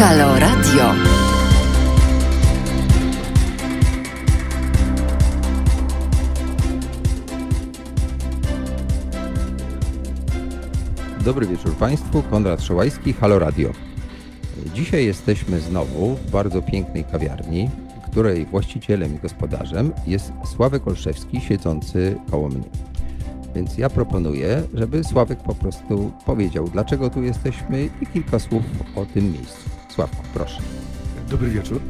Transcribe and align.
Halo 0.00 0.38
Radio. 0.38 0.94
Dobry 11.24 11.46
wieczór 11.46 11.74
Państwu, 11.74 12.22
Konrad 12.22 12.62
Szołajski, 12.62 13.12
Halo 13.12 13.38
Radio. 13.38 13.70
Dzisiaj 14.74 15.06
jesteśmy 15.06 15.60
znowu 15.60 16.16
w 16.16 16.30
bardzo 16.30 16.62
pięknej 16.62 17.04
kawiarni, 17.04 17.70
której 18.10 18.46
właścicielem 18.46 19.14
i 19.14 19.18
gospodarzem 19.18 19.92
jest 20.06 20.32
Sławek 20.56 20.88
Olszewski, 20.88 21.40
siedzący 21.40 22.16
koło 22.30 22.48
mnie. 22.48 22.68
Więc 23.54 23.78
ja 23.78 23.90
proponuję, 23.90 24.62
żeby 24.74 25.04
Sławek 25.04 25.42
po 25.42 25.54
prostu 25.54 26.12
powiedział, 26.26 26.68
dlaczego 26.68 27.10
tu 27.10 27.22
jesteśmy 27.22 27.88
i 28.00 28.06
kilka 28.06 28.38
słów 28.38 28.62
o 28.96 29.06
tym 29.06 29.32
miejscu. 29.32 29.69
Proszę. 30.34 30.62
Dobry 31.30 31.50
wieczór. 31.50 31.80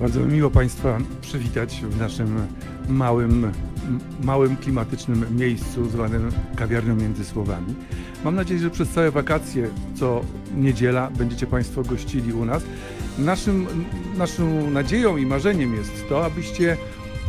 Bardzo 0.00 0.20
miło 0.20 0.50
Państwa 0.50 0.98
przywitać 1.20 1.82
w 1.90 1.98
naszym 1.98 2.46
małym, 2.88 3.52
małym 4.22 4.56
klimatycznym 4.56 5.36
miejscu 5.36 5.90
zwanym 5.90 6.30
kawiarnią 6.56 6.96
między 6.96 7.24
słowami. 7.24 7.74
Mam 8.24 8.34
nadzieję, 8.34 8.60
że 8.60 8.70
przez 8.70 8.88
całe 8.88 9.10
wakacje, 9.10 9.68
co 9.94 10.20
niedziela, 10.56 11.10
będziecie 11.10 11.46
Państwo 11.46 11.82
gościli 11.82 12.32
u 12.32 12.44
nas. 12.44 12.62
Naszym, 13.18 13.66
naszą 14.16 14.70
nadzieją 14.70 15.16
i 15.16 15.26
marzeniem 15.26 15.74
jest 15.74 16.08
to, 16.08 16.24
abyście 16.24 16.76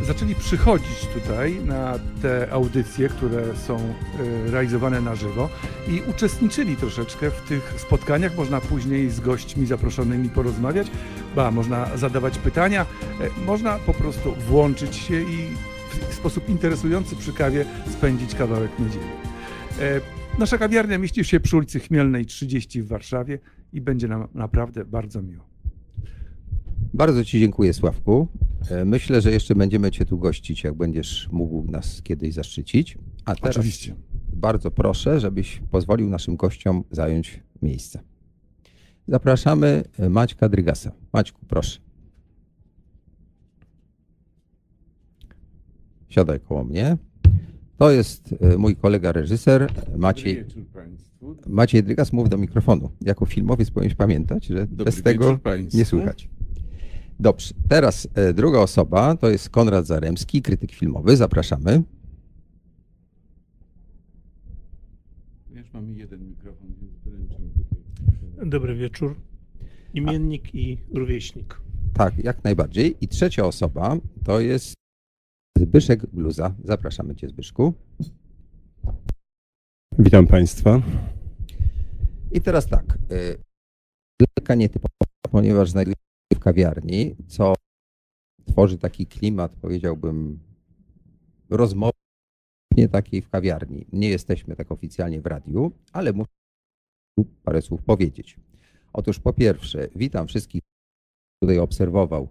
zaczęli 0.04 0.36
przychodzić 0.36 1.08
tutaj 1.14 1.62
na 1.66 2.00
te 2.22 2.52
audycje, 2.52 3.10
które 3.10 3.56
są 3.56 3.78
y, 3.78 4.52
realizowane 4.52 5.02
na 5.02 5.16
żywo 5.16 5.50
i 5.88 6.02
uczestniczyli 6.10 6.76
troszeczkę 6.76 7.32
w 7.32 7.42
tych 7.42 7.74
spotkaniach. 7.78 8.38
Można 8.38 8.62
później 8.62 9.10
z 9.10 9.20
gośćmi 9.20 9.66
zaproszonymi 9.66 10.30
porozmawiać, 10.30 10.88
ba, 11.36 11.52
można 11.52 11.98
zadawać 11.98 12.38
pytania, 12.38 12.86
e, 13.22 13.46
można 13.46 13.80
po 13.80 13.94
prostu 13.94 14.36
włączyć 14.36 14.96
się 14.96 15.22
i 15.22 15.48
w 16.10 16.14
sposób 16.14 16.50
interesujący 16.50 17.16
przy 17.16 17.34
kawie 17.34 17.66
spędzić 17.90 18.36
kawałek 18.36 18.72
niedzieli. 18.80 19.06
E, 19.80 20.02
nasza 20.40 20.58
kawiarnia 20.58 20.98
mieści 20.98 21.24
się 21.24 21.40
przy 21.40 21.58
ulicy 21.58 21.80
Chmielnej 21.80 22.26
30 22.26 22.82
w 22.82 22.88
Warszawie 22.88 23.40
i 23.74 23.82
będzie 23.82 24.08
nam 24.08 24.28
naprawdę 24.34 24.86
bardzo 24.86 25.22
miło. 25.22 25.55
Bardzo 26.96 27.26
Ci 27.26 27.40
dziękuję, 27.40 27.74
Sławku. 27.74 28.28
E, 28.70 28.86
myślę, 28.86 29.22
że 29.22 29.32
jeszcze 29.32 29.56
będziemy 29.56 29.92
Cię 29.92 30.06
tu 30.06 30.18
gościć, 30.18 30.64
jak 30.64 30.74
będziesz 30.74 31.30
mógł 31.32 31.72
nas 31.72 32.02
kiedyś 32.02 32.34
zaszczycić. 32.34 32.98
A 33.26 33.36
teraz 33.36 33.58
Oczywiście. 33.58 33.96
bardzo 34.34 34.72
proszę, 34.72 35.20
żebyś 35.20 35.62
pozwolił 35.72 36.10
naszym 36.10 36.36
gościom 36.36 36.84
zająć 36.92 37.44
miejsce. 37.62 38.00
Zapraszamy 39.08 39.84
Maćka 40.10 40.50
Drygasa. 40.50 40.92
Maćku, 41.14 41.46
proszę. 41.48 41.80
Siadaj 46.10 46.40
koło 46.40 46.64
mnie. 46.64 46.98
To 47.78 47.92
jest 47.92 48.36
e, 48.42 48.58
mój 48.58 48.76
kolega 48.76 49.12
reżyser 49.12 49.68
Maciej. 49.98 50.36
wieczór 50.36 50.66
Państwu. 50.66 51.36
Maciej 51.48 51.84
Drygas, 51.84 52.14
mów 52.14 52.30
do 52.30 52.38
mikrofonu. 52.38 52.90
Jako 53.02 53.26
filmowiec 53.26 53.72
powinieneś 53.72 53.96
pamiętać, 53.96 54.46
że 54.46 54.68
Dobry 54.68 54.86
bez 54.86 55.02
tego 55.02 55.38
państwu. 55.38 55.78
nie 55.78 55.86
słychać. 55.86 56.30
Dobrze, 57.20 57.54
teraz 57.70 58.08
e, 58.16 58.34
druga 58.34 58.60
osoba 58.60 59.16
to 59.16 59.30
jest 59.30 59.50
Konrad 59.50 59.86
Zaremski, 59.86 60.42
krytyk 60.42 60.72
filmowy. 60.72 61.18
Zapraszamy. 61.18 61.84
Wiesz, 65.50 65.74
mamy 65.74 65.94
jeden 65.94 66.30
mikrofon, 66.30 66.68
więc 66.82 66.94
wręczam 67.06 67.50
tutaj. 67.50 68.50
Dobry 68.50 68.76
wieczór. 68.76 69.16
Imiennik 69.94 70.56
i 70.56 70.78
rówieśnik. 70.94 71.62
Tak, 71.94 72.24
jak 72.24 72.44
najbardziej. 72.44 72.96
I 73.02 73.08
trzecia 73.08 73.46
osoba 73.46 73.98
to 74.24 74.40
jest 74.40 74.74
Zbyszek 75.58 76.06
Bluza. 76.06 76.56
Zapraszamy 76.64 77.16
Cię, 77.16 77.30
Zbyszku. 77.30 77.74
Witam 80.00 80.28
Państwa. 80.28 80.82
I 82.32 82.42
teraz 82.42 82.68
tak. 82.68 82.98
y, 83.12 83.38
Lekka 84.38 84.56
nietypowa, 84.56 85.06
ponieważ 85.32 85.70
znajdujemy 85.70 85.96
kawiarni, 86.46 87.16
co 87.28 87.54
tworzy 88.46 88.78
taki 88.78 89.08
klimat, 89.08 89.56
powiedziałbym, 89.62 90.40
rozmowy 91.50 91.98
nie 92.78 92.90
takiej 92.90 93.22
w 93.22 93.30
kawiarni. 93.30 93.86
Nie 93.94 94.10
jesteśmy 94.10 94.56
tak 94.56 94.72
oficjalnie 94.72 95.22
w 95.22 95.26
radiu, 95.26 95.72
ale 95.92 96.14
muszę 96.14 96.30
parę 97.44 97.62
słów 97.62 97.84
powiedzieć. 97.84 98.40
Otóż 98.94 99.20
po 99.20 99.34
pierwsze, 99.34 99.90
witam 99.96 100.28
wszystkich, 100.28 100.62
tutaj 101.44 101.60
obserwował, 101.60 102.30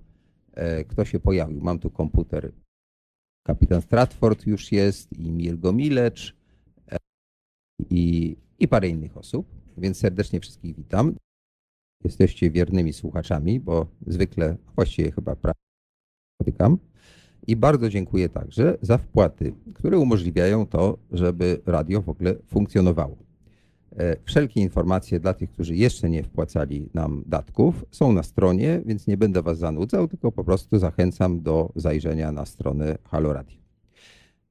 e, 0.53 0.85
kto 0.85 1.05
się 1.05 1.21
pojawił. 1.21 1.61
Mam 1.61 1.79
tu 1.79 1.91
komputer. 1.91 2.53
Kapitan 3.47 3.83
Stratford 3.83 4.47
już 4.47 4.73
jest 4.73 5.13
i 5.13 5.31
Mirgo 5.31 5.73
Milecz 5.73 6.37
e, 6.89 6.97
i, 7.91 8.37
i 8.59 8.69
parę 8.69 8.89
innych 8.89 9.17
osób, 9.17 9.47
więc 9.79 9.99
serdecznie 9.99 10.41
wszystkich 10.41 10.77
witam. 10.77 11.17
Jesteście 12.05 12.51
wiernymi 12.51 12.93
słuchaczami, 12.93 13.61
bo 13.61 13.87
zwykle, 14.07 14.57
właściwie 14.75 15.13
chyba 15.13 15.37
prawie 15.37 15.59
spotykam. 16.43 16.79
I 17.47 17.57
bardzo 17.57 17.89
dziękuję 17.89 18.29
także 18.29 18.79
za 18.83 18.99
wpłaty, 18.99 19.55
które 19.75 19.99
umożliwiają 19.99 20.67
to, 20.67 20.99
żeby 21.13 21.61
radio 21.67 22.03
w 22.03 22.09
ogóle 22.09 22.35
funkcjonowało. 22.47 23.17
E, 23.97 24.17
Wszelkie 24.25 24.61
informacje 24.61 25.21
dla 25.21 25.35
tych, 25.35 25.51
którzy 25.51 25.77
jeszcze 25.77 26.11
nie 26.11 26.23
wpłacali 26.23 26.89
nam 26.95 27.25
datków, 27.27 27.85
są 27.91 28.13
na 28.13 28.23
stronie, 28.23 28.83
więc 28.87 29.07
nie 29.07 29.17
będę 29.17 29.43
Was 29.43 29.59
zanudzał, 29.59 30.09
tylko 30.09 30.33
po 30.33 30.45
prostu 30.45 30.79
zachęcam 30.79 31.43
do 31.43 31.73
zajrzenia 31.77 32.33
na 32.33 32.47
stronę 32.47 32.99
Halo 33.05 33.33
Radio. 33.33 33.64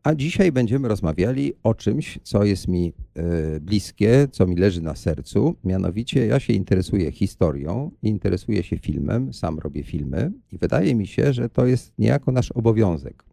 A 0.04 0.16
dzisiaj 0.16 0.52
będziemy 0.52 0.88
rozmawiali 0.88 1.54
o 1.64 1.74
czymś, 1.74 2.20
co 2.24 2.44
jest 2.44 2.68
mi 2.68 2.94
e, 3.16 3.60
bliskie, 3.60 4.28
co 4.32 4.48
mi 4.48 4.56
leży 4.56 4.82
na 4.82 4.96
sercu. 4.96 5.56
Mianowicie 5.64 6.26
ja 6.26 6.40
się 6.40 6.54
interesuję 6.54 7.12
historią, 7.12 7.92
interesuję 8.02 8.64
się 8.64 8.78
filmem, 8.78 9.34
sam 9.34 9.60
robię 9.60 9.84
filmy 9.84 10.32
i 10.52 10.58
wydaje 10.58 10.96
mi 10.96 11.08
się, 11.08 11.34
że 11.34 11.50
to 11.50 11.66
jest 11.66 11.94
niejako 11.98 12.32
nasz 12.32 12.52
obowiązek 12.52 13.24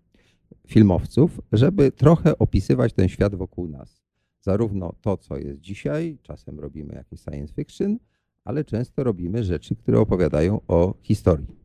filmowców, 0.66 1.40
żeby 1.52 1.92
trochę 1.92 2.38
opisywać 2.38 2.92
ten 2.92 3.08
świat 3.08 3.34
wokół 3.34 3.68
nas. 3.68 4.02
Zarówno 4.40 4.94
to, 5.00 5.16
co 5.16 5.36
jest 5.36 5.60
dzisiaj, 5.60 6.18
czasem 6.22 6.60
robimy 6.60 6.94
jakieś 6.94 7.20
science 7.20 7.54
fiction, 7.54 7.98
ale 8.44 8.64
często 8.64 9.04
robimy 9.04 9.44
rzeczy, 9.44 9.76
które 9.76 10.00
opowiadają 10.00 10.60
o 10.68 10.94
historii. 11.02 11.59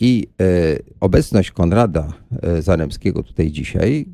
I 0.00 0.26
e, 0.40 0.44
obecność 1.00 1.50
Konrada 1.50 2.12
e, 2.42 2.62
Zaremskiego 2.62 3.22
tutaj 3.22 3.50
dzisiaj, 3.50 4.06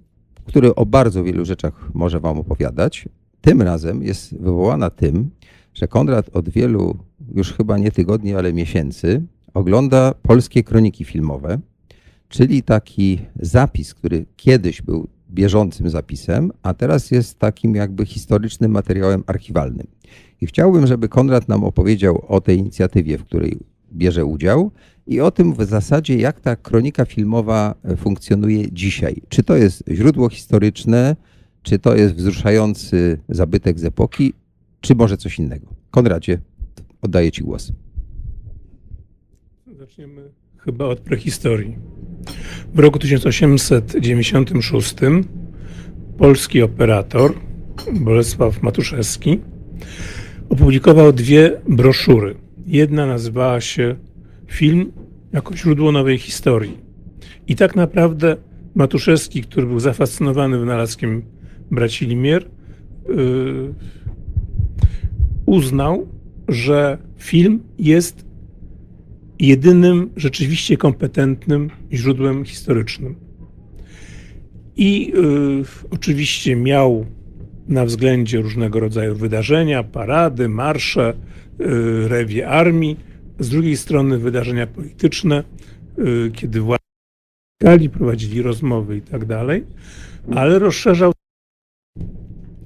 który 0.44 0.74
o 0.74 0.86
bardzo 0.86 1.24
wielu 1.24 1.44
rzeczach 1.44 1.90
może 1.94 2.20
Wam 2.20 2.38
opowiadać, 2.38 3.08
tym 3.40 3.62
razem 3.62 4.02
jest 4.02 4.38
wywołana 4.38 4.90
tym, 4.90 5.30
że 5.74 5.88
Konrad 5.88 6.36
od 6.36 6.48
wielu, 6.48 6.96
już 7.34 7.52
chyba 7.52 7.78
nie 7.78 7.90
tygodni, 7.90 8.34
ale 8.34 8.52
miesięcy, 8.52 9.22
ogląda 9.54 10.14
polskie 10.22 10.64
kroniki 10.64 11.04
filmowe, 11.04 11.58
czyli 12.28 12.62
taki 12.62 13.18
zapis, 13.40 13.94
który 13.94 14.26
kiedyś 14.36 14.82
był 14.82 15.08
bieżącym 15.30 15.90
zapisem, 15.90 16.52
a 16.62 16.74
teraz 16.74 17.10
jest 17.10 17.38
takim 17.38 17.74
jakby 17.74 18.06
historycznym 18.06 18.70
materiałem 18.70 19.24
archiwalnym. 19.26 19.86
I 20.40 20.46
chciałbym, 20.46 20.86
żeby 20.86 21.08
Konrad 21.08 21.48
nam 21.48 21.64
opowiedział 21.64 22.24
o 22.28 22.40
tej 22.40 22.58
inicjatywie, 22.58 23.18
w 23.18 23.24
której 23.24 23.58
bierze 23.92 24.24
udział 24.24 24.70
i 25.06 25.20
o 25.20 25.30
tym 25.30 25.54
w 25.54 25.64
zasadzie, 25.64 26.16
jak 26.16 26.40
ta 26.40 26.56
kronika 26.56 27.04
filmowa 27.04 27.74
e, 27.84 27.96
funkcjonuje 27.96 28.72
dzisiaj. 28.72 29.22
Czy 29.28 29.42
to 29.42 29.56
jest 29.56 29.84
źródło 29.90 30.28
historyczne, 30.28 31.16
czy 31.62 31.78
to 31.78 31.96
jest 31.96 32.14
wzruszający 32.14 33.18
zabytek 33.28 33.78
z 33.78 33.84
epoki, 33.84 34.32
czy 34.80 34.94
może 34.94 35.16
coś 35.16 35.38
innego. 35.38 35.66
Konradzie, 35.90 36.38
oddaję 37.02 37.32
Ci 37.32 37.42
głos. 37.42 37.72
Zaczniemy 39.78 40.22
chyba 40.58 40.84
od 40.84 41.00
prehistorii. 41.00 41.76
W 42.74 42.78
roku 42.78 42.98
1896 42.98 44.96
polski 46.18 46.62
operator 46.62 47.34
Bolesław 47.92 48.62
Matuszewski 48.62 49.40
opublikował 50.48 51.12
dwie 51.12 51.60
broszury. 51.68 52.34
Jedna 52.66 53.06
nazywała 53.06 53.60
się 53.60 53.96
Film 54.46 54.92
jako 55.32 55.56
źródło 55.56 55.92
nowej 55.92 56.18
historii. 56.18 56.78
I 57.48 57.56
tak 57.56 57.76
naprawdę 57.76 58.36
Matuszewski, 58.74 59.42
który 59.42 59.66
był 59.66 59.80
zafascynowany 59.80 60.58
wynalazkiem 60.58 61.22
braci 61.70 62.06
Limier, 62.06 62.48
yy, 63.08 63.74
uznał, 65.46 66.08
że 66.48 66.98
film 67.18 67.62
jest 67.78 68.26
jedynym 69.38 70.10
rzeczywiście 70.16 70.76
kompetentnym 70.76 71.70
źródłem 71.92 72.44
historycznym. 72.44 73.14
I 74.76 75.12
y, 75.14 75.90
oczywiście 75.90 76.56
miał 76.56 77.06
na 77.68 77.84
względzie 77.84 78.40
różnego 78.40 78.80
rodzaju 78.80 79.14
wydarzenia, 79.14 79.82
parady, 79.82 80.48
marsze, 80.48 81.14
y, 81.60 82.08
rewie 82.08 82.48
armii, 82.48 82.96
z 83.38 83.48
drugiej 83.48 83.76
strony 83.76 84.18
wydarzenia 84.18 84.66
polityczne, 84.66 85.44
y, 85.98 86.30
kiedy 86.34 86.60
władze 86.60 86.80
prowadzili 87.92 88.42
rozmowy 88.42 88.96
i 88.96 89.02
tak 89.02 89.24
dalej, 89.24 89.64
ale 90.34 90.58
rozszerzał 90.58 91.12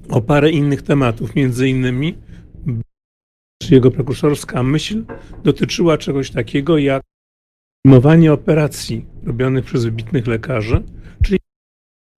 o 0.09 0.21
parę 0.21 0.51
innych 0.51 0.81
tematów, 0.81 1.35
między 1.35 1.69
innymi 1.69 2.17
jego 3.71 3.91
prekursorska 3.91 4.63
myśl 4.63 5.03
dotyczyła 5.43 5.97
czegoś 5.97 6.31
takiego 6.31 6.77
jak 6.77 7.03
filmowanie 7.85 8.33
operacji 8.33 9.05
robionych 9.23 9.65
przez 9.65 9.85
wybitnych 9.85 10.27
lekarzy, 10.27 10.83
czyli 11.23 11.39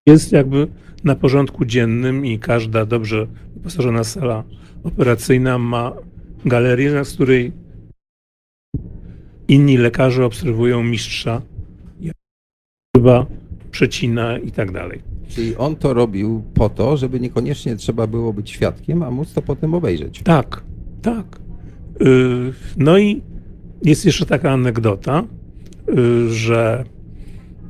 jest 0.07 0.31
jakby 0.31 0.67
na 1.03 1.15
porządku 1.15 1.65
dziennym 1.65 2.25
i 2.25 2.39
każda 2.39 2.85
dobrze 2.85 3.27
wyposażona 3.55 4.03
sala 4.03 4.43
operacyjna 4.83 5.57
ma 5.57 5.93
galerię, 6.45 7.05
z 7.05 7.13
której 7.13 7.51
inni 9.47 9.77
lekarze 9.77 10.25
obserwują 10.25 10.83
mistrza, 10.83 11.41
chyba 12.97 13.25
przecina 13.71 14.37
i 14.37 14.51
tak 14.51 14.71
dalej. 14.71 15.01
Czyli 15.27 15.55
on 15.55 15.75
to 15.75 15.93
robił 15.93 16.43
po 16.53 16.69
to, 16.69 16.97
żeby 16.97 17.19
niekoniecznie 17.19 17.75
trzeba 17.75 18.07
było 18.07 18.33
być 18.33 18.49
świadkiem, 18.49 19.03
a 19.03 19.11
móc 19.11 19.33
to 19.33 19.41
potem 19.41 19.73
obejrzeć. 19.73 20.21
Tak, 20.23 20.63
tak. 21.01 21.39
Y, 22.01 22.53
no 22.77 22.97
i 22.97 23.21
jest 23.83 24.05
jeszcze 24.05 24.25
taka 24.25 24.51
anegdota, 24.51 25.23
y, 25.89 26.29
że 26.29 26.83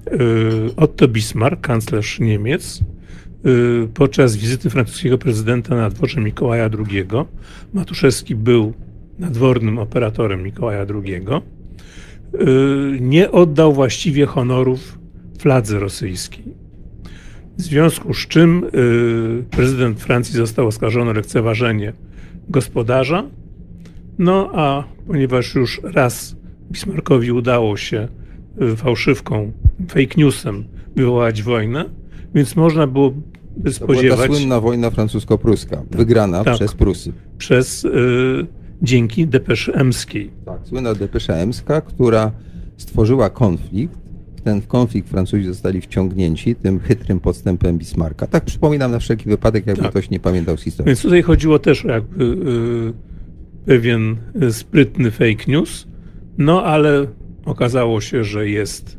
y, 0.08 0.76
Otto 0.76 1.08
Bismarck, 1.08 1.62
kanclerz 1.62 2.20
Niemiec, 2.20 2.80
podczas 3.94 4.36
wizyty 4.36 4.70
francuskiego 4.70 5.18
prezydenta 5.18 5.76
na 5.76 5.90
dworze 5.90 6.22
Mikołaja 6.22 6.70
II, 6.90 7.06
Matuszewski 7.74 8.36
był 8.36 8.74
nadwornym 9.20 9.80
operatorem 9.80 10.44
Mikołaja 10.44 10.86
II, 11.06 11.26
nie 13.00 13.32
oddał 13.32 13.74
właściwie 13.74 14.26
honorów 14.26 15.00
fladze 15.40 15.80
rosyjskiej. 15.80 16.44
W 17.58 17.62
związku 17.62 18.14
z 18.14 18.28
czym 18.28 18.66
prezydent 19.52 20.02
Francji 20.02 20.36
został 20.36 20.68
oskarżony 20.68 21.12
o 21.12 21.14
lekceważenie 21.14 21.94
gospodarza. 22.50 23.24
No 24.20 24.50
a 24.54 24.84
ponieważ 25.08 25.56
już 25.56 25.82
raz 25.84 26.36
Bismarckowi 26.72 27.32
udało 27.32 27.78
się 27.78 28.08
y, 28.62 28.76
fałszywką, 28.76 29.52
fake 29.88 30.16
newsem 30.18 30.64
wywołać 30.96 31.44
wojnę, 31.44 31.86
więc 32.36 32.56
można 32.56 32.88
było 32.88 33.14
spodziewać... 33.72 34.10
To 34.10 34.16
była 34.16 34.28
ta 34.28 34.34
słynna 34.34 34.60
wojna 34.60 34.90
francusko-pruska, 34.90 35.84
wygrana 35.92 36.44
tak, 36.44 36.56
przez 36.56 36.74
Prusy. 36.74 37.14
Przez, 37.38 37.86
y, 37.86 38.48
dzięki 38.82 39.28
depeszy 39.28 39.74
emskiej. 39.74 40.32
Tak, 40.46 40.60
słynna 40.64 40.96
depesza 40.96 41.34
emska, 41.34 41.82
która 41.82 42.32
stworzyła 42.78 43.30
konflikt, 43.30 43.98
ten 44.44 44.62
konflikt 44.62 45.10
Francuzi 45.10 45.46
zostali 45.46 45.82
wciągnięci 45.82 46.56
tym 46.56 46.80
chytrym 46.80 47.20
podstępem 47.20 47.78
Bismarcka. 47.78 48.28
Tak 48.28 48.46
przypominam 48.46 48.92
na 48.92 49.00
wszelki 49.00 49.30
wypadek, 49.30 49.68
jakby 49.68 49.82
tak. 49.82 49.92
ktoś 49.92 50.10
nie 50.10 50.20
pamiętał 50.20 50.58
z 50.58 50.62
historii. 50.62 50.88
Więc 50.88 51.02
tutaj 51.02 51.22
chodziło 51.22 51.60
też 51.60 51.86
o 51.86 51.90
jakby 51.90 52.24
y, 52.24 52.94
pewien 53.66 54.16
sprytny 54.52 55.12
fake 55.12 55.44
news, 55.48 55.88
no 56.38 56.64
ale 56.64 57.08
okazało 57.46 58.02
się, 58.02 58.24
że 58.24 58.50
jest 58.50 58.98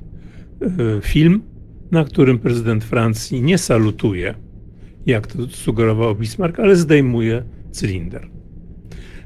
y, 0.62 0.69
film, 1.03 1.43
na 1.91 2.05
którym 2.05 2.38
prezydent 2.38 2.85
Francji 2.85 3.43
nie 3.43 3.59
salutuje, 3.59 4.35
jak 5.06 5.26
to 5.26 5.47
sugerował 5.49 6.15
Bismarck, 6.15 6.61
ale 6.61 6.76
zdejmuje 6.76 7.43
cylinder. 7.71 8.33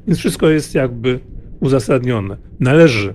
Więc 0.08 0.18
wszystko 0.18 0.48
jest 0.48 0.74
jakby 0.74 1.20
uzasadnione. 1.60 2.36
Należy 2.60 3.14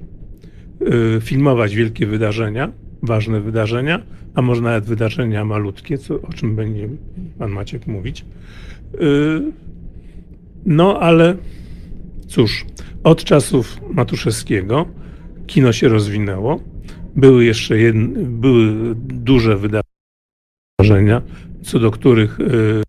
y, 1.18 1.22
filmować 1.22 1.76
wielkie 1.76 2.08
wydarzenia, 2.08 2.72
ważne 3.02 3.42
wydarzenia, 3.42 4.02
a 4.36 4.42
może 4.42 4.62
nawet 4.62 4.86
wydarzenia 4.86 5.46
malutkie, 5.46 5.98
co, 5.98 6.22
o 6.22 6.34
czym 6.34 6.56
będzie 6.56 6.90
pan 7.40 7.52
Maciek 7.52 7.88
mówić. 7.88 8.26
Y, 9.02 9.42
no 10.66 11.00
ale 11.00 11.36
cóż, 12.28 12.66
od 13.04 13.24
czasów 13.24 13.80
Matuszewskiego 13.90 14.86
kino 15.48 15.74
się 15.74 15.90
rozwinęło. 15.90 16.60
Były 17.16 17.46
jeszcze 17.46 17.78
jedne, 17.78 18.20
były 18.24 18.96
duże 18.96 19.58
wydarzenia, 19.58 21.22
co 21.64 21.80
do 21.80 21.92
których 21.92 22.40
y, 22.40 22.84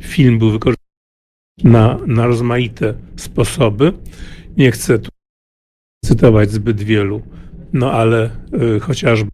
film 0.00 0.38
był 0.38 0.50
wykorzystany 0.50 0.79
na, 1.64 1.98
na 2.06 2.26
rozmaite 2.26 2.94
sposoby. 3.16 3.92
Nie 4.56 4.70
chcę 4.70 4.98
tu 4.98 5.10
cytować 6.04 6.50
zbyt 6.50 6.82
wielu 6.82 7.22
no 7.72 7.92
ale 7.92 8.30
y, 8.76 8.80
chociażby 8.80 9.30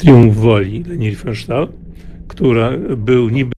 Triumf 0.00 0.36
Woli 0.36 0.84
Leni 0.84 1.10
Riefenstahl, 1.10 1.68
która 2.28 2.70
był 2.96 3.28
niby 3.28 3.52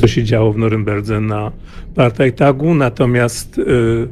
co 0.00 0.08
się 0.08 0.24
działo 0.24 0.52
w 0.52 0.58
Norymberdze 0.58 1.20
na 1.20 1.52
Partajtagu, 1.94 2.74
natomiast... 2.74 3.58
Y, 3.58 4.08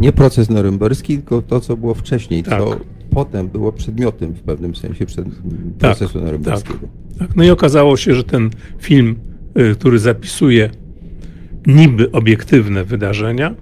Nie 0.00 0.12
proces 0.12 0.50
norymberski, 0.50 1.16
tylko 1.16 1.42
to, 1.42 1.60
co 1.60 1.76
było 1.76 1.94
wcześniej, 1.94 2.42
tak. 2.42 2.60
co 2.60 2.80
potem 3.10 3.48
było 3.48 3.72
przedmiotem 3.72 4.32
w 4.32 4.40
pewnym 4.42 4.74
sensie 4.74 5.06
przed 5.06 5.24
tak, 5.24 5.34
procesu 5.78 6.14
tak, 6.14 6.22
norymberskiego. 6.22 6.78
Tak, 6.78 7.28
tak. 7.28 7.36
No 7.36 7.44
i 7.44 7.50
okazało 7.50 7.96
się, 7.96 8.14
że 8.14 8.24
ten 8.24 8.50
film, 8.78 9.16
y, 9.58 9.74
który 9.74 9.98
zapisuje 9.98 10.70
niby 11.66 12.12
obiektywne 12.12 12.84
wydarzenia, 12.84 13.54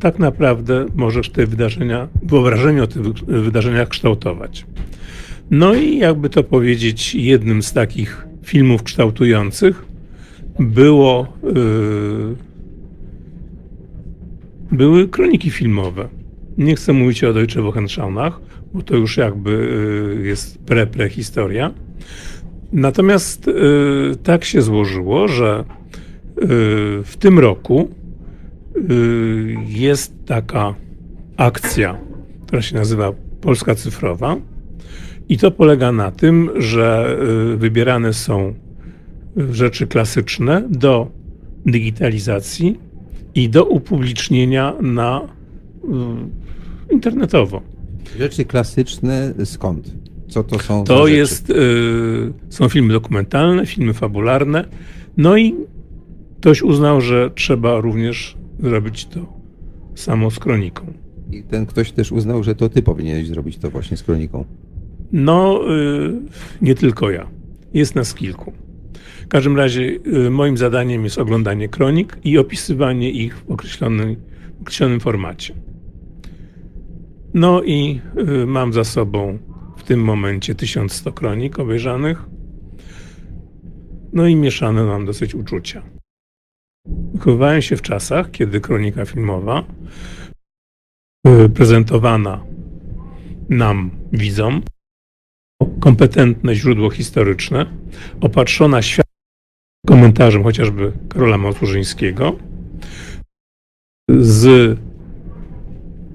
tak 0.00 0.18
naprawdę 0.18 0.86
możesz 0.94 1.30
te 1.30 1.46
wydarzenia, 1.46 2.08
wyobrażenie 2.22 2.82
o 2.82 2.86
tych 2.86 3.02
wydarzeniach 3.24 3.88
kształtować. 3.88 4.66
No 5.50 5.74
i 5.74 5.98
jakby 5.98 6.30
to 6.30 6.44
powiedzieć, 6.44 7.14
jednym 7.14 7.62
z 7.62 7.72
takich 7.72 8.26
filmów 8.42 8.82
kształtujących 8.82 9.86
było, 10.58 11.26
yy, 11.42 12.36
były 14.72 15.08
kroniki 15.08 15.50
filmowe. 15.50 16.08
Nie 16.58 16.74
chcę 16.74 16.92
mówić 16.92 17.24
o 17.24 17.32
Deutsche 17.32 17.62
Wochenschauach, 17.62 18.40
bo 18.74 18.82
to 18.82 18.96
już 18.96 19.16
jakby 19.16 19.50
yy, 20.16 20.26
jest 20.26 20.58
pre-prehistoria. 20.64 21.70
Natomiast 22.72 23.46
yy, 23.46 24.16
tak 24.22 24.44
się 24.44 24.62
złożyło, 24.62 25.28
że 25.28 25.64
w 26.40 27.14
tym 27.18 27.38
roku 27.38 27.88
Y, 28.90 29.56
jest 29.66 30.12
taka 30.26 30.74
akcja, 31.36 31.98
która 32.46 32.62
się 32.62 32.76
nazywa 32.76 33.12
Polska 33.40 33.74
Cyfrowa. 33.74 34.36
I 35.28 35.38
to 35.38 35.50
polega 35.50 35.92
na 35.92 36.10
tym, 36.10 36.50
że 36.56 37.16
y, 37.52 37.56
wybierane 37.56 38.12
są 38.12 38.54
rzeczy 39.50 39.86
klasyczne 39.86 40.62
do 40.70 41.10
digitalizacji 41.66 42.78
i 43.34 43.48
do 43.48 43.64
upublicznienia 43.64 44.74
na 44.80 45.20
y, 45.20 46.94
internetowo. 46.94 47.62
Rzeczy 48.18 48.44
klasyczne 48.44 49.34
skąd? 49.44 49.94
Co 50.28 50.44
to 50.44 50.58
są? 50.58 50.84
To 50.84 51.06
jest, 51.06 51.52
są 52.48 52.68
filmy 52.68 52.92
dokumentalne, 52.92 53.66
filmy 53.66 53.92
fabularne. 53.92 54.64
No 55.16 55.36
i 55.36 55.54
ktoś 56.40 56.62
uznał, 56.62 57.00
że 57.00 57.30
trzeba 57.34 57.80
również 57.80 58.36
zrobić 58.60 59.06
to 59.06 59.32
samo 59.94 60.30
z 60.30 60.38
kroniką. 60.38 60.92
I 61.32 61.42
ten 61.42 61.66
ktoś 61.66 61.92
też 61.92 62.12
uznał, 62.12 62.42
że 62.42 62.54
to 62.54 62.68
ty 62.68 62.82
powinieneś 62.82 63.28
zrobić 63.28 63.58
to 63.58 63.70
właśnie 63.70 63.96
z 63.96 64.02
kroniką. 64.02 64.44
No, 65.12 65.60
y, 65.76 66.12
nie 66.62 66.74
tylko 66.74 67.10
ja. 67.10 67.26
Jest 67.74 67.94
nas 67.94 68.14
kilku. 68.14 68.52
W 69.24 69.28
każdym 69.28 69.56
razie 69.56 69.98
y, 70.26 70.30
moim 70.30 70.56
zadaniem 70.56 71.04
jest 71.04 71.18
oglądanie 71.18 71.68
kronik 71.68 72.18
i 72.24 72.38
opisywanie 72.38 73.10
ich 73.10 73.36
w 73.36 73.50
określonym, 73.50 74.16
określonym 74.60 75.00
formacie. 75.00 75.54
No 77.34 77.62
i 77.62 78.00
y, 78.42 78.46
mam 78.46 78.72
za 78.72 78.84
sobą 78.84 79.38
w 79.76 79.82
tym 79.82 80.00
momencie 80.00 80.54
1100 80.54 81.12
kronik 81.12 81.58
obejrzanych. 81.58 82.24
No 84.12 84.26
i 84.26 84.36
mieszane 84.36 84.84
mam 84.84 85.06
dosyć 85.06 85.34
uczucia. 85.34 85.97
Wychowywałem 87.14 87.62
się 87.62 87.76
w 87.76 87.82
czasach, 87.82 88.30
kiedy 88.30 88.60
kronika 88.60 89.04
filmowa 89.04 89.64
y, 91.26 91.48
prezentowana 91.48 92.44
nam, 93.48 93.90
widzom, 94.12 94.62
kompetentne 95.80 96.54
źródło 96.54 96.90
historyczne, 96.90 97.66
opatrzona 98.20 98.82
światłem 98.82 99.08
komentarzem 99.86 100.42
chociażby 100.42 100.92
Karola 101.08 101.38
Małturzyńskiego, 101.38 102.36
z, 104.10 104.78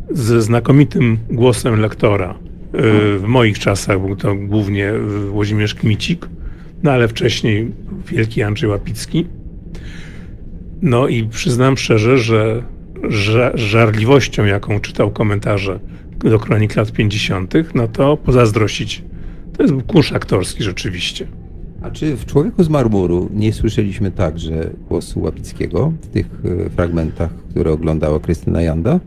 ze 0.10 0.42
znakomitym 0.42 1.18
głosem 1.30 1.80
lektora. 1.80 2.40
Y, 2.76 3.20
w 3.20 3.24
moich 3.28 3.60
czasach 3.60 4.00
był 4.00 4.16
to 4.16 4.36
głównie 4.36 4.94
Włodzimierz 5.30 5.76
Kmicik, 5.76 6.30
no 6.84 6.92
ale 6.92 7.08
wcześniej 7.08 7.72
wielki 8.08 8.44
Andrzej 8.44 8.70
Łapicki 8.70 9.28
no 10.84 11.08
i 11.08 11.24
przyznam 11.24 11.78
szczerze, 11.78 12.18
że 13.10 13.52
żarliwością, 13.54 14.46
jaką 14.46 14.80
czytał 14.80 15.12
komentarze 15.12 15.80
do 16.18 16.40
kronik 16.40 16.76
lat 16.76 16.92
50., 16.92 17.54
no 17.76 17.88
to 17.88 18.18
pozazdrościć. 18.18 19.04
To 19.58 19.64
jest 19.64 19.76
kurz 19.88 20.14
aktorski 20.14 20.64
rzeczywiście. 20.64 21.28
A 21.82 21.92
czy 21.92 22.16
w 22.16 22.26
Człowieku 22.26 22.64
z 22.64 22.70
Marmuru 22.70 23.30
nie 23.34 23.54
słyszeliśmy 23.54 24.12
także 24.12 24.70
głosu 24.90 25.22
Łapickiego 25.22 25.94
w 26.02 26.08
tych 26.08 26.26
e, 26.66 26.70
fragmentach, 26.70 27.30
które 27.50 27.72
oglądała 27.72 28.20
Krystyna 28.20 28.62
Janda? 28.62 29.00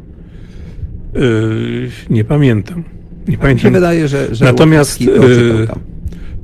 Yy, 1.14 1.90
nie 2.10 2.24
pamiętam. 2.24 2.84
Nie 3.28 3.38
pamiętam. 3.38 3.54
Mi 3.54 3.60
się 3.60 3.70
wydaje, 3.70 4.08
że, 4.08 4.34
że 4.34 4.44
Natomiast 4.44 5.00
yy, 5.00 5.66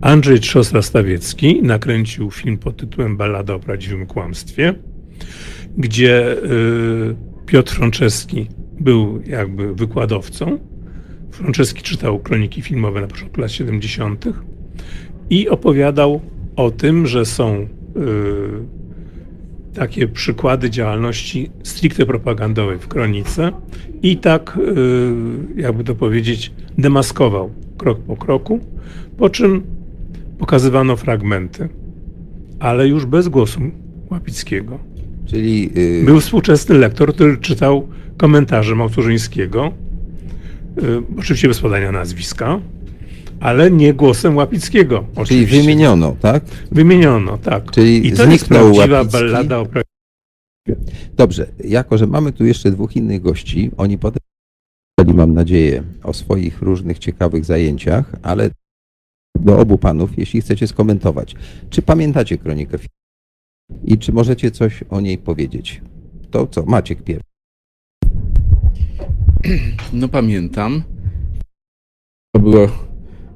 Andrzej 0.00 0.40
Trzostra-Stawiecki 0.40 1.62
nakręcił 1.62 2.30
film 2.30 2.58
pod 2.58 2.76
tytułem 2.76 3.16
Ballada 3.16 3.54
o 3.54 3.58
prawdziwym 3.58 4.06
kłamstwie, 4.06 4.74
gdzie 5.78 6.36
yy, 6.42 7.16
Piotr 7.46 7.74
Frączewski 7.74 8.46
był 8.80 9.22
jakby 9.26 9.74
wykładowcą. 9.74 10.58
Frączewski 11.30 11.82
czytał 11.82 12.18
kroniki 12.18 12.62
filmowe 12.62 13.00
na 13.00 13.06
początku 13.06 13.40
lat 13.40 13.52
70. 13.52 14.24
i 15.30 15.48
opowiadał 15.48 16.20
o 16.56 16.70
tym, 16.70 17.06
że 17.06 17.24
są 17.24 17.56
y, 17.56 17.66
takie 19.74 20.08
przykłady 20.08 20.70
działalności 20.70 21.50
stricte 21.62 22.06
propagandowej 22.06 22.78
w 22.78 22.88
kronice 22.88 23.52
i 24.02 24.16
tak, 24.16 24.58
y, 25.56 25.60
jakby 25.60 25.84
to 25.84 25.94
powiedzieć, 25.94 26.52
demaskował 26.78 27.50
krok 27.78 27.98
po 27.98 28.16
kroku, 28.16 28.60
po 29.16 29.30
czym 29.30 29.62
pokazywano 30.38 30.96
fragmenty, 30.96 31.68
ale 32.60 32.88
już 32.88 33.06
bez 33.06 33.28
głosu 33.28 33.60
Łapickiego. 34.10 34.78
Czyli 35.32 35.70
yy... 35.74 36.04
był 36.04 36.20
współczesny 36.20 36.78
lektor, 36.78 37.14
który 37.14 37.36
czytał 37.36 37.88
komentarze 38.16 38.74
Małturzyńskiego, 38.74 39.72
yy, 40.76 41.02
oczywiście 41.18 41.48
bez 41.48 41.60
podania 41.60 41.92
nazwiska, 41.92 42.60
ale 43.40 43.70
nie 43.70 43.94
głosem 43.94 44.36
Łapickiego. 44.36 45.04
Oczywiście. 45.16 45.46
Czyli 45.46 45.62
wymieniono, 45.62 46.16
tak? 46.20 46.44
Wymieniono, 46.72 47.38
tak. 47.38 47.70
Czyli 47.70 48.06
I 48.06 48.12
to 48.12 48.30
jest 48.30 48.48
prawdziwa 48.48 48.96
Łapicki. 48.96 49.12
ballada 49.12 49.58
o 49.58 49.66
Dobrze, 51.16 51.46
jako 51.64 51.98
że 51.98 52.06
mamy 52.06 52.32
tu 52.32 52.44
jeszcze 52.44 52.70
dwóch 52.70 52.96
innych 52.96 53.22
gości, 53.22 53.70
oni 53.76 53.98
potem 53.98 54.22
mam 55.14 55.34
nadzieję, 55.34 55.82
o 56.02 56.12
swoich 56.12 56.62
różnych 56.62 56.98
ciekawych 56.98 57.44
zajęciach, 57.44 58.12
ale 58.22 58.50
do 59.40 59.58
obu 59.58 59.78
panów, 59.78 60.18
jeśli 60.18 60.40
chcecie 60.40 60.66
skomentować. 60.66 61.34
Czy 61.70 61.82
pamiętacie 61.82 62.38
kronikę 62.38 62.78
i 63.84 63.98
czy 63.98 64.12
możecie 64.12 64.50
coś 64.50 64.84
o 64.90 65.00
niej 65.00 65.18
powiedzieć? 65.18 65.82
To 66.30 66.46
co, 66.46 66.64
Maciek 66.66 67.02
pierwszy. 67.02 67.32
No 69.92 70.08
pamiętam. 70.08 70.82
To 72.34 72.40
była 72.42 72.68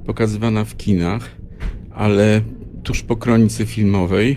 pokazywana 0.06 0.64
w 0.64 0.76
kinach, 0.76 1.36
ale 1.90 2.40
tuż 2.82 3.02
po 3.02 3.16
kronice 3.16 3.66
filmowej 3.66 4.36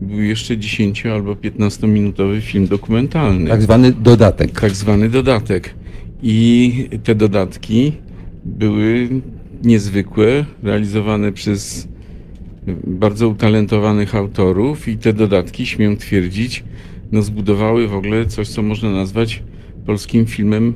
był 0.00 0.20
jeszcze 0.20 0.58
10 0.58 1.06
albo 1.06 1.36
15 1.36 1.86
minutowy 1.86 2.40
film 2.40 2.66
dokumentalny. 2.66 3.50
Tak 3.50 3.62
zwany 3.62 3.92
dodatek. 3.92 4.60
Tak 4.60 4.70
zwany 4.70 5.08
dodatek. 5.08 5.74
I 6.22 6.88
te 7.04 7.14
dodatki 7.14 7.92
były 8.44 9.08
niezwykłe, 9.62 10.44
realizowane 10.62 11.32
przez 11.32 11.88
bardzo 12.86 13.28
utalentowanych 13.28 14.14
autorów 14.14 14.88
i 14.88 14.98
te 14.98 15.12
dodatki, 15.12 15.66
śmiem 15.66 15.96
twierdzić, 15.96 16.64
no 17.12 17.22
zbudowały 17.22 17.88
w 17.88 17.94
ogóle 17.94 18.26
coś, 18.26 18.48
co 18.48 18.62
można 18.62 18.90
nazwać 18.90 19.42
polskim 19.86 20.26
filmem 20.26 20.74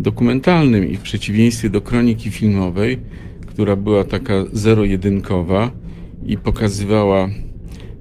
dokumentalnym 0.00 0.90
i 0.90 0.96
w 0.96 1.00
przeciwieństwie 1.00 1.70
do 1.70 1.80
kroniki 1.80 2.30
filmowej, 2.30 2.98
która 3.46 3.76
była 3.76 4.04
taka 4.04 4.34
zero-jedynkowa 4.52 5.70
i 6.26 6.36
pokazywała 6.36 7.28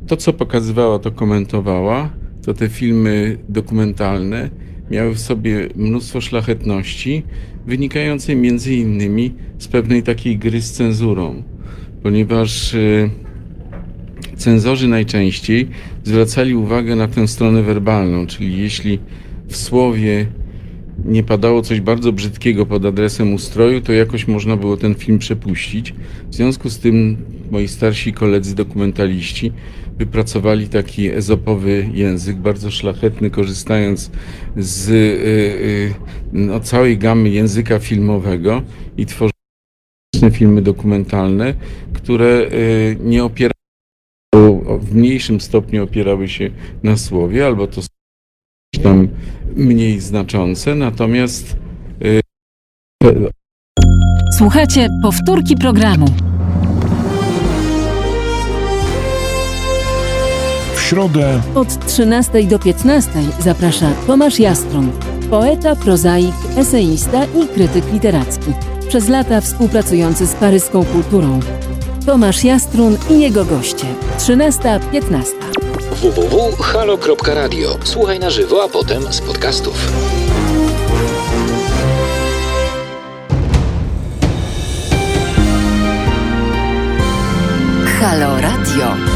to, 0.08 0.18
co 0.18 0.34
pokazywała, 0.34 1.00
to 1.00 1.12
komentowała, 1.12 2.10
to 2.46 2.54
te 2.54 2.70
filmy 2.70 3.38
dokumentalne 3.50 4.50
miały 4.92 5.14
w 5.14 5.20
sobie 5.20 5.70
mnóstwo 5.76 6.22
szlachetności, 6.22 7.24
wynikającej 7.66 8.36
między 8.36 8.76
innymi 8.76 9.34
z 9.58 9.68
pewnej 9.68 10.04
takiej 10.04 10.38
gry 10.38 10.62
z 10.62 10.72
cenzurą, 10.72 11.44
ponieważ 12.04 12.74
y, 12.74 13.10
cenzorzy 14.38 14.88
najczęściej 14.88 15.68
zwracali 16.04 16.56
uwagę 16.56 16.96
na 16.96 17.08
tę 17.08 17.28
stronę 17.28 17.64
werbalną, 17.64 18.28
czyli 18.28 18.58
jeśli 18.58 19.00
w 19.48 19.58
słowie 19.58 20.26
nie 21.06 21.24
padało 21.24 21.62
coś 21.62 21.82
bardzo 21.82 22.12
brzydkiego 22.12 22.66
pod 22.66 22.86
adresem 22.86 23.34
ustroju, 23.34 23.82
to 23.82 23.94
jakoś 23.94 24.28
można 24.28 24.58
było 24.58 24.78
ten 24.78 24.96
film 24.96 25.20
przepuścić. 25.20 25.94
W 26.30 26.36
związku 26.36 26.70
z 26.70 26.80
tym 26.80 27.18
moi 27.52 27.68
starsi 27.68 28.14
koledzy 28.14 28.56
dokumentaliści 28.56 29.52
wypracowali 29.98 30.68
taki 30.68 31.10
ezopowy 31.10 31.90
język, 31.94 32.38
bardzo 32.38 32.72
szlachetny, 32.72 33.30
korzystając 33.30 34.12
z 34.58 34.90
y, 34.90 34.94
y, 34.94 35.94
no, 36.34 36.60
całej 36.60 36.98
gamy 36.98 37.30
języka 37.30 37.80
filmowego 37.80 38.62
i 38.98 39.06
tworzyli 39.06 39.33
filmy 40.32 40.62
dokumentalne, 40.62 41.54
które 41.94 42.26
y, 42.26 42.98
nie 43.04 43.24
opierały 43.24 43.54
w 44.80 44.96
mniejszym 44.96 45.42
stopniu 45.42 45.84
opierały 45.84 46.30
się 46.30 46.50
na 46.84 46.98
słowie, 46.98 47.46
albo 47.46 47.68
to 47.68 47.82
tam 48.84 49.08
mniej 49.56 50.00
znaczące, 50.00 50.76
natomiast 50.76 51.58
Słuchajcie 54.38 54.88
powtórki 55.04 55.56
programu. 55.56 56.06
środę 60.94 61.42
od 61.56 61.86
13 61.86 62.44
do 62.44 62.60
15 62.60 63.12
zaprasza 63.40 63.92
Tomasz 64.08 64.40
Jastron, 64.40 64.92
poeta, 65.30 65.76
prozaik, 65.76 66.36
eseista 66.58 67.26
i 67.26 67.48
krytyk 67.48 67.94
literacki. 67.94 68.73
Przez 68.88 69.10
lata 69.10 69.42
współpracujący 69.42 70.26
z 70.26 70.34
paryską 70.34 70.86
kulturą. 70.86 71.40
Tomasz 72.06 72.44
Jastrun 72.44 72.98
i 73.10 73.20
jego 73.20 73.46
goście. 73.46 73.86
13-15. 74.20 75.26
www.halo.radio. 76.02 77.78
Słuchaj 77.84 78.20
na 78.20 78.30
żywo, 78.30 78.64
a 78.64 78.68
potem 78.68 79.14
z 79.14 79.22
podcastów. 79.22 79.92
Halo 88.00 88.42
Radio. 88.42 89.13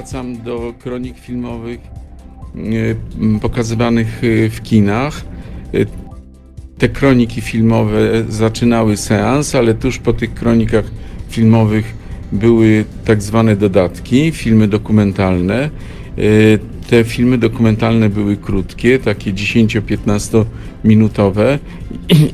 Wracam 0.00 0.42
do 0.42 0.74
kronik 0.78 1.18
filmowych 1.18 1.80
e, 3.34 3.40
pokazywanych 3.40 4.24
e, 4.24 4.50
w 4.50 4.62
kinach. 4.62 5.24
E, 5.74 5.78
te 6.78 6.88
kroniki 6.88 7.40
filmowe 7.40 8.00
zaczynały 8.28 8.96
seans, 8.96 9.54
ale 9.54 9.74
tuż 9.74 9.98
po 9.98 10.12
tych 10.12 10.34
kronikach 10.34 10.84
filmowych 11.28 11.94
były 12.32 12.84
tak 13.04 13.22
zwane 13.22 13.56
dodatki, 13.56 14.32
filmy 14.32 14.68
dokumentalne. 14.68 15.70
Te 16.90 17.04
filmy 17.04 17.38
dokumentalne 17.38 18.08
były 18.08 18.36
krótkie, 18.36 18.98
takie 18.98 19.32
10-15 19.32 20.44
minutowe 20.84 21.58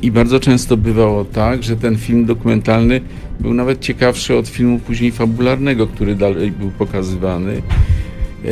i 0.01 0.11
bardzo 0.11 0.39
często 0.39 0.77
bywało 0.77 1.25
tak, 1.25 1.63
że 1.63 1.75
ten 1.75 1.97
film 1.97 2.25
dokumentalny 2.25 3.01
był 3.39 3.53
nawet 3.53 3.79
ciekawszy 3.79 4.35
od 4.35 4.47
filmu 4.47 4.79
później 4.79 5.11
fabularnego, 5.11 5.87
który 5.87 6.15
dalej 6.15 6.51
był 6.51 6.69
pokazywany. 6.69 7.61
E, 8.45 8.51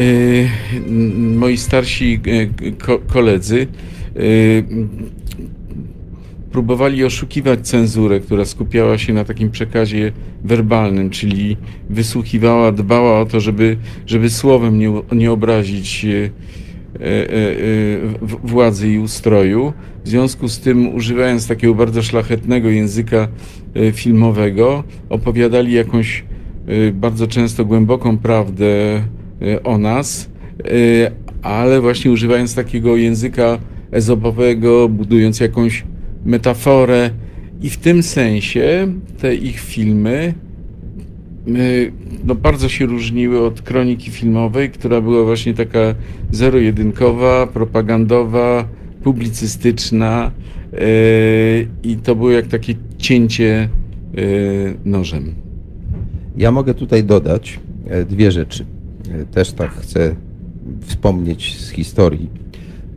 moi 1.38 1.58
starsi 1.58 2.20
e, 2.28 2.72
koledzy 3.08 3.68
e, 4.16 4.20
próbowali 6.56 7.04
oszukiwać 7.04 7.60
cenzurę, 7.68 8.20
która 8.20 8.46
skupiała 8.46 8.98
się 8.98 9.14
na 9.14 9.24
takim 9.24 9.52
przekazie 9.52 10.12
werbalnym, 10.44 11.10
czyli 11.10 11.58
wysłuchiwała, 11.90 12.72
dbała 12.72 13.20
o 13.20 13.26
to, 13.26 13.40
żeby, 13.40 13.78
żeby 14.06 14.30
słowem 14.30 14.80
nie, 14.80 15.02
nie 15.12 15.32
obrazić 15.32 16.06
władzy 18.44 18.90
i 18.90 19.00
ustroju. 19.00 19.74
W 20.04 20.10
związku 20.10 20.48
z 20.48 20.60
tym, 20.60 20.96
używając 20.96 21.48
takiego 21.48 21.76
bardzo 21.76 22.02
szlachetnego 22.02 22.70
języka 22.70 23.28
e, 23.76 23.92
filmowego, 23.92 24.84
opowiadali 25.10 25.74
jakąś 25.74 26.24
e, 26.68 26.92
bardzo 26.92 27.28
często 27.28 27.66
głęboką 27.66 28.18
prawdę 28.18 28.66
e, 28.66 29.64
o 29.64 29.78
nas, 29.78 30.30
ale 31.42 31.82
właśnie 31.82 32.12
używając 32.12 32.56
takiego 32.56 32.96
języka 32.96 33.58
ezopowego, 33.92 34.90
budując 34.90 35.40
jakąś 35.40 35.84
metaforę. 36.26 37.10
I 37.62 37.70
w 37.70 37.78
tym 37.78 38.04
sensie 38.04 38.88
te 39.18 39.36
ich 39.36 39.60
filmy 39.60 40.34
no, 42.26 42.36
bardzo 42.36 42.70
się 42.70 42.86
różniły 42.86 43.46
od 43.46 43.62
kroniki 43.62 44.12
filmowej, 44.12 44.70
która 44.70 45.02
była 45.02 45.24
właśnie 45.24 45.54
taka 45.54 45.96
zero-jedynkowa, 46.32 47.48
propagandowa, 47.48 48.68
publicystyczna 49.04 50.32
i 51.84 51.98
to 52.04 52.16
było 52.16 52.32
jak 52.32 52.48
takie 52.48 52.74
cięcie 52.98 53.70
nożem. 54.86 55.36
Ja 56.38 56.52
mogę 56.52 56.74
tutaj 56.74 57.04
dodać 57.04 57.60
e, 57.88 58.06
dwie 58.06 58.32
rzeczy. 58.32 58.66
E, 59.12 59.26
też 59.26 59.52
tak 59.52 59.72
chcę 59.72 60.16
wspomnieć 60.82 61.58
z 61.60 61.70
historii, 61.70 62.30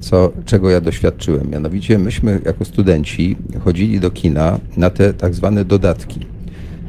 co, 0.00 0.32
czego 0.44 0.70
ja 0.70 0.80
doświadczyłem. 0.80 1.50
Mianowicie 1.50 1.98
myśmy 1.98 2.40
jako 2.44 2.64
studenci 2.64 3.36
chodzili 3.64 4.00
do 4.00 4.10
kina 4.10 4.58
na 4.76 4.90
te 4.90 5.14
tak 5.14 5.34
zwane 5.34 5.64
dodatki. 5.64 6.20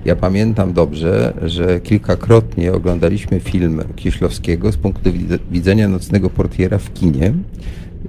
Ja 0.05 0.15
pamiętam 0.15 0.73
dobrze, 0.73 1.33
że 1.45 1.79
kilkakrotnie 1.79 2.73
oglądaliśmy 2.73 3.39
film 3.39 3.81
Kieślowskiego 3.95 4.71
z 4.71 4.77
punktu 4.77 5.09
widzenia 5.51 5.87
nocnego 5.87 6.29
portiera 6.29 6.77
w 6.77 6.93
kinie. 6.93 7.33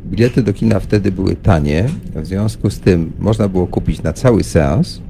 Bilety 0.06 0.42
do 0.42 0.52
kina 0.52 0.80
wtedy 0.80 1.12
były 1.12 1.36
tanie, 1.36 1.88
w 2.14 2.26
związku 2.26 2.70
z 2.70 2.80
tym 2.80 3.12
można 3.18 3.48
było 3.48 3.66
kupić 3.66 4.02
na 4.02 4.12
cały 4.12 4.44
seans 4.44 5.00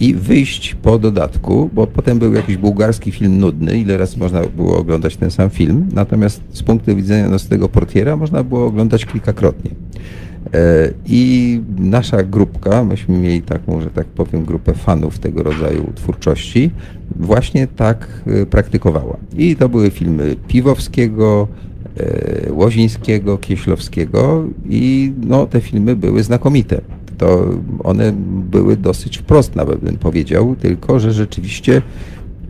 i 0.00 0.14
wyjść 0.14 0.74
po 0.82 0.98
dodatku, 0.98 1.70
bo 1.74 1.86
potem 1.86 2.18
był 2.18 2.34
jakiś 2.34 2.56
bułgarski 2.56 3.12
film 3.12 3.38
nudny, 3.38 3.78
ile 3.78 3.96
razy 3.96 4.18
można 4.18 4.40
było 4.56 4.78
oglądać 4.78 5.16
ten 5.16 5.30
sam 5.30 5.50
film, 5.50 5.88
natomiast 5.92 6.42
z 6.52 6.62
punktu 6.62 6.96
widzenia 6.96 7.28
nocnego 7.28 7.68
portiera 7.68 8.16
można 8.16 8.42
było 8.42 8.66
oglądać 8.66 9.06
kilkakrotnie. 9.06 9.70
E, 10.54 10.90
I 11.06 11.60
nasza 11.78 12.22
grupka, 12.22 12.84
myśmy 12.84 13.18
mieli 13.18 13.42
taką, 13.42 13.80
że 13.80 13.90
tak 13.90 14.06
powiem, 14.06 14.44
grupę 14.44 14.74
fanów 14.74 15.18
tego 15.18 15.42
rodzaju 15.42 15.92
twórczości, 15.94 16.70
właśnie 17.16 17.66
tak 17.66 18.08
e, 18.26 18.46
praktykowała. 18.46 19.16
I 19.36 19.56
to 19.56 19.68
były 19.68 19.90
filmy 19.90 20.36
Piwowskiego, 20.48 21.48
e, 21.96 22.52
Łozińskiego, 22.52 23.38
Kieślowskiego 23.38 24.44
i 24.68 25.12
no, 25.26 25.46
te 25.46 25.60
filmy 25.60 25.96
były 25.96 26.22
znakomite 26.22 26.80
to 27.24 27.48
one 27.84 28.12
były 28.50 28.76
dosyć 28.76 29.18
wprost, 29.18 29.56
nawet 29.56 29.80
bym 29.80 29.96
powiedział, 29.96 30.56
tylko 30.60 31.00
że 31.00 31.12
rzeczywiście 31.12 31.82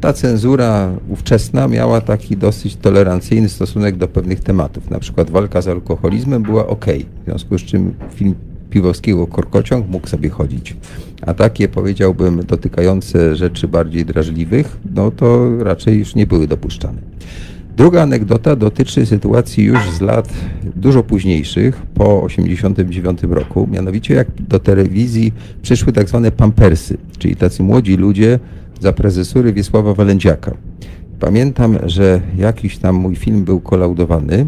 ta 0.00 0.12
cenzura 0.12 0.90
ówczesna 1.08 1.68
miała 1.68 2.00
taki 2.00 2.36
dosyć 2.36 2.76
tolerancyjny 2.76 3.48
stosunek 3.48 3.96
do 3.96 4.08
pewnych 4.08 4.40
tematów. 4.40 4.90
Na 4.90 4.98
przykład 4.98 5.30
walka 5.30 5.62
z 5.62 5.68
alkoholizmem 5.68 6.42
była 6.42 6.66
ok, 6.66 6.86
w 7.22 7.24
związku 7.24 7.58
z 7.58 7.62
czym 7.62 7.94
film 8.14 8.34
Piwowskiego 8.70 9.26
Korkociąg 9.26 9.88
mógł 9.88 10.06
sobie 10.08 10.28
chodzić. 10.28 10.76
A 11.22 11.34
takie, 11.34 11.68
powiedziałbym, 11.68 12.42
dotykające 12.46 13.36
rzeczy 13.36 13.68
bardziej 13.68 14.04
drażliwych, 14.04 14.76
no 14.94 15.10
to 15.10 15.50
raczej 15.64 15.98
już 15.98 16.14
nie 16.14 16.26
były 16.26 16.46
dopuszczane. 16.46 16.98
Druga 17.76 18.02
anegdota 18.02 18.56
dotyczy 18.56 19.06
sytuacji 19.06 19.64
już 19.64 19.90
z 19.90 20.00
lat 20.00 20.28
dużo 20.76 21.02
późniejszych, 21.02 21.82
po 21.94 22.26
1989 22.28 23.22
roku. 23.22 23.68
Mianowicie 23.72 24.14
jak 24.14 24.28
do 24.48 24.58
telewizji 24.58 25.32
przyszły 25.62 25.92
tak 25.92 26.08
zwane 26.08 26.30
pampersy, 26.30 26.96
czyli 27.18 27.36
tacy 27.36 27.62
młodzi 27.62 27.96
ludzie 27.96 28.38
za 28.80 28.92
prezesury 28.92 29.52
Wiesława 29.52 29.94
Walędziaka. 29.94 30.54
Pamiętam, 31.20 31.78
że 31.86 32.20
jakiś 32.38 32.78
tam 32.78 32.94
mój 32.96 33.16
film 33.16 33.44
był 33.44 33.60
kolaudowany 33.60 34.46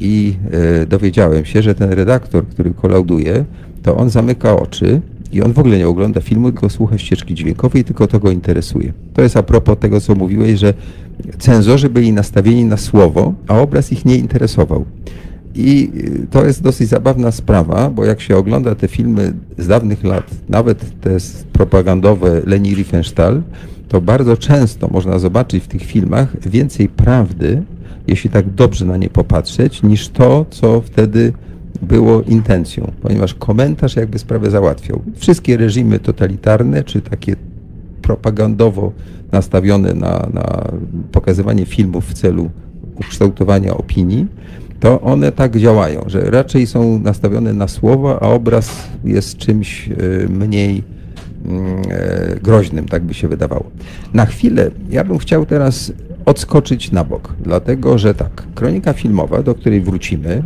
i 0.00 0.34
e, 0.82 0.86
dowiedziałem 0.86 1.44
się, 1.44 1.62
że 1.62 1.74
ten 1.74 1.90
redaktor, 1.90 2.46
który 2.46 2.70
kolauduje, 2.74 3.44
to 3.82 3.96
on 3.96 4.10
zamyka 4.10 4.56
oczy 4.56 5.00
i 5.32 5.42
on 5.42 5.52
w 5.52 5.58
ogóle 5.58 5.78
nie 5.78 5.88
ogląda 5.88 6.20
filmu, 6.20 6.52
tylko 6.52 6.70
słucha 6.70 6.98
ścieżki 6.98 7.34
dźwiękowej, 7.34 7.84
tylko 7.84 8.06
to 8.06 8.18
go 8.18 8.30
interesuje. 8.30 8.92
To 9.14 9.22
jest 9.22 9.36
a 9.36 9.42
propos 9.42 9.78
tego, 9.78 10.00
co 10.00 10.14
mówiłeś, 10.14 10.60
że 10.60 10.74
cenzorzy 11.38 11.90
byli 11.90 12.12
nastawieni 12.12 12.64
na 12.64 12.76
słowo, 12.76 13.34
a 13.48 13.58
obraz 13.58 13.92
ich 13.92 14.04
nie 14.04 14.16
interesował. 14.16 14.84
I 15.54 15.90
y, 15.96 16.26
to 16.30 16.44
jest 16.44 16.62
dosyć 16.62 16.88
zabawna 16.88 17.30
sprawa, 17.30 17.90
bo 17.90 18.04
jak 18.04 18.20
się 18.20 18.36
ogląda 18.36 18.74
te 18.74 18.88
filmy 18.88 19.32
z 19.58 19.66
dawnych 19.66 20.04
lat, 20.04 20.30
nawet 20.48 21.00
te 21.00 21.16
propagandowe 21.52 22.42
Leni 22.46 22.74
Riefenstahl, 22.74 23.42
to 23.88 24.00
bardzo 24.00 24.36
często 24.36 24.88
można 24.88 25.18
zobaczyć 25.18 25.64
w 25.64 25.68
tych 25.68 25.82
filmach 25.82 26.48
więcej 26.48 26.88
prawdy, 26.88 27.62
jeśli 28.06 28.30
tak 28.30 28.50
dobrze 28.50 28.84
na 28.84 28.96
nie 28.96 29.08
popatrzeć, 29.08 29.82
niż 29.82 30.08
to, 30.08 30.46
co 30.50 30.80
wtedy 30.80 31.32
było 31.82 32.22
intencją, 32.22 32.92
ponieważ 33.02 33.34
komentarz 33.34 33.96
jakby 33.96 34.18
sprawę 34.18 34.50
załatwiał. 34.50 35.02
Wszystkie 35.16 35.56
reżimy 35.56 35.98
totalitarne, 35.98 36.84
czy 36.84 37.00
takie 37.00 37.36
propagandowo 38.02 38.92
nastawione 39.32 39.94
na, 39.94 40.28
na 40.32 40.72
pokazywanie 41.12 41.66
filmów 41.66 42.06
w 42.06 42.14
celu 42.14 42.50
ukształtowania 42.96 43.76
opinii, 43.76 44.26
to 44.80 45.00
one 45.00 45.32
tak 45.32 45.56
działają, 45.56 46.04
że 46.06 46.20
raczej 46.20 46.66
są 46.66 46.98
nastawione 46.98 47.52
na 47.52 47.68
słowa, 47.68 48.20
a 48.20 48.28
obraz 48.28 48.88
jest 49.04 49.36
czymś 49.36 49.88
e, 49.88 49.92
mniej 50.28 50.82
mm, 51.46 51.82
e, 51.90 52.40
groźnym, 52.42 52.88
tak 52.88 53.02
by 53.02 53.14
się 53.14 53.28
wydawało. 53.28 53.70
Na 54.14 54.26
chwilę 54.26 54.70
ja 54.90 55.04
bym 55.04 55.18
chciał 55.18 55.46
teraz 55.46 55.92
odskoczyć 56.26 56.92
na 56.92 57.04
bok, 57.04 57.34
dlatego 57.40 57.98
że 57.98 58.14
tak, 58.14 58.42
kronika 58.54 58.92
filmowa, 58.92 59.42
do 59.42 59.54
której 59.54 59.80
wrócimy, 59.80 60.42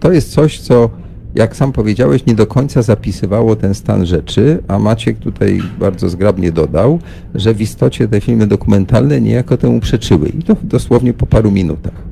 to 0.00 0.12
jest 0.12 0.32
coś, 0.32 0.60
co 0.60 0.90
jak 1.34 1.56
sam 1.56 1.72
powiedziałeś, 1.72 2.26
nie 2.26 2.34
do 2.34 2.46
końca 2.46 2.82
zapisywało 2.82 3.56
ten 3.56 3.74
stan 3.74 4.06
rzeczy, 4.06 4.62
a 4.68 4.78
Maciek 4.78 5.18
tutaj 5.18 5.62
bardzo 5.78 6.08
zgrabnie 6.08 6.52
dodał, 6.52 6.98
że 7.34 7.54
w 7.54 7.60
istocie 7.60 8.08
te 8.08 8.20
filmy 8.20 8.46
dokumentalne 8.46 9.20
niejako 9.20 9.56
temu 9.56 9.80
przeczyły 9.80 10.28
i 10.28 10.42
to 10.42 10.56
dosłownie 10.62 11.12
po 11.12 11.26
paru 11.26 11.50
minutach. 11.50 12.02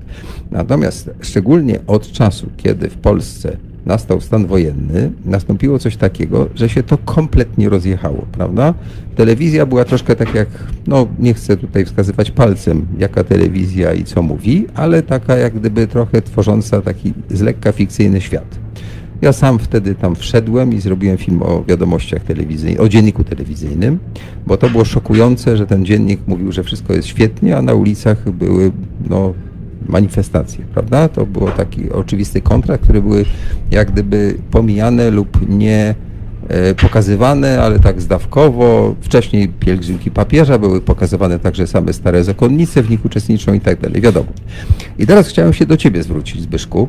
Natomiast 0.50 1.10
szczególnie 1.20 1.78
od 1.86 2.12
czasu, 2.12 2.46
kiedy 2.56 2.90
w 2.90 2.96
Polsce 2.96 3.56
nastał 3.88 4.20
stan 4.20 4.46
wojenny, 4.46 5.10
nastąpiło 5.24 5.78
coś 5.78 5.96
takiego, 5.96 6.48
że 6.54 6.68
się 6.68 6.82
to 6.82 6.98
kompletnie 6.98 7.68
rozjechało, 7.68 8.26
prawda? 8.32 8.74
Telewizja 9.16 9.66
była 9.66 9.84
troszkę 9.84 10.16
tak 10.16 10.34
jak, 10.34 10.48
no 10.86 11.06
nie 11.18 11.34
chcę 11.34 11.56
tutaj 11.56 11.84
wskazywać 11.84 12.30
palcem, 12.30 12.86
jaka 12.98 13.24
telewizja 13.24 13.94
i 13.94 14.04
co 14.04 14.22
mówi, 14.22 14.66
ale 14.74 15.02
taka 15.02 15.36
jak 15.36 15.54
gdyby 15.54 15.86
trochę 15.86 16.22
tworząca 16.22 16.82
taki 16.82 17.12
z 17.30 17.40
lekka 17.40 17.72
fikcyjny 17.72 18.20
świat. 18.20 18.58
Ja 19.22 19.32
sam 19.32 19.58
wtedy 19.58 19.94
tam 19.94 20.16
wszedłem 20.16 20.74
i 20.74 20.80
zrobiłem 20.80 21.16
film 21.16 21.42
o 21.42 21.64
wiadomościach 21.68 22.24
telewizyjnych, 22.24 22.80
o 22.80 22.88
dzienniku 22.88 23.24
telewizyjnym, 23.24 23.98
bo 24.46 24.56
to 24.56 24.70
było 24.70 24.84
szokujące, 24.84 25.56
że 25.56 25.66
ten 25.66 25.84
dziennik 25.84 26.20
mówił, 26.26 26.52
że 26.52 26.62
wszystko 26.62 26.92
jest 26.92 27.08
świetnie, 27.08 27.56
a 27.56 27.62
na 27.62 27.74
ulicach 27.74 28.30
były 28.30 28.72
no, 29.10 29.34
manifestacje, 29.88 30.64
prawda? 30.74 31.08
To 31.08 31.26
był 31.26 31.50
taki 31.50 31.90
oczywisty 31.90 32.40
kontrakt, 32.40 32.84
które 32.84 33.02
były 33.02 33.24
jak 33.70 33.90
gdyby 33.90 34.38
pomijane 34.50 35.10
lub 35.10 35.48
nie 35.48 35.94
e, 36.48 36.74
pokazywane, 36.74 37.62
ale 37.62 37.78
tak 37.78 38.00
zdawkowo. 38.00 38.94
Wcześniej 39.00 39.48
pielgrzymki 39.48 40.10
papieża 40.10 40.58
były 40.58 40.80
pokazywane 40.80 41.38
także 41.38 41.66
same 41.66 41.92
stare 41.92 42.24
zakonnice 42.24 42.82
w 42.82 42.90
nich 42.90 43.04
uczestniczą 43.04 43.54
i 43.54 43.60
tak 43.60 43.80
dalej, 43.80 44.00
wiadomo. 44.00 44.28
I 44.98 45.06
teraz 45.06 45.28
chciałem 45.28 45.52
się 45.52 45.66
do 45.66 45.76
Ciebie 45.76 46.02
zwrócić, 46.02 46.42
Zbyszku 46.42 46.88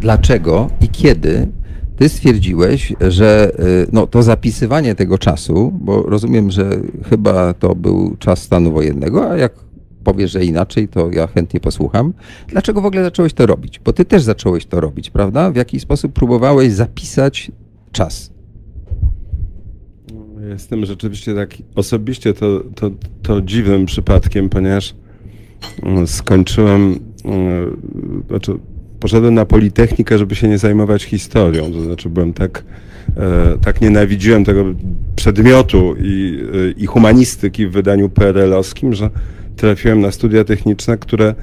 dlaczego 0.00 0.70
i 0.80 0.88
kiedy 0.88 1.48
ty 1.96 2.08
stwierdziłeś, 2.08 2.92
że 3.00 3.52
y, 3.60 3.86
no, 3.92 4.06
to 4.06 4.22
zapisywanie 4.22 4.94
tego 4.94 5.18
czasu, 5.18 5.72
bo 5.80 6.02
rozumiem, 6.02 6.50
że 6.50 6.70
chyba 7.10 7.54
to 7.54 7.74
był 7.74 8.16
czas 8.18 8.42
stanu 8.42 8.72
wojennego, 8.72 9.30
a 9.30 9.36
jak 9.36 9.52
powiesz, 10.04 10.30
że 10.30 10.44
inaczej, 10.44 10.88
to 10.88 11.10
ja 11.10 11.26
chętnie 11.26 11.60
posłucham. 11.60 12.12
Dlaczego 12.48 12.80
w 12.80 12.86
ogóle 12.86 13.04
zacząłeś 13.04 13.32
to 13.32 13.46
robić? 13.46 13.80
Bo 13.84 13.92
ty 13.92 14.04
też 14.04 14.22
zacząłeś 14.22 14.66
to 14.66 14.80
robić, 14.80 15.10
prawda? 15.10 15.50
W 15.50 15.56
jaki 15.56 15.80
sposób 15.80 16.12
próbowałeś 16.12 16.72
zapisać 16.72 17.50
czas? 17.92 18.32
Jestem 20.48 20.86
rzeczywiście 20.86 21.34
tak 21.34 21.50
osobiście 21.74 22.34
to, 22.34 22.62
to, 22.74 22.90
to 23.22 23.40
dziwnym 23.40 23.86
przypadkiem, 23.86 24.48
ponieważ 24.48 24.94
mm, 25.82 26.06
skończyłem, 26.06 26.98
mm, 27.24 27.76
znaczy 28.28 28.52
poszedłem 29.00 29.34
na 29.34 29.44
Politechnikę, 29.44 30.18
żeby 30.18 30.34
się 30.34 30.48
nie 30.48 30.58
zajmować 30.58 31.04
historią. 31.04 31.72
To 31.72 31.80
znaczy 31.80 32.08
byłem 32.08 32.32
tak, 32.32 32.64
e, 33.16 33.58
tak 33.60 33.80
nienawidziłem 33.80 34.44
tego 34.44 34.64
przedmiotu 35.16 35.94
i, 36.00 36.42
e, 36.54 36.70
i 36.70 36.86
humanistyki 36.86 37.66
w 37.66 37.72
wydaniu 37.72 38.08
PRL-owskim, 38.08 38.92
że 38.92 39.10
trafiłem 39.62 40.00
na 40.00 40.10
studia 40.10 40.44
techniczne, 40.44 40.98
które 40.98 41.34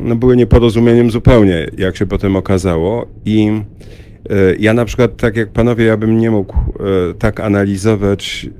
no, 0.00 0.16
były 0.16 0.36
nieporozumieniem 0.36 1.10
zupełnie, 1.10 1.66
jak 1.78 1.96
się 1.96 2.06
potem 2.06 2.36
okazało. 2.36 3.06
I 3.24 3.48
e, 4.30 4.56
ja 4.58 4.74
na 4.74 4.84
przykład, 4.84 5.16
tak 5.16 5.36
jak 5.36 5.52
panowie, 5.52 5.84
ja 5.84 5.96
bym 5.96 6.18
nie 6.18 6.30
mógł 6.30 6.56
tak 7.18 7.40
analizować 7.40 8.50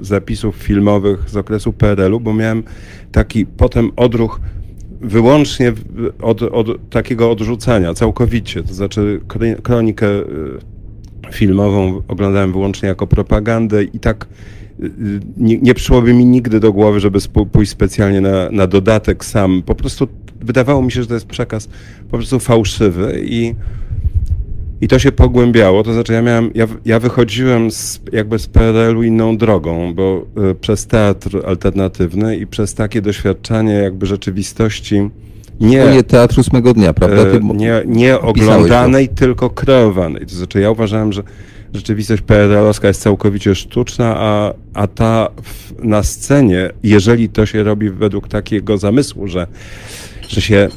zapisów 0.00 0.56
filmowych 0.56 1.30
z 1.30 1.36
okresu 1.36 1.72
PRL-u, 1.72 2.20
bo 2.20 2.34
miałem 2.34 2.62
taki 3.12 3.46
potem 3.46 3.90
odruch 3.96 4.40
wyłącznie 5.00 5.72
od, 6.22 6.42
od 6.42 6.90
takiego 6.90 7.30
odrzucania, 7.30 7.94
całkowicie. 7.94 8.62
To 8.62 8.74
znaczy 8.74 9.20
kronikę 9.62 10.06
filmową 11.32 12.02
oglądałem 12.08 12.52
wyłącznie 12.52 12.88
jako 12.88 13.06
propagandę 13.06 13.84
i 13.84 14.00
tak 14.00 14.26
nie, 15.36 15.58
nie 15.58 15.74
przyszłoby 15.74 16.14
mi 16.14 16.24
nigdy 16.24 16.60
do 16.60 16.72
głowy, 16.72 17.00
żeby 17.00 17.18
pójść 17.52 17.72
specjalnie 17.72 18.20
na, 18.20 18.50
na 18.50 18.66
dodatek 18.66 19.24
sam. 19.24 19.62
Po 19.66 19.74
prostu 19.74 20.08
wydawało 20.40 20.82
mi 20.82 20.92
się, 20.92 21.02
że 21.02 21.06
to 21.08 21.14
jest 21.14 21.26
przekaz 21.26 21.68
po 22.10 22.16
prostu 22.16 22.38
fałszywy 22.38 23.20
i 23.24 23.54
i 24.80 24.88
to 24.88 24.98
się 24.98 25.12
pogłębiało, 25.12 25.82
to 25.82 25.92
znaczy 25.92 26.12
ja 26.12 26.22
miałem, 26.22 26.50
ja, 26.54 26.66
ja 26.84 27.00
wychodziłem 27.00 27.70
z, 27.70 28.00
jakby 28.12 28.38
z 28.38 28.46
PRL-u 28.46 29.02
inną 29.02 29.36
drogą, 29.36 29.94
bo 29.94 30.26
y, 30.50 30.54
przez 30.54 30.86
teatr 30.86 31.42
alternatywny 31.46 32.36
i 32.36 32.46
przez 32.46 32.74
takie 32.74 33.02
doświadczanie 33.02 33.72
jakby 33.72 34.06
rzeczywistości 34.06 35.10
nie, 35.60 35.84
nie 35.86 36.02
teatr 36.02 36.40
ósmego 36.40 36.74
dnia, 36.74 36.92
prawda? 36.92 37.24
Ty 37.24 37.40
nie, 37.54 37.82
nie 37.86 38.20
oglądanej, 38.20 39.08
tylko 39.08 39.50
kreowanej. 39.50 40.26
To 40.26 40.34
znaczy 40.34 40.60
ja 40.60 40.70
uważałem, 40.70 41.12
że 41.12 41.22
rzeczywistość 41.74 42.22
PRL-owska 42.22 42.88
jest 42.88 43.02
całkowicie 43.02 43.54
sztuczna, 43.54 44.14
a, 44.16 44.54
a 44.74 44.86
ta 44.86 45.28
w, 45.42 45.84
na 45.84 46.02
scenie, 46.02 46.70
jeżeli 46.82 47.28
to 47.28 47.46
się 47.46 47.62
robi 47.62 47.90
według 47.90 48.28
takiego 48.28 48.78
zamysłu, 48.78 49.28
że, 49.28 49.46
że 50.28 50.40
się 50.40 50.68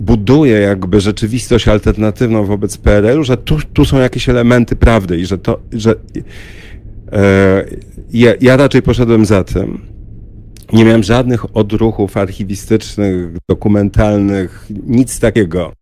buduje 0.00 0.58
jakby 0.58 1.00
rzeczywistość 1.00 1.68
alternatywną 1.68 2.44
wobec 2.44 2.76
PRL-u, 2.76 3.24
że 3.24 3.36
tu, 3.36 3.58
tu 3.72 3.84
są 3.84 3.98
jakieś 3.98 4.28
elementy 4.28 4.76
prawdy 4.76 5.18
i 5.18 5.26
że 5.26 5.38
to, 5.38 5.60
że 5.72 5.94
e, 7.12 7.64
ja, 8.12 8.32
ja 8.40 8.56
raczej 8.56 8.82
poszedłem 8.82 9.26
za 9.26 9.44
tym. 9.44 9.80
Nie 10.72 10.84
miałem 10.84 11.02
żadnych 11.02 11.56
odruchów 11.56 12.16
archiwistycznych, 12.16 13.28
dokumentalnych, 13.48 14.66
nic 14.86 15.20
takiego. 15.20 15.72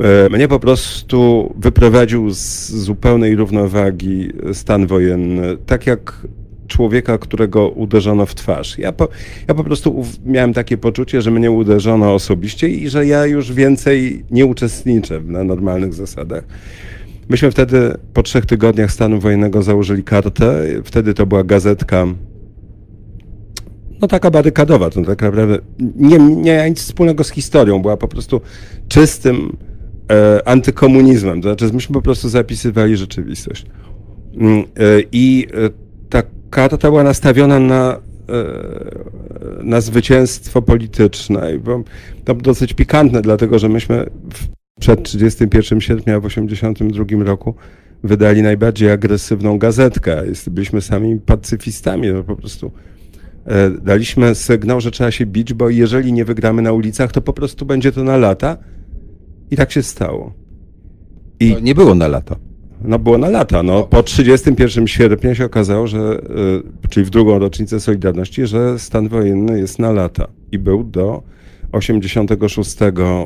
E, 0.00 0.28
mnie 0.28 0.48
po 0.48 0.60
prostu 0.60 1.52
wyprowadził 1.58 2.30
z 2.30 2.70
zupełnej 2.70 3.36
równowagi 3.36 4.32
stan 4.52 4.86
wojenny, 4.86 5.56
tak 5.66 5.86
jak 5.86 6.26
człowieka, 6.66 7.18
którego 7.18 7.68
uderzono 7.68 8.26
w 8.26 8.34
twarz. 8.34 8.78
Ja 8.78 8.92
po, 8.92 9.08
ja 9.48 9.54
po 9.54 9.64
prostu 9.64 10.04
miałem 10.26 10.52
takie 10.52 10.78
poczucie, 10.78 11.22
że 11.22 11.30
mnie 11.30 11.50
uderzono 11.50 12.14
osobiście 12.14 12.68
i 12.68 12.88
że 12.88 13.06
ja 13.06 13.26
już 13.26 13.52
więcej 13.52 14.24
nie 14.30 14.46
uczestniczę 14.46 15.20
na 15.20 15.44
normalnych 15.44 15.94
zasadach. 15.94 16.44
Myśmy 17.28 17.50
wtedy 17.50 17.94
po 18.14 18.22
trzech 18.22 18.46
tygodniach 18.46 18.92
stanu 18.92 19.20
wojennego 19.20 19.62
założyli 19.62 20.04
kartę. 20.04 20.64
Wtedy 20.84 21.14
to 21.14 21.26
była 21.26 21.44
gazetka 21.44 22.06
no 24.00 24.08
taka 24.08 24.30
barykadowa, 24.30 24.90
to 24.90 25.02
tak 25.04 25.22
naprawdę 25.22 25.58
nie, 25.96 26.18
nie 26.18 26.52
miała 26.52 26.68
nic 26.68 26.78
wspólnego 26.78 27.24
z 27.24 27.30
historią, 27.30 27.82
była 27.82 27.96
po 27.96 28.08
prostu 28.08 28.40
czystym 28.88 29.56
e, 30.10 30.48
antykomunizmem. 30.48 31.42
To 31.42 31.48
znaczy, 31.48 31.74
myśmy 31.74 31.92
po 31.92 32.02
prostu 32.02 32.28
zapisywali 32.28 32.96
rzeczywistość. 32.96 33.66
Mm, 34.34 34.58
e, 34.58 34.64
I 35.12 35.46
e, 35.54 35.70
ta 36.08 36.22
karta 36.50 36.90
była 36.90 37.02
nastawiona 37.02 37.58
na, 37.58 38.00
e, 38.28 39.64
na 39.64 39.80
zwycięstwo 39.80 40.62
polityczne. 40.62 41.54
I 41.54 41.58
bo 41.58 41.82
to 42.24 42.34
dosyć 42.34 42.74
pikantne, 42.74 43.22
dlatego 43.22 43.58
że 43.58 43.68
myśmy 43.68 44.06
przed 44.80 45.02
31 45.02 45.80
sierpnia 45.80 46.20
w 46.20 46.22
1982 46.22 47.24
roku 47.24 47.54
wydali 48.04 48.42
najbardziej 48.42 48.90
agresywną 48.90 49.58
gazetkę. 49.58 50.22
Byliśmy 50.50 50.80
sami 50.80 51.20
pacyfistami, 51.20 52.12
no 52.12 52.24
po 52.24 52.36
prostu 52.36 52.70
daliśmy 53.82 54.34
sygnał, 54.34 54.80
że 54.80 54.90
trzeba 54.90 55.10
się 55.10 55.26
bić, 55.26 55.54
bo 55.54 55.68
jeżeli 55.68 56.12
nie 56.12 56.24
wygramy 56.24 56.62
na 56.62 56.72
ulicach, 56.72 57.12
to 57.12 57.20
po 57.20 57.32
prostu 57.32 57.66
będzie 57.66 57.92
to 57.92 58.04
na 58.04 58.16
lata. 58.16 58.56
I 59.50 59.56
tak 59.56 59.72
się 59.72 59.82
stało. 59.82 60.32
I 61.40 61.54
to 61.54 61.60
nie 61.60 61.74
było 61.74 61.94
na 61.94 62.08
lata. 62.08 62.36
No 62.84 62.98
było 62.98 63.18
na 63.18 63.28
lata. 63.28 63.62
No, 63.62 63.82
po 63.82 64.02
31 64.02 64.86
sierpnia 64.86 65.34
się 65.34 65.44
okazało, 65.44 65.86
że, 65.86 66.20
y, 66.84 66.88
czyli 66.88 67.06
w 67.06 67.10
drugą 67.10 67.38
rocznicę 67.38 67.80
Solidarności, 67.80 68.46
że 68.46 68.78
stan 68.78 69.08
wojenny 69.08 69.58
jest 69.58 69.78
na 69.78 69.92
lata 69.92 70.28
i 70.52 70.58
był 70.58 70.84
do 70.84 71.22
86 71.72 72.76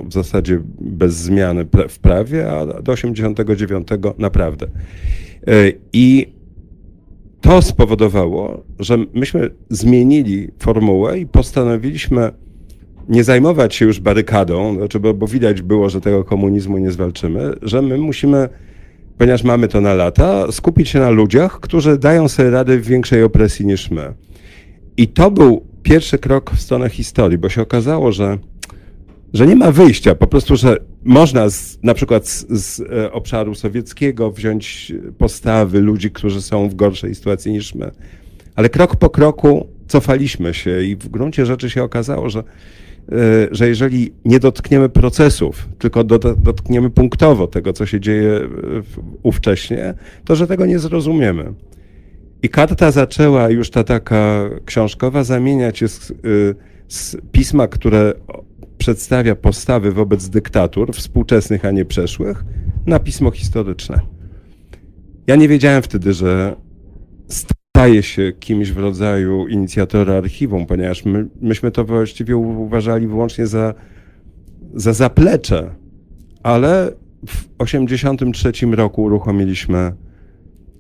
w 0.09 0.13
zasadzie 0.13 0.61
bez 0.81 1.15
zmiany 1.15 1.67
w 1.89 1.99
prawie, 1.99 2.53
a 2.53 2.83
do 2.83 2.93
89 2.93 3.89
naprawdę. 4.19 4.67
Y, 5.49 5.79
I 5.93 6.35
to 7.41 7.63
spowodowało, 7.63 8.65
że 8.79 8.99
myśmy 9.15 9.51
zmienili 9.71 10.49
formułę 10.59 11.19
i 11.19 11.27
postanowiliśmy 11.27 12.31
nie 13.09 13.25
zajmować 13.25 13.75
się 13.75 13.85
już 13.85 14.01
barykadą, 14.01 14.75
znaczy 14.77 15.01
bo, 15.01 15.15
bo 15.15 15.27
widać 15.27 15.63
było, 15.63 15.91
że 15.91 16.01
tego 16.01 16.25
komunizmu 16.25 16.79
nie 16.79 16.91
zwalczymy, 16.91 17.53
że 17.63 17.83
my 17.83 17.99
musimy 17.99 18.49
ponieważ 19.19 19.45
mamy 19.45 19.69
to 19.69 19.81
na 19.81 19.95
lata, 19.95 20.53
skupić 20.53 20.89
się 20.89 21.01
na 21.01 21.11
ludziach, 21.11 21.61
którzy 21.61 21.99
dają 21.99 22.29
sobie 22.29 22.51
radę 22.51 22.79
w 22.79 22.87
większej 22.87 23.23
opresji 23.23 23.67
niż 23.67 23.91
my. 23.91 24.15
I 24.97 25.09
to 25.09 25.31
był 25.31 25.67
pierwszy 25.83 26.19
krok 26.19 26.51
w 26.51 26.61
stronę 26.61 26.91
historii, 26.91 27.39
bo 27.39 27.49
się 27.49 27.63
okazało, 27.63 28.13
że, 28.13 28.39
że 29.33 29.47
nie 29.47 29.57
ma 29.57 29.73
wyjścia, 29.73 30.15
po 30.15 30.27
prostu, 30.27 30.57
że 30.57 30.77
można 31.05 31.49
z, 31.49 31.79
na 31.83 31.95
przykład 31.95 32.29
z, 32.29 32.47
z 32.49 32.81
e, 32.81 33.13
obszaru 33.13 33.55
sowieckiego 33.55 34.31
wziąć 34.31 34.93
postawy 35.19 35.81
ludzi, 35.81 36.11
którzy 36.11 36.43
są 36.43 36.69
w 36.69 36.75
gorszej 36.75 37.15
sytuacji 37.15 37.53
niż 37.53 37.75
my. 37.75 37.91
Ale 38.57 38.69
krok 38.69 38.97
po 38.97 39.11
kroku 39.11 39.69
cofaliśmy 39.87 40.55
się 40.55 40.83
i 40.83 40.97
w 40.97 41.09
gruncie 41.09 41.47
rzeczy 41.47 41.71
się 41.71 41.83
okazało, 41.83 42.31
że 42.31 42.43
że 43.51 43.69
jeżeli 43.69 44.13
nie 44.25 44.41
dotkniemy 44.41 44.89
procesów, 44.89 45.69
tylko 45.79 46.05
dotkniemy 46.39 46.91
punktowo 46.91 47.47
tego, 47.47 47.73
co 47.73 47.87
się 47.87 48.01
dzieje 48.01 48.41
ówcześnie, 49.23 49.95
to 50.25 50.37
że 50.37 50.47
tego 50.47 50.67
nie 50.67 50.79
zrozumiemy. 50.79 51.55
I 52.43 52.49
karta 52.49 52.91
zaczęła 52.91 53.51
już 53.51 53.71
ta 53.71 53.85
taka 53.85 54.51
książkowa 54.65 55.25
zamieniać 55.25 55.79
się 55.79 55.89
z, 55.89 56.13
z 56.89 57.17
pisma, 57.33 57.69
które 57.69 58.13
przedstawia 58.79 59.35
postawy 59.35 59.93
wobec 59.93 60.29
dyktatur 60.29 60.93
współczesnych, 60.93 61.65
a 61.65 61.71
nie 61.71 61.85
przeszłych, 61.85 62.45
na 62.87 62.99
pismo 62.99 63.31
historyczne. 63.31 64.01
Ja 65.27 65.37
nie 65.37 65.49
wiedziałem 65.49 65.83
wtedy, 65.83 66.13
że 66.13 66.57
staje 67.85 68.03
się 68.03 68.33
kimś 68.41 68.73
w 68.73 68.79
rodzaju 68.79 69.49
inicjatora 69.49 70.15
archiwum, 70.15 70.67
ponieważ 70.67 71.05
my, 71.05 71.27
myśmy 71.41 71.71
to 71.71 71.85
właściwie 71.85 72.37
uważali 72.37 73.07
wyłącznie 73.07 73.47
za, 73.47 73.75
za 74.75 74.93
zaplecze, 74.93 75.71
ale 76.43 76.93
w 77.27 77.49
1983 77.59 78.67
roku 78.67 79.03
uruchomiliśmy 79.03 79.93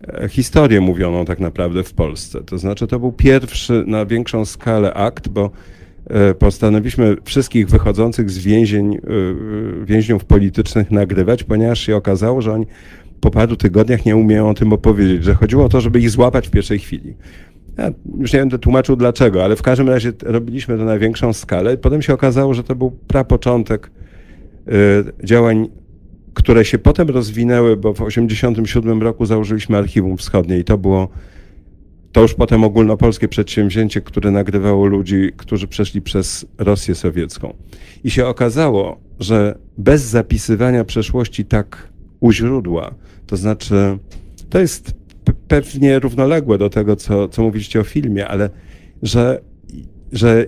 e, 0.09 0.29
historię 0.29 0.81
mówioną 0.81 1.25
tak 1.25 1.40
naprawdę 1.40 1.85
w 1.85 1.95
Polsce. 1.95 2.40
To 2.40 2.59
znaczy 2.59 2.87
to 2.87 3.01
był 3.01 3.12
pierwszy 3.12 3.85
na 3.87 4.07
większą 4.07 4.45
skalę 4.45 4.95
akt, 4.95 5.29
bo 5.29 5.51
e, 6.07 6.35
postanowiliśmy 6.35 7.17
wszystkich 7.25 7.69
wychodzących 7.69 8.31
z 8.31 8.38
więzień, 8.38 8.95
e, 8.95 8.99
więźniów 9.85 10.25
politycznych 10.25 10.90
nagrywać, 10.90 11.45
ponieważ 11.45 11.81
się 11.81 11.97
okazało, 11.97 12.43
że 12.43 12.53
oni 12.53 12.67
po 13.24 13.30
paru 13.30 13.56
tygodniach 13.56 14.06
nie 14.06 14.16
umieją 14.16 14.48
o 14.48 14.54
tym 14.54 14.72
opowiedzieć, 14.72 15.24
że 15.24 15.34
chodziło 15.34 15.64
o 15.64 15.68
to, 15.68 15.80
żeby 15.80 16.00
ich 16.00 16.10
złapać 16.10 16.48
w 16.48 16.50
pierwszej 16.50 16.78
chwili. 16.78 17.14
Ja 17.78 17.90
już 18.18 18.32
nie 18.32 18.38
będę 18.38 18.58
tłumaczył 18.58 18.96
dlaczego, 18.96 19.44
ale 19.44 19.56
w 19.56 19.62
każdym 19.62 19.88
razie 19.88 20.12
robiliśmy 20.22 20.78
to 20.78 20.84
na 20.84 20.98
większą 20.98 21.32
skalę. 21.32 21.76
Potem 21.76 22.02
się 22.02 22.14
okazało, 22.14 22.54
że 22.54 22.64
to 22.64 22.74
był 22.74 22.90
prapoczątek 22.90 23.90
y, 24.68 24.72
działań, 25.26 25.68
które 26.34 26.64
się 26.64 26.78
potem 26.78 27.08
rozwinęły, 27.08 27.76
bo 27.76 27.92
w 27.92 27.96
1987 27.96 29.02
roku 29.02 29.26
założyliśmy 29.26 29.76
Archiwum 29.76 30.16
Wschodnie 30.16 30.58
i 30.58 30.64
to 30.64 30.78
było 30.78 31.08
to 32.12 32.20
już 32.20 32.34
potem 32.34 32.64
ogólnopolskie 32.64 33.28
przedsięwzięcie, 33.28 34.00
które 34.00 34.30
nagrywało 34.30 34.87
ludzi, 34.87 35.30
którzy 35.37 35.68
przeszli 35.68 36.02
przez 36.02 36.46
Rosję 36.58 36.94
sowiecką. 36.94 37.54
I 38.04 38.10
się 38.10 38.26
okazało, 38.26 39.00
że 39.20 39.58
bez 39.78 40.02
zapisywania 40.02 40.84
przeszłości 40.84 41.44
tak 41.44 41.93
u 42.24 42.32
źródła, 42.32 42.94
to 43.26 43.37
znaczy, 43.37 43.98
to 44.50 44.58
jest 44.60 44.94
pewnie 45.48 45.98
równoległe 45.98 46.58
do 46.58 46.70
tego, 46.70 46.96
co, 46.96 47.28
co 47.28 47.42
mówiliście 47.42 47.80
o 47.80 47.84
filmie, 47.84 48.28
ale 48.28 48.50
że, 49.02 49.40
że 50.12 50.46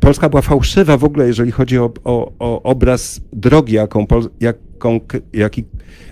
Polska 0.00 0.28
była 0.28 0.42
fałszywa 0.42 0.96
w 0.96 1.04
ogóle, 1.04 1.26
jeżeli 1.26 1.52
chodzi 1.52 1.78
o, 1.78 1.92
o, 2.04 2.32
o 2.38 2.62
obraz 2.62 3.20
drogi, 3.32 3.74
jaką, 3.74 4.06
jaką, 4.40 5.00
jaki, 5.32 5.64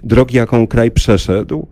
drogi, 0.03 0.37
jaką 0.37 0.66
kraj 0.66 0.90
przeszedł. 0.90 1.66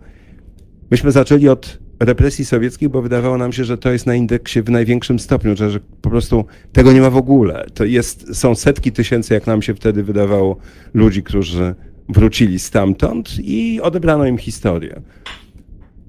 Myśmy 0.91 1.11
zaczęli 1.11 1.47
od 1.47 1.79
represji 1.99 2.45
sowieckich, 2.45 2.89
bo 2.89 3.01
wydawało 3.01 3.37
nam 3.37 3.53
się, 3.53 3.63
że 3.63 3.77
to 3.77 3.91
jest 3.91 4.05
na 4.05 4.15
indeksie 4.15 4.61
w 4.61 4.69
największym 4.69 5.19
stopniu, 5.19 5.55
że, 5.55 5.71
że 5.71 5.79
po 6.01 6.09
prostu 6.09 6.45
tego 6.71 6.93
nie 6.93 7.01
ma 7.01 7.09
w 7.09 7.17
ogóle. 7.17 7.65
To 7.73 7.85
jest, 7.85 8.35
są 8.35 8.55
setki 8.55 8.91
tysięcy, 8.91 9.33
jak 9.33 9.47
nam 9.47 9.61
się 9.61 9.75
wtedy 9.75 10.03
wydawało, 10.03 10.57
ludzi, 10.93 11.23
którzy 11.23 11.75
wrócili 12.09 12.59
stamtąd 12.59 13.29
i 13.39 13.81
odebrano 13.81 14.25
im 14.25 14.37
historię. 14.37 15.01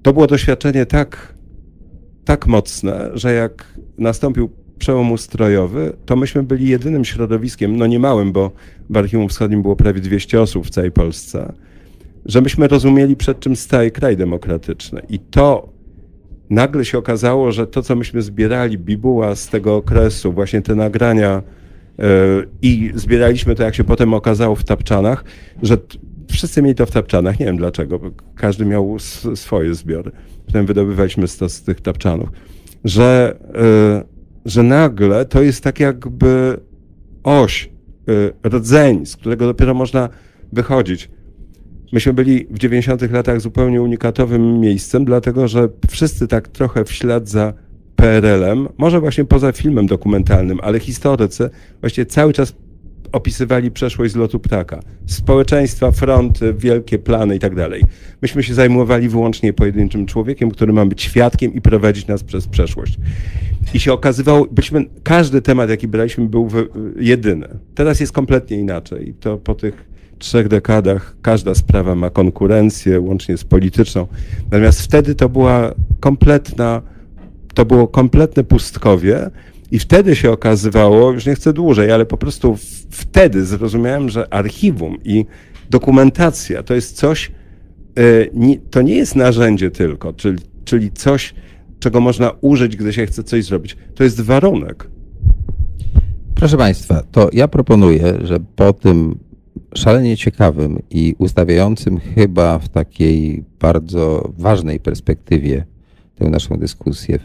To 0.02 0.12
było 0.12 0.26
doświadczenie 0.26 0.86
tak, 0.86 1.34
tak 2.24 2.46
mocne, 2.46 3.10
że 3.14 3.32
jak 3.32 3.78
nastąpił 3.98 4.50
przełom 4.78 5.12
ustrojowy, 5.12 5.92
to 6.06 6.16
myśmy 6.16 6.42
byli 6.42 6.68
jedynym 6.68 7.04
środowiskiem, 7.04 7.76
no 7.76 7.86
nie 7.86 7.98
małym, 7.98 8.32
bo 8.32 8.50
w 8.90 8.96
Archiwum 8.96 9.28
Wschodnim 9.28 9.62
było 9.62 9.76
prawie 9.76 10.00
200 10.00 10.40
osób 10.40 10.66
w 10.66 10.70
całej 10.70 10.92
Polsce, 10.92 11.52
że 12.26 12.40
myśmy 12.40 12.68
rozumieli, 12.68 13.16
przed 13.16 13.40
czym 13.40 13.56
staje 13.56 13.90
kraj 13.90 14.16
demokratyczny. 14.16 15.02
I 15.08 15.18
to 15.18 15.68
nagle 16.50 16.84
się 16.84 16.98
okazało, 16.98 17.52
że 17.52 17.66
to, 17.66 17.82
co 17.82 17.96
myśmy 17.96 18.22
zbierali, 18.22 18.78
bibuła 18.78 19.34
z 19.34 19.48
tego 19.48 19.76
okresu, 19.76 20.32
właśnie 20.32 20.62
te 20.62 20.74
nagrania 20.74 21.42
i 22.62 22.92
zbieraliśmy 22.94 23.54
to, 23.54 23.62
jak 23.62 23.74
się 23.74 23.84
potem 23.84 24.14
okazało, 24.14 24.54
w 24.54 24.64
tapczanach, 24.64 25.24
że 25.62 25.76
wszyscy 26.30 26.62
mieli 26.62 26.74
to 26.74 26.86
w 26.86 26.90
tapczanach. 26.90 27.40
Nie 27.40 27.46
wiem 27.46 27.56
dlaczego, 27.56 28.00
każdy 28.34 28.64
miał 28.64 28.96
swoje 29.34 29.74
zbiory. 29.74 30.10
Potem 30.46 30.66
wydobywaliśmy 30.66 31.28
to 31.38 31.48
z 31.48 31.62
tych 31.62 31.80
tapczanów. 31.80 32.28
Że, 32.84 33.36
yy, 33.54 34.04
że 34.44 34.62
nagle 34.62 35.24
to 35.24 35.42
jest 35.42 35.64
tak 35.64 35.80
jakby 35.80 36.60
oś, 37.22 37.70
yy, 38.06 38.32
rdzeń, 38.46 39.06
z 39.06 39.16
którego 39.16 39.46
dopiero 39.46 39.74
można 39.74 40.08
wychodzić. 40.52 41.10
Myśmy 41.92 42.12
byli 42.12 42.46
w 42.50 42.58
90 42.58 43.12
latach 43.12 43.40
zupełnie 43.40 43.82
unikatowym 43.82 44.60
miejscem, 44.60 45.04
dlatego 45.04 45.48
że 45.48 45.68
wszyscy 45.88 46.28
tak 46.28 46.48
trochę 46.48 46.84
w 46.84 46.92
ślad 46.92 47.28
za 47.28 47.52
PRL-em, 48.00 48.68
może 48.78 49.00
właśnie 49.00 49.24
poza 49.24 49.52
filmem 49.52 49.86
dokumentalnym, 49.86 50.58
ale 50.62 50.80
historycy 50.80 51.50
właściwie 51.80 52.06
cały 52.06 52.32
czas 52.32 52.54
opisywali 53.12 53.70
przeszłość 53.70 54.12
z 54.12 54.16
lotu 54.16 54.40
ptaka. 54.40 54.80
Społeczeństwa, 55.06 55.90
fronty, 55.90 56.54
wielkie 56.54 56.98
plany 56.98 57.36
i 57.36 57.38
tak 57.38 57.54
dalej. 57.54 57.82
Myśmy 58.22 58.42
się 58.42 58.54
zajmowali 58.54 59.08
wyłącznie 59.08 59.52
pojedynczym 59.52 60.06
człowiekiem, 60.06 60.50
który 60.50 60.72
ma 60.72 60.86
być 60.86 61.02
świadkiem 61.02 61.54
i 61.54 61.60
prowadzić 61.60 62.06
nas 62.06 62.24
przez 62.24 62.48
przeszłość. 62.48 62.98
I 63.74 63.80
się 63.80 63.92
okazywało, 63.92 64.46
byliśmy, 64.50 64.84
każdy 65.02 65.42
temat, 65.42 65.70
jaki 65.70 65.88
braliśmy, 65.88 66.28
był 66.28 66.48
jedyny. 66.96 67.48
Teraz 67.74 68.00
jest 68.00 68.12
kompletnie 68.12 68.56
inaczej. 68.58 69.14
To 69.20 69.38
po 69.38 69.54
tych 69.54 69.90
trzech 70.18 70.48
dekadach 70.48 71.16
każda 71.22 71.54
sprawa 71.54 71.94
ma 71.94 72.10
konkurencję, 72.10 73.00
łącznie 73.00 73.36
z 73.36 73.44
polityczną. 73.44 74.06
Natomiast 74.44 74.82
wtedy 74.82 75.14
to 75.14 75.28
była 75.28 75.74
kompletna, 76.00 76.82
to 77.54 77.64
było 77.64 77.88
kompletne 77.88 78.44
pustkowie 78.44 79.30
i 79.70 79.78
wtedy 79.78 80.16
się 80.16 80.30
okazywało, 80.30 81.12
już 81.12 81.26
nie 81.26 81.34
chcę 81.34 81.52
dłużej, 81.52 81.92
ale 81.92 82.06
po 82.06 82.16
prostu 82.16 82.56
wtedy 82.90 83.44
zrozumiałem, 83.44 84.08
że 84.08 84.34
archiwum 84.34 84.98
i 85.04 85.24
dokumentacja 85.70 86.62
to 86.62 86.74
jest 86.74 86.96
coś, 86.96 87.32
e, 87.98 88.58
to 88.70 88.82
nie 88.82 88.94
jest 88.94 89.16
narzędzie 89.16 89.70
tylko, 89.70 90.12
czyli, 90.12 90.38
czyli 90.64 90.90
coś, 90.90 91.34
czego 91.78 92.00
można 92.00 92.32
użyć, 92.40 92.76
gdy 92.76 92.92
się 92.92 93.06
chce 93.06 93.24
coś 93.24 93.44
zrobić. 93.44 93.76
To 93.94 94.04
jest 94.04 94.20
warunek. 94.20 94.90
Proszę 96.34 96.56
Państwa, 96.56 97.02
to 97.02 97.30
ja 97.32 97.48
proponuję, 97.48 98.18
że 98.22 98.38
po 98.56 98.72
tym 98.72 99.18
szalenie 99.74 100.16
ciekawym 100.16 100.78
i 100.90 101.14
ustawiającym 101.18 102.00
chyba 102.00 102.58
w 102.58 102.68
takiej 102.68 103.44
bardzo 103.60 104.32
ważnej 104.38 104.80
perspektywie 104.80 105.64
tę 106.16 106.28
naszą 106.28 106.56
dyskusję 106.56 107.18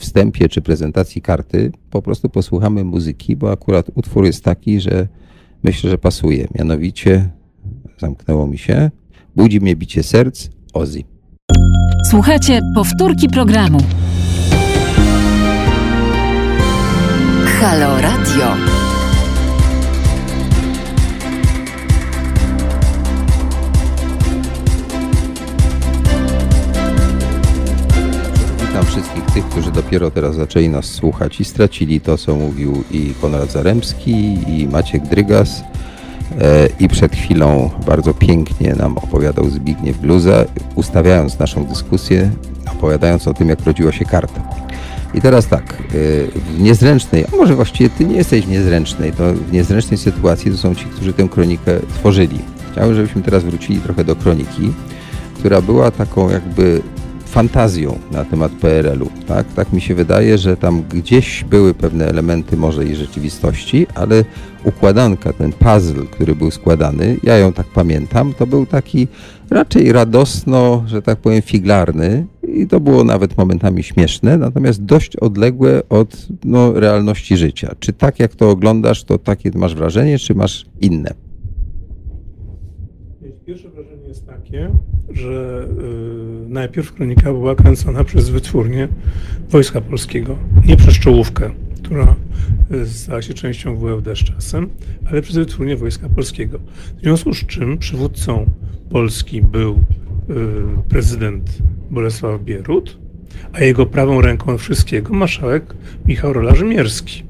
wstępie 0.00 0.48
czy 0.48 0.60
prezentacji 0.60 1.22
karty, 1.22 1.72
po 1.90 2.02
prostu 2.02 2.28
posłuchamy 2.28 2.84
muzyki, 2.84 3.36
bo 3.36 3.52
akurat 3.52 3.86
utwór 3.94 4.24
jest 4.24 4.44
taki, 4.44 4.80
że 4.80 5.08
myślę, 5.62 5.90
że 5.90 5.98
pasuje. 5.98 6.48
Mianowicie, 6.58 7.30
zamknęło 7.98 8.46
mi 8.46 8.58
się, 8.58 8.90
budzi 9.36 9.60
mnie 9.60 9.76
bicie 9.76 10.02
serc, 10.02 10.48
Ozzy. 10.72 11.02
Słuchajcie 12.10 12.60
powtórki 12.74 13.28
programu. 13.28 13.78
Halo 17.60 18.00
Radio. 18.00 18.79
Wszystkich 28.90 29.24
tych, 29.24 29.48
którzy 29.48 29.72
dopiero 29.72 30.10
teraz 30.10 30.34
zaczęli 30.34 30.68
nas 30.68 30.84
słuchać 30.84 31.40
i 31.40 31.44
stracili 31.44 32.00
to, 32.00 32.18
co 32.18 32.36
mówił 32.36 32.84
i 32.90 33.14
Konrad 33.20 33.52
Zaremski, 33.52 34.38
i 34.48 34.68
Maciek 34.72 35.02
Drygas. 35.02 35.62
E, 36.40 36.68
I 36.80 36.88
przed 36.88 37.16
chwilą 37.16 37.70
bardzo 37.86 38.14
pięknie 38.14 38.74
nam 38.74 38.98
opowiadał 38.98 39.50
Zbigniew 39.50 39.98
Bluza, 39.98 40.44
ustawiając 40.74 41.38
naszą 41.38 41.64
dyskusję, 41.64 42.30
opowiadając 42.72 43.28
o 43.28 43.34
tym, 43.34 43.48
jak 43.48 43.60
rodziła 43.60 43.92
się 43.92 44.04
karta. 44.04 44.40
I 45.14 45.20
teraz 45.20 45.46
tak, 45.46 45.72
e, 45.72 45.76
w 46.40 46.60
niezręcznej, 46.60 47.24
a 47.32 47.36
może 47.36 47.54
właściwie 47.54 47.90
ty 47.90 48.04
nie 48.04 48.16
jesteś 48.16 48.46
w 48.46 48.48
niezręcznej, 48.48 49.12
to 49.12 49.32
w 49.32 49.52
niezręcznej 49.52 49.98
sytuacji 49.98 50.50
to 50.50 50.56
są 50.56 50.74
ci, 50.74 50.84
którzy 50.84 51.12
tę 51.12 51.28
kronikę 51.28 51.80
tworzyli. 51.94 52.38
Chciałbym, 52.72 52.94
żebyśmy 52.94 53.22
teraz 53.22 53.44
wrócili 53.44 53.80
trochę 53.80 54.04
do 54.04 54.16
kroniki, 54.16 54.72
która 55.34 55.62
była 55.62 55.90
taką 55.90 56.30
jakby 56.30 56.82
fantazją 57.30 57.98
na 58.12 58.24
temat 58.24 58.52
PRL-u. 58.52 59.10
Tak? 59.26 59.52
tak 59.52 59.72
mi 59.72 59.80
się 59.80 59.94
wydaje, 59.94 60.38
że 60.38 60.56
tam 60.56 60.82
gdzieś 60.82 61.44
były 61.44 61.74
pewne 61.74 62.08
elementy 62.08 62.56
może 62.56 62.84
i 62.84 62.94
rzeczywistości, 62.94 63.86
ale 63.94 64.24
układanka, 64.64 65.32
ten 65.32 65.52
puzzle, 65.52 66.06
który 66.10 66.34
był 66.34 66.50
składany, 66.50 67.16
ja 67.22 67.36
ją 67.38 67.52
tak 67.52 67.66
pamiętam, 67.66 68.34
to 68.38 68.46
był 68.46 68.66
taki 68.66 69.08
raczej 69.50 69.92
radosno, 69.92 70.82
że 70.86 71.02
tak 71.02 71.18
powiem, 71.18 71.42
figlarny 71.42 72.26
i 72.42 72.66
to 72.66 72.80
było 72.80 73.04
nawet 73.04 73.36
momentami 73.36 73.82
śmieszne, 73.82 74.38
natomiast 74.38 74.84
dość 74.84 75.16
odległe 75.16 75.88
od 75.88 76.28
no, 76.44 76.72
realności 76.72 77.36
życia. 77.36 77.74
Czy 77.80 77.92
tak 77.92 78.18
jak 78.20 78.34
to 78.34 78.50
oglądasz, 78.50 79.04
to 79.04 79.18
takie 79.18 79.50
masz 79.54 79.74
wrażenie, 79.74 80.18
czy 80.18 80.34
masz 80.34 80.66
inne? 80.80 81.14
Pierwsze 83.46 83.68
wrażenie 83.68 84.08
jest 84.08 84.26
takie, 84.26 84.70
że 85.14 85.68
y, 86.46 86.48
najpierw 86.48 86.92
kronika 86.92 87.32
była 87.32 87.54
kręcona 87.54 88.04
przez 88.04 88.28
wytwórnię 88.28 88.88
Wojska 89.50 89.80
Polskiego, 89.80 90.38
nie 90.66 90.76
przez 90.76 90.94
czołówkę, 90.94 91.50
która 91.82 92.16
y, 92.72 92.86
stała 92.86 93.22
się 93.22 93.34
częścią 93.34 93.76
WFD 93.76 94.16
z 94.16 94.18
czasem, 94.18 94.68
ale 95.10 95.22
przez 95.22 95.36
wytwórnię 95.36 95.76
Wojska 95.76 96.08
Polskiego. 96.08 96.58
W 96.98 97.00
związku 97.00 97.34
z 97.34 97.46
czym 97.46 97.78
przywódcą 97.78 98.50
Polski 98.90 99.42
był 99.42 99.72
y, 99.72 100.34
prezydent 100.88 101.58
Bolesław 101.90 102.42
Bierut, 102.42 102.98
a 103.52 103.60
jego 103.60 103.86
prawą 103.86 104.20
ręką 104.20 104.58
wszystkiego 104.58 105.14
marszałek 105.14 105.74
Michał 106.06 106.32
Rola-Rzymierski. 106.32 107.29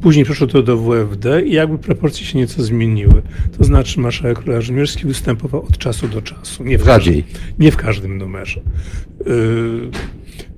Później 0.00 0.24
przeszło 0.24 0.46
to 0.46 0.62
do 0.62 0.76
WFD 0.76 1.42
i 1.42 1.52
jakby 1.52 1.78
proporcje 1.78 2.26
się 2.26 2.38
nieco 2.38 2.62
zmieniły. 2.62 3.22
To 3.58 3.64
znaczy 3.64 4.00
marszałek 4.00 4.46
Rażmierski 4.46 5.06
występował 5.06 5.62
od 5.62 5.78
czasu 5.78 6.08
do 6.08 6.22
czasu. 6.22 6.64
Nie 6.64 6.78
w. 6.78 6.84
Każdym, 6.84 7.22
nie 7.58 7.72
w 7.72 7.76
każdym 7.76 8.18
numerze. 8.18 8.60
Y, 8.60 8.62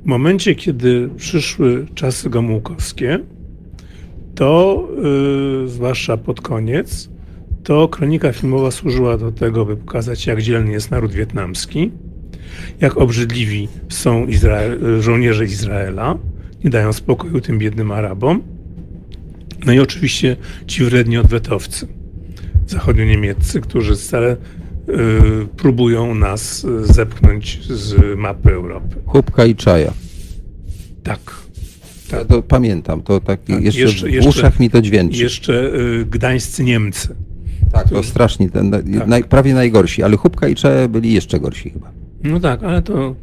w 0.02 0.04
momencie, 0.04 0.54
kiedy 0.54 1.08
przyszły 1.16 1.86
czasy 1.94 2.30
gomułkowskie, 2.30 3.18
to 4.34 4.88
yy, 5.62 5.68
zwłaszcza 5.68 6.16
pod 6.16 6.40
koniec, 6.40 7.10
to 7.64 7.88
kronika 7.88 8.32
filmowa 8.32 8.70
służyła 8.70 9.18
do 9.18 9.32
tego, 9.32 9.64
by 9.64 9.76
pokazać, 9.76 10.26
jak 10.26 10.42
dzielny 10.42 10.72
jest 10.72 10.90
naród 10.90 11.12
wietnamski, 11.12 11.90
jak 12.80 12.96
obrzydliwi 12.96 13.68
są 13.88 14.26
Izrael, 14.26 15.02
żołnierze 15.02 15.44
Izraela, 15.44 16.18
nie 16.64 16.70
dają 16.70 16.92
spokoju 16.92 17.40
tym 17.40 17.58
biednym 17.58 17.92
Arabom, 17.92 18.42
no 19.66 19.72
i 19.72 19.78
oczywiście 19.78 20.36
ci 20.66 20.84
wredni 20.84 21.18
odwetowcy 21.18 21.86
zachodnio-niemieccy, 22.66 23.60
którzy 23.60 23.96
stale 23.96 24.36
y, 24.88 24.96
próbują 25.56 26.14
nas 26.14 26.66
zepchnąć 26.82 27.66
z 27.70 28.18
mapy 28.18 28.52
Europy. 28.52 28.96
Chłopka 29.06 29.44
i 29.44 29.54
czaja. 29.54 29.92
Tak. 31.02 31.20
tak. 32.10 32.20
Ja 32.20 32.24
to 32.24 32.42
pamiętam, 32.42 33.02
to 33.02 33.20
tak, 33.20 33.40
tak 33.44 33.62
jeszcze, 33.62 33.80
jeszcze, 33.80 34.20
w 34.20 34.26
uszach 34.26 34.60
mi 34.60 34.70
to 34.70 34.82
dźwięczy. 34.82 35.22
Jeszcze 35.22 35.74
y, 35.74 36.06
gdańscy 36.10 36.64
Niemcy. 36.64 37.16
Tak, 37.72 37.88
to 37.88 38.02
strasznie, 38.02 38.50
ten, 38.50 38.70
tak. 38.70 39.06
naj, 39.06 39.24
prawie 39.24 39.54
najgorsi, 39.54 40.02
ale 40.02 40.16
Chłopka 40.16 40.48
i 40.48 40.54
Czaja 40.54 40.88
byli 40.88 41.12
jeszcze 41.12 41.40
gorsi 41.40 41.70
chyba. 41.70 41.90
No 42.22 42.40
tak, 42.40 42.62
ale 42.62 42.82
to 42.82 43.14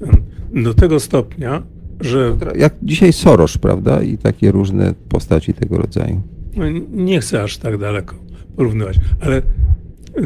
ten, 0.00 0.62
do 0.62 0.74
tego 0.74 1.00
stopnia, 1.00 1.62
że... 2.00 2.36
Jak 2.56 2.74
dzisiaj 2.82 3.12
Soros, 3.12 3.58
prawda? 3.58 4.02
I 4.02 4.18
takie 4.18 4.52
różne 4.52 4.94
postaci 5.08 5.54
tego 5.54 5.78
rodzaju. 5.78 6.22
No, 6.56 6.64
nie 6.90 7.20
chcę 7.20 7.42
aż 7.42 7.58
tak 7.58 7.78
daleko 7.78 8.14
porównywać, 8.56 8.96
ale 9.20 9.42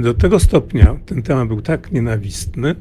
do 0.03 0.15
tego 0.15 0.41
stopnia 0.41 0.97
ten 1.07 1.23
temat 1.23 1.49
był 1.49 1.61
tak 1.61 1.93
nienawistny, 1.93 2.75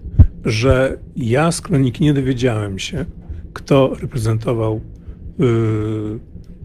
że 0.46 0.98
ja 1.16 1.52
z 1.52 1.62
kroniki 1.62 2.04
nie 2.04 2.14
dowiedziałem 2.14 2.80
się, 2.80 3.06
kto 3.54 3.96
reprezentował 4.02 4.82
yy, 5.40 5.48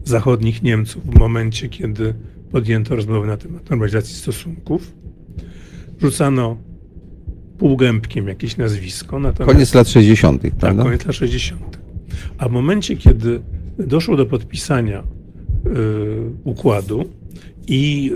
zachodnich 0.03 0.63
Niemców 0.63 1.03
w 1.05 1.19
momencie, 1.19 1.69
kiedy 1.69 2.13
podjęto 2.51 2.95
rozmowę 2.95 3.27
na 3.27 3.37
temat 3.37 3.69
normalizacji 3.69 4.15
stosunków. 4.15 4.93
Rzucano 6.01 6.57
półgębkiem 7.57 8.27
jakieś 8.27 8.57
nazwisko. 8.57 9.19
Natomiast, 9.19 9.53
koniec 9.53 9.73
lat 9.73 9.89
60., 9.89 10.41
tak, 10.41 10.51
prawda? 10.51 10.83
Tak, 10.83 10.85
koniec 10.85 11.05
lat 11.05 11.15
60. 11.15 11.79
A 12.39 12.49
w 12.49 12.51
momencie, 12.51 12.97
kiedy 12.97 13.41
doszło 13.77 14.17
do 14.17 14.25
podpisania 14.25 15.03
układu 16.43 17.05
i 17.67 18.11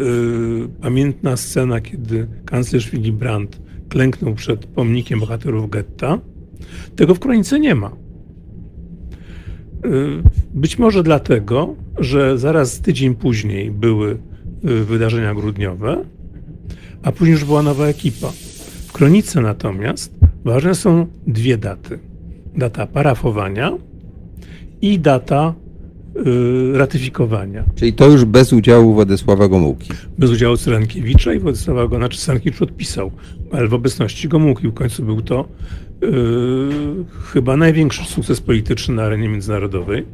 pamiętna 0.82 1.38
scena, 1.38 1.82
kiedy 1.82 2.28
kanclerz 2.46 2.92
Willy 2.92 3.12
Brandt 3.12 3.62
klęknął 3.90 4.34
przed 4.34 4.66
pomnikiem 4.66 5.20
bohaterów 5.20 5.70
getta, 5.70 6.20
tego 6.96 7.16
w 7.16 7.20
kronice 7.20 7.60
nie 7.60 7.76
ma. 7.76 7.92
Być 10.54 10.80
może 10.80 11.04
dlatego, 11.04 11.76
że 12.00 12.38
zaraz 12.38 12.82
tydzień 12.82 13.16
później 13.16 13.72
były 13.72 14.18
wydarzenia 14.64 15.34
grudniowe, 15.34 16.06
a 17.04 17.12
później 17.12 17.32
już 17.32 17.46
była 17.46 17.64
nowa 17.64 17.88
ekipa. 17.88 18.32
W 18.88 18.92
kronice 18.92 19.42
natomiast 19.42 20.16
ważne 20.46 20.76
są 20.76 21.08
dwie 21.28 21.58
daty. 21.58 22.00
Data 22.58 22.88
parafowania 22.88 23.78
i 24.84 25.00
data 25.00 25.54
y, 26.74 26.78
ratyfikowania. 26.78 27.63
Czyli 27.76 27.93
to 27.93 28.08
już 28.08 28.26
bez 28.26 28.54
udziału 28.54 28.93
Władysława 28.93 29.48
Gomułki. 29.48 29.89
Bez 30.17 30.32
udziału 30.32 30.58
Cyrankiewicza 30.58 31.34
i 31.34 31.39
Władysława 31.39 31.82
Gomułki. 31.82 32.00
Znaczy 32.00 32.17
Cyrankiewicz 32.17 32.60
podpisał, 32.60 33.12
ale 33.52 33.67
w 33.67 33.74
obecności 33.74 34.28
Gomułki. 34.28 34.67
W 34.67 34.74
końcu 34.74 35.04
był 35.04 35.22
to 35.22 35.48
yy, 36.02 36.10
chyba 37.34 37.58
największy 37.58 38.04
sukces 38.04 38.41
polityczny 38.41 38.96
na 38.96 39.04
arenie 39.04 39.30
międzynarodowej, 39.30 40.06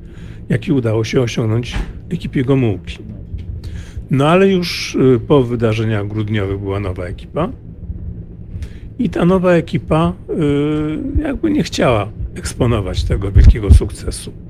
jaki 0.50 0.72
udało 0.72 1.04
się 1.04 1.22
osiągnąć 1.22 1.76
ekipie 2.10 2.44
Gomułki. 2.44 2.98
No 4.12 4.28
ale 4.28 4.50
już 4.50 4.96
y, 4.96 5.20
po 5.28 5.44
wydarzeniach 5.44 6.08
grudniowych 6.08 6.60
była 6.60 6.80
nowa 6.80 7.06
ekipa. 7.06 7.50
I 9.00 9.10
ta 9.10 9.26
nowa 9.26 9.52
ekipa 9.52 10.14
y, 11.20 11.22
jakby 11.22 11.52
nie 11.52 11.64
chciała 11.64 12.10
eksponować 12.36 13.04
tego 13.04 13.32
wielkiego 13.32 13.74
sukcesu 13.74 14.49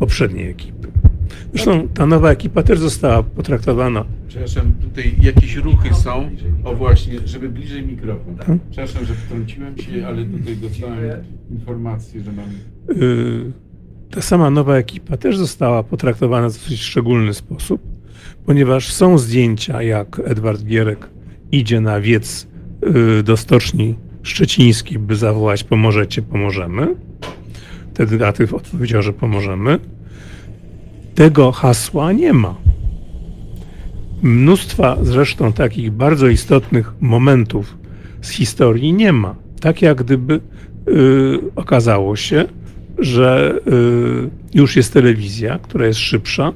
poprzedniej 0.00 0.50
ekipy. 0.50 0.88
Zresztą 1.52 1.88
ta 1.88 2.06
nowa 2.06 2.30
ekipa 2.30 2.62
też 2.62 2.78
została 2.78 3.22
potraktowana. 3.22 4.04
Przepraszam, 4.28 4.72
tutaj 4.82 5.14
jakieś 5.22 5.56
ruchy 5.56 5.94
są. 5.94 6.30
O 6.64 6.74
właśnie, 6.74 7.14
żeby 7.24 7.48
bliżej 7.48 7.86
mikrofon. 7.86 8.36
Hmm? 8.36 8.60
Przepraszam, 8.70 9.04
że 9.04 9.14
wtrąciłem 9.14 9.78
się, 9.78 10.06
ale 10.06 10.24
tutaj 10.24 10.56
dostałem 10.56 10.98
informację, 11.50 12.20
że 12.20 12.32
mam. 12.32 12.46
Y, 13.02 13.52
ta 14.10 14.22
sama 14.22 14.50
nowa 14.50 14.76
ekipa 14.76 15.16
też 15.16 15.38
została 15.38 15.82
potraktowana 15.82 16.48
w 16.48 16.52
dosyć 16.52 16.80
szczególny 16.80 17.34
sposób 17.34 17.80
ponieważ 18.46 18.92
są 18.92 19.18
zdjęcia, 19.18 19.82
jak 19.82 20.20
Edward 20.24 20.62
Gierek 20.64 21.10
idzie 21.52 21.80
na 21.80 22.00
wiec 22.00 22.46
y, 23.18 23.22
do 23.22 23.36
stoczni 23.36 23.94
szczecińskiej, 24.22 24.98
by 24.98 25.16
zawołać 25.16 25.64
pomożecie, 25.64 26.22
pomożemy. 26.22 26.94
Wtedy 28.00 28.18
Datyw 28.18 28.54
odpowiedział, 28.54 29.02
że 29.02 29.12
pomożemy. 29.12 29.78
Tego 31.14 31.52
hasła 31.52 32.12
nie 32.12 32.32
ma. 32.32 32.54
Mnóstwa 34.22 34.96
zresztą 35.02 35.52
takich 35.52 35.90
bardzo 35.90 36.28
istotnych 36.28 36.92
momentów 37.00 37.78
z 38.22 38.30
historii 38.30 38.92
nie 38.92 39.12
ma. 39.12 39.34
Tak 39.60 39.82
jak 39.82 40.02
gdyby 40.02 40.40
y, 40.88 41.38
okazało 41.56 42.16
się, 42.16 42.44
że 42.98 43.58
y, 43.66 44.58
już 44.58 44.76
jest 44.76 44.92
telewizja, 44.92 45.58
która 45.58 45.86
jest 45.86 46.00
szybsza, 46.00 46.52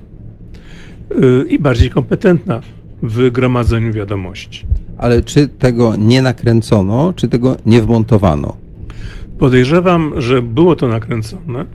Y, 1.22 1.48
i 1.48 1.58
bardziej 1.58 1.90
kompetentna 1.90 2.60
w 3.02 3.30
gromadzeniu 3.30 3.92
wiadomości. 3.92 4.66
Ale 4.98 5.22
czy 5.22 5.48
tego 5.48 5.96
nie 5.96 6.22
nakręcono, 6.22 7.12
czy 7.16 7.28
tego 7.28 7.56
nie 7.66 7.82
wmontowano? 7.82 8.56
Podejrzewam, 9.44 10.12
że 10.16 10.42
było 10.42 10.76
to 10.76 10.88
nakręcone, 10.88 11.66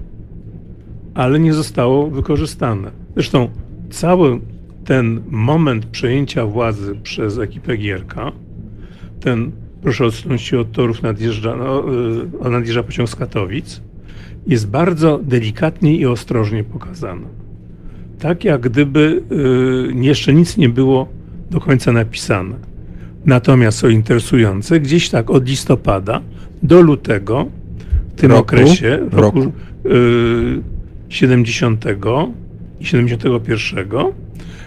ale 1.13 1.39
nie 1.39 1.53
zostało 1.53 2.07
wykorzystane. 2.07 2.91
Zresztą 3.13 3.49
cały 3.89 4.39
ten 4.85 5.21
moment 5.27 5.85
przejęcia 5.85 6.45
władzy 6.45 6.95
przez 7.03 7.37
ekipę 7.37 7.77
Gierka, 7.77 8.31
ten 9.19 9.51
proszę 9.81 10.05
odsunąć 10.05 10.41
się 10.41 10.59
od 10.59 10.71
torów, 10.71 11.01
nadjeżdża, 11.01 11.55
no, 11.55 11.83
y, 12.47 12.49
nadjeżdża 12.49 12.83
pociąg 12.83 13.09
z 13.09 13.15
Katowic, 13.15 13.81
jest 14.47 14.69
bardzo 14.69 15.19
delikatnie 15.23 15.95
i 15.95 16.05
ostrożnie 16.05 16.63
pokazany 16.63 17.25
tak 18.19 18.43
jak 18.43 18.61
gdyby 18.61 19.23
y, 19.31 20.05
jeszcze 20.05 20.33
nic 20.33 20.57
nie 20.57 20.69
było 20.69 21.07
do 21.51 21.59
końca 21.59 21.91
napisane. 21.91 22.55
Natomiast 23.25 23.79
co 23.79 23.89
interesujące, 23.89 24.79
gdzieś 24.79 25.09
tak 25.09 25.29
od 25.29 25.47
listopada 25.47 26.21
do 26.63 26.81
lutego, 26.81 27.45
tym 28.19 28.31
roku? 28.31 28.41
okresie, 28.41 28.99
w 29.11 29.13
roku, 29.13 29.39
roku. 29.39 29.51
Y, 29.85 30.61
70 31.09 31.85
i 32.79 32.85
71, 32.85 33.87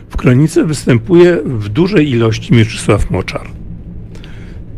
w 0.09 0.17
kronice 0.17 0.65
występuje 0.65 1.39
w 1.45 1.69
dużej 1.69 2.11
ilości 2.11 2.55
Mieczysław 2.55 3.11
Moczar. 3.11 3.47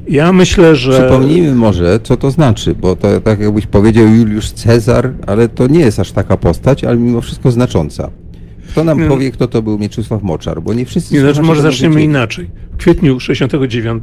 Ja 0.09 0.33
myślę, 0.33 0.77
że. 0.77 0.93
Przypomnijmy 0.93 1.55
może, 1.55 2.01
co 2.03 2.17
to 2.17 2.31
znaczy, 2.31 2.75
bo 2.75 2.97
to 2.97 3.21
tak 3.21 3.41
jakbyś 3.41 3.67
powiedział 3.67 4.07
Juliusz 4.07 4.51
Cezar, 4.51 5.13
ale 5.27 5.49
to 5.49 5.67
nie 5.67 5.81
jest 5.81 6.01
aż 6.01 6.13
taka 6.13 6.37
postać, 6.37 6.85
ale 6.85 6.97
mimo 6.97 7.21
wszystko 7.21 7.51
znacząca. 7.51 8.11
Kto 8.75 8.85
nam 8.85 9.09
powie, 9.09 9.31
kto 9.31 9.49
to 9.49 9.63
był 9.63 9.79
Mieczysław 9.79 10.23
Moczar, 10.23 10.63
bo 10.63 10.75
nie 10.75 10.87
wszyscy... 10.87 11.15
Nie, 11.15 11.21
znaczy, 11.21 11.43
może 11.43 11.63
zaczniemy 11.63 12.03
inaczej. 12.03 12.51
W 12.73 12.77
kwietniu 12.77 13.21
69 13.21 14.03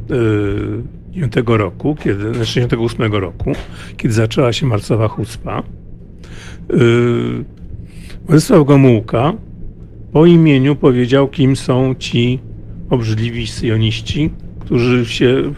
e, 1.36 1.56
roku, 1.56 1.96
kiedy, 2.04 2.46
68 2.46 3.12
roku, 3.14 3.52
kiedy 3.96 4.14
zaczęła 4.14 4.52
się 4.52 4.66
marcowa 4.66 5.08
chucpa, 5.08 5.62
yy, 6.70 7.44
Władysław 8.26 8.66
Gomułka 8.66 9.32
po 10.12 10.26
imieniu 10.26 10.76
powiedział, 10.76 11.28
kim 11.28 11.56
są 11.56 11.94
ci 11.98 12.38
obrzydliwi 12.90 13.46
syjoniści, 13.46 14.30
którzy 14.60 15.06
się 15.06 15.52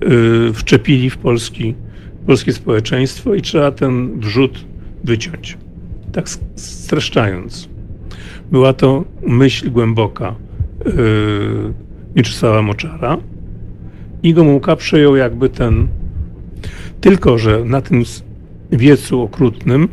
yy, 0.00 0.52
wczepili 0.54 1.10
w 1.10 1.18
polski, 1.18 1.74
polskie 2.26 2.52
społeczeństwo 2.52 3.34
i 3.34 3.42
trzeba 3.42 3.70
ten 3.70 4.20
wrzut 4.20 4.64
wyciąć. 5.04 5.58
Tak 6.12 6.28
streszczając. 6.56 7.77
Była 8.52 8.72
to 8.72 9.04
myśl 9.26 9.70
głęboka 9.70 10.34
yy, 10.84 10.92
Mieczysława 12.16 12.62
Moczara 12.62 13.16
i 14.22 14.34
Gomułka 14.34 14.76
przejął 14.76 15.16
jakby 15.16 15.48
ten... 15.48 15.88
Tylko, 17.00 17.38
że 17.38 17.64
na 17.64 17.80
tym 17.80 18.02
wiecu 18.72 19.22
okrutnym 19.22 19.88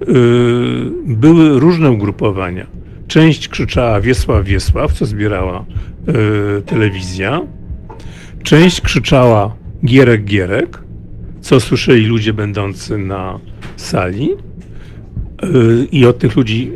yy, 0.00 0.92
były 1.06 1.60
różne 1.60 1.90
ugrupowania. 1.90 2.66
Część 3.06 3.48
krzyczała 3.48 4.00
Wiesław, 4.00 4.44
Wiesław, 4.44 4.92
co 4.92 5.06
zbierała 5.06 5.64
yy, 6.06 6.62
telewizja. 6.66 7.40
Część 8.42 8.80
krzyczała 8.80 9.54
Gierek, 9.84 10.24
Gierek, 10.24 10.82
co 11.40 11.60
słyszeli 11.60 12.06
ludzie 12.06 12.32
będący 12.32 12.98
na 12.98 13.40
sali. 13.76 14.47
Y, 15.44 15.88
I 15.92 16.06
od 16.06 16.18
tych 16.18 16.36
ludzi 16.36 16.72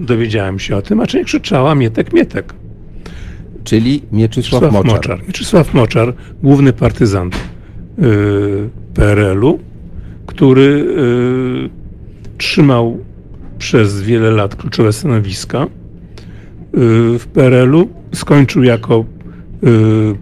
dowiedziałem 0.00 0.58
się 0.58 0.76
o 0.76 0.82
tym, 0.82 1.00
a 1.00 1.06
część 1.06 1.24
krzyczała 1.24 1.74
Mietek, 1.74 2.12
Mietek. 2.12 2.54
Czyli 3.64 4.02
Mieczysław 4.12 4.72
Moczar. 4.72 4.84
Moczar. 4.84 5.22
Mieczysław 5.26 5.74
Moczar, 5.74 6.14
główny 6.42 6.72
partyzant 6.72 7.36
y, 7.36 7.40
PRL-u, 8.94 9.58
który 10.26 10.86
y, 11.66 12.38
trzymał 12.38 12.98
przez 13.58 14.02
wiele 14.02 14.30
lat 14.30 14.56
kluczowe 14.56 14.92
stanowiska 14.92 15.66
w 17.18 17.24
PRL-u. 17.32 17.88
Skończył 18.14 18.62
jako 18.62 19.04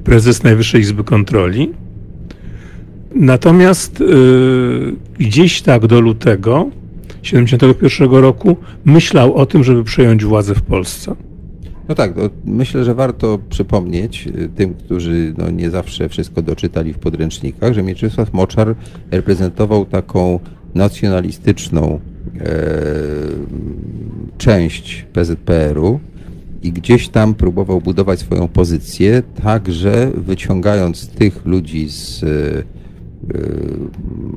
prezes 0.05 0.43
Najwyższej 0.43 0.81
Izby 0.81 1.05
Kontroli. 1.05 1.73
Natomiast 3.15 4.05
gdzieś 5.19 5.63
tak 5.63 5.87
do 5.87 6.01
lutego 6.01 6.71
1971 7.23 8.23
roku 8.23 8.57
myślał 8.85 9.35
o 9.35 9.47
tym, 9.47 9.65
żeby 9.65 9.85
przejąć 9.85 10.25
władzę 10.25 10.55
w 10.55 10.63
Polsce. 10.63 11.15
No 11.89 11.95
tak, 11.95 12.17
no 12.17 12.23
myślę, 12.45 12.85
że 12.85 12.95
warto 12.95 13.39
przypomnieć 13.51 14.27
y, 14.27 14.49
tym, 14.57 14.75
którzy 14.75 15.35
no 15.39 15.51
nie 15.51 15.71
zawsze 15.71 16.09
wszystko 16.09 16.43
doczytali 16.43 16.93
w 16.93 16.99
podręcznikach, 16.99 17.73
że 17.75 17.83
Mieczysław 17.83 18.33
Moczar 18.33 18.75
reprezentował 19.11 19.87
taką 19.87 20.41
nacjonalistyczną 20.75 22.01
e, 22.41 22.51
część 24.39 25.07
PZPR-u 25.13 26.01
i 26.63 26.73
gdzieś 26.73 27.09
tam 27.09 27.35
próbował 27.35 27.81
budować 27.81 28.21
swoją 28.21 28.49
pozycję, 28.49 29.23
także 29.43 30.11
wyciągając 30.15 31.09
tych 31.09 31.47
ludzi 31.47 31.89
z 31.89 32.25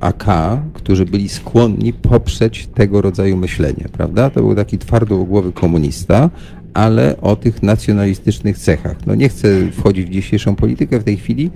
AK, 0.02 0.26
którzy 0.74 1.06
byli 1.06 1.30
skłonni 1.30 1.94
poprzeć 1.94 2.68
tego 2.68 3.02
rodzaju 3.02 3.38
myślenie, 3.38 3.86
prawda? 3.92 4.30
To 4.30 4.42
był 4.42 4.56
taki 4.56 4.78
twardogłowy 4.78 5.52
komunista, 5.52 6.30
ale 6.74 7.22
o 7.22 7.36
tych 7.36 7.64
nacjonalistycznych 7.64 8.58
cechach. 8.58 9.08
No 9.08 9.16
nie 9.16 9.30
chcę 9.30 9.72
wchodzić 9.72 10.06
w 10.06 10.10
dzisiejszą 10.10 10.56
politykę 10.56 11.00
w 11.00 11.04
tej 11.04 11.18
chwili, 11.18 11.50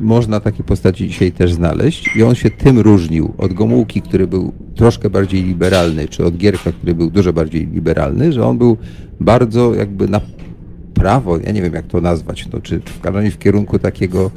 można 0.00 0.40
takie 0.40 0.64
postaci 0.64 1.08
dzisiaj 1.08 1.32
też 1.32 1.52
znaleźć 1.52 2.16
i 2.16 2.22
on 2.22 2.34
się 2.34 2.50
tym 2.50 2.78
różnił 2.78 3.34
od 3.38 3.52
Gomułki, 3.52 4.02
który 4.02 4.26
był 4.26 4.52
troszkę 4.74 5.10
bardziej 5.10 5.44
liberalny, 5.44 6.08
czy 6.08 6.24
od 6.24 6.36
Gierka, 6.36 6.72
który 6.72 6.94
był 6.94 7.10
dużo 7.10 7.32
bardziej 7.32 7.66
liberalny, 7.66 8.32
że 8.32 8.46
on 8.46 8.58
był 8.58 8.76
bardzo 9.20 9.74
jakby 9.74 10.08
na 10.08 10.20
prawo, 10.94 11.38
ja 11.38 11.52
nie 11.52 11.62
wiem 11.62 11.74
jak 11.74 11.86
to 11.86 12.00
nazwać, 12.00 12.48
no, 12.52 12.60
czy 12.60 12.80
w, 12.80 13.32
w 13.34 13.38
kierunku 13.38 13.78
takiego 13.78 14.30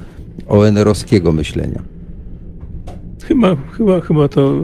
ONR-owskiego 0.47 1.31
myślenia. 1.31 1.92
Chyba, 3.27 3.55
chyba, 3.71 4.01
chyba 4.01 4.27
to 4.27 4.61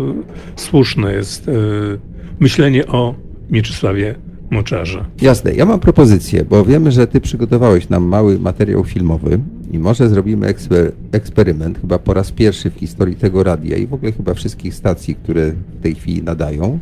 słuszne 0.55 1.13
jest 1.13 1.47
yy, 1.47 1.99
myślenie 2.39 2.87
o 2.87 3.15
Mieczysławie 3.49 4.15
Moczarze. 4.49 5.05
Jasne. 5.21 5.53
Ja 5.53 5.65
mam 5.65 5.79
propozycję, 5.79 6.45
bo 6.45 6.65
wiemy, 6.65 6.91
że 6.91 7.07
ty 7.07 7.21
przygotowałeś 7.21 7.89
nam 7.89 8.03
mały 8.03 8.39
materiał 8.39 8.83
filmowy 8.83 9.39
i 9.71 9.79
może 9.79 10.09
zrobimy 10.09 10.47
eksper 10.47 10.91
eksperyment, 11.11 11.79
chyba 11.81 11.99
po 11.99 12.13
raz 12.13 12.31
pierwszy 12.31 12.69
w 12.69 12.73
historii 12.73 13.15
tego 13.15 13.43
radia 13.43 13.77
i 13.77 13.87
w 13.87 13.93
ogóle 13.93 14.11
chyba 14.11 14.33
wszystkich 14.33 14.73
stacji, 14.73 15.15
które 15.15 15.51
w 15.51 15.81
tej 15.81 15.95
chwili 15.95 16.23
nadają, 16.23 16.79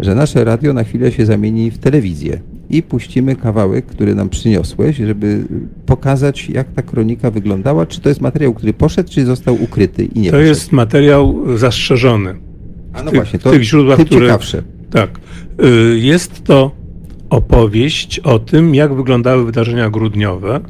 że 0.00 0.14
nasze 0.14 0.44
radio 0.44 0.72
na 0.72 0.84
chwilę 0.84 1.12
się 1.12 1.26
zamieni 1.26 1.70
w 1.70 1.78
telewizję 1.78 2.40
i 2.70 2.82
puścimy 2.82 3.36
kawałek, 3.36 3.86
który 3.86 4.14
nam 4.14 4.28
przyniosłeś, 4.28 4.96
żeby 4.96 5.44
pokazać, 5.86 6.48
jak 6.48 6.72
ta 6.72 6.82
kronika 6.82 7.30
wyglądała. 7.30 7.86
Czy 7.86 8.00
to 8.00 8.08
jest 8.08 8.20
materiał, 8.20 8.54
który 8.54 8.72
poszedł, 8.72 9.10
czy 9.12 9.24
został 9.24 9.62
ukryty 9.62 10.04
i 10.04 10.20
nie 10.20 10.30
To 10.30 10.36
poszedł? 10.36 10.48
jest 10.48 10.72
materiał 10.72 11.44
zastrzeżony. 11.58 12.34
A 12.92 13.02
no 13.02 13.10
tych- 13.10 13.14
właśnie, 13.20 13.38
to 13.38 13.50
w 13.50 13.52
tych 13.52 13.62
źródłach, 13.62 13.96
tym 13.96 14.06
które- 14.06 14.26
ciekawsze. 14.26 14.62
Tak. 14.90 15.10
Y, 15.94 15.98
Jest 15.98 16.44
to 16.44 16.70
opowieść 17.30 18.18
o 18.18 18.38
tym, 18.38 18.74
jak 18.74 18.94
wyglądały 18.94 19.44
wydarzenia 19.44 19.90
grudniowe 19.90 20.60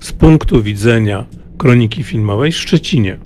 z 0.00 0.12
punktu 0.12 0.62
widzenia 0.62 1.24
kroniki 1.58 2.02
filmowej 2.02 2.52
w 2.52 2.56
Szczecinie. 2.56 3.18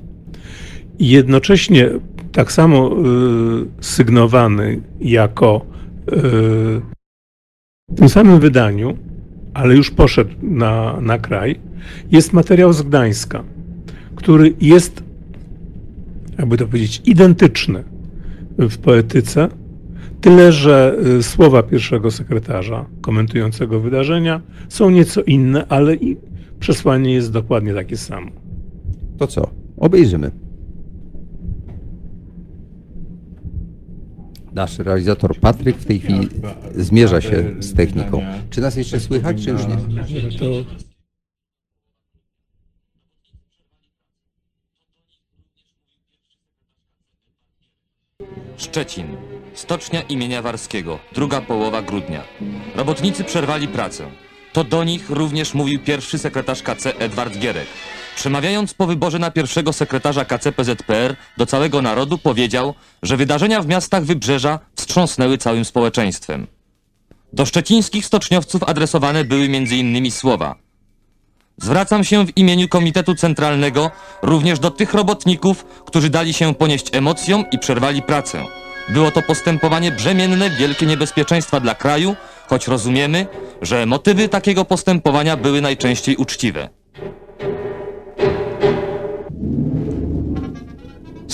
I 0.98 1.08
jednocześnie 1.08 1.88
tak 2.32 2.52
samo 2.52 2.90
y, 2.90 3.84
sygnowany 3.84 4.80
jako 5.00 5.66
y, 6.12 6.16
w 7.88 7.94
tym 7.96 8.08
samym 8.08 8.40
wydaniu, 8.40 8.96
ale 9.54 9.76
już 9.76 9.90
poszedł 9.90 10.30
na, 10.42 11.00
na 11.00 11.18
kraj, 11.18 11.60
jest 12.10 12.32
materiał 12.32 12.72
z 12.72 12.82
Gdańska, 12.82 13.44
który 14.16 14.54
jest, 14.60 15.02
jakby 16.38 16.56
to 16.56 16.66
powiedzieć, 16.66 17.02
identyczny 17.04 17.84
w 18.58 18.78
poetyce, 18.78 19.48
Tyle, 20.22 20.52
że 20.52 20.96
y, 21.18 21.22
słowa 21.22 21.62
pierwszego 21.62 22.10
sekretarza 22.10 22.86
komentującego 23.00 23.80
wydarzenia 23.80 24.40
są 24.68 24.90
nieco 24.90 25.22
inne, 25.22 25.66
ale 25.68 25.94
i 25.94 26.16
przesłanie 26.60 27.14
jest 27.14 27.32
dokładnie 27.32 27.74
takie 27.74 27.96
samo. 27.96 28.30
To 29.18 29.26
co? 29.26 29.50
Obejrzymy. 29.76 30.30
Nasz 34.54 34.78
realizator 34.78 35.40
Patryk 35.40 35.76
w 35.76 35.84
tej 35.84 36.00
chwili 36.00 36.28
zmierza 36.74 37.20
się 37.20 37.54
z 37.58 37.74
techniką. 37.74 38.22
Czy 38.50 38.60
nas 38.60 38.76
jeszcze 38.76 39.00
słychać, 39.00 39.44
czy 39.44 39.50
już 39.50 39.62
nie? 39.66 39.76
To 40.38 40.44
Szczecin. 48.56 49.06
Stocznia 49.54 50.02
imienia 50.02 50.42
Warskiego. 50.42 50.98
Druga 51.12 51.40
połowa 51.40 51.82
grudnia. 51.82 52.22
Robotnicy 52.76 53.24
przerwali 53.24 53.68
pracę. 53.68 54.06
To 54.52 54.64
do 54.64 54.84
nich 54.84 55.10
również 55.10 55.54
mówił 55.54 55.80
pierwszy 55.80 56.18
sekretarz 56.18 56.62
KC 56.62 56.98
Edward 56.98 57.38
Gierek. 57.38 57.66
Przemawiając 58.16 58.74
po 58.74 58.86
wyborze 58.86 59.18
na 59.18 59.30
pierwszego 59.30 59.72
sekretarza 59.72 60.24
KC 60.24 60.52
PZPR 60.52 61.16
do 61.36 61.46
całego 61.46 61.82
narodu 61.82 62.18
powiedział, 62.18 62.74
że 63.02 63.16
wydarzenia 63.16 63.62
w 63.62 63.66
miastach 63.66 64.04
Wybrzeża 64.04 64.58
wstrząsnęły 64.76 65.38
całym 65.38 65.64
społeczeństwem. 65.64 66.46
Do 67.32 67.46
szczecińskich 67.46 68.06
stoczniowców 68.06 68.62
adresowane 68.62 69.24
były 69.24 69.44
m.in. 69.44 70.10
słowa 70.10 70.54
Zwracam 71.58 72.04
się 72.04 72.26
w 72.26 72.36
imieniu 72.36 72.68
Komitetu 72.68 73.14
Centralnego 73.14 73.90
również 74.22 74.58
do 74.58 74.70
tych 74.70 74.94
robotników, 74.94 75.64
którzy 75.64 76.10
dali 76.10 76.32
się 76.32 76.54
ponieść 76.54 76.86
emocjom 76.92 77.44
i 77.52 77.58
przerwali 77.58 78.02
pracę. 78.02 78.44
Było 78.88 79.10
to 79.10 79.22
postępowanie 79.22 79.92
brzemienne 79.92 80.50
wielkie 80.50 80.86
niebezpieczeństwa 80.86 81.60
dla 81.60 81.74
kraju, 81.74 82.16
choć 82.48 82.68
rozumiemy, 82.68 83.26
że 83.62 83.86
motywy 83.86 84.28
takiego 84.28 84.64
postępowania 84.64 85.36
były 85.36 85.60
najczęściej 85.60 86.16
uczciwe. 86.16 86.68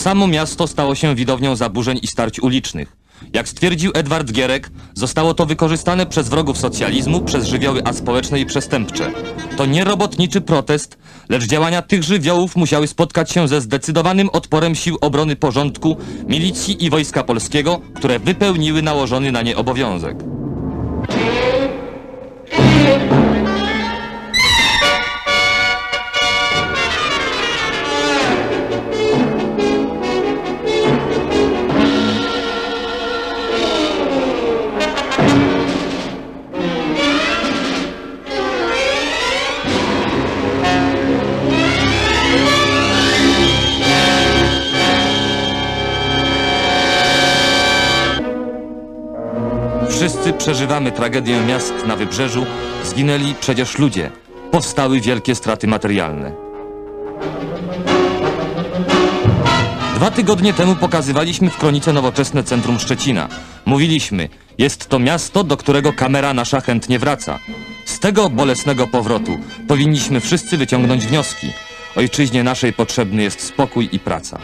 Samo 0.09 0.27
miasto 0.27 0.67
stało 0.67 0.95
się 0.95 1.15
widownią 1.15 1.57
zaburzeń 1.57 1.99
i 2.03 2.07
starć 2.07 2.41
ulicznych. 2.41 2.97
Jak 3.33 3.49
stwierdził 3.49 3.91
Edward 3.95 4.33
Gierek, 4.33 4.71
zostało 4.95 5.35
to 5.35 5.47
wykorzystane 5.47 6.07
przez 6.07 6.29
wrogów 6.29 6.59
socjalizmu, 6.59 7.21
przez 7.21 7.47
żywioły 7.47 7.85
aspołeczne 7.85 8.41
i 8.41 8.47
przestępcze. 8.47 9.13
To 9.57 9.67
nie 9.67 9.85
robotniczy 9.85 10.41
protest, 10.41 10.99
lecz 11.29 11.47
działania 11.47 11.83
tych 11.83 12.03
żywiołów 12.03 12.57
musiały 12.57 12.87
spotkać 12.87 13.31
się 13.31 13.49
ze 13.49 13.61
zdecydowanym 13.61 14.31
odporem 14.31 14.75
sił 14.75 14.99
obrony 15.01 15.37
porządku, 15.37 15.97
milicji 16.27 16.85
i 16.85 16.91
wojska 16.91 17.25
polskiego, 17.25 17.81
które 17.95 18.19
wypełniły 18.19 18.83
nałożony 18.83 19.33
na 19.33 19.43
nie 19.43 19.57
obowiązek. 19.57 20.17
Wszyscy 50.29 50.45
przeżywamy 50.45 50.93
tragedię 50.93 51.41
miast 51.41 51.87
na 51.87 51.97
wybrzeżu, 51.97 52.47
zginęli 52.85 53.35
przecież 53.41 53.79
ludzie, 53.79 54.11
powstały 54.51 55.01
wielkie 55.01 55.35
straty 55.35 55.67
materialne. 55.67 56.33
Dwa 59.95 60.11
tygodnie 60.11 60.53
temu 60.53 60.77
pokazywaliśmy 60.77 61.51
w 61.51 61.57
kronice 61.57 61.93
nowoczesne 61.93 62.45
centrum 62.45 62.79
Szczecina. 62.79 63.29
Mówiliśmy, 63.67 64.29
jest 64.59 64.89
to 64.89 64.99
miasto, 64.99 65.45
do 65.45 65.57
którego 65.57 65.93
kamera 65.93 66.35
nasza 66.35 66.61
chętnie 66.61 66.99
wraca. 66.99 67.39
Z 67.85 68.01
tego 68.01 68.31
bolesnego 68.31 68.87
powrotu 68.87 69.39
powinniśmy 69.69 70.21
wszyscy 70.21 70.57
wyciągnąć 70.57 71.07
wnioski. 71.07 71.53
Ojczyźnie 71.97 72.45
naszej 72.45 72.73
potrzebny 72.73 73.23
jest 73.23 73.41
spokój 73.41 73.89
i 73.93 73.99
praca. 73.99 74.39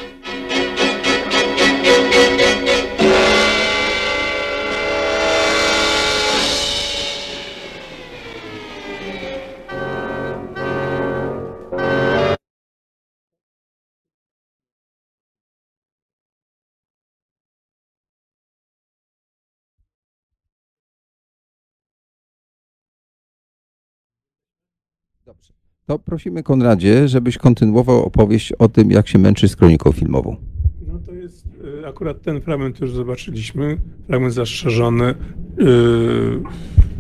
To 25.87 25.99
prosimy 25.99 26.43
Konradzie, 26.43 27.09
żebyś 27.09 27.39
kontynuował 27.39 28.05
opowieść 28.05 28.53
o 28.53 28.69
tym, 28.69 28.91
jak 28.91 29.09
się 29.09 29.19
męczy 29.19 29.49
z 29.49 29.57
kroniką 29.57 29.93
filmową. 29.93 30.37
No 30.89 30.99
to 31.07 31.15
jest 31.15 31.47
y, 31.83 31.87
akurat 31.87 32.23
ten 32.23 32.41
fragment, 32.41 32.81
już 32.81 32.93
zobaczyliśmy, 32.93 33.79
fragment 34.07 34.35
zastrzeżony. 34.35 35.05
y, 35.05 35.65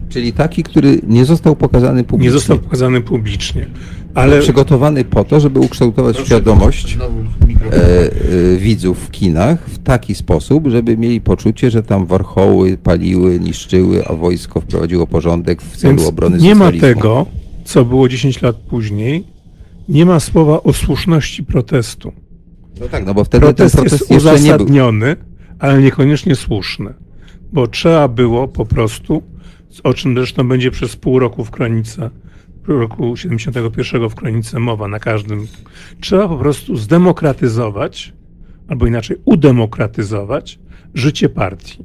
Czyli 0.08 0.32
taki, 0.32 0.62
który 0.62 1.00
nie 1.06 1.24
został 1.24 1.56
pokazany 1.56 2.04
publicznie. 2.04 2.28
Nie 2.28 2.32
został 2.32 2.58
pokazany 2.58 3.00
publicznie, 3.00 3.66
ale 4.14 4.40
przygotowany 4.40 5.04
po 5.04 5.24
to, 5.24 5.40
żeby 5.40 5.60
ukształtować 5.60 6.16
świadomość 6.18 6.98
e, 6.98 7.76
e, 7.76 8.56
widzów 8.56 8.98
w 8.98 9.10
kinach 9.10 9.68
w 9.68 9.78
taki 9.78 10.14
sposób, 10.14 10.68
żeby 10.68 10.96
mieli 10.96 11.20
poczucie, 11.20 11.70
że 11.70 11.82
tam 11.82 12.06
warchoły 12.06 12.76
paliły, 12.76 13.40
niszczyły, 13.40 14.06
a 14.06 14.12
wojsko 14.14 14.60
wprowadziło 14.60 15.06
porządek 15.06 15.62
w 15.62 15.76
celu 15.76 15.96
więc 15.96 16.08
obrony 16.08 16.38
nie 16.38 16.54
ma 16.54 16.64
socjalizmu. 16.64 16.94
tego, 16.94 17.26
co 17.64 17.84
było 17.84 18.08
10 18.08 18.42
lat 18.42 18.56
później, 18.56 19.24
nie 19.88 20.06
ma 20.06 20.20
słowa 20.20 20.62
o 20.62 20.72
słuszności 20.72 21.44
protestu. 21.44 22.12
No 22.80 22.88
tak, 22.88 23.06
no 23.06 23.14
bo 23.14 23.24
wtedy 23.24 23.46
protest, 23.46 23.76
ten 23.76 23.84
protest 23.84 24.10
jest 24.10 24.24
jeszcze 24.24 24.30
nie 24.30 24.38
uzasadniony, 24.38 25.16
ale 25.58 25.82
niekoniecznie 25.82 26.36
słuszny, 26.36 26.94
bo 27.52 27.66
trzeba 27.66 28.08
było 28.08 28.48
po 28.48 28.66
prostu, 28.66 29.22
o 29.84 29.94
czym 29.94 30.14
zresztą 30.14 30.48
będzie 30.48 30.70
przez 30.70 30.96
pół 30.96 31.18
roku 31.18 31.44
w 31.44 31.50
Kronice, 31.50 32.10
roku 32.66 33.16
71 33.16 34.08
w 34.08 34.14
Kronice 34.14 34.58
mowa 34.58 34.88
na 34.88 34.98
każdym, 34.98 35.46
trzeba 36.00 36.28
po 36.28 36.36
prostu 36.36 36.76
zdemokratyzować, 36.76 38.12
albo 38.68 38.86
inaczej 38.86 39.16
udemokratyzować 39.24 40.58
życie 40.94 41.28
partii. 41.28 41.84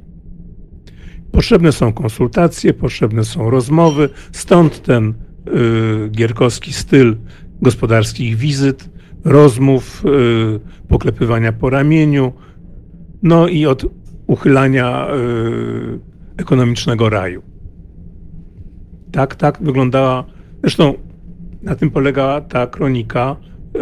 Potrzebne 1.32 1.72
są 1.72 1.92
konsultacje, 1.92 2.74
potrzebne 2.74 3.24
są 3.24 3.50
rozmowy, 3.50 4.08
stąd 4.32 4.82
ten 4.82 5.14
gierkowski 6.10 6.72
styl 6.72 7.16
gospodarskich 7.62 8.36
wizyt, 8.36 8.90
rozmów, 9.24 10.04
y, 10.04 10.88
poklepywania 10.88 11.52
po 11.52 11.70
ramieniu, 11.70 12.32
no 13.22 13.48
i 13.48 13.66
od 13.66 13.86
uchylania 14.26 15.08
y, 15.14 15.98
ekonomicznego 16.36 17.10
raju. 17.10 17.42
Tak, 19.12 19.34
tak 19.34 19.58
wyglądała, 19.62 20.24
zresztą 20.60 20.94
na 21.62 21.74
tym 21.74 21.90
polegała 21.90 22.40
ta 22.40 22.66
kronika 22.66 23.36
y, 23.76 23.80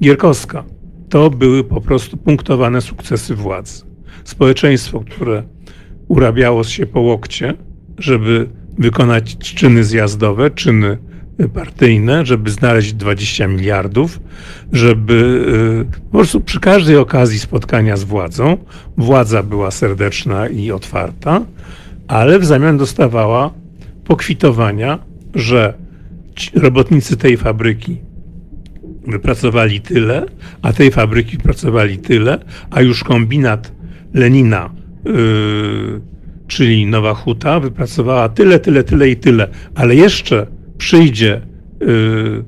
gierkowska. 0.00 0.64
To 1.08 1.30
były 1.30 1.64
po 1.64 1.80
prostu 1.80 2.16
punktowane 2.16 2.80
sukcesy 2.80 3.34
władzy. 3.34 3.84
Społeczeństwo, 4.24 5.04
które 5.10 5.42
urabiało 6.08 6.64
się 6.64 6.86
po 6.86 7.00
łokcie, 7.00 7.54
żeby 7.98 8.48
wykonać 8.78 9.38
czyny 9.38 9.84
zjazdowe, 9.84 10.50
czyny 10.50 10.98
partyjne, 11.54 12.26
żeby 12.26 12.50
znaleźć 12.50 12.92
20 12.92 13.48
miliardów, 13.48 14.20
żeby 14.72 15.44
y, 15.90 16.00
po 16.10 16.18
prostu 16.18 16.40
przy 16.40 16.60
każdej 16.60 16.96
okazji 16.96 17.38
spotkania 17.38 17.96
z 17.96 18.04
władzą, 18.04 18.56
władza 18.96 19.42
była 19.42 19.70
serdeczna 19.70 20.48
i 20.48 20.70
otwarta, 20.70 21.44
ale 22.08 22.38
w 22.38 22.44
zamian 22.44 22.78
dostawała 22.78 23.50
pokwitowania, 24.04 24.98
że 25.34 25.74
robotnicy 26.54 27.16
tej 27.16 27.36
fabryki 27.36 27.96
wypracowali 29.06 29.80
tyle, 29.80 30.26
a 30.62 30.72
tej 30.72 30.90
fabryki 30.90 31.36
wypracowali 31.36 31.98
tyle, 31.98 32.38
a 32.70 32.80
już 32.80 33.04
kombinat 33.04 33.72
Lenina, 34.14 34.70
yy, 35.04 36.00
czyli 36.48 36.86
Nowa 36.86 37.14
Huta, 37.14 37.60
wypracowała 37.60 38.28
tyle, 38.28 38.58
tyle, 38.58 38.84
tyle 38.84 39.08
i 39.08 39.16
tyle, 39.16 39.48
ale 39.74 39.94
jeszcze 39.94 40.46
przyjdzie 40.78 41.40
yy, 41.80 42.44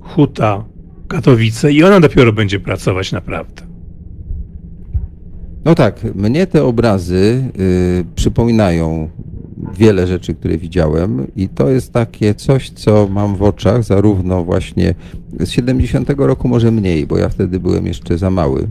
Huta 0.00 0.64
Katowice 1.08 1.72
i 1.72 1.84
ona 1.84 2.00
dopiero 2.00 2.32
będzie 2.32 2.60
pracować 2.60 3.12
naprawdę. 3.12 3.62
No 5.64 5.74
tak, 5.74 6.14
mnie 6.14 6.46
te 6.46 6.64
obrazy 6.64 7.44
y, 7.60 8.04
przypominają 8.14 9.08
wiele 9.78 10.06
rzeczy, 10.06 10.34
które 10.34 10.58
widziałem 10.58 11.26
i 11.36 11.48
to 11.48 11.68
jest 11.70 11.92
takie 11.92 12.34
coś, 12.34 12.70
co 12.70 13.08
mam 13.10 13.36
w 13.36 13.42
oczach, 13.42 13.84
zarówno 13.84 14.44
właśnie 14.44 14.94
z 15.40 15.50
70 15.50 16.10
roku 16.16 16.48
może 16.48 16.70
mniej, 16.70 17.06
bo 17.06 17.18
ja 17.18 17.28
wtedy 17.28 17.60
byłem 17.60 17.86
jeszcze 17.86 18.18
za 18.18 18.30
mały, 18.30 18.68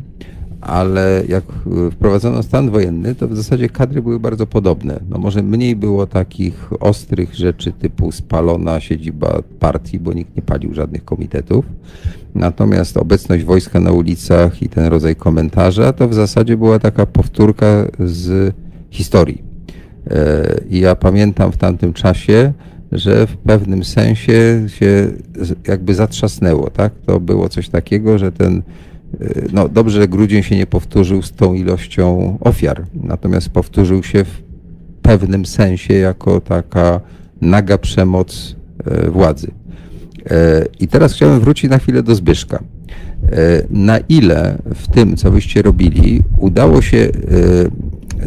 ale 0.61 1.23
jak 1.27 1.43
y, 1.87 1.91
wprowadzono 1.91 2.43
stan 2.43 2.69
wojenny, 2.69 3.15
to 3.15 3.27
w 3.27 3.35
zasadzie 3.35 3.69
kadry 3.69 4.01
były 4.01 4.19
bardzo 4.19 4.47
podobne. 4.47 4.99
No 5.09 5.17
może 5.17 5.43
mniej 5.43 5.75
było 5.75 6.07
takich 6.07 6.69
ostrych 6.79 7.35
rzeczy 7.35 7.71
typu 7.71 8.11
spalona 8.11 8.79
siedziba 8.79 9.39
partii, 9.59 9.99
bo 9.99 10.13
nikt 10.13 10.35
nie 10.35 10.41
palił 10.41 10.73
żadnych 10.73 11.05
komitetów. 11.05 11.65
Natomiast 12.35 12.97
obecność 12.97 13.43
wojska 13.43 13.79
na 13.79 13.91
ulicach 13.91 14.61
i 14.61 14.69
ten 14.69 14.85
rodzaj 14.85 15.15
komentarza 15.15 15.93
to 15.93 16.07
w 16.07 16.13
zasadzie 16.13 16.57
była 16.57 16.79
taka 16.79 17.05
powtórka 17.05 17.85
z 17.99 18.55
historii. 18.89 19.43
E, 20.09 20.61
I 20.69 20.79
ja 20.79 20.95
pamiętam 20.95 21.51
w 21.51 21.57
tamtym 21.57 21.93
czasie, 21.93 22.53
że 22.91 23.27
w 23.27 23.37
pewnym 23.37 23.83
sensie 23.83 24.65
się 24.67 25.07
jakby 25.67 25.93
zatrzasnęło, 25.93 26.69
tak? 26.69 26.93
To 27.05 27.19
było 27.19 27.49
coś 27.49 27.69
takiego, 27.69 28.17
że 28.17 28.31
ten, 28.31 28.61
no 29.53 29.69
dobrze, 29.69 30.01
że 30.01 30.07
grudzień 30.07 30.43
się 30.43 30.55
nie 30.55 30.65
powtórzył 30.65 31.21
z 31.21 31.31
tą 31.31 31.53
ilością 31.53 32.37
ofiar, 32.41 32.85
natomiast 32.93 33.49
powtórzył 33.49 34.03
się 34.03 34.23
w 34.23 34.41
pewnym 35.01 35.45
sensie 35.45 35.93
jako 35.93 36.41
taka 36.41 37.01
naga 37.41 37.77
przemoc 37.77 38.55
e, 38.85 39.09
władzy. 39.09 39.51
E, 40.29 40.65
I 40.79 40.87
teraz 40.87 41.13
chciałem 41.13 41.39
wrócić 41.39 41.71
na 41.71 41.77
chwilę 41.77 42.03
do 42.03 42.15
Zbyszka. 42.15 42.63
Na 43.69 43.97
ile 43.99 44.57
w 44.75 44.87
tym, 44.87 45.17
co 45.17 45.31
wyście 45.31 45.61
robili, 45.61 46.21
udało 46.37 46.81
się 46.81 47.09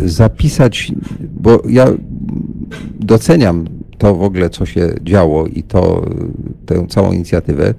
zapisać, 0.05 0.93
bo 1.41 1.63
ja 1.69 1.87
doceniam 3.01 3.65
to 3.99 4.15
w 4.15 4.23
ogóle, 4.23 4.51
co 4.51 4.67
się 4.67 4.95
działo 5.03 5.47
i 5.47 5.63
to, 5.63 6.07
tę 6.67 6.87
całą 6.89 7.13
inicjatywę, 7.13 7.75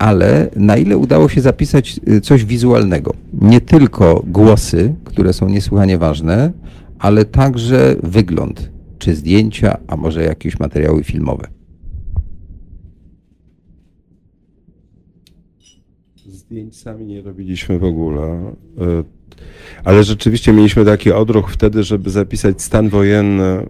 ale 0.00 0.50
na 0.56 0.76
ile 0.76 0.96
udało 0.98 1.28
się 1.28 1.40
zapisać 1.40 2.00
y, 2.08 2.20
coś 2.20 2.44
wizualnego? 2.44 3.14
Nie 3.32 3.60
tylko 3.60 4.22
głosy, 4.26 4.94
które 5.04 5.32
są 5.32 5.48
niesłychanie 5.48 5.98
ważne, 5.98 6.52
ale 6.98 7.24
także 7.24 7.96
wygląd, 8.02 8.70
czy 8.98 9.14
zdjęcia, 9.14 9.78
a 9.86 9.96
może 9.96 10.22
jakieś 10.22 10.58
materiały 10.58 11.04
filmowe. 11.04 11.48
Zdjęć 16.26 16.76
sami 16.76 17.06
nie 17.06 17.22
robiliśmy 17.22 17.78
w 17.78 17.84
ogóle. 17.84 18.22
e, 18.22 19.04
Ale 19.84 20.04
rzeczywiście 20.04 20.52
mieliśmy 20.52 20.84
taki 20.84 21.12
odruch 21.12 21.50
wtedy, 21.52 21.82
żeby 21.82 22.10
zapisać 22.10 22.62
stan 22.62 22.88
wojenny 22.88 23.66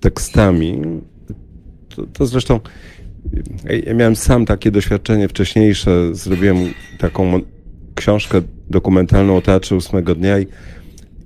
tekstami. 0.00 0.82
To, 1.88 2.06
to 2.06 2.26
zresztą 2.26 2.60
ja- 3.86 3.94
miałem 3.94 4.16
sam 4.16 4.46
takie 4.46 4.70
doświadczenie 4.70 5.28
wcześniejsze. 5.28 6.14
Zrobiłem 6.14 6.56
taką 6.98 7.40
książkę 7.94 8.40
dokumentalną 8.70 9.36
o 9.36 9.40
Teatrze 9.40 9.76
Ósmego 9.76 10.14
Dnia 10.14 10.38
i, 10.38 10.46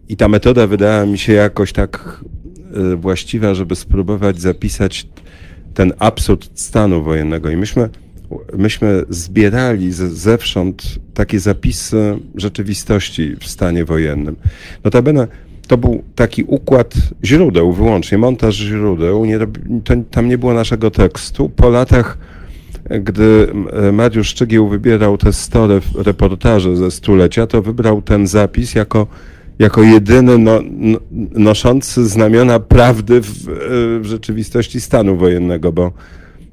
i 0.08 0.16
ta 0.16 0.28
metoda 0.28 0.66
wydała 0.66 1.06
mi 1.06 1.18
się 1.18 1.32
jakoś 1.32 1.72
tak 1.72 2.20
e, 2.92 2.96
właściwa, 2.96 3.54
żeby 3.54 3.76
spróbować 3.76 4.40
zapisać 4.40 5.06
ten 5.74 5.92
absurd 5.98 6.50
stanu 6.54 7.02
wojennego. 7.02 7.50
I 7.50 7.56
myśmy, 7.56 7.88
myśmy 8.58 9.02
zbierali 9.08 9.92
ze, 9.92 10.10
zewsząd 10.10 10.98
takie 11.14 11.40
zapisy 11.40 12.18
rzeczywistości 12.34 13.36
w 13.40 13.46
stanie 13.46 13.84
wojennym. 13.84 14.36
Notabene 14.84 15.28
to 15.66 15.76
był 15.76 16.02
taki 16.14 16.44
układ 16.44 16.94
źródeł 17.24 17.72
wyłącznie, 17.72 18.18
montaż 18.18 18.54
źródeł. 18.54 19.24
Nie, 19.24 19.38
to, 19.84 19.94
tam 20.10 20.28
nie 20.28 20.38
było 20.38 20.54
naszego 20.54 20.90
tekstu. 20.90 21.48
Po 21.48 21.68
latach, 21.68 22.18
gdy 23.00 23.46
e, 23.72 23.92
Mariusz 23.92 24.28
Szczygieł 24.28 24.68
wybierał 24.68 25.18
te 25.18 25.32
100 25.32 25.66
ref- 25.68 26.02
reportaży 26.02 26.76
ze 26.76 26.90
stulecia, 26.90 27.46
to 27.46 27.62
wybrał 27.62 28.02
ten 28.02 28.26
zapis 28.26 28.74
jako 28.74 29.06
jako 29.58 29.82
jedyny 29.82 30.38
no, 30.38 30.60
noszący 31.34 32.08
znamiona 32.08 32.60
prawdy 32.60 33.20
w, 33.20 33.48
e, 33.48 33.52
w 34.00 34.04
rzeczywistości 34.04 34.80
stanu 34.80 35.16
wojennego, 35.16 35.72
bo, 35.72 35.92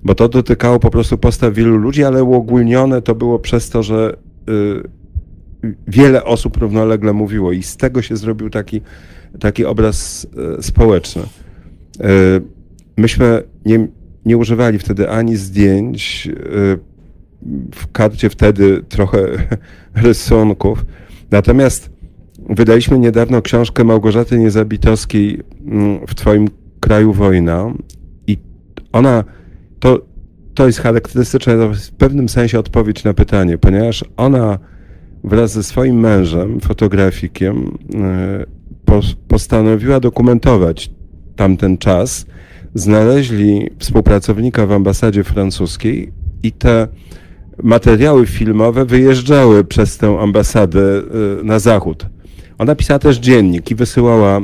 bo 0.03 0.16
to 0.16 0.30
dotykało 0.30 0.80
po 0.80 0.89
prostu 0.89 1.18
postaw 1.18 1.53
wielu 1.53 1.78
ludzi, 1.78 2.03
ale 2.03 2.24
uogólnione 2.24 3.01
to 3.01 3.16
było 3.16 3.39
przez 3.39 3.70
to, 3.70 3.84
że 3.84 4.18
y, 4.49 5.01
wiele 5.88 6.24
osób 6.24 6.57
równolegle 6.57 7.14
mówiło 7.14 7.51
i 7.51 7.64
z 7.64 7.78
tego 7.78 8.01
się 8.01 8.18
zrobił 8.18 8.49
taki, 8.49 8.82
taki 9.39 9.66
obraz 9.66 10.28
e, 10.57 10.64
społeczny. 10.64 11.22
E, 11.99 12.07
Myśmy 12.97 13.43
nie, 13.66 13.88
nie 14.26 14.38
używali 14.38 14.80
wtedy 14.80 15.09
ani 15.09 15.36
zdjęć, 15.36 16.30
e, 16.32 16.91
w 17.76 17.91
karcie 17.91 18.30
wtedy 18.30 18.84
trochę 18.89 19.20
rysunków, 19.95 20.86
natomiast 21.32 21.91
Wydaliśmy 22.49 22.99
niedawno 22.99 23.41
książkę 23.41 23.84
Małgorzaty 23.84 24.38
Niezabitowskiej 24.38 25.39
mm, 25.66 26.07
w 26.07 26.16
Twoim 26.16 26.47
kraju 26.80 27.14
wojna 27.14 27.74
i 28.28 28.38
ona, 28.91 29.24
to, 29.80 30.01
to 30.53 30.68
jest 30.68 30.80
charakterystyczne, 30.80 31.57
to 31.57 31.74
w 31.74 31.91
pewnym 31.91 32.30
sensie 32.30 32.59
odpowiedź 32.59 33.03
na 33.03 33.14
pytanie, 33.14 33.57
ponieważ 33.57 34.05
ona 34.18 34.59
wraz 35.24 35.51
ze 35.51 35.63
swoim 35.63 35.99
mężem, 35.99 36.59
fotografikiem, 36.59 37.78
e, 37.95 38.45
pos- 38.86 39.15
postanowiła 39.28 39.99
dokumentować 39.99 40.91
tamten 41.36 41.78
czas. 41.78 42.26
Znaleźli 42.76 43.69
współpracownika 43.80 44.65
w 44.65 44.72
ambasadzie 44.72 45.24
francuskiej 45.24 46.11
i 46.43 46.51
te 46.51 46.88
materiały 47.63 48.28
filmowe 48.28 48.86
wyjeżdżały 48.86 49.63
przez 49.63 49.97
tę 49.97 50.19
ambasadę 50.19 50.82
e, 50.82 51.43
na 51.43 51.59
zachód. 51.59 52.05
Ona 52.57 52.76
pisała 52.76 52.99
też 52.99 53.17
dziennik 53.17 53.72
i 53.72 53.76
wysyłała 53.76 54.38
e, 54.38 54.41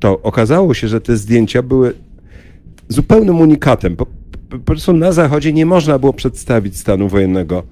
to. 0.00 0.22
Okazało 0.22 0.74
się, 0.74 0.88
że 0.88 1.00
te 1.00 1.16
zdjęcia 1.16 1.62
były 1.62 1.94
zupełnym 2.88 3.40
unikatem. 3.40 3.96
Po, 3.96 4.06
po 4.50 4.58
prostu 4.58 4.92
na 4.92 5.12
zachodzie 5.12 5.52
nie 5.52 5.66
można 5.66 5.98
było 5.98 6.12
przedstawić 6.12 6.76
stanu 6.76 7.08
wojennego 7.08 7.62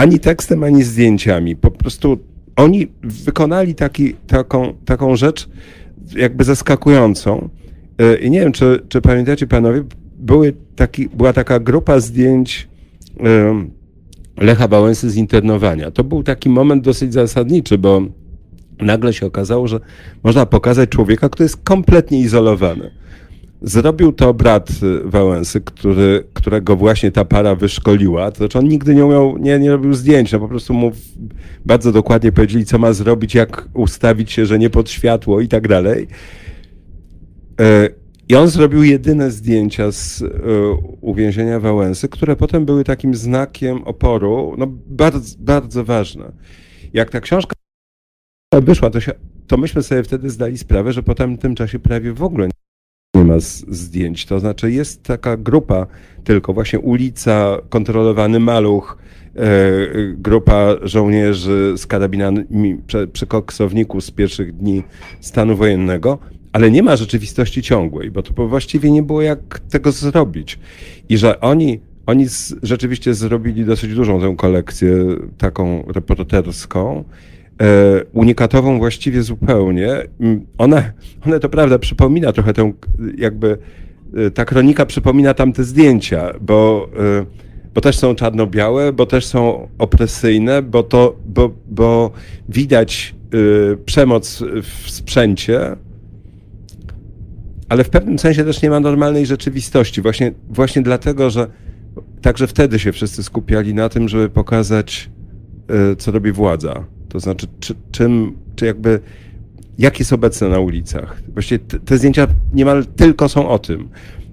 ani 0.00 0.18
tekstem, 0.18 0.64
ani 0.64 0.82
zdjęciami. 0.82 1.56
Po 1.56 1.70
prostu 1.70 2.18
oni 2.56 2.86
wykonali 3.02 3.74
taki, 3.74 4.14
taką, 4.26 4.74
taką 4.84 5.16
rzecz 5.16 5.48
jakby 6.16 6.44
zaskakującą. 6.44 7.48
E, 7.98 8.16
I 8.16 8.30
nie 8.30 8.40
wiem, 8.40 8.52
czy, 8.52 8.82
czy 8.88 9.00
pamiętacie 9.00 9.46
panowie, 9.46 9.84
były 10.18 10.52
taki, 10.76 11.08
była 11.08 11.32
taka 11.32 11.60
grupa 11.60 12.00
zdjęć 12.00 12.68
Lecha 14.36 14.68
Wałęsy 14.68 15.10
z 15.10 15.16
internowania. 15.16 15.90
To 15.90 16.04
był 16.04 16.22
taki 16.22 16.48
moment 16.48 16.84
dosyć 16.84 17.12
zasadniczy, 17.12 17.78
bo 17.78 18.02
nagle 18.78 19.12
się 19.12 19.26
okazało, 19.26 19.68
że 19.68 19.80
można 20.22 20.46
pokazać 20.46 20.90
człowieka, 20.90 21.28
który 21.28 21.44
jest 21.44 21.56
kompletnie 21.64 22.20
izolowany. 22.20 22.90
Zrobił 23.62 24.12
to 24.12 24.34
brat 24.34 24.70
Wałęsy, 25.04 25.60
który, 25.60 26.24
którego 26.34 26.76
właśnie 26.76 27.10
ta 27.10 27.24
para 27.24 27.54
wyszkoliła. 27.54 28.30
To 28.30 28.36
znaczy 28.36 28.58
on 28.58 28.68
nigdy 28.68 28.94
nie 28.94 29.04
umiał, 29.06 29.38
nie, 29.38 29.58
nie 29.58 29.70
robił 29.70 29.94
zdjęć, 29.94 30.32
no 30.32 30.38
po 30.38 30.48
prostu 30.48 30.74
mu 30.74 30.92
bardzo 31.66 31.92
dokładnie 31.92 32.32
powiedzieli, 32.32 32.64
co 32.64 32.78
ma 32.78 32.92
zrobić, 32.92 33.34
jak 33.34 33.68
ustawić 33.74 34.32
się, 34.32 34.46
że 34.46 34.58
nie 34.58 34.70
pod 34.70 34.90
światło 34.90 35.40
i 35.40 35.48
tak 35.48 35.68
dalej. 35.68 36.08
E, 37.60 37.88
I 38.28 38.36
on 38.36 38.48
zrobił 38.48 38.82
jedyne 38.82 39.30
zdjęcia 39.30 39.92
z 39.92 40.22
e, 40.22 40.26
uwięzienia 41.00 41.60
Wałęsy, 41.60 42.08
które 42.08 42.36
potem 42.36 42.64
były 42.64 42.84
takim 42.84 43.14
znakiem 43.14 43.82
oporu, 43.84 44.54
no 44.58 44.66
bardzo, 44.86 45.36
bardzo 45.38 45.84
ważne. 45.84 46.32
Jak 46.92 47.10
ta 47.10 47.20
książka 47.20 47.54
wyszła, 48.54 48.90
to, 48.90 49.00
się, 49.00 49.12
to 49.46 49.56
myśmy 49.56 49.82
sobie 49.82 50.02
wtedy 50.02 50.30
zdali 50.30 50.58
sprawę, 50.58 50.92
że 50.92 51.02
po 51.02 51.14
tym 51.14 51.54
czasie 51.54 51.78
prawie 51.78 52.12
w 52.12 52.22
ogóle 52.22 52.46
nie 52.46 52.59
ma 53.30 53.40
zdjęć. 53.68 54.26
To 54.26 54.40
znaczy 54.40 54.72
jest 54.72 55.02
taka 55.02 55.36
grupa 55.36 55.86
tylko, 56.24 56.52
właśnie 56.52 56.78
ulica, 56.78 57.56
kontrolowany 57.68 58.40
maluch, 58.40 58.98
e, 59.36 59.50
grupa 60.14 60.66
żołnierzy 60.82 61.74
z 61.76 61.86
karabinami 61.86 62.78
przy, 63.12 63.26
koksowniku 63.26 64.00
z 64.00 64.10
pierwszych 64.10 64.56
dni 64.56 64.82
stanu 65.20 65.56
wojennego, 65.56 66.18
ale 66.52 66.70
nie 66.70 66.82
ma 66.82 66.96
rzeczywistości 66.96 67.62
ciągłej, 67.62 68.10
bo 68.10 68.22
to 68.22 68.48
właściwie 68.48 68.90
nie 68.90 69.02
było 69.02 69.22
jak 69.22 69.60
tego 69.70 69.92
zrobić. 69.92 70.58
I 71.08 71.18
że 71.18 71.40
oni, 71.40 71.80
oni 72.06 72.26
rzeczywiście 72.62 73.14
zrobili 73.14 73.64
dosyć 73.64 73.94
dużą 73.94 74.20
tę 74.20 74.34
kolekcję 74.36 74.96
taką 75.38 75.84
reporterską, 75.88 77.04
unikatową 78.12 78.78
właściwie 78.78 79.22
zupełnie. 79.22 79.88
Ona, 80.58 80.82
ona 81.26 81.38
to 81.38 81.48
prawda 81.48 81.78
przypomina 81.78 82.32
trochę 82.32 82.52
tę, 82.52 82.72
jakby 83.16 83.58
e, 84.16 84.30
ta 84.30 84.44
kronika 84.44 84.86
przypomina 84.86 85.34
tamte 85.34 85.64
zdjęcia, 85.64 86.32
bo, 86.40 86.88
e, 87.20 87.26
bo 87.74 87.80
też 87.80 87.98
są 87.98 88.14
czarno-białe, 88.14 88.92
bo 88.92 89.06
też 89.06 89.26
są 89.26 89.68
opresyjne, 89.78 90.62
bo, 90.62 90.82
to, 90.82 91.16
bo, 91.26 91.50
bo 91.66 92.10
widać 92.48 93.14
przemoc 93.84 94.42
w 94.62 94.90
sprzęcie, 94.90 95.76
ale 97.68 97.84
w 97.84 97.90
pewnym 97.90 98.18
sensie 98.18 98.44
też 98.44 98.62
nie 98.62 98.70
ma 98.70 98.80
normalnej 98.80 99.26
rzeczywistości. 99.26 100.02
Właśnie, 100.02 100.32
właśnie 100.48 100.82
dlatego, 100.82 101.30
że 101.30 101.46
także 102.22 102.46
wtedy 102.46 102.78
się 102.78 102.92
wszyscy 102.92 103.22
skupiali 103.22 103.74
na 103.74 103.88
tym, 103.88 104.08
żeby 104.08 104.28
pokazać, 104.28 105.10
co 105.98 106.10
robi 106.10 106.32
władza 106.32 106.84
to 107.10 107.20
znaczy, 107.20 107.46
czy, 107.60 107.74
czym, 107.90 108.36
czy 108.56 108.66
jakby, 108.66 109.00
jak 109.78 109.98
jest 109.98 110.12
obecne 110.12 110.48
na 110.48 110.58
ulicach. 110.58 111.22
Właściwie 111.32 111.58
te, 111.58 111.78
te 111.80 111.98
zdjęcia 111.98 112.26
niemal 112.54 112.86
tylko 112.86 113.28
są 113.28 113.48
o 113.48 113.58
tym. 113.58 113.88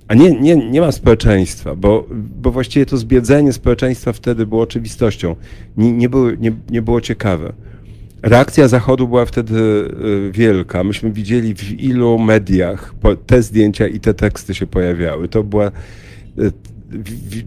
A 0.08 0.14
nie, 0.14 0.32
nie, 0.32 0.56
nie 0.56 0.82
ma 0.82 0.92
społeczeństwa, 0.92 1.76
bo, 1.76 2.08
bo 2.42 2.52
właściwie 2.52 2.86
to 2.86 2.98
zbiedzenie 2.98 3.54
społeczeństwa 3.54 4.14
wtedy 4.14 4.46
było 4.46 4.62
oczywistością. 4.62 5.36
Nie, 5.78 5.92
nie, 5.92 6.10
było, 6.10 6.32
nie, 6.32 6.52
nie 6.70 6.82
było 6.82 7.02
ciekawe. 7.02 7.54
Reakcja 8.22 8.68
Zachodu 8.68 9.08
była 9.08 9.26
wtedy 9.26 9.56
y, 9.58 10.32
wielka. 10.32 10.84
Myśmy 10.84 11.12
widzieli 11.12 11.56
w 11.56 11.80
ilu 11.82 12.20
mediach 12.20 12.94
te 13.26 13.42
zdjęcia 13.42 13.88
i 13.88 14.00
te 14.00 14.14
teksty 14.14 14.56
się 14.56 14.68
pojawiały. 14.68 15.28
To 15.28 15.44
była 15.44 15.68
y, 15.68 16.52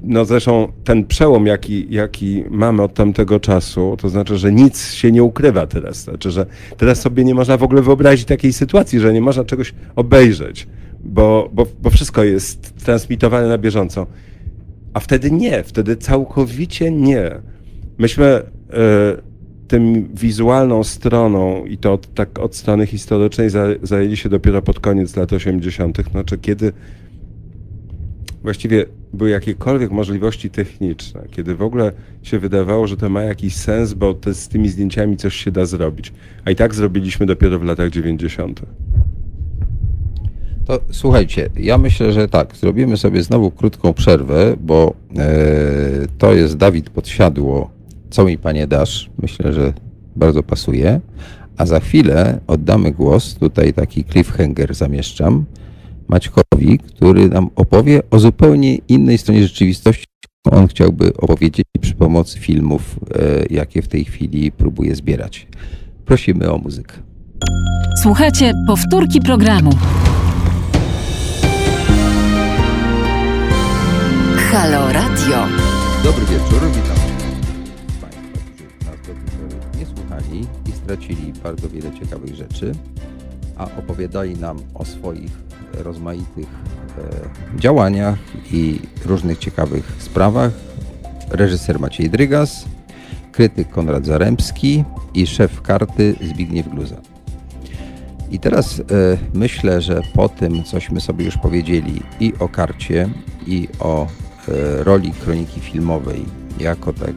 no 0.03 0.25
zresztą 0.25 0.73
ten 0.85 1.07
przełom, 1.07 1.47
jaki, 1.47 1.87
jaki 1.91 2.45
mamy 2.51 2.83
od 2.83 2.95
tamtego 2.95 3.41
czasu, 3.41 3.97
to 3.99 4.09
znaczy, 4.09 4.39
że 4.39 4.53
nic 4.53 4.93
się 4.93 5.13
nie 5.13 5.23
ukrywa 5.23 5.67
teraz. 5.67 5.97
Znaczy, 5.97 6.31
że 6.31 6.47
teraz 6.77 7.01
sobie 7.01 7.25
nie 7.25 7.35
można 7.35 7.57
w 7.57 7.63
ogóle 7.63 7.83
wyobrazić 7.83 8.25
takiej 8.25 8.53
sytuacji, 8.53 9.01
że 9.01 9.13
nie 9.13 9.21
można 9.21 9.45
czegoś 9.45 9.75
obejrzeć, 9.97 10.67
bo, 11.05 11.51
bo, 11.53 11.67
bo 11.83 11.91
wszystko 11.91 12.25
jest 12.25 12.85
transmitowane 12.85 13.49
na 13.49 13.59
bieżąco. 13.59 14.07
A 14.95 15.01
wtedy 15.01 15.31
nie, 15.31 15.63
wtedy 15.63 15.97
całkowicie 15.97 16.91
nie. 16.91 17.31
Myśmy 17.99 18.43
y, 19.17 19.31
tym 19.69 20.09
wizualną 20.15 20.85
stroną 20.85 21.65
i 21.67 21.79
to 21.79 21.93
od, 21.93 22.15
tak 22.15 22.39
od 22.39 22.57
strony 22.57 22.87
historycznej 22.87 23.51
zajęli 23.83 24.17
się 24.17 24.29
dopiero 24.29 24.63
pod 24.63 24.81
koniec 24.81 25.17
lat 25.17 25.33
80., 25.33 25.99
znaczy 26.13 26.39
kiedy 26.39 26.73
właściwie 28.43 28.87
były 29.13 29.31
jakiekolwiek 29.31 29.91
możliwości 29.91 30.51
techniczne, 30.51 31.23
kiedy 31.31 31.55
w 31.55 31.63
ogóle 31.63 31.93
się 32.23 32.39
wydawało, 32.39 32.87
że 32.87 32.97
to 32.97 33.09
ma 33.09 33.23
jakiś 33.23 33.57
sens, 33.57 33.95
bo 33.95 34.15
to 34.15 34.35
z 34.35 34.49
tymi 34.49 34.69
zdjęciami 34.69 35.17
coś 35.17 35.37
się 35.37 35.51
da 35.51 35.67
zrobić. 35.67 36.13
A 36.45 36.51
i 36.51 36.57
tak 36.57 36.75
zrobiliśmy 36.75 37.27
dopiero 37.27 37.59
w 37.59 37.65
latach 37.65 37.91
90. 37.91 38.63
To 40.67 40.81
słuchajcie, 40.91 41.49
ja 41.57 41.79
myślę, 41.79 42.13
że 42.13 42.29
tak, 42.29 42.57
zrobimy 42.57 42.97
sobie 42.97 43.23
znowu 43.23 43.51
krótką 43.51 43.93
przerwę, 43.93 44.57
bo 44.61 44.95
e, 45.19 45.29
to 46.19 46.35
jest 46.35 46.57
Dawid 46.57 46.91
Podsiadło, 46.91 47.71
co 48.11 48.25
mi 48.25 48.39
panie 48.39 48.67
dasz? 48.67 49.11
Myślę, 49.23 49.53
że 49.53 49.73
bardzo 50.17 50.43
pasuje. 50.43 51.01
A 51.57 51.67
za 51.67 51.81
chwilę 51.81 52.41
oddamy 52.47 52.93
głos, 52.93 53.35
tutaj 53.35 53.73
taki 53.73 54.05
cliffhanger 54.05 54.75
zamieszczam, 54.75 55.45
Maćkowi, 56.11 56.79
który 56.79 57.29
nam 57.29 57.51
opowie 57.57 58.03
o 58.11 58.19
zupełnie 58.19 58.77
innej 58.77 59.19
stronie 59.19 59.43
rzeczywistości. 59.43 60.07
On 60.51 60.69
chciałby 60.69 61.17
opowiedzieć 61.17 61.65
przy 61.81 61.95
pomocy 61.95 62.39
filmów, 62.39 62.97
e, 63.15 63.45
jakie 63.51 63.83
w 63.83 63.89
tej 63.89 64.05
chwili 64.05 64.53
próbuje 64.53 64.95
zbierać. 64.95 65.47
Prosimy 66.05 66.53
o 66.53 66.59
muzykę. 66.59 66.95
Słuchajcie 68.03 68.53
powtórki 68.67 69.21
programu. 69.21 69.71
Halo 74.51 74.93
Radio. 74.93 75.47
Dobry 76.05 76.25
wieczór, 76.25 76.69
witam 76.69 76.97
Państwa, 78.01 78.09
którzy 78.45 78.65
nas 78.85 79.01
do 79.07 79.15
tej 79.15 79.15
pory 79.15 79.79
nie 79.79 79.87
słuchali 79.87 80.47
i 80.69 80.73
stracili 80.73 81.33
bardzo 81.43 81.69
wiele 81.69 81.93
ciekawych 82.01 82.35
rzeczy, 82.35 82.73
a 83.57 83.65
opowiadali 83.65 84.37
nam 84.37 84.59
o 84.75 84.85
swoich 84.85 85.50
rozmaitych 85.75 86.49
e, 87.57 87.59
działaniach 87.61 88.19
i 88.53 88.81
różnych 89.05 89.39
ciekawych 89.39 89.93
sprawach. 89.99 90.51
Reżyser 91.31 91.81
Maciej 91.81 92.11
Drygas, 92.11 92.65
krytyk 93.33 93.71
Konrad 93.71 94.07
Zaremski 94.07 94.85
i 95.15 95.27
szef 95.27 95.63
karty 95.63 96.15
Zbigniew 96.23 96.69
Gluza. 96.69 96.97
I 98.31 98.39
teraz 98.39 98.81
e, 98.81 98.83
myślę, 99.35 99.81
że 99.81 100.03
po 100.15 100.29
tym, 100.29 100.65
cośmy 100.65 101.01
sobie 101.01 101.25
już 101.25 101.37
powiedzieli 101.37 102.03
i 102.21 102.33
o 102.39 102.49
karcie, 102.49 103.09
i 103.47 103.69
o 103.81 104.07
e, 104.07 104.85
roli 104.85 105.13
kroniki 105.13 105.61
filmowej 105.61 106.25
jako 106.61 106.93
tak, 106.93 107.15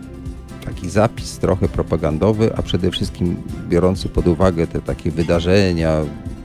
taki 0.65 0.89
zapis 0.89 1.37
trochę 1.37 1.67
propagandowy, 1.69 2.55
a 2.55 2.61
przede 2.61 2.91
wszystkim 2.91 3.35
biorący 3.69 4.09
pod 4.09 4.27
uwagę 4.27 4.67
te 4.67 4.81
takie 4.81 5.11
wydarzenia 5.11 6.01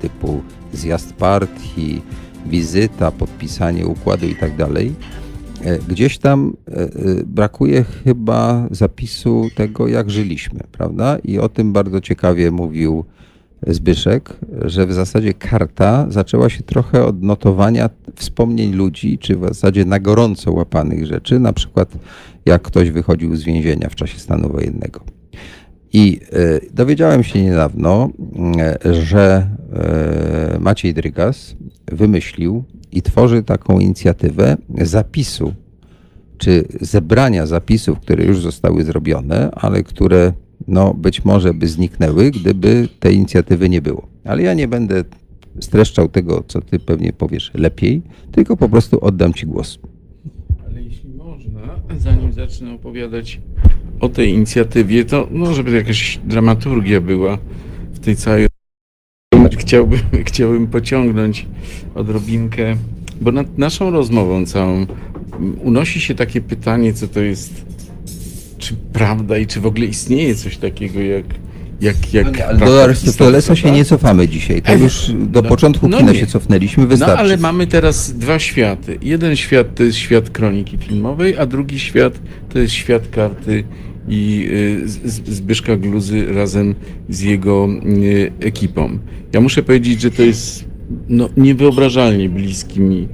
typu 0.09 0.41
zjazd 0.73 1.13
partii, 1.13 2.03
wizyta, 2.47 3.11
podpisanie 3.11 3.87
układu 3.87 4.27
i 4.27 4.35
tak. 4.35 4.53
E, 4.61 5.79
gdzieś 5.89 6.19
tam 6.19 6.57
e, 6.69 6.73
e, 6.73 6.89
brakuje 7.27 7.85
chyba 7.85 8.69
zapisu 8.71 9.49
tego, 9.55 9.89
jak 9.89 10.11
żyliśmy, 10.11 10.61
prawda? 10.73 11.19
I 11.25 11.39
o 11.39 11.49
tym 11.49 11.73
bardzo 11.73 12.01
ciekawie 12.01 12.51
mówił 12.51 13.05
Zbyszek, 13.67 14.37
że 14.65 14.87
w 14.87 14.93
zasadzie 14.93 15.35
karta 15.35 16.07
zaczęła 16.09 16.49
się 16.49 16.63
trochę 16.63 17.05
od 17.05 17.23
notowania 17.23 17.91
wspomnień 18.15 18.73
ludzi, 18.73 19.19
czy 19.19 19.37
w 19.37 19.41
zasadzie 19.43 19.85
na 19.85 20.01
gorąco 20.01 20.53
łapanych 20.53 21.07
rzeczy, 21.07 21.41
na 21.41 21.53
przykład 21.53 21.93
jak 22.47 22.63
ktoś 22.63 22.91
wychodził 22.91 23.37
z 23.37 23.45
więzienia 23.45 23.89
w 23.89 23.95
czasie 23.95 24.19
stanu 24.19 24.49
wojennego. 24.49 25.18
I 25.93 26.21
e, 26.33 26.61
dowiedziałem 26.75 27.25
się 27.25 27.43
niedawno, 27.43 28.11
e, 28.59 28.95
że 28.95 29.49
e, 29.73 30.59
Maciej 30.61 30.95
Drygas 30.95 31.57
wymyślił 31.93 32.65
i 32.93 33.03
tworzy 33.03 33.43
taką 33.43 33.79
inicjatywę 33.79 34.57
zapisu, 34.81 35.55
czy 36.39 36.65
zebrania 36.81 37.47
zapisów, 37.47 38.01
które 38.01 38.25
już 38.25 38.43
zostały 38.43 38.85
zrobione, 38.85 39.51
ale 39.51 39.83
które 39.83 40.33
no, 40.69 40.95
być 40.95 41.25
może 41.25 41.55
by 41.55 41.69
zniknęły, 41.69 42.31
gdyby 42.31 42.89
tej 43.01 43.15
inicjatywy 43.15 43.69
nie 43.69 43.83
było. 43.83 44.09
Ale 44.25 44.43
ja 44.43 44.55
nie 44.55 44.69
będę 44.69 45.05
streszczał 45.61 46.09
tego, 46.09 46.45
co 46.49 46.61
ty 46.61 46.79
pewnie 46.79 47.13
powiesz 47.13 47.51
lepiej, 47.55 48.03
tylko 48.33 48.57
po 48.57 48.69
prostu 48.69 49.05
oddam 49.05 49.35
ci 49.35 49.47
głos. 49.47 49.79
Ale 50.67 50.83
jeśli 50.83 51.11
można, 51.11 51.61
zanim 51.99 52.33
zacznę 52.33 52.73
opowiadać 52.75 53.41
o 54.01 54.09
tej 54.09 54.31
inicjatywie, 54.31 55.05
to 55.05 55.29
no, 55.31 55.55
żeby 55.55 55.77
jakaś 55.77 56.21
dramaturgia 56.25 57.01
była 57.01 57.39
w 57.93 57.99
tej 57.99 58.17
całej 58.17 58.47
chciałbym, 59.59 60.01
chciałbym 60.29 60.67
pociągnąć 60.67 61.47
odrobinkę, 61.95 62.77
bo 63.21 63.33
nad 63.33 63.59
naszą 63.59 63.91
rozmową 63.91 64.47
całą 64.47 64.87
unosi 65.63 66.01
się 66.01 66.15
takie 66.15 66.41
pytanie, 66.41 66.95
co 66.95 67.09
to 67.09 67.21
jest, 67.21 67.65
czy 68.59 68.75
prawda 68.93 69.39
i 69.39 69.47
czy 69.47 69.61
w 69.61 69.67
ogóle 69.67 69.87
istnieje 69.87 70.35
coś 70.35 70.57
takiego 70.57 71.01
jak 71.01 71.25
jak, 71.81 72.15
jak 72.15 72.27
no 72.27 72.53
nie, 72.53 72.67
do 72.67 72.83
Arystotelesa 72.83 73.57
się 73.57 73.71
nie 73.71 73.85
cofamy 73.85 74.29
dzisiaj. 74.29 74.63
To 74.63 74.75
już 74.75 75.11
do 75.19 75.43
no, 75.43 75.49
początku 75.49 75.89
no 75.89 75.99
kina 75.99 76.13
nie. 76.13 76.19
się 76.19 76.27
cofnęliśmy, 76.27 76.87
wystarczy. 76.87 77.15
No 77.15 77.21
ale 77.21 77.37
mamy 77.37 77.67
teraz 77.67 78.13
dwa 78.13 78.39
światy. 78.39 78.99
Jeden 79.03 79.37
świat 79.37 79.75
to 79.75 79.83
jest 79.83 79.99
świat 79.99 80.31
kroniki 80.31 80.79
filmowej, 80.79 81.39
a 81.39 81.47
drugi 81.47 81.79
świat 81.79 82.13
to 82.49 82.59
jest 82.59 82.75
świat 82.75 83.09
karty 83.09 83.65
i 84.09 84.49
y, 84.53 84.89
Zbyszka 85.33 85.77
Gluzy 85.77 86.33
razem 86.33 86.75
z 87.09 87.21
jego 87.21 87.69
y, 88.03 88.33
ekipą. 88.41 88.99
Ja 89.33 89.41
muszę 89.41 89.63
powiedzieć, 89.63 90.01
że 90.01 90.11
to 90.11 90.23
jest 90.23 90.65
no, 91.09 91.29
niewyobrażalnie 91.37 92.29
bliski 92.29 92.81
mi 92.81 93.09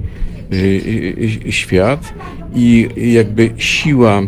y, 0.53 1.51
świat 1.51 2.13
i 2.55 2.89
jakby 3.13 3.49
siła 3.57 4.21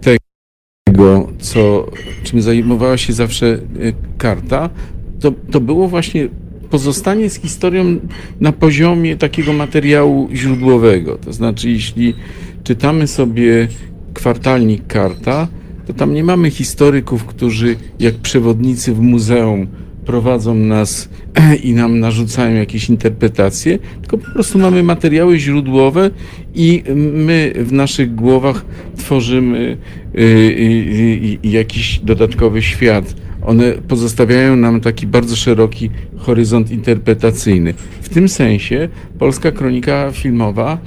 tego, 0.00 1.28
co, 1.38 1.86
czym 2.22 2.42
zajmowała 2.42 2.96
się 2.96 3.12
zawsze 3.12 3.58
karta, 4.18 4.70
to, 5.20 5.32
to 5.50 5.60
było 5.60 5.88
właśnie 5.88 6.28
pozostanie 6.70 7.30
z 7.30 7.40
historią 7.40 8.00
na 8.40 8.52
poziomie 8.52 9.16
takiego 9.16 9.52
materiału 9.52 10.28
źródłowego. 10.32 11.16
To 11.16 11.32
znaczy, 11.32 11.70
jeśli 11.70 12.14
czytamy 12.64 13.06
sobie 13.06 13.68
kwartalnik 14.16 14.86
Karta, 14.86 15.48
to 15.86 15.92
tam 15.92 16.14
nie 16.14 16.24
mamy 16.24 16.50
historyków, 16.50 17.24
którzy 17.24 17.76
jak 17.98 18.14
przewodnicy 18.14 18.94
w 18.94 19.00
muzeum 19.00 19.66
prowadzą 20.06 20.54
nas 20.54 21.08
i 21.62 21.72
nam 21.72 22.00
narzucają 22.00 22.56
jakieś 22.56 22.88
interpretacje, 22.88 23.78
tylko 24.00 24.18
po 24.18 24.30
prostu 24.30 24.58
mamy 24.58 24.82
materiały 24.82 25.38
źródłowe 25.38 26.10
i 26.54 26.82
my 27.12 27.52
w 27.56 27.72
naszych 27.72 28.14
głowach 28.14 28.64
tworzymy 28.96 29.76
y, 30.14 30.20
y, 30.20 31.38
y, 31.44 31.48
jakiś 31.48 31.98
dodatkowy 31.98 32.62
świat 32.62 33.14
one 33.46 33.72
pozostawiają 33.88 34.56
nam 34.56 34.80
taki 34.80 35.06
bardzo 35.06 35.36
szeroki 35.36 35.90
horyzont 36.16 36.70
interpretacyjny. 36.70 37.74
W 38.02 38.08
tym 38.08 38.28
sensie 38.28 38.88
polska 39.18 39.52
kronika 39.52 40.10
filmowa 40.12 40.78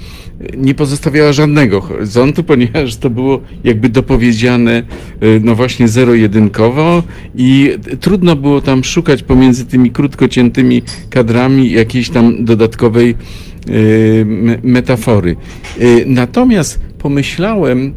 e, 0.42 0.58
nie 0.58 0.76
pozostawiała 0.76 1.34
żadnego 1.34 1.82
horyzontu, 1.82 2.44
ponieważ 2.52 2.96
to 2.96 3.10
było 3.10 3.42
jakby 3.64 3.90
dopowiedziane 3.90 4.72
e, 4.72 4.84
no 5.42 5.56
właśnie 5.56 5.88
zero-jedynkowo 5.88 7.04
i 7.36 7.72
trudno 8.00 8.36
było 8.36 8.62
tam 8.62 8.84
szukać 8.84 9.24
pomiędzy 9.24 9.66
tymi 9.66 9.92
krótko 9.92 10.28
ciętymi 10.28 10.82
kadrami 11.10 11.72
jakiejś 11.72 12.10
tam 12.10 12.46
dodatkowej 12.46 13.10
e, 13.10 13.16
metafory. 14.64 15.36
Natomiast 16.06 16.80
pomyślałem 16.98 17.94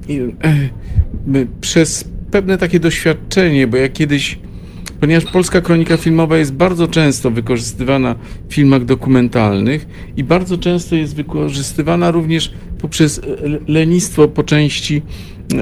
przez 1.61 2.05
pewne 2.31 2.59
takie 2.59 2.81
doświadczenie, 2.81 3.67
bo 3.67 3.77
ja 3.77 3.89
kiedyś 3.89 4.39
ponieważ 5.03 5.25
polska 5.25 5.61
kronika 5.61 5.97
filmowa 5.97 6.39
jest 6.39 6.53
bardzo 6.55 6.89
często 6.89 7.31
wykorzystywana 7.31 8.15
w 8.49 8.55
filmach 8.55 8.85
dokumentalnych 8.85 9.87
i 10.17 10.25
bardzo 10.25 10.59
często 10.59 10.97
jest 10.97 11.17
wykorzystywana 11.17 12.11
również 12.11 12.53
poprzez 12.81 13.21
lenistwo 13.69 14.29
po 14.29 14.43
części 14.43 15.03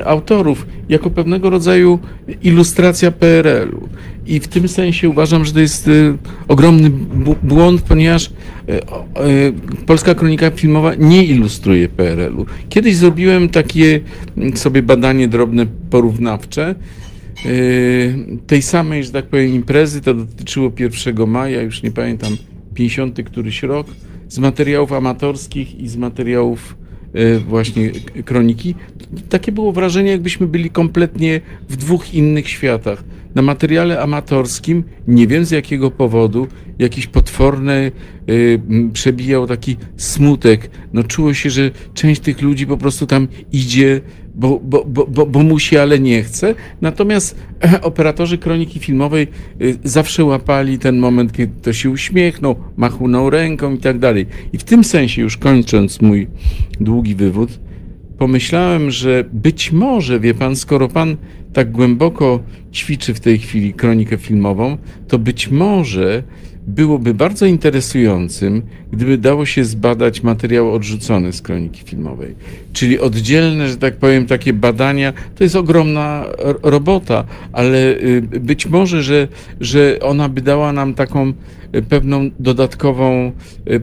autorów 0.05 0.66
jako 0.88 1.11
pewnego 1.11 1.51
rodzaju 1.51 1.99
ilustracja 2.43 3.11
PRL-u. 3.11 3.88
I 4.26 4.41
w 4.41 4.49
tym 4.49 4.68
sensie 4.68 5.09
uważam, 5.09 5.45
że 5.45 5.53
to 5.53 5.61
jest 5.61 5.88
y, 5.88 6.18
ogromny 6.49 6.91
błąd, 7.43 7.82
ponieważ 7.82 8.30
polska 9.86 10.14
kronika 10.14 10.51
filmowa 10.51 10.95
nie 10.95 11.24
ilustruje 11.24 11.88
PRL-u. 11.88 12.47
Kiedyś 12.68 12.97
zrobiłem 12.97 13.49
takie 13.49 14.01
sobie 14.55 14.82
badanie 14.82 15.28
drobne 15.28 15.66
porównawcze 15.91 16.74
tej 18.47 18.62
samej, 18.62 19.05
że 19.05 19.12
tak 19.12 19.26
powiem, 19.26 19.55
imprezy, 19.55 20.01
to 20.01 20.14
dotyczyło 20.14 20.72
1 20.78 21.28
maja, 21.28 21.62
już 21.62 21.82
nie 21.82 21.91
pamiętam, 21.91 22.36
50 22.74 23.22
któryś 23.22 23.62
rok, 23.62 23.86
z 24.28 24.38
materiałów 24.38 24.93
amatorskich 24.93 25.80
i 25.80 25.88
z 25.88 25.97
materiałów 25.97 26.76
yy, 27.14 27.41
właśnie 27.41 27.91
kroniki. 28.24 28.74
Takie 29.28 29.53
było 29.53 29.72
wrażenie, 29.72 30.11
jakbyśmy 30.11 30.47
byli 30.47 30.70
kompletnie 30.70 31.41
w 31.68 31.76
dwóch 31.76 32.14
innych 32.14 32.49
światach. 32.49 33.05
Na 33.34 33.43
materiale 33.43 34.01
amatorskim, 34.01 34.84
nie 35.09 35.26
wiem 35.26 35.45
z 35.45 35.51
jakiego 35.51 35.91
powodu, 35.91 36.47
jakiś 36.78 37.07
potworny 37.07 37.93
yy, 38.26 38.61
przebijał 38.93 39.47
taki 39.47 39.76
smutek. 39.97 40.70
No 40.93 41.05
czuło 41.05 41.34
się, 41.34 41.51
że 41.51 41.70
część 41.95 42.20
tych 42.20 42.43
ludzi 42.43 42.66
po 42.66 42.76
prostu 42.76 43.07
tam 43.07 43.28
idzie 43.53 44.01
bo, 44.34 44.60
bo, 44.64 44.84
bo, 44.84 45.26
bo, 45.26 45.42
musi, 45.42 45.78
ale 45.78 46.00
nie 46.00 46.22
chce. 46.22 46.54
Natomiast 46.80 47.36
operatorzy 47.82 48.38
kroniki 48.38 48.80
filmowej 48.80 49.28
y, 49.60 49.78
zawsze 49.84 50.24
łapali 50.24 50.78
ten 50.78 50.98
moment, 50.98 51.32
kiedy 51.32 51.52
to 51.62 51.72
się 51.72 51.90
uśmiechnął, 51.90 52.56
machnął 52.76 53.30
ręką 53.30 53.74
i 53.74 53.78
tak 53.78 53.98
dalej. 53.98 54.26
I 54.52 54.58
w 54.58 54.64
tym 54.64 54.84
sensie, 54.84 55.22
już 55.22 55.36
kończąc 55.36 56.00
mój 56.00 56.28
długi 56.80 57.14
wywód, 57.14 57.58
pomyślałem, 58.18 58.90
że 58.90 59.24
być 59.32 59.72
może, 59.72 60.20
wie 60.20 60.34
pan, 60.34 60.56
skoro 60.56 60.88
pan 60.88 61.16
tak 61.52 61.70
głęboko 61.70 62.40
ćwiczy 62.72 63.14
w 63.14 63.20
tej 63.20 63.38
chwili 63.38 63.74
kronikę 63.74 64.16
filmową, 64.16 64.78
to 65.08 65.18
być 65.18 65.50
może 65.50 66.22
byłoby 66.66 67.14
bardzo 67.14 67.46
interesującym, 67.46 68.62
gdyby 68.92 69.18
dało 69.18 69.46
się 69.46 69.64
zbadać 69.64 70.22
materiał 70.22 70.74
odrzucony 70.74 71.32
z 71.32 71.42
kroniki 71.42 71.82
filmowej. 71.84 72.34
Czyli 72.72 73.00
oddzielne, 73.00 73.68
że 73.68 73.76
tak 73.76 73.96
powiem, 73.96 74.26
takie 74.26 74.52
badania, 74.52 75.12
to 75.34 75.44
jest 75.44 75.56
ogromna 75.56 76.24
robota, 76.62 77.24
ale 77.52 77.78
y, 77.78 78.22
być 78.40 78.66
może, 78.66 79.02
że, 79.02 79.28
że 79.61 79.98
ona 80.02 80.28
by 80.28 80.40
dała 80.40 80.72
nam 80.72 80.94
taką 80.94 81.32
y, 81.74 81.82
pewną 81.82 82.30
dodatkową 82.38 83.32
y, 83.70 83.80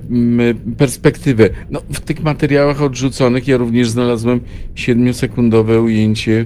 perspektywę. 0.78 1.50
No, 1.70 1.82
w 1.94 2.00
tych 2.00 2.24
materiałach 2.24 2.82
odrzuconych 2.82 3.48
ja 3.48 3.58
również 3.58 3.90
znalazłem 3.90 4.40
siedmiosekundowe 4.76 5.82
ujęcie 5.82 6.46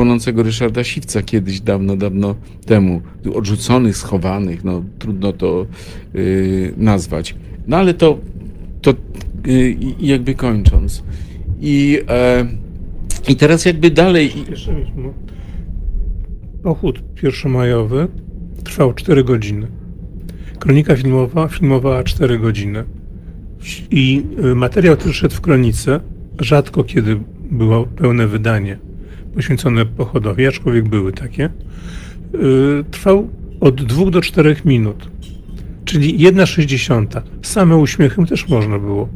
płonącego 0.00 0.42
Ryszarda 0.42 0.84
Siwca 0.84 1.22
kiedyś, 1.22 1.60
dawno, 1.60 1.96
dawno 1.96 2.34
temu. 2.66 3.00
Odrzuconych, 3.34 3.96
schowanych, 3.96 4.64
no 4.64 4.84
trudno 4.98 5.32
to 5.32 5.66
yy, 6.14 6.74
nazwać. 6.76 7.34
No 7.66 7.76
ale 7.76 7.94
to, 7.94 8.18
to 8.82 8.94
yy, 9.46 9.76
jakby 10.00 10.34
kończąc. 10.34 11.02
I, 11.60 12.00
e, 12.08 12.46
I 13.28 13.36
teraz 13.36 13.64
jakby 13.64 13.90
dalej... 13.90 14.32
Pochód 16.62 17.02
pierwszomajowy 17.14 18.08
trwał 18.64 18.94
4 18.94 19.24
godziny. 19.24 19.66
Kronika 20.58 20.96
filmowa 20.96 21.48
filmowała 21.48 22.04
4 22.04 22.38
godziny. 22.38 22.84
I 23.90 24.22
y, 24.44 24.54
materiał, 24.54 24.96
który 24.96 25.14
szedł 25.14 25.34
w 25.34 25.40
kronice, 25.40 26.00
rzadko 26.38 26.84
kiedy 26.84 27.20
było 27.50 27.86
pełne 27.86 28.26
wydanie 28.26 28.89
poświęcone 29.34 29.86
pochodowi, 29.86 30.46
aczkolwiek 30.46 30.88
były 30.88 31.12
takie, 31.12 31.50
y, 32.34 32.84
trwał 32.90 33.28
od 33.60 33.84
2 33.84 34.10
do 34.10 34.20
4 34.20 34.56
minut, 34.64 35.10
czyli 35.84 36.18
1,60. 36.18 37.22
Same 37.42 37.76
uśmiechem 37.76 38.26
też 38.26 38.48
można 38.48 38.78
było 38.78 39.08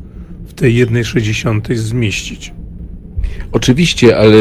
w 0.47 0.53
tej 0.53 0.87
1,60 0.87 1.75
zmieścić. 1.77 2.53
Oczywiście, 3.53 4.19
ale 4.19 4.37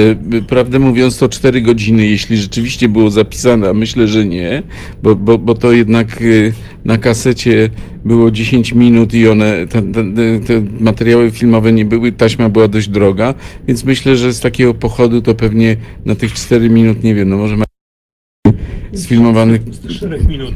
prawdę 0.48 0.80
mówiąc 0.80 1.18
to 1.18 1.30
4 1.30 1.62
godziny, 1.62 2.06
jeśli 2.08 2.38
rzeczywiście 2.38 2.90
było 2.90 3.10
zapisane, 3.10 3.70
a 3.70 3.74
myślę, 3.74 4.08
że 4.08 4.26
nie, 4.26 4.64
bo, 5.04 5.16
bo, 5.16 5.38
bo 5.38 5.56
to 5.56 5.72
jednak 5.72 6.22
y, 6.22 6.54
na 6.86 6.98
kasecie 6.98 7.70
było 8.06 8.32
10 8.32 8.74
minut 8.74 9.14
i 9.14 9.28
one, 9.28 9.68
te, 9.68 9.82
te, 9.82 10.04
te, 10.48 10.62
materiały 10.80 11.32
filmowe 11.32 11.74
nie 11.74 11.86
były, 11.86 12.12
taśma 12.12 12.50
była 12.50 12.68
dość 12.68 12.90
droga, 12.90 13.34
więc 13.68 13.84
myślę, 13.84 14.18
że 14.18 14.34
z 14.34 14.40
takiego 14.40 14.74
pochodu 14.74 15.22
to 15.22 15.36
pewnie 15.36 15.78
na 16.06 16.16
tych 16.16 16.34
4 16.34 16.70
minut, 16.70 17.04
nie 17.04 17.16
wiem, 17.16 17.30
no 17.30 17.38
może 17.38 17.56
sfilmowanych... 18.94 19.62
4 19.90 20.24
minut. 20.28 20.54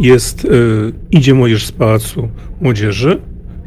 Jest, 0.00 0.44
y, 0.44 0.48
idzie 1.10 1.34
młodzież 1.34 1.66
z 1.66 1.72
Pałacu 1.72 2.28
Młodzieży, 2.60 3.20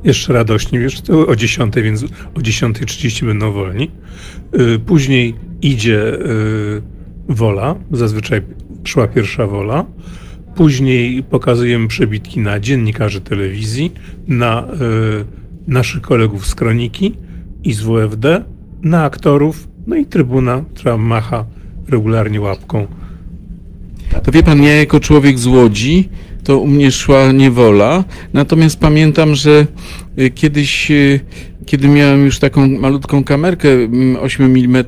jeszcze 0.03 0.33
radośnie, 0.33 0.79
wiesz, 0.79 1.01
to 1.01 1.27
o 1.27 1.35
10, 1.35 1.75
więc 1.75 2.03
o 2.35 2.39
10.30 2.39 3.25
będą 3.25 3.51
wolni. 3.51 3.91
Y, 4.59 4.79
później 4.79 5.35
idzie 5.61 6.13
y, 6.13 6.81
wola, 7.29 7.75
zazwyczaj 7.91 8.41
szła 8.83 9.07
pierwsza 9.07 9.47
wola. 9.47 9.85
Później 10.55 11.23
pokazujemy 11.23 11.87
przebitki 11.87 12.39
na 12.39 12.59
dziennikarzy 12.59 13.21
telewizji, 13.21 13.91
na 14.27 14.63
y, 14.63 15.71
naszych 15.71 16.01
kolegów 16.01 16.47
z 16.47 16.55
Kroniki 16.55 17.15
i 17.63 17.73
z 17.73 17.81
WFD, 17.81 18.43
na 18.81 19.03
aktorów 19.03 19.69
No 19.89 19.95
i 19.95 20.05
trybuna, 20.05 20.63
która 20.75 20.97
macha 20.97 21.45
regularnie 21.87 22.41
łapką. 22.41 22.87
To 24.23 24.31
wie 24.31 24.43
pan, 24.43 24.63
ja 24.63 24.75
jako 24.75 24.99
człowiek 24.99 25.39
z 25.39 25.47
Łodzi, 25.47 26.09
to 26.43 26.59
u 26.59 26.67
mnie 26.67 26.91
szła 26.91 27.31
niewola. 27.31 28.03
Natomiast 28.33 28.79
pamiętam, 28.79 29.35
że 29.35 29.65
y, 30.19 30.29
kiedyś, 30.29 30.91
y, 30.91 31.19
kiedy 31.69 31.87
miałem 31.87 32.25
już 32.25 32.39
taką 32.39 32.67
malutką 32.67 33.23
kamerkę 33.23 33.69
mm, 33.69 34.17
8 34.21 34.45
mm, 34.45 34.85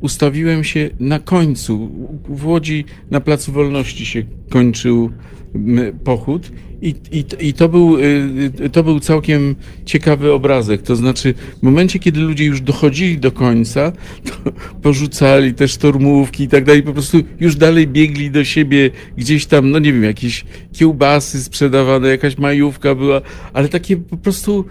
ustawiłem 0.00 0.64
się 0.64 0.90
na 1.00 1.18
końcu. 1.18 1.90
W 2.28 2.46
Łodzi 2.46 2.84
na 3.10 3.20
Placu 3.20 3.52
Wolności 3.52 4.06
się 4.06 4.22
kończył 4.50 5.10
mm, 5.54 5.98
pochód 5.98 6.50
i, 6.82 6.94
i, 7.12 7.24
i 7.48 7.52
to, 7.52 7.68
był, 7.68 7.98
y, 7.98 8.70
to 8.72 8.82
był 8.82 9.00
całkiem 9.00 9.56
ciekawy 9.84 10.32
obrazek. 10.32 10.82
To 10.82 10.96
znaczy, 10.96 11.34
w 11.58 11.62
momencie, 11.62 11.98
kiedy 11.98 12.20
ludzie 12.20 12.44
już 12.44 12.60
dochodzili 12.60 13.18
do 13.18 13.32
końca, 13.32 13.92
to 14.24 14.52
porzucali 14.82 15.54
te 15.54 15.68
sztormówki 15.68 16.44
i 16.44 16.48
tak 16.48 16.64
dalej, 16.64 16.82
po 16.82 16.92
prostu 16.92 17.18
już 17.40 17.56
dalej 17.56 17.86
biegli 17.86 18.30
do 18.30 18.44
siebie 18.44 18.90
gdzieś 19.16 19.46
tam, 19.46 19.70
no 19.70 19.78
nie 19.78 19.92
wiem, 19.92 20.04
jakieś 20.04 20.44
kiełbasy 20.72 21.42
sprzedawane, 21.42 22.08
jakaś 22.08 22.38
majówka 22.38 22.94
była, 22.94 23.20
ale 23.52 23.68
takie 23.68 23.96
po 23.96 24.16
prostu 24.16 24.64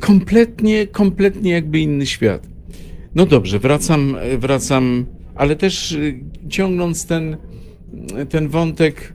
kompletnie, 0.00 0.86
kompletnie 0.86 1.50
jakby 1.50 1.80
inny 1.80 2.06
świat. 2.06 2.48
No 3.14 3.26
dobrze, 3.26 3.58
wracam, 3.58 4.16
wracam, 4.38 5.06
ale 5.34 5.56
też 5.56 5.92
y, 5.92 6.20
ciągnąc 6.48 7.06
ten, 7.06 7.36
ten 8.28 8.48
wątek 8.48 9.14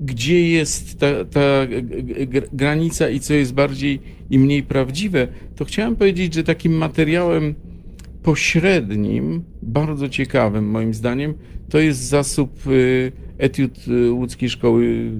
gdzie 0.00 0.48
jest 0.48 0.98
ta, 0.98 1.24
ta 1.24 1.66
granica 2.52 3.08
i 3.08 3.20
co 3.20 3.34
jest 3.34 3.54
bardziej 3.54 4.00
i 4.30 4.38
mniej 4.38 4.62
prawdziwe, 4.62 5.28
to 5.56 5.64
chciałem 5.64 5.96
powiedzieć, 5.96 6.34
że 6.34 6.44
takim 6.44 6.72
materiałem 6.72 7.54
pośrednim, 8.22 9.42
bardzo 9.62 10.08
ciekawym 10.08 10.70
moim 10.70 10.94
zdaniem, 10.94 11.34
to 11.68 11.78
jest 11.78 12.00
zasób 12.00 12.66
y, 12.66 13.12
etiud 13.38 13.88
y, 13.88 14.12
łódzkiej 14.12 14.50
szkoły 14.50 15.10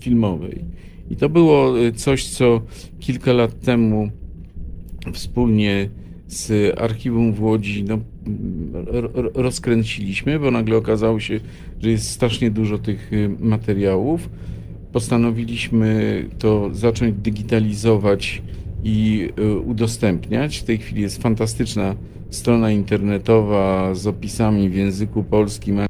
filmowej. 0.00 0.64
I 1.10 1.16
to 1.16 1.28
było 1.28 1.74
coś, 1.96 2.28
co 2.28 2.60
kilka 3.00 3.32
lat 3.32 3.60
temu 3.60 4.10
wspólnie 5.12 5.88
z 6.28 6.72
archiwum 6.80 7.32
w 7.32 7.42
Łodzi 7.42 7.84
no, 7.84 7.98
rozkręciliśmy, 9.34 10.38
bo 10.38 10.50
nagle 10.50 10.76
okazało 10.76 11.20
się, 11.20 11.40
że 11.82 11.90
jest 11.90 12.10
strasznie 12.10 12.50
dużo 12.50 12.78
tych 12.78 13.12
y, 13.12 13.30
materiałów. 13.40 14.30
Postanowiliśmy 14.92 16.24
to 16.38 16.70
zacząć 16.72 17.14
digitalizować 17.16 18.42
i 18.84 19.28
y, 19.38 19.58
udostępniać. 19.58 20.58
W 20.58 20.64
tej 20.64 20.78
chwili 20.78 21.02
jest 21.02 21.22
fantastyczna 21.22 21.94
strona 22.30 22.70
internetowa 22.70 23.94
z 23.94 24.06
opisami 24.06 24.68
w 24.68 24.74
języku 24.74 25.24
polskim, 25.24 25.80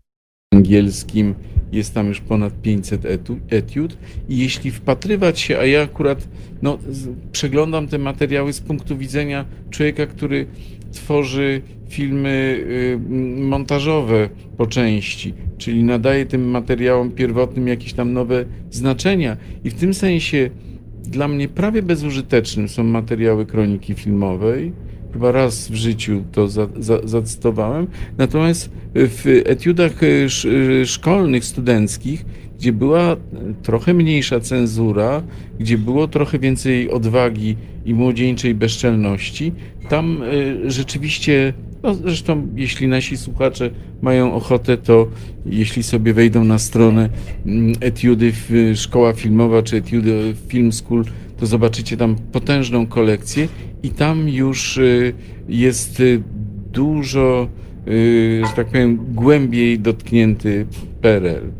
angielskim. 0.55 1.35
Jest 1.73 1.95
tam 1.95 2.09
już 2.09 2.21
ponad 2.21 2.63
500 2.63 3.07
etiud. 3.51 3.97
I 4.29 4.39
jeśli 4.39 4.71
wpatrywać 4.71 5.41
się, 5.41 5.59
a 5.59 5.67
ja 5.67 5.83
akurat 5.83 6.29
no, 6.63 6.79
przeglądam 7.33 7.89
te 7.89 7.99
materiały 7.99 8.53
z 8.53 8.61
punktu 8.61 8.97
widzenia 8.97 9.45
człowieka, 9.71 10.07
który 10.07 10.47
tworzy 10.93 11.63
filmy 11.89 12.65
y, 12.69 12.99
montażowe 13.41 14.29
po 14.57 14.67
części, 14.67 15.35
czyli 15.59 15.85
nadaje 15.85 16.27
tym 16.27 16.51
materiałom 16.51 17.11
pierwotnym 17.11 17.69
jakieś 17.69 17.93
tam 17.93 18.13
nowe 18.13 18.45
znaczenia. 18.71 19.37
I 19.65 19.71
w 19.71 19.75
tym 19.75 19.95
sensie 19.95 20.51
dla 21.05 21.29
mnie 21.29 21.49
prawie 21.49 21.83
bezużytecznym 21.83 22.69
są 22.69 22.85
materiały 22.85 23.47
kroniki 23.47 23.95
filmowej. 23.95 24.73
Chyba 25.15 25.33
raz 25.33 25.69
w 25.69 25.75
życiu 25.75 26.23
to 26.33 26.49
za, 26.49 26.69
za, 26.79 26.99
zacytowałem. 27.05 27.87
Natomiast 28.19 28.71
w 28.95 29.43
etiudach 29.45 30.03
y, 30.03 30.27
y, 30.45 30.87
szkolnych, 30.87 31.45
studenckich, 31.45 32.25
gdzie 32.59 32.73
była 32.73 33.17
trochę 33.63 33.95
mniejsza 33.95 34.41
cenzura, 34.41 35.23
gdzie 35.59 35.79
było 35.79 36.09
trochę 36.09 36.39
więcej 36.39 36.91
odwagi 36.91 37.57
i 37.85 37.95
młodzieńczej 37.95 38.55
bezczelności, 38.55 39.53
tam 39.89 40.21
rzeczywiście 40.67 41.55
no, 41.83 41.95
zresztą, 41.95 42.49
jeśli 42.57 42.89
nasi 42.89 43.17
słuchacze 43.17 43.71
mają 44.03 44.35
ochotę, 44.35 44.77
to 44.77 45.09
jeśli 45.47 45.83
sobie 45.83 46.15
wejdą 46.15 46.45
na 46.45 46.59
stronę 46.59 47.09
mm, 47.47 47.73
Etiudy 47.81 48.33
Szkoła 48.75 49.13
Filmowa 49.13 49.63
czy 49.63 49.77
Etiudy 49.77 50.35
Film 50.49 50.73
School, 50.73 51.05
to 51.45 51.49
zobaczycie 51.49 51.97
tam 51.97 52.17
potężną 52.33 52.87
kolekcję 52.87 53.49
i 53.83 53.91
tam 53.91 54.29
już 54.29 54.77
y, 54.77 55.15
jest 55.49 56.01
y, 56.01 56.23
dużo, 56.73 57.49
y, 57.89 58.43
że 58.47 58.53
tak 58.57 58.67
powiem, 58.67 58.99
głębiej 59.15 59.79
dotknięty 59.79 60.67
PRL. 61.01 61.53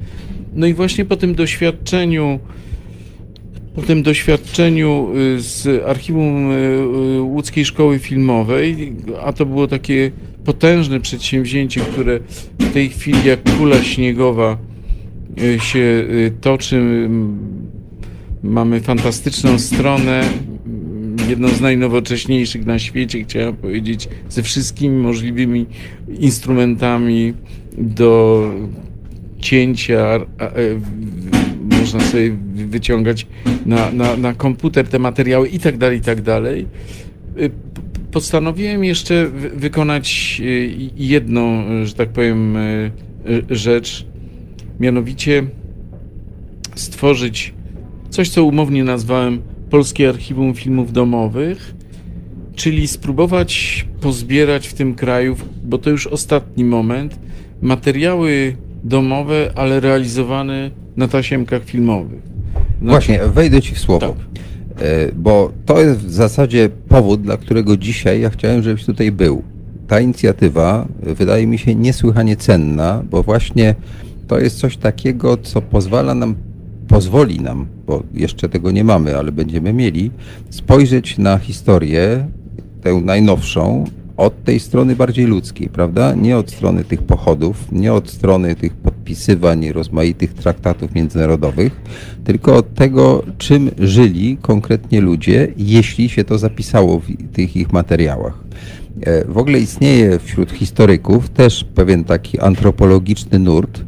No 0.55 0.67
i 0.67 0.75
właśnie 0.75 1.05
po 1.05 1.17
tym 1.17 1.35
doświadczeniu 1.35 2.39
po 3.75 3.83
tym 3.83 4.03
doświadczeniu 4.03 5.09
z 5.39 5.85
archiwum 5.87 6.51
łódzkiej 7.21 7.65
szkoły 7.65 7.99
filmowej, 7.99 8.93
a 9.25 9.33
to 9.33 9.47
było 9.47 9.69
takie 9.69 10.11
potężne 10.45 11.01
przedsięwzięcie, 11.01 11.81
które 11.81 12.21
w 12.59 12.73
tej 12.73 12.89
chwili 12.89 13.19
jak 13.25 13.57
kula 13.57 13.83
śniegowa 13.83 14.59
się 15.59 16.05
toczy. 16.41 17.09
Mamy 18.45 18.81
fantastyczną 18.81 19.59
stronę, 19.59 20.25
jedną 21.29 21.49
z 21.49 21.61
najnowocześniejszych 21.61 22.67
na 22.67 22.79
świecie, 22.79 23.25
chciałem 23.25 23.57
powiedzieć, 23.57 24.09
ze 24.29 24.43
wszystkimi 24.43 24.97
możliwymi 24.97 25.67
instrumentami 26.19 27.35
do 27.79 28.51
cięcia, 29.39 30.21
można 31.81 32.01
sobie 32.01 32.37
wyciągać 32.55 33.27
na, 33.67 33.93
na, 33.93 34.17
na 34.17 34.35
komputer 34.35 34.89
te 34.89 34.99
materiały 34.99 35.49
i 35.49 35.59
tak 35.59 35.79
dalej, 35.79 35.99
i 35.99 36.03
tak 36.03 36.23
dalej. 36.23 36.67
Y, 37.39 37.51
postanowiłem 38.13 38.85
jeszcze 38.85 39.29
wykonać 39.57 40.37
y, 40.45 40.71
jedną, 40.97 41.65
że 41.85 41.95
tak 41.95 42.09
powiem, 42.09 42.57
rzecz, 43.51 44.07
mianowicie 44.81 45.43
stworzyć 46.75 47.54
coś, 48.15 48.29
co 48.29 48.45
umownie 48.45 48.85
nazwałem 48.85 49.43
Polskie 49.71 50.09
Archiwum 50.09 50.55
Filmów 50.55 50.93
Domowych, 50.93 51.75
czyli 52.55 52.89
spróbować 52.89 53.85
pozbierać 54.01 54.69
w 54.69 54.75
tym 54.75 54.95
kraju, 54.95 55.37
bo 55.65 55.79
to 55.79 55.91
już 55.91 56.07
ostatni 56.07 56.65
moment, 56.65 57.19
materiały 57.63 58.57
domowe, 58.85 59.51
ale 59.55 59.81
realizowane 59.81 60.71
na 60.97 61.09
tasiemkach 61.09 61.65
filmowych. 61.65 62.23
Znaczy... 62.23 62.91
Właśnie, 62.91 63.19
wejdę 63.19 63.63
Ci 63.63 63.75
w 63.75 63.79
słowo. 63.79 64.01
Tak. 64.09 64.17
E, 64.87 65.13
bo 65.13 65.53
to 65.67 65.81
jest 65.81 66.01
w 66.01 66.11
zasadzie 66.11 66.69
powód, 66.89 67.23
dla 67.23 67.37
którego 67.37 67.77
dzisiaj 67.77 68.21
ja 68.21 68.31
chciałem, 68.31 68.63
żebyś 68.63 68.85
tutaj 68.85 69.13
był. 69.13 69.43
Ta 69.89 70.01
inicjatywa 70.01 70.89
wydaje 71.03 71.47
mi 71.47 71.59
się 71.59 71.75
niesłychanie 71.75 72.37
cenna, 72.37 73.03
bo 73.11 73.23
właśnie 73.23 73.75
to 74.27 74.39
jest 74.39 74.59
coś 74.59 74.77
takiego, 74.77 75.37
co 75.37 75.63
pozwala 75.63 76.15
nam, 76.15 76.35
pozwoli 76.89 77.41
nam, 77.41 77.67
bo 77.87 78.03
jeszcze 78.15 78.49
tego 78.49 78.71
nie 78.71 78.85
mamy, 78.85 79.17
ale 79.17 79.33
będziemy 79.33 79.73
mieli, 79.73 80.11
spojrzeć 80.51 81.19
na 81.19 81.39
historię, 81.39 82.27
tę 82.83 82.95
najnowszą, 82.95 83.85
od 84.17 84.45
tej 84.45 84.61
strony 84.61 84.97
bardziej 84.97 85.27
ludzkiej, 85.27 85.69
prawda? 85.69 86.15
Nie 86.15 86.39
od 86.39 86.51
strony 86.51 86.85
tych 86.85 87.03
pochodów, 87.03 87.73
nie 87.73 87.93
od 87.93 88.11
strony 88.11 88.55
tych 88.55 88.73
podpisywań 88.73 89.73
rozmaitych 89.73 90.35
traktatów 90.35 90.95
międzynarodowych, 90.95 91.83
tylko 92.25 92.57
od 92.57 92.75
tego, 92.75 93.23
czym 93.39 93.71
żyli 93.79 94.37
konkretnie 94.43 95.01
ludzie, 95.01 95.49
jeśli 95.57 96.09
się 96.09 96.25
to 96.25 96.39
zapisało 96.39 97.01
w 97.01 97.33
tych 97.33 97.57
ich 97.57 97.73
materiałach. 97.73 98.45
E, 99.01 99.25
w 99.25 99.39
ogóle 99.39 99.59
istnieje 99.59 100.19
wśród 100.19 100.51
historyków 100.51 101.29
też 101.29 101.65
pewien 101.75 102.05
taki 102.05 102.41
antropologiczny 102.41 103.39
nurt, 103.39 103.85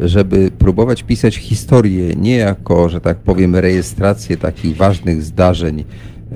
żeby 0.00 0.50
próbować 0.58 1.02
pisać 1.02 1.36
historię 1.36 2.14
nie 2.16 2.36
jako, 2.36 2.88
że 2.88 3.00
tak 3.00 3.18
powiem, 3.18 3.56
rejestrację 3.56 4.36
takich 4.36 4.76
ważnych 4.76 5.22
zdarzeń 5.22 5.84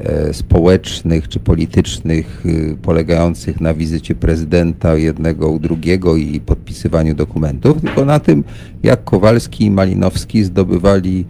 E, 0.04 0.34
społecznych 0.34 1.28
czy 1.28 1.40
politycznych 1.40 2.46
y, 2.46 2.76
polegających 2.82 3.60
na 3.60 3.74
wizycie 3.74 4.14
prezydenta 4.14 4.96
jednego 4.96 5.48
u 5.48 5.58
drugiego 5.58 6.16
i 6.16 6.40
podpisywaniu 6.40 7.14
dokumentów, 7.14 7.80
tylko 7.80 8.04
na 8.04 8.20
tym, 8.20 8.44
jak 8.82 9.04
Kowalski 9.04 9.64
i 9.64 9.70
Malinowski 9.70 10.44
zdobywali 10.44 11.24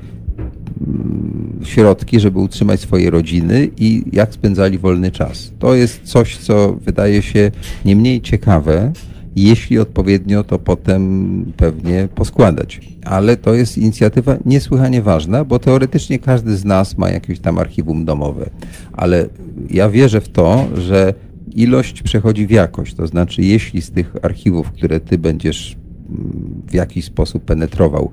mm, 0.86 1.60
środki, 1.64 2.20
żeby 2.20 2.38
utrzymać 2.38 2.80
swoje 2.80 3.10
rodziny 3.10 3.70
i 3.78 4.04
jak 4.12 4.34
spędzali 4.34 4.78
wolny 4.78 5.10
czas. 5.10 5.52
To 5.58 5.74
jest 5.74 6.02
coś, 6.02 6.36
co 6.36 6.72
wydaje 6.72 7.22
się 7.22 7.50
nie 7.84 7.96
mniej 7.96 8.20
ciekawe, 8.20 8.92
jeśli 9.36 9.78
odpowiednio 9.78 10.44
to 10.44 10.58
potem 10.58 11.52
pewnie 11.56 12.08
poskładać. 12.14 12.80
Ale 13.04 13.36
to 13.36 13.54
jest 13.54 13.78
inicjatywa 13.78 14.36
niesłychanie 14.46 15.02
ważna, 15.02 15.44
bo 15.44 15.58
teoretycznie 15.58 16.18
każdy 16.18 16.56
z 16.56 16.64
nas 16.64 16.98
ma 16.98 17.10
jakieś 17.10 17.40
tam 17.40 17.58
archiwum 17.58 18.04
domowe. 18.04 18.50
Ale 18.92 19.28
ja 19.70 19.88
wierzę 19.90 20.20
w 20.20 20.28
to, 20.28 20.68
że 20.76 21.14
ilość 21.54 22.02
przechodzi 22.02 22.46
w 22.46 22.50
jakość. 22.50 22.94
To 22.94 23.06
znaczy, 23.06 23.42
jeśli 23.42 23.82
z 23.82 23.90
tych 23.90 24.16
archiwów, 24.22 24.72
które 24.72 25.00
ty 25.00 25.18
będziesz 25.18 25.76
mm, 26.08 26.62
w 26.68 26.74
jakiś 26.74 27.04
sposób 27.04 27.44
penetrował, 27.44 28.10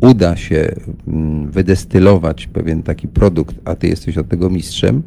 uda 0.00 0.36
się 0.36 0.74
mm, 1.08 1.50
wydestylować 1.50 2.46
pewien 2.46 2.82
taki 2.82 3.08
produkt, 3.08 3.56
a 3.64 3.74
ty 3.74 3.88
jesteś 3.88 4.18
od 4.18 4.28
tego 4.28 4.50
mistrzem, 4.50 5.02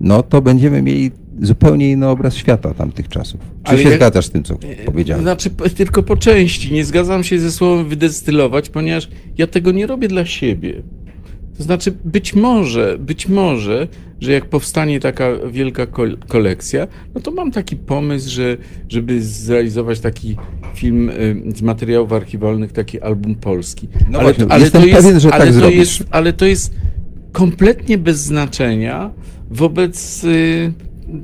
no 0.00 0.22
to 0.22 0.42
będziemy 0.42 0.82
mieli 0.82 1.10
zupełnie 1.42 1.90
inny 1.90 2.08
obraz 2.08 2.34
świata 2.36 2.74
tamtych 2.74 3.08
czasów. 3.08 3.40
Czy 3.64 3.70
Ale 3.72 3.82
się 3.82 3.88
jak- 3.88 3.98
zgadzasz 3.98 4.26
z 4.26 4.30
tym, 4.30 4.42
co 4.42 4.56
powiedziałem? 4.86 5.22
Znaczy, 5.22 5.50
tylko 5.50 6.02
po 6.02 6.16
części. 6.16 6.72
Nie 6.72 6.84
zgadzam 6.84 7.24
się 7.24 7.38
ze 7.38 7.52
słowem 7.52 7.88
wydestylować, 7.88 8.68
ponieważ 8.68 9.08
ja 9.38 9.46
tego 9.46 9.72
nie 9.72 9.86
robię 9.86 10.08
dla 10.08 10.26
siebie. 10.26 10.82
To 11.58 11.62
znaczy, 11.62 11.92
być 12.04 12.34
może, 12.34 12.96
być 12.98 13.28
może, 13.28 13.88
że 14.20 14.32
jak 14.32 14.44
powstanie 14.46 15.00
taka 15.00 15.28
wielka 15.50 15.86
kol- 15.86 16.16
kolekcja, 16.28 16.86
no 17.14 17.20
to 17.20 17.30
mam 17.30 17.50
taki 17.50 17.76
pomysł, 17.76 18.30
że, 18.30 18.56
żeby 18.88 19.22
zrealizować 19.22 20.00
taki 20.00 20.36
film 20.74 21.08
y, 21.10 21.42
z 21.56 21.62
materiałów 21.62 22.12
archiwalnych, 22.12 22.72
taki 22.72 23.00
album 23.00 23.34
polski. 23.34 23.88
No 24.10 24.20
właśnie, 24.20 24.46
jestem 24.58 24.82
to 24.82 24.96
pewien, 24.96 25.20
że 25.20 25.32
ale 25.34 25.44
tak 25.44 25.54
zrobisz. 25.54 25.78
Jest, 25.78 26.04
ale 26.10 26.32
to 26.32 26.46
jest 26.46 26.74
kompletnie 27.32 27.98
bez 27.98 28.18
znaczenia 28.20 29.10
wobec 29.50 30.24
y, 30.24 30.72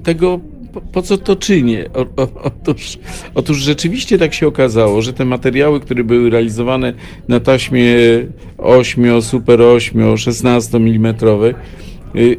tego, 0.03 0.41
po, 0.73 0.81
po 0.81 1.03
co 1.03 1.19
to 1.19 1.37
czynię. 1.37 1.85
O, 1.95 2.23
o, 2.23 2.29
otóż, 2.43 2.99
otóż 3.35 3.59
rzeczywiście 3.59 4.19
tak 4.19 4.35
się 4.35 4.47
okazało, 4.47 5.03
że 5.03 5.13
te 5.13 5.25
materiały, 5.25 5.81
które 5.81 6.05
były 6.05 6.31
realizowane 6.31 6.93
na 7.29 7.41
taśmie 7.41 7.97
8, 8.59 9.23
Super 9.23 9.63
8, 9.63 10.19
16 10.19 10.77
mm, 10.77 11.15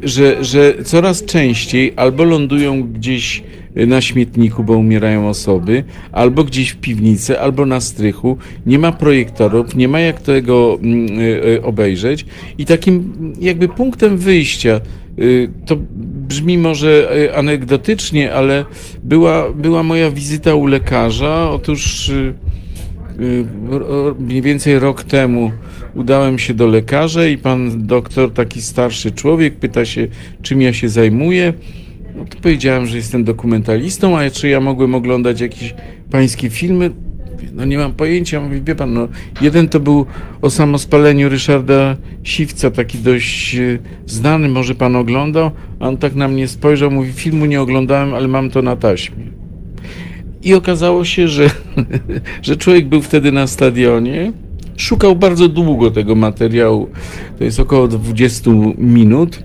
że, 0.02 0.44
że 0.44 0.74
coraz 0.84 1.24
częściej 1.24 1.92
albo 1.96 2.24
lądują 2.24 2.82
gdzieś 2.82 3.42
na 3.74 4.00
śmietniku, 4.00 4.64
bo 4.64 4.72
umierają 4.72 5.28
osoby, 5.28 5.84
albo 6.12 6.44
gdzieś 6.44 6.70
w 6.70 6.76
piwnicy, 6.76 7.40
albo 7.40 7.66
na 7.66 7.80
strychu. 7.80 8.36
Nie 8.66 8.78
ma 8.78 8.92
projektorów, 8.92 9.74
nie 9.74 9.88
ma 9.88 10.00
jak 10.00 10.22
tego 10.22 10.78
mm, 10.82 11.20
y, 11.20 11.22
y, 11.46 11.62
obejrzeć. 11.62 12.26
I 12.58 12.64
takim 12.64 13.12
jakby 13.40 13.68
punktem 13.68 14.18
wyjścia, 14.18 14.80
y, 15.18 15.50
to 15.66 15.76
brzmi 16.30 16.58
może 16.58 17.16
y, 17.16 17.36
anegdotycznie, 17.36 18.34
ale 18.34 18.64
była, 19.02 19.52
była 19.52 19.82
moja 19.82 20.10
wizyta 20.10 20.54
u 20.54 20.66
lekarza. 20.66 21.50
Otóż 21.50 22.08
y, 22.08 22.34
y, 23.20 23.44
mniej 24.18 24.42
więcej 24.42 24.78
rok 24.78 25.02
temu 25.02 25.52
udałem 25.94 26.38
się 26.38 26.54
do 26.54 26.66
lekarza 26.66 27.26
i 27.26 27.38
pan 27.38 27.86
doktor, 27.86 28.32
taki 28.32 28.62
starszy 28.62 29.12
człowiek, 29.12 29.56
pyta 29.56 29.84
się, 29.84 30.08
czym 30.42 30.62
ja 30.62 30.72
się 30.72 30.88
zajmuję. 30.88 31.52
No 32.16 32.24
to 32.24 32.36
powiedziałem, 32.42 32.86
że 32.86 32.96
jestem 32.96 33.24
dokumentalistą, 33.24 34.18
a 34.18 34.30
czy 34.30 34.48
ja 34.48 34.60
mogłem 34.60 34.94
oglądać 34.94 35.40
jakieś 35.40 35.74
pańskie 36.10 36.50
filmy? 36.50 36.90
No 37.60 37.66
nie 37.66 37.78
mam 37.78 37.92
pojęcia. 37.92 38.40
Mówi, 38.40 38.62
wie 38.62 38.74
pan, 38.74 38.92
no 38.92 39.08
jeden 39.40 39.68
to 39.68 39.80
był 39.80 40.06
o 40.42 40.50
samospaleniu 40.50 41.28
Ryszarda 41.28 41.96
Siwca, 42.22 42.70
taki 42.70 42.98
dość 42.98 43.54
e, 43.54 43.78
znany, 44.06 44.48
może 44.48 44.74
pan 44.74 44.96
oglądał, 44.96 45.50
a 45.80 45.88
on 45.88 45.96
tak 45.96 46.14
na 46.14 46.28
mnie 46.28 46.48
spojrzał, 46.48 46.90
mówi, 46.90 47.12
filmu 47.12 47.46
nie 47.46 47.60
oglądałem, 47.60 48.14
ale 48.14 48.28
mam 48.28 48.50
to 48.50 48.62
na 48.62 48.76
taśmie. 48.76 49.24
I 50.42 50.54
okazało 50.54 51.04
się, 51.04 51.28
że, 51.28 51.50
że 52.42 52.56
człowiek 52.56 52.88
był 52.88 53.02
wtedy 53.02 53.32
na 53.32 53.46
stadionie, 53.46 54.32
szukał 54.76 55.16
bardzo 55.16 55.48
długo 55.48 55.90
tego 55.90 56.14
materiału, 56.14 56.88
to 57.38 57.44
jest 57.44 57.60
około 57.60 57.88
20 57.88 58.50
minut. 58.78 59.42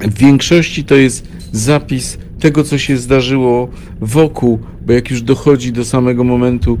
W 0.00 0.18
większości 0.18 0.84
to 0.84 0.94
jest 0.94 1.28
zapis 1.52 2.18
tego, 2.40 2.64
co 2.64 2.78
się 2.78 2.96
zdarzyło 2.96 3.68
wokół, 4.00 4.58
bo 4.86 4.92
jak 4.92 5.10
już 5.10 5.22
dochodzi 5.22 5.72
do 5.72 5.84
samego 5.84 6.24
momentu 6.24 6.78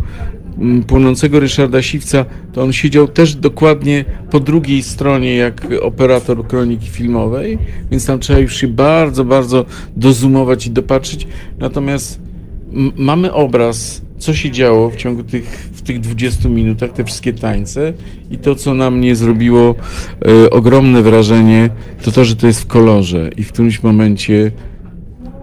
płonącego 0.86 1.40
Ryszarda 1.40 1.82
Siwca, 1.82 2.24
to 2.52 2.62
on 2.62 2.72
siedział 2.72 3.08
też 3.08 3.34
dokładnie 3.34 4.04
po 4.30 4.40
drugiej 4.40 4.82
stronie 4.82 5.36
jak 5.36 5.66
operator 5.82 6.46
kroniki 6.46 6.88
filmowej, 6.88 7.58
więc 7.90 8.06
tam 8.06 8.18
trzeba 8.18 8.38
już 8.38 8.56
się 8.56 8.68
bardzo, 8.68 9.24
bardzo 9.24 9.64
dozumować 9.96 10.66
i 10.66 10.70
dopatrzyć. 10.70 11.26
Natomiast 11.58 12.20
mamy 12.96 13.32
obraz, 13.32 14.02
co 14.18 14.34
się 14.34 14.50
działo 14.50 14.90
w 14.90 14.96
ciągu 14.96 15.22
tych, 15.22 15.68
w 15.72 15.82
tych 15.82 16.00
20 16.00 16.48
minutach, 16.48 16.92
te 16.92 17.04
wszystkie 17.04 17.32
tańce 17.32 17.92
i 18.30 18.38
to, 18.38 18.54
co 18.54 18.74
na 18.74 18.90
mnie 18.90 19.16
zrobiło 19.16 19.74
e, 20.44 20.50
ogromne 20.50 21.02
wrażenie, 21.02 21.70
to 22.02 22.12
to, 22.12 22.24
że 22.24 22.36
to 22.36 22.46
jest 22.46 22.60
w 22.60 22.66
kolorze 22.66 23.30
i 23.36 23.44
w 23.44 23.52
którymś 23.52 23.82
momencie 23.82 24.50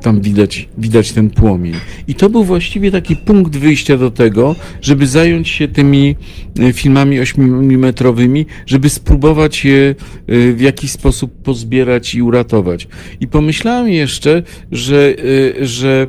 tam 0.04 0.22
widać, 0.22 0.70
widać 0.78 1.12
ten 1.12 1.30
płomień. 1.30 1.74
I 2.08 2.16
to 2.16 2.30
był 2.30 2.44
właściwie 2.44 2.92
taki 2.92 3.16
punkt 3.16 3.56
wyjścia 3.56 3.98
do 3.98 4.12
tego, 4.12 4.56
żeby 4.82 5.08
zająć 5.08 5.48
się 5.48 5.68
tymi 5.68 6.16
e, 6.60 6.74
filmami 6.74 7.20
8-metrowymi, 7.20 8.46
żeby 8.66 8.90
spróbować 8.90 9.66
je 9.66 9.96
e, 10.28 10.54
w 10.54 10.62
jakiś 10.62 10.92
sposób 10.92 11.32
pozbierać 11.44 12.16
i 12.16 12.22
uratować. 12.22 12.88
I 13.20 13.28
pomyślałem 13.28 13.90
jeszcze, 13.90 14.44
że, 14.72 15.16
e, 15.60 15.66
że 15.66 16.08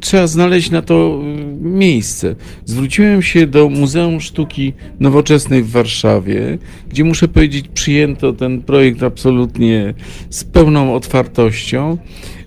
trzeba 0.00 0.26
znaleźć 0.26 0.70
na 0.70 0.82
to 0.82 1.22
y, 1.22 1.64
miejsce. 1.64 2.34
Zwróciłem 2.64 3.22
się 3.22 3.46
do 3.46 3.68
Muzeum 3.68 4.20
Sztuki 4.20 4.72
Nowoczesnej 5.00 5.62
w 5.62 5.70
Warszawie, 5.70 6.58
gdzie 6.88 7.04
muszę 7.04 7.28
powiedzieć, 7.28 7.68
przyjęto 7.74 8.32
ten 8.32 8.62
projekt 8.62 9.02
absolutnie 9.02 9.94
z 10.30 10.44
pełną 10.44 10.94
otwartością. 10.94 11.98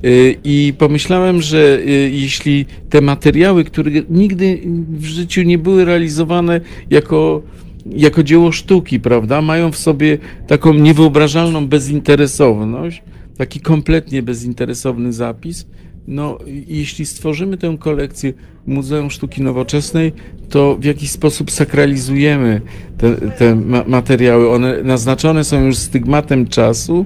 Y, 0.06 0.36
I 0.44 0.74
pomyślałem, 0.78 1.42
że 1.42 1.80
y, 1.80 2.12
jeśli 2.14 2.66
te 2.90 3.02
materiały, 3.02 3.64
które 3.64 3.92
nigdy 4.10 4.62
w 4.90 5.06
życiu 5.06 5.42
nie 5.42 5.58
były 5.58 5.86
realizowane 5.86 6.62
jako 6.90 7.42
jako 7.86 8.24
dzieło 8.24 8.52
sztuki, 8.52 9.00
prawda, 9.00 9.42
mają 9.42 9.72
w 9.72 9.78
sobie 9.78 10.18
taką 10.48 10.74
niewyobrażalną 10.74 11.68
bezinteresowność, 11.68 13.04
taki 13.38 13.60
kompletnie 13.60 14.24
bezinteresowny 14.24 15.14
zapis. 15.14 15.66
No, 16.08 16.38
jeśli 16.68 17.06
stworzymy 17.06 17.58
tę 17.58 17.78
kolekcję 17.80 18.34
Muzeum 18.68 19.12
Sztuki 19.12 19.42
Nowoczesnej, 19.42 20.14
to 20.50 20.78
w 20.80 20.84
jakiś 20.84 21.12
sposób 21.12 21.52
sakralizujemy 21.52 22.62
te, 22.98 23.16
te 23.16 23.56
ma- 23.56 23.84
materiały. 23.88 24.50
One 24.50 24.84
naznaczone 24.84 25.44
są 25.44 25.66
już 25.66 25.78
stygmatem 25.78 26.48
czasu 26.48 27.06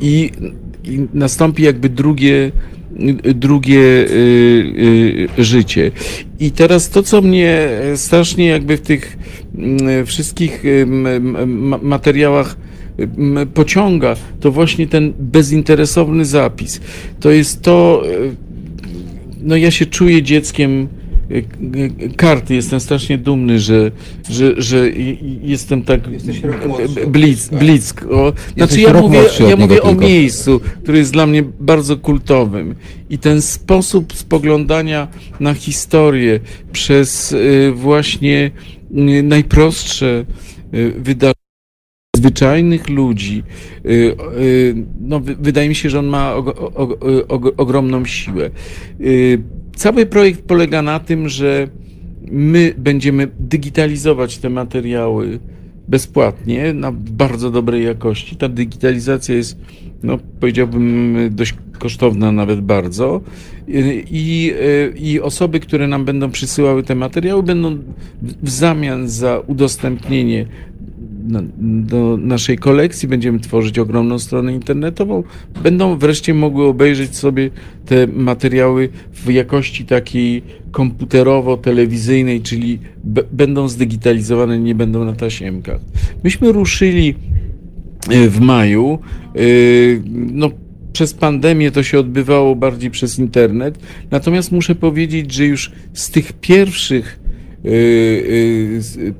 i, 0.00 0.30
i 0.84 1.06
nastąpi 1.14 1.62
jakby 1.62 1.88
drugie, 1.88 2.52
drugie 3.34 3.80
y, 3.80 5.28
y, 5.38 5.44
życie. 5.44 5.90
I 6.40 6.50
teraz 6.50 6.90
to, 6.90 7.02
co 7.02 7.22
mnie 7.22 7.68
strasznie 7.94 8.46
jakby 8.46 8.76
w 8.76 8.80
tych 8.80 9.18
mm, 9.58 10.06
wszystkich 10.06 10.64
y, 10.64 10.86
materiałach 11.82 12.56
pociąga, 13.54 14.16
to 14.40 14.52
właśnie 14.52 14.86
ten 14.86 15.12
bezinteresowny 15.18 16.24
zapis. 16.24 16.80
To 17.20 17.30
jest 17.30 17.62
to, 17.62 18.02
y, 18.06 18.36
no 19.42 19.56
ja 19.56 19.70
się 19.70 19.86
czuję 19.86 20.22
dzieckiem 20.22 20.88
y, 21.30 21.44
karty, 22.16 22.54
jestem 22.54 22.80
strasznie 22.80 23.18
dumny, 23.18 23.60
że, 23.60 23.90
że, 24.30 24.62
że 24.62 24.90
jestem 25.42 25.82
tak 25.82 26.00
blic, 27.06 27.50
Mieszka. 27.50 27.56
blisko. 27.56 28.32
Znaczy 28.56 28.80
ja 28.80 28.92
mówię, 28.92 29.22
ja 29.48 29.56
mówię 29.56 29.82
o 29.82 29.94
miejscu, 29.94 30.60
które 30.82 30.98
jest 30.98 31.12
dla 31.12 31.26
mnie 31.26 31.42
bardzo 31.60 31.96
kultowym. 31.96 32.74
I 33.10 33.18
ten 33.18 33.42
sposób 33.42 34.12
spoglądania 34.12 35.08
na 35.40 35.54
historię 35.54 36.40
przez 36.72 37.32
y, 37.32 37.72
właśnie 37.74 38.50
najprostsze 39.22 40.24
wydarzenia 40.98 41.35
zwyczajnych 42.16 42.88
ludzi, 42.88 43.42
y, 43.86 43.88
y, 44.40 44.74
no, 45.00 45.20
wy- 45.20 45.36
wydaje 45.40 45.68
mi 45.68 45.74
się, 45.74 45.90
że 45.90 45.98
on 45.98 46.06
ma 46.06 46.34
og- 46.34 46.54
og- 46.74 46.98
og- 47.28 47.52
ogromną 47.56 48.04
siłę. 48.04 48.50
Y, 49.00 49.38
Cały 49.76 50.06
projekt 50.06 50.42
polega 50.42 50.82
na 50.82 50.98
tym, 51.00 51.28
że 51.28 51.68
my 52.30 52.74
będziemy 52.78 53.28
digitalizować 53.40 54.38
te 54.38 54.50
materiały 54.50 55.38
bezpłatnie, 55.88 56.72
na 56.74 56.92
bardzo 56.92 57.50
dobrej 57.50 57.84
jakości. 57.84 58.36
Ta 58.36 58.48
digitalizacja 58.48 59.34
jest, 59.34 59.58
no, 60.02 60.18
powiedziałbym, 60.40 61.16
dość 61.30 61.54
kosztowna 61.78 62.32
nawet 62.32 62.60
bardzo. 62.60 63.20
I, 64.10 64.52
I 64.96 65.20
osoby, 65.20 65.60
które 65.60 65.88
nam 65.88 66.04
będą 66.04 66.30
przysyłały 66.30 66.82
te 66.82 66.94
materiały, 66.94 67.42
będą 67.42 67.78
w 68.42 68.50
zamian 68.50 69.08
za 69.08 69.40
udostępnienie 69.46 70.46
do 71.58 72.16
naszej 72.16 72.58
kolekcji, 72.58 73.08
będziemy 73.08 73.40
tworzyć 73.40 73.78
ogromną 73.78 74.18
stronę 74.18 74.52
internetową, 74.52 75.22
będą 75.62 75.98
wreszcie 75.98 76.34
mogły 76.34 76.66
obejrzeć 76.66 77.16
sobie 77.16 77.50
te 77.86 78.06
materiały 78.06 78.88
w 79.12 79.30
jakości 79.30 79.84
takiej 79.84 80.42
komputerowo-telewizyjnej, 80.72 82.42
czyli 82.42 82.78
będą 83.32 83.68
zdigitalizowane, 83.68 84.58
nie 84.58 84.74
będą 84.74 85.04
na 85.04 85.12
tasiemkach. 85.12 85.80
Myśmy 86.24 86.52
ruszyli 86.52 87.14
e, 88.10 88.28
w 88.28 88.40
maju, 88.40 88.98
e, 89.34 89.38
no 90.12 90.50
przez 90.92 91.14
pandemię 91.14 91.70
to 91.70 91.82
się 91.82 91.98
odbywało 91.98 92.56
bardziej 92.56 92.90
przez 92.90 93.18
internet. 93.18 93.78
Natomiast 94.10 94.52
muszę 94.52 94.74
powiedzieć, 94.74 95.32
że 95.32 95.46
już 95.46 95.72
z 95.92 96.10
tych 96.10 96.32
pierwszych, 96.32 97.20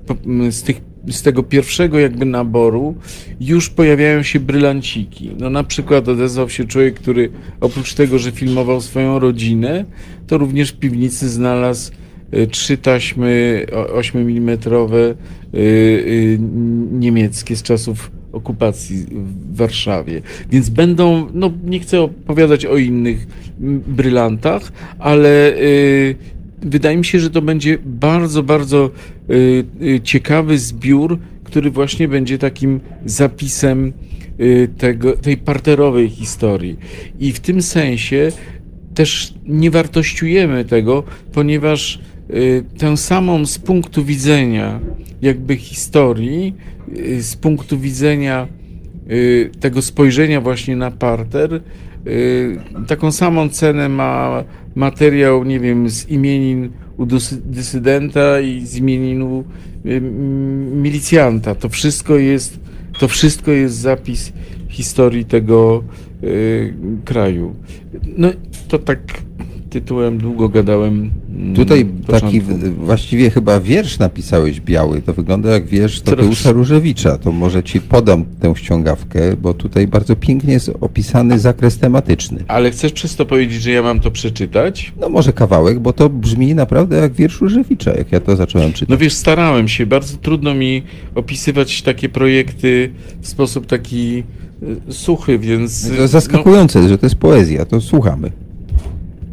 po- 0.06 0.16
z 0.50 0.62
tych 0.62 0.80
z 1.10 1.22
tego 1.22 1.42
pierwszego 1.42 1.98
jakby 1.98 2.26
naboru 2.26 2.94
już 3.40 3.70
pojawiają 3.70 4.22
się 4.22 4.40
brylanciki. 4.40 5.30
No 5.38 5.50
na 5.50 5.64
przykład 5.64 6.08
odezwał 6.08 6.50
się 6.50 6.64
człowiek, 6.64 6.94
który 6.94 7.30
oprócz 7.60 7.94
tego, 7.94 8.18
że 8.18 8.32
filmował 8.32 8.80
swoją 8.80 9.18
rodzinę, 9.18 9.84
to 10.26 10.38
również 10.38 10.72
w 10.72 10.78
piwnicy 10.78 11.28
znalazł 11.28 11.92
y, 12.34 12.46
trzy 12.46 12.76
taśmy 12.76 13.66
8 13.92 14.20
mm 14.20 14.58
niemieckie 16.92 17.56
z 17.56 17.62
czasów 17.62 18.10
okupacji 18.32 19.06
w 19.10 19.56
Warszawie. 19.56 20.22
Więc 20.50 20.68
będą, 20.68 21.26
no 21.34 21.52
nie 21.64 21.80
chcę 21.80 22.00
opowiadać 22.00 22.66
o 22.66 22.76
innych 22.76 23.26
mm, 23.60 23.80
brylantach, 23.86 24.72
ale 24.98 25.56
y, 25.56 26.14
wydaje 26.62 26.96
mi 26.96 27.04
się, 27.04 27.20
że 27.20 27.30
to 27.30 27.42
będzie 27.42 27.78
bardzo, 27.84 28.42
bardzo 28.42 28.90
y, 29.30 29.64
y, 29.82 30.00
ciekawy 30.00 30.58
zbiór, 30.58 31.18
który 31.44 31.70
właśnie 31.70 32.08
będzie 32.08 32.38
takim 32.38 32.80
zapisem 33.04 33.92
y, 34.40 34.68
tego, 34.78 35.16
tej 35.16 35.36
parterowej 35.36 36.08
historii. 36.08 36.78
I 37.20 37.32
w 37.32 37.40
tym 37.40 37.62
sensie 37.62 38.32
też 38.94 39.34
nie 39.46 39.70
wartościujemy 39.70 40.64
tego, 40.64 41.02
ponieważ 41.32 42.00
tę 42.78 42.96
samą 42.96 43.46
z 43.46 43.58
punktu 43.58 44.04
widzenia 44.04 44.80
jakby 45.22 45.56
historii, 45.56 46.54
z 47.18 47.36
punktu 47.36 47.78
widzenia 47.78 48.48
tego 49.60 49.82
spojrzenia 49.82 50.40
właśnie 50.40 50.76
na 50.76 50.90
parter, 50.90 51.60
taką 52.86 53.12
samą 53.12 53.48
cenę 53.48 53.88
ma 53.88 54.44
materiał, 54.74 55.44
nie 55.44 55.60
wiem, 55.60 55.90
z 55.90 56.08
imienin 56.08 56.70
u 56.96 57.06
dysy- 57.06 57.40
dysydenta 57.44 58.40
i 58.40 58.66
z 58.66 58.76
imieninu 58.76 59.44
y, 59.86 59.90
m, 59.96 60.82
milicjanta. 60.82 61.54
To 61.54 61.68
wszystko 61.68 62.16
jest, 62.16 62.60
to 62.98 63.08
wszystko 63.08 63.50
jest 63.50 63.74
zapis 63.76 64.32
historii 64.68 65.24
tego 65.24 65.82
y, 66.22 66.74
kraju. 67.04 67.54
No 68.16 68.28
to 68.68 68.78
tak 68.78 68.98
tytułem 69.80 70.18
długo 70.18 70.48
gadałem. 70.48 71.10
mm, 71.38 71.54
Tutaj 71.54 71.86
taki 72.06 72.40
w- 72.40 72.74
właściwie 72.84 73.30
chyba 73.30 73.60
wiersz 73.60 73.98
napisałeś 73.98 74.60
biały. 74.60 75.02
To 75.02 75.12
wygląda 75.12 75.50
jak 75.50 75.66
wiersz 75.66 76.00
Tadeusza. 76.00 76.52
Różewicza. 76.52 77.18
To 77.18 77.32
może 77.32 77.62
ci 77.62 77.80
podam 77.80 78.24
tę 78.40 78.52
ściągawkę, 78.56 79.36
bo 79.36 79.54
tutaj 79.54 79.86
bardzo 79.86 80.16
pięknie 80.16 80.52
jest 80.52 80.70
opisany 80.80 81.38
zakres 81.38 81.78
tematyczny. 81.78 82.44
Ale 82.48 82.70
chcesz 82.70 82.92
przez 82.92 83.16
to 83.16 83.26
powiedzieć, 83.26 83.62
że 83.62 83.70
ja 83.70 83.82
mam 83.82 84.00
to 84.00 84.10
przeczytać? 84.10 84.92
No 85.00 85.08
może 85.08 85.32
kawałek, 85.32 85.78
bo 85.80 85.92
to 85.92 86.08
brzmi 86.08 86.54
naprawdę 86.54 86.96
jak 86.96 87.12
wiersz 87.12 87.40
Różewicza, 87.40 87.90
jak 87.94 88.12
ja 88.12 88.20
to 88.20 88.36
zacząłem 88.36 88.72
czytać. 88.72 88.88
No 88.88 88.96
wiesz, 88.96 89.12
starałem 89.12 89.68
się. 89.68 89.86
Bardzo 89.86 90.16
trudno 90.16 90.54
mi 90.54 90.82
opisywać 91.14 91.82
takie 91.82 92.08
projekty 92.08 92.90
w 93.20 93.28
sposób 93.28 93.66
taki 93.66 94.22
y, 94.88 94.92
suchy, 94.92 95.38
więc. 95.38 95.88
To 95.88 95.94
jest 95.94 96.12
zaskakujące, 96.12 96.88
że 96.88 96.98
to 96.98 97.06
jest 97.06 97.16
poezja, 97.16 97.64
to 97.64 97.80
słuchamy. 97.80 98.30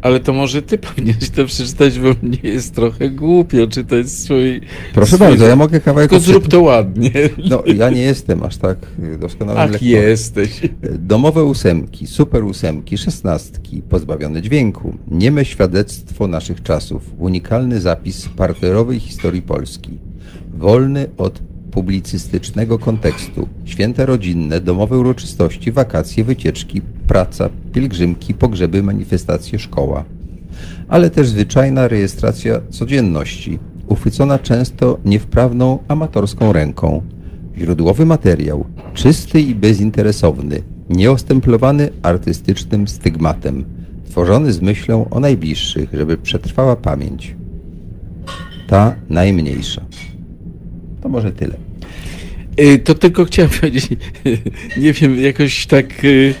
Ale 0.04 0.20
to 0.20 0.32
może 0.32 0.62
ty 0.62 0.78
powinieneś 0.78 1.30
to 1.30 1.46
przeczytać, 1.46 1.98
bo 1.98 2.08
mnie 2.22 2.38
jest 2.42 2.74
trochę 2.74 3.10
głupio, 3.10 3.66
czy 3.66 3.84
to 3.84 3.96
jest 3.96 4.24
swój. 4.24 4.60
Proszę 4.94 5.16
swój- 5.16 5.18
bardzo, 5.28 5.46
ja 5.46 5.56
mogę 5.56 5.80
kawałek 5.80 6.10
Tylko 6.10 6.24
zrób 6.24 6.48
to 6.48 6.62
ładnie. 6.62 7.10
No 7.50 7.62
ja 7.76 7.90
nie 7.90 8.00
jestem 8.02 8.42
aż 8.42 8.56
tak 8.56 8.78
doskonałym 9.20 9.60
Ach, 9.62 9.70
lektorem. 9.70 9.94
jesteś. 9.94 10.60
Domowe 10.98 11.44
ósemki, 11.44 12.06
super 12.06 12.44
ósemki, 12.44 12.98
szesnastki, 12.98 13.82
pozbawione 13.88 14.42
dźwięku, 14.42 14.94
nieme 15.10 15.44
świadectwo 15.44 16.26
naszych 16.26 16.62
czasów, 16.62 17.02
unikalny 17.18 17.80
zapis 17.80 18.28
parterowej 18.28 19.00
historii 19.00 19.42
Polski, 19.42 19.98
wolny 20.58 21.06
od 21.16 21.42
publicystycznego 21.74 22.78
kontekstu, 22.78 23.48
święta 23.64 24.06
rodzinne, 24.06 24.60
domowe 24.60 24.98
uroczystości, 24.98 25.72
wakacje, 25.72 26.24
wycieczki, 26.24 26.80
praca, 27.06 27.48
pielgrzymki, 27.72 28.34
pogrzeby, 28.34 28.82
manifestacje, 28.82 29.58
szkoła. 29.58 30.04
Ale 30.88 31.10
też 31.10 31.28
zwyczajna 31.28 31.88
rejestracja 31.88 32.60
codzienności, 32.70 33.58
uchwycona 33.88 34.38
często 34.38 34.98
niewprawną 35.04 35.78
amatorską 35.88 36.52
ręką, 36.52 37.02
Źródłowy 37.58 38.06
materiał, 38.06 38.64
czysty 38.94 39.40
i 39.40 39.54
bezinteresowny, 39.54 40.62
nieostemplowany 40.90 41.90
artystycznym 42.02 42.88
stygmatem, 42.88 43.64
tworzony 44.10 44.52
z 44.52 44.60
myślą 44.60 45.08
o 45.10 45.20
najbliższych, 45.20 45.90
żeby 45.92 46.18
przetrwała 46.18 46.76
pamięć. 46.76 47.36
Ta 48.66 48.94
najmniejsza. 49.08 49.82
To 51.02 51.08
może 51.08 51.32
tyle. 51.32 51.63
Y, 52.60 52.78
To 52.78 52.94
tylko 52.94 53.24
chciałem 53.24 53.50
powiedzieć, 53.60 53.88
nie 54.76 54.92
wiem, 54.92 55.20
jakoś 55.20 55.66
tak 55.66 56.04
y, 56.04 56.34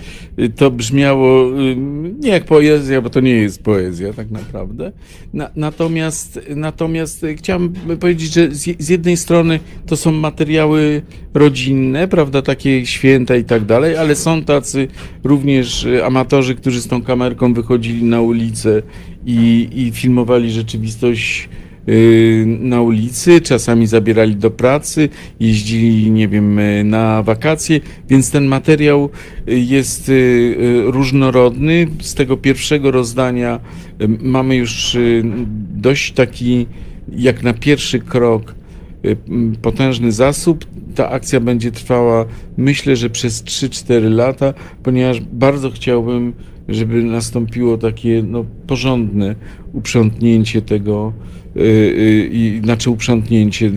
to 0.56 0.70
brzmiało 0.70 1.60
y, 1.60 1.76
nie 2.20 2.30
jak 2.30 2.44
poezja, 2.44 3.02
bo 3.02 3.10
to 3.10 3.20
nie 3.20 3.34
jest 3.34 3.62
poezja 3.62 4.12
tak 4.12 4.30
naprawdę. 4.30 4.92
Na, 5.32 5.50
natomiast, 5.56 6.40
natomiast 6.56 7.26
chciałem 7.36 7.72
powiedzieć, 8.00 8.32
że 8.32 8.54
z, 8.54 8.82
z 8.82 8.88
jednej 8.88 9.16
strony 9.16 9.60
to 9.86 9.96
są 9.96 10.12
materiały 10.12 11.02
rodzinne, 11.34 12.08
prawda, 12.08 12.42
takie 12.42 12.86
święta 12.86 13.36
i 13.36 13.44
tak 13.44 13.64
dalej, 13.64 13.96
ale 13.96 14.16
są 14.16 14.44
tacy 14.44 14.88
również 15.24 15.86
amatorzy, 16.04 16.54
którzy 16.54 16.80
z 16.80 16.88
tą 16.88 17.02
kamerką 17.02 17.54
wychodzili 17.54 18.04
na 18.04 18.20
ulicę 18.20 18.82
i, 19.26 19.68
i 19.74 19.90
filmowali 19.92 20.50
rzeczywistość 20.52 21.48
na 22.58 22.82
ulicy, 22.82 23.40
czasami 23.40 23.86
zabierali 23.86 24.36
do 24.36 24.50
pracy, 24.50 25.08
jeździli, 25.40 26.10
nie 26.10 26.28
wiem, 26.28 26.58
y, 26.58 26.84
na 26.84 27.22
wakacje, 27.22 27.80
więc 28.08 28.30
ten 28.30 28.44
materiał 28.44 29.10
y, 29.48 29.60
jest 29.60 30.08
y, 30.08 30.12
y, 30.12 30.82
różnorodny. 30.86 31.86
Z 32.00 32.14
tego 32.14 32.36
pierwszego 32.36 32.90
rozdania 32.90 33.60
y, 34.00 34.08
mamy 34.22 34.56
już 34.56 34.94
y, 34.94 35.22
dość 35.76 36.12
taki, 36.12 36.66
jak 37.16 37.42
na 37.42 37.54
pierwszy 37.54 37.98
krok, 37.98 38.54
y, 39.04 39.16
potężny 39.62 40.12
zasób. 40.12 40.64
Ta 40.94 41.10
akcja 41.10 41.40
będzie 41.40 41.70
trwała, 41.70 42.24
myślę, 42.56 42.96
że 42.96 43.10
przez 43.10 43.44
3-4 43.44 44.10
lata, 44.10 44.54
ponieważ 44.82 45.20
bardzo 45.20 45.70
chciałbym, 45.70 46.32
żeby 46.68 47.02
nastąpiło 47.02 47.78
takie 47.78 48.22
no, 48.22 48.44
porządne 48.66 49.34
uprzątnięcie 49.72 50.62
tego, 50.62 51.12
y, 51.56 51.60
y, 51.60 52.30
i 52.32 52.60
znaczy 52.64 52.90
uprzątnięcie, 52.90 53.70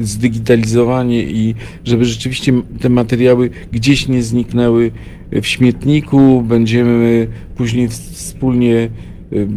zdigitalizowanie 0.00 1.22
i 1.22 1.54
żeby 1.84 2.04
rzeczywiście 2.04 2.52
te 2.80 2.88
materiały 2.88 3.50
gdzieś 3.72 4.08
nie 4.08 4.22
zniknęły 4.22 4.90
w 5.32 5.46
śmietniku. 5.46 6.42
Będziemy 6.42 7.28
później 7.56 7.88
wspólnie 7.88 8.88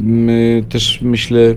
my 0.04 0.64
też 0.70 1.02
myślę 1.02 1.56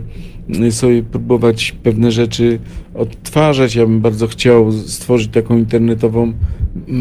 y, 0.64 0.72
sobie 0.72 1.02
próbować 1.02 1.72
pewne 1.82 2.12
rzeczy 2.12 2.58
odtwarzać. 2.94 3.74
Ja 3.74 3.86
bym 3.86 4.00
bardzo 4.00 4.26
chciał 4.26 4.72
stworzyć 4.72 5.28
taką 5.32 5.58
internetową 5.58 6.32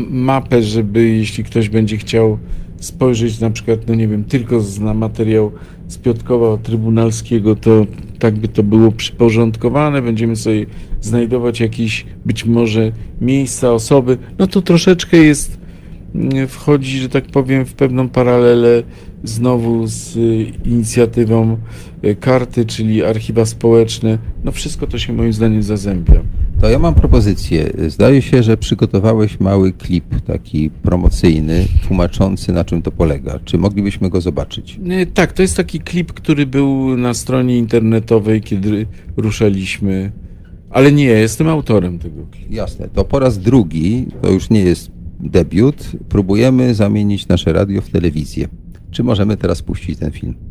mapę, 0.09 0.61
żeby 0.61 1.07
jeśli 1.09 1.43
ktoś 1.43 1.69
będzie 1.69 1.97
chciał 1.97 2.37
spojrzeć 2.81 3.39
na 3.39 3.49
przykład, 3.49 3.79
no 3.87 3.95
nie 3.95 4.07
wiem, 4.07 4.23
tylko 4.23 4.61
na 4.81 4.93
materiał 4.93 5.51
z 5.87 5.97
Piotrkowa 5.97 6.57
Trybunalskiego, 6.57 7.55
to 7.55 7.85
tak 8.19 8.35
by 8.35 8.47
to 8.47 8.63
było 8.63 8.91
przyporządkowane, 8.91 10.01
będziemy 10.01 10.35
sobie 10.35 10.65
znajdować 11.01 11.59
jakieś 11.59 12.05
być 12.25 12.45
może 12.45 12.91
miejsca, 13.21 13.71
osoby, 13.71 14.17
no 14.39 14.47
to 14.47 14.61
troszeczkę 14.61 15.17
jest, 15.17 15.57
mm, 16.15 16.47
wchodzi, 16.47 16.99
że 16.99 17.09
tak 17.09 17.25
powiem, 17.25 17.65
w 17.65 17.73
pewną 17.73 18.09
paralelę 18.09 18.83
znowu 19.23 19.87
z 19.87 20.15
y, 20.15 20.45
inicjatywą 20.65 21.57
y, 22.05 22.15
karty, 22.15 22.65
czyli 22.65 23.03
archiwa 23.03 23.45
społeczne. 23.45 24.17
No 24.43 24.51
wszystko 24.51 24.87
to 24.87 24.99
się 24.99 25.13
moim 25.13 25.33
zdaniem 25.33 25.63
zazębia. 25.63 26.21
To 26.61 26.69
ja 26.69 26.79
mam 26.79 26.93
propozycję. 26.93 27.73
Zdaje 27.87 28.21
się, 28.21 28.43
że 28.43 28.57
przygotowałeś 28.57 29.39
mały 29.39 29.71
klip 29.71 30.21
taki 30.21 30.69
promocyjny, 30.69 31.65
tłumaczący 31.87 32.53
na 32.53 32.63
czym 32.63 32.81
to 32.81 32.91
polega. 32.91 33.39
Czy 33.45 33.57
moglibyśmy 33.57 34.09
go 34.09 34.21
zobaczyć? 34.21 34.79
Tak, 35.13 35.33
to 35.33 35.41
jest 35.41 35.57
taki 35.57 35.79
klip, 35.79 36.13
który 36.13 36.45
był 36.45 36.97
na 36.97 37.13
stronie 37.13 37.57
internetowej, 37.57 38.41
kiedy 38.41 38.85
ruszaliśmy, 39.17 40.11
ale 40.69 40.91
nie, 40.91 41.03
jestem 41.03 41.47
autorem 41.47 41.99
tego 41.99 42.25
klipu. 42.31 42.53
Jasne. 42.53 42.89
To 42.89 43.05
po 43.05 43.19
raz 43.19 43.39
drugi, 43.39 44.07
to 44.21 44.29
już 44.31 44.49
nie 44.49 44.61
jest 44.61 44.91
debiut, 45.19 45.91
próbujemy 46.09 46.75
zamienić 46.75 47.27
nasze 47.27 47.53
radio 47.53 47.81
w 47.81 47.89
telewizję. 47.89 48.47
Czy 48.91 49.03
możemy 49.03 49.37
teraz 49.37 49.61
puścić 49.61 49.99
ten 49.99 50.11
film? 50.11 50.50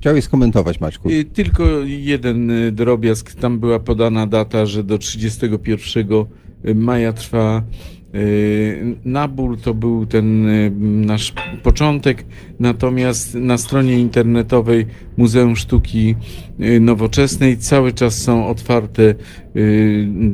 Chciałeś 0.00 0.24
skomentować, 0.24 0.80
Maćku. 0.80 1.08
Tylko 1.34 1.64
jeden 1.84 2.50
y, 2.50 2.72
drobiazg. 2.72 3.34
Tam 3.34 3.58
była 3.58 3.80
podana 3.80 4.26
data, 4.26 4.66
że 4.66 4.84
do 4.84 4.98
31 4.98 6.06
maja 6.74 7.12
trwa 7.12 7.62
y, 8.14 8.96
nabór. 9.04 9.60
To 9.60 9.74
był 9.74 10.06
ten 10.06 10.48
y, 10.48 10.72
nasz 10.80 11.32
początek. 11.62 12.24
Natomiast 12.60 13.34
na 13.34 13.58
stronie 13.58 13.98
internetowej 13.98 14.86
Muzeum 15.16 15.56
Sztuki 15.56 16.14
y, 16.60 16.80
Nowoczesnej 16.80 17.56
cały 17.58 17.92
czas 17.92 18.22
są 18.22 18.46
otwarte 18.46 19.14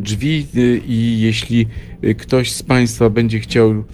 drzwi 0.02 0.46
i 0.88 1.20
jeśli 1.20 1.66
ktoś 2.18 2.52
z 2.52 2.62
Państwa 2.62 3.10
będzie 3.10 3.40
chciał 3.40 3.84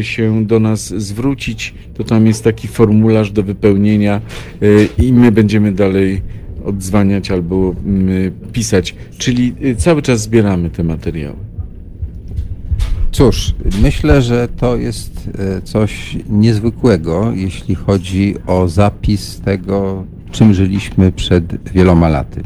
się 0.00 0.46
do 0.46 0.60
nas 0.60 0.94
zwrócić, 1.02 1.74
to 1.94 2.04
tam 2.04 2.26
jest 2.26 2.44
taki 2.44 2.68
formularz 2.68 3.30
do 3.30 3.42
wypełnienia 3.42 4.20
i 4.98 5.12
my 5.12 5.32
będziemy 5.32 5.72
dalej 5.72 6.22
odzwaniać 6.64 7.30
albo 7.30 7.74
mm, 7.86 8.32
pisać. 8.52 8.94
Czyli 9.18 9.54
cały 9.76 10.02
czas 10.02 10.22
zbieramy 10.22 10.70
te 10.70 10.84
materiały. 10.84 11.49
Cóż, 13.12 13.54
myślę, 13.82 14.22
że 14.22 14.48
to 14.48 14.76
jest 14.76 15.30
e, 15.38 15.62
coś 15.62 16.16
niezwykłego, 16.28 17.32
jeśli 17.34 17.74
chodzi 17.74 18.34
o 18.46 18.68
zapis 18.68 19.40
tego, 19.40 20.04
czym 20.30 20.54
żyliśmy 20.54 21.12
przed 21.12 21.72
wieloma 21.72 22.08
laty. 22.08 22.42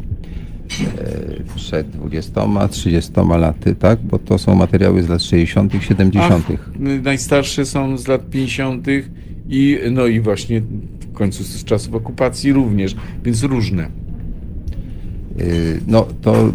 E, 0.97 1.55
Przed 1.55 1.89
20, 1.89 2.67
30 2.67 3.11
laty, 3.39 3.75
tak? 3.75 3.99
Bo 4.03 4.19
to 4.19 4.37
są 4.37 4.55
materiały 4.55 5.03
z 5.03 5.09
lat 5.09 5.23
60., 5.23 5.73
70. 5.81 6.45
Ach, 6.53 6.71
najstarsze 7.03 7.65
są 7.65 7.97
z 7.97 8.07
lat 8.07 8.29
50. 8.29 8.87
i 9.49 9.79
no 9.91 10.05
i 10.05 10.19
właśnie 10.19 10.61
w 10.99 11.13
końcu 11.13 11.43
z 11.43 11.63
czasów 11.63 11.93
okupacji 11.93 12.53
również, 12.53 12.95
więc 13.23 13.43
różne. 13.43 14.04
Y, 15.39 15.79
No 15.87 16.07
to 16.21 16.33
mm, 16.33 16.53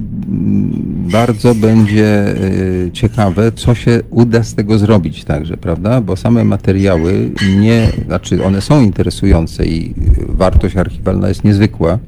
bardzo 1.12 1.54
będzie 1.54 2.34
y, 2.86 2.90
ciekawe, 2.92 3.52
co 3.52 3.74
się 3.74 4.02
uda 4.10 4.42
z 4.42 4.54
tego 4.54 4.78
zrobić 4.78 5.24
także, 5.24 5.56
prawda? 5.56 6.00
Bo 6.00 6.16
same 6.16 6.44
materiały 6.44 7.30
nie, 7.58 7.88
znaczy 8.06 8.44
one 8.44 8.60
są 8.60 8.82
interesujące 8.82 9.66
i 9.66 9.94
wartość 10.28 10.76
archiwalna 10.76 11.28
jest 11.28 11.44
niezwykła, 11.44 11.98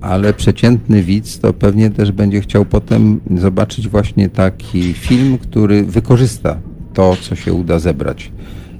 ale 0.00 0.32
przeciętny 0.32 1.02
widz 1.02 1.38
to 1.38 1.52
pewnie 1.52 1.90
też 1.90 2.12
będzie 2.12 2.40
chciał 2.40 2.64
potem 2.64 3.20
zobaczyć 3.36 3.88
właśnie 3.88 4.28
taki 4.28 4.92
film, 4.92 5.38
który 5.38 5.84
wykorzysta 5.84 6.58
to, 6.94 7.16
co 7.20 7.36
się 7.36 7.52
uda 7.52 7.78
zebrać. 7.78 8.32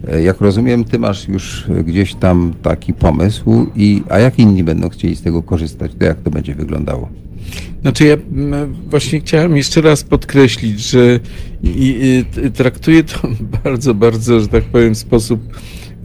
E, 0.08 0.22
Jak 0.22 0.40
rozumiem, 0.40 0.84
ty 0.84 0.98
masz 0.98 1.28
już 1.28 1.66
gdzieś 1.86 2.14
tam 2.14 2.54
taki 2.62 2.92
pomysł, 2.92 3.66
i, 3.76 4.02
a 4.08 4.18
jak 4.18 4.38
inni 4.38 4.64
będą 4.64 4.88
chcieli 4.88 5.16
z 5.16 5.22
tego 5.22 5.42
korzystać, 5.42 5.92
to 5.98 6.04
jak 6.04 6.20
to 6.20 6.30
będzie 6.30 6.54
wyglądało? 6.54 7.08
Znaczy 7.82 8.04
ja 8.04 8.14
mm, 8.32 8.74
właśnie 8.90 9.20
chciałem 9.20 9.56
jeszcze 9.56 9.80
raz 9.80 10.04
podkreślić, 10.04 10.80
że 10.80 11.20
i, 11.62 12.24
i, 12.46 12.50
traktuję 12.50 13.04
to 13.04 13.28
bardzo, 13.64 13.94
bardzo, 13.94 14.40
że 14.40 14.48
tak 14.48 14.64
powiem, 14.64 14.94
w 14.94 14.98
sposób 14.98 15.40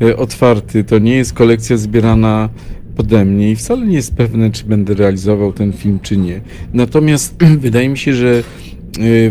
e, 0.01 0.17
otwarty. 0.17 0.83
To 0.83 0.99
nie 0.99 1.15
jest 1.15 1.33
kolekcja 1.33 1.77
zbierana 1.77 2.49
pode 2.95 3.25
mnie 3.25 3.51
i 3.51 3.55
wcale 3.55 3.85
nie 3.87 3.95
jest 3.95 4.15
pewne, 4.15 4.51
czy 4.51 4.65
będę 4.65 4.93
realizował 4.93 5.53
ten 5.53 5.73
film, 5.73 5.99
czy 6.01 6.17
nie. 6.17 6.41
Natomiast 6.73 7.35
wydaje 7.59 7.89
mi 7.89 7.97
się, 7.97 8.13
że 8.13 8.43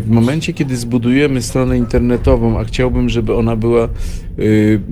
w 0.01 0.11
momencie, 0.11 0.53
kiedy 0.53 0.77
zbudujemy 0.77 1.43
stronę 1.43 1.79
internetową, 1.79 2.59
a 2.59 2.65
chciałbym, 2.65 3.09
żeby 3.09 3.35
ona 3.35 3.57
była, 3.57 3.89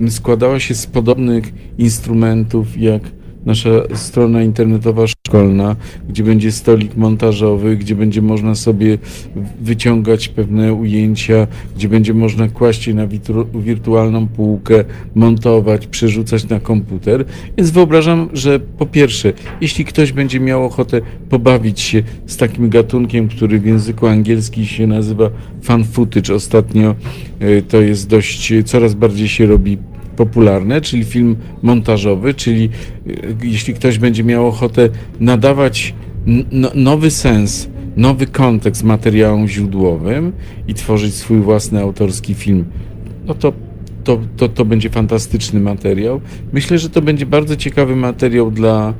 e, 0.07 0.11
składała 0.11 0.59
się 0.59 0.75
z 0.75 0.87
podobnych 0.87 1.53
instrumentów 1.77 2.77
jak 2.77 3.01
nasza 3.45 3.69
strona 3.93 4.43
internetowa 4.43 5.07
szkolna, 5.07 5.75
gdzie 6.09 6.23
będzie 6.23 6.51
stolik 6.51 6.95
montażowy, 6.95 7.77
gdzie 7.77 7.95
będzie 7.95 8.21
można 8.21 8.55
sobie 8.55 8.97
wyciągać 9.61 10.27
pewne 10.27 10.73
ujęcia, 10.73 11.47
gdzie 11.75 11.89
będzie 11.89 12.13
można 12.13 12.47
kłaść 12.47 12.87
je 12.87 12.93
na 12.93 13.07
wirtu- 13.07 13.61
wirtualną 13.61 14.27
półkę, 14.27 14.83
montować, 15.15 15.87
przerzucać 15.87 16.49
na 16.49 16.59
komputer. 16.59 17.25
Więc 17.57 17.71
wyobrażam, 17.71 18.29
że 18.33 18.59
po 18.59 18.85
pierwsze, 18.85 19.33
jeśli 19.61 19.85
ktoś 19.85 20.11
będzie 20.11 20.39
miał 20.39 20.65
ochotę 20.65 21.01
pobawić 21.29 21.79
się 21.79 22.03
z 22.25 22.37
takim 22.37 22.69
gatunkiem, 22.69 23.27
który 23.27 23.59
w 23.59 23.65
języku 23.65 24.07
angielskim 24.07 24.65
się 24.65 24.87
nazywa 24.87 25.29
fan 25.63 25.83
footage, 25.83 26.35
ostatnio 26.35 26.95
y, 27.41 27.63
to 27.67 27.81
jest 27.81 28.09
dość, 28.09 28.53
coraz 28.65 28.93
bardziej 28.93 29.27
się 29.27 29.45
robi 29.45 29.77
popularne, 30.25 30.81
czyli 30.81 31.03
film 31.03 31.35
montażowy, 31.61 32.33
czyli 32.33 32.69
y, 33.07 33.35
jeśli 33.43 33.73
ktoś 33.73 33.97
będzie 33.97 34.23
miał 34.23 34.47
ochotę 34.47 34.89
nadawać 35.19 35.93
no- 36.51 36.71
nowy 36.75 37.11
sens, 37.11 37.69
nowy 37.97 38.27
kontekst 38.27 38.83
materiałom 38.83 39.47
źródłowym 39.47 40.31
i 40.67 40.73
tworzyć 40.73 41.13
swój 41.13 41.39
własny 41.39 41.81
autorski 41.81 42.33
film, 42.33 42.65
no 43.25 43.33
to, 43.33 43.53
to, 44.03 44.19
to, 44.37 44.49
to 44.49 44.65
będzie 44.65 44.89
fantastyczny 44.89 45.59
materiał. 45.59 46.21
Myślę, 46.53 46.77
że 46.77 46.89
to 46.89 47.01
będzie 47.01 47.25
bardzo 47.25 47.55
ciekawy 47.55 47.95
materiał 47.95 48.51
dla, 48.51 48.93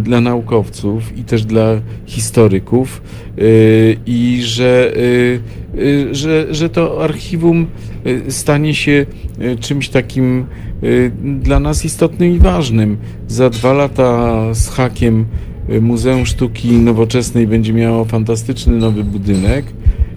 dla 0.00 0.20
naukowców 0.20 1.18
i 1.18 1.24
też 1.24 1.44
dla 1.44 1.80
historyków 2.06 3.02
y, 3.38 3.96
i 4.06 4.40
że, 4.42 4.92
y, 4.96 5.40
y, 5.78 6.14
że, 6.14 6.54
że 6.54 6.68
to 6.68 7.04
archiwum 7.04 7.66
y, 8.06 8.32
stanie 8.32 8.74
się 8.74 9.06
y, 9.42 9.56
czymś 9.56 9.88
takim 9.88 10.46
y, 10.82 11.12
dla 11.40 11.60
nas 11.60 11.84
istotnym 11.84 12.34
i 12.34 12.38
ważnym. 12.38 12.96
Za 13.28 13.50
dwa 13.50 13.72
lata 13.72 14.40
z 14.54 14.68
hakiem 14.68 15.24
y, 15.70 15.80
Muzeum 15.80 16.26
Sztuki 16.26 16.72
Nowoczesnej 16.72 17.46
będzie 17.46 17.72
miało 17.72 18.04
fantastyczny 18.04 18.76
nowy 18.76 19.04
budynek. 19.04 19.64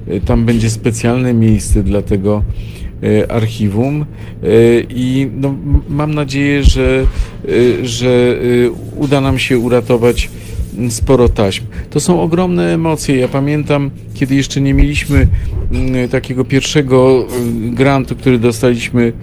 Y, 0.07 0.21
Tam 0.21 0.45
będzie 0.45 0.69
specjalne 0.69 1.33
miejsce 1.33 1.83
dla 1.83 2.01
tego 2.01 2.43
y, 2.83 2.86
archiwum 3.29 4.05
y, 4.43 4.85
i 4.89 5.27
no, 5.35 5.55
mam 5.89 6.13
nadzieję, 6.13 6.63
że, 6.63 7.05
y, 7.49 7.87
że 7.87 8.37
uda 8.95 9.21
nam 9.21 9.39
się 9.39 9.57
uratować 9.59 10.29
mm, 10.77 10.91
sporo 10.91 11.29
taśm. 11.29 11.63
To 11.89 11.99
są 11.99 12.21
ogromne 12.21 12.73
emocje. 12.73 13.15
Ja 13.15 13.27
pamiętam, 13.27 13.91
kiedy 14.13 14.35
jeszcze 14.35 14.61
nie 14.61 14.73
mieliśmy 14.73 15.27
mm, 15.71 16.09
takiego 16.09 16.45
pierwszego 16.45 17.27
y, 17.67 17.69
grantu, 17.71 18.15
który 18.15 18.39
dostaliśmy 18.39 19.13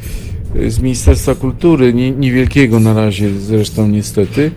z 0.68 0.78
Ministerstwa 0.80 1.34
Kultury, 1.34 1.94
nie- 1.94 2.10
niewielkiego 2.10 2.80
na 2.80 2.94
razie 2.94 3.30
zresztą 3.30 3.88
niestety, 3.88 4.50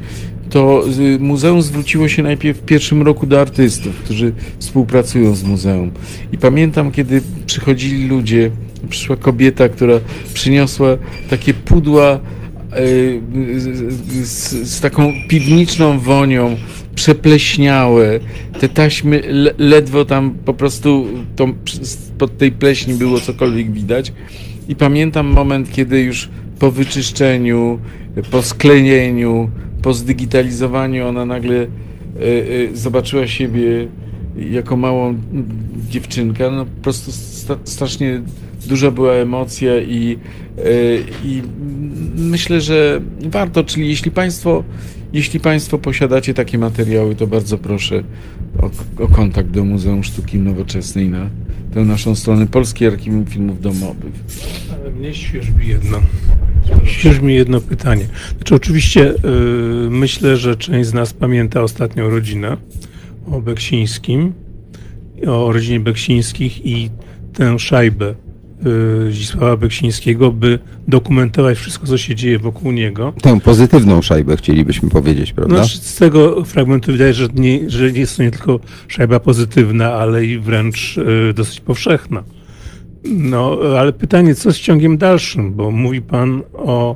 to 0.49 0.83
muzeum 1.19 1.61
zwróciło 1.61 2.07
się 2.07 2.23
najpierw 2.23 2.57
w 2.57 2.61
pierwszym 2.61 3.01
roku 3.01 3.25
do 3.27 3.41
artystów, 3.41 3.95
którzy 3.95 4.31
współpracują 4.59 5.35
z 5.35 5.43
muzeum. 5.43 5.91
I 6.33 6.37
pamiętam, 6.37 6.91
kiedy 6.91 7.21
przychodzili 7.45 8.07
ludzie, 8.07 8.51
przyszła 8.89 9.15
kobieta, 9.15 9.69
która 9.69 9.99
przyniosła 10.33 10.97
takie 11.29 11.53
pudła 11.53 12.19
y, 12.79 13.21
z, 14.23 14.69
z, 14.69 14.81
taką 14.81 15.13
piwniczą 15.29 15.99
wonią, 15.99 16.55
przepleśniałe. 16.95 18.19
Te 18.59 18.69
taśmy 18.69 19.21
le, 19.27 19.53
ledwo 19.57 20.05
tam 20.05 20.31
po 20.45 20.53
prostu 20.53 21.07
tą, 21.35 21.53
pod 22.17 22.37
tej 22.37 22.51
pleśni 22.51 22.93
było 22.93 23.19
cokolwiek 23.19 23.71
widać. 23.71 24.13
I 24.69 24.75
pamiętam 24.75 25.27
moment, 25.27 25.71
kiedy 25.71 26.01
już 26.01 26.29
po 26.59 26.71
wyczyszczeniu, 26.71 27.79
po 28.31 28.41
sklejeniu, 28.41 29.49
po 29.81 29.93
zdigitalizowaniu 29.93 31.07
ona 31.07 31.25
nagle 31.25 31.55
e, 31.55 31.65
e, 31.65 31.67
zobaczyła 32.75 33.27
siebie 33.27 33.87
jako 34.37 34.77
małą 34.77 35.15
dziewczynkę. 35.89 36.51
No 36.51 36.65
po 36.65 36.81
prostu 36.83 37.11
sta, 37.11 37.57
strasznie 37.63 38.21
duża 38.67 38.91
była 38.91 39.13
emocja 39.13 39.81
i, 39.81 40.17
e, 40.57 40.63
i 41.25 41.41
myślę, 42.17 42.61
że 42.61 43.01
warto, 43.25 43.63
czyli 43.63 43.89
jeśli 43.89 44.11
Państwo, 44.11 44.63
jeśli 45.13 45.39
Państwo 45.39 45.77
posiadacie 45.77 46.33
takie 46.33 46.57
materiały, 46.57 47.15
to 47.15 47.27
bardzo 47.27 47.57
proszę 47.57 48.03
o, 48.61 49.03
o 49.03 49.07
kontakt 49.07 49.49
do 49.49 49.65
Muzeum 49.65 50.03
Sztuki 50.03 50.37
Nowoczesnej 50.37 51.09
na 51.09 51.29
tę 51.73 51.85
naszą 51.85 52.15
stronę 52.15 52.47
Polskie 52.47 52.87
Archiwum 52.87 53.25
Filmów 53.25 53.61
Domowych. 53.61 54.13
Ale 54.73 54.91
mnie 54.91 55.13
świeżbi 55.13 55.67
jedno. 55.67 56.01
Świeżmi 56.85 57.35
jedno 57.35 57.61
pytanie. 57.61 58.05
Znaczy, 58.35 58.55
oczywiście 58.55 59.13
yy, 59.23 59.89
myślę, 59.89 60.37
że 60.37 60.55
część 60.55 60.89
z 60.89 60.93
nas 60.93 61.13
pamięta 61.13 61.61
ostatnią 61.61 62.09
rodzinę 62.09 62.57
o 63.31 63.41
Beksińskim, 63.41 64.33
o 65.27 65.51
rodzinie 65.51 65.79
Beksińskich 65.79 66.65
i 66.65 66.89
tę 67.33 67.59
szajbę 67.59 68.15
yy, 69.05 69.11
Zdzisława 69.11 69.57
Beksińskiego, 69.57 70.31
by 70.31 70.59
dokumentować 70.87 71.57
wszystko, 71.57 71.87
co 71.87 71.97
się 71.97 72.15
dzieje 72.15 72.39
wokół 72.39 72.71
niego. 72.71 73.13
Tę 73.21 73.39
pozytywną 73.39 74.01
szajbę 74.01 74.37
chcielibyśmy 74.37 74.89
powiedzieć, 74.89 75.33
prawda? 75.33 75.55
Znaczy, 75.55 75.77
z 75.77 75.95
tego 75.95 76.45
fragmentu 76.45 76.91
wydaje 76.91 77.13
się, 77.13 77.19
że 77.19 77.27
nie, 77.35 77.69
że 77.69 77.89
jest 77.89 78.17
to 78.17 78.23
nie 78.23 78.31
tylko 78.31 78.59
szajba 78.87 79.19
pozytywna, 79.19 79.93
ale 79.93 80.25
i 80.25 80.39
wręcz 80.39 80.97
yy, 80.97 81.33
dosyć 81.33 81.59
powszechna. 81.59 82.23
No, 83.03 83.57
ale 83.79 83.93
pytanie, 83.93 84.35
co 84.35 84.53
z 84.53 84.57
ciągiem 84.57 84.97
dalszym? 84.97 85.53
Bo 85.53 85.71
mówi 85.71 86.01
pan 86.01 86.41
o 86.53 86.95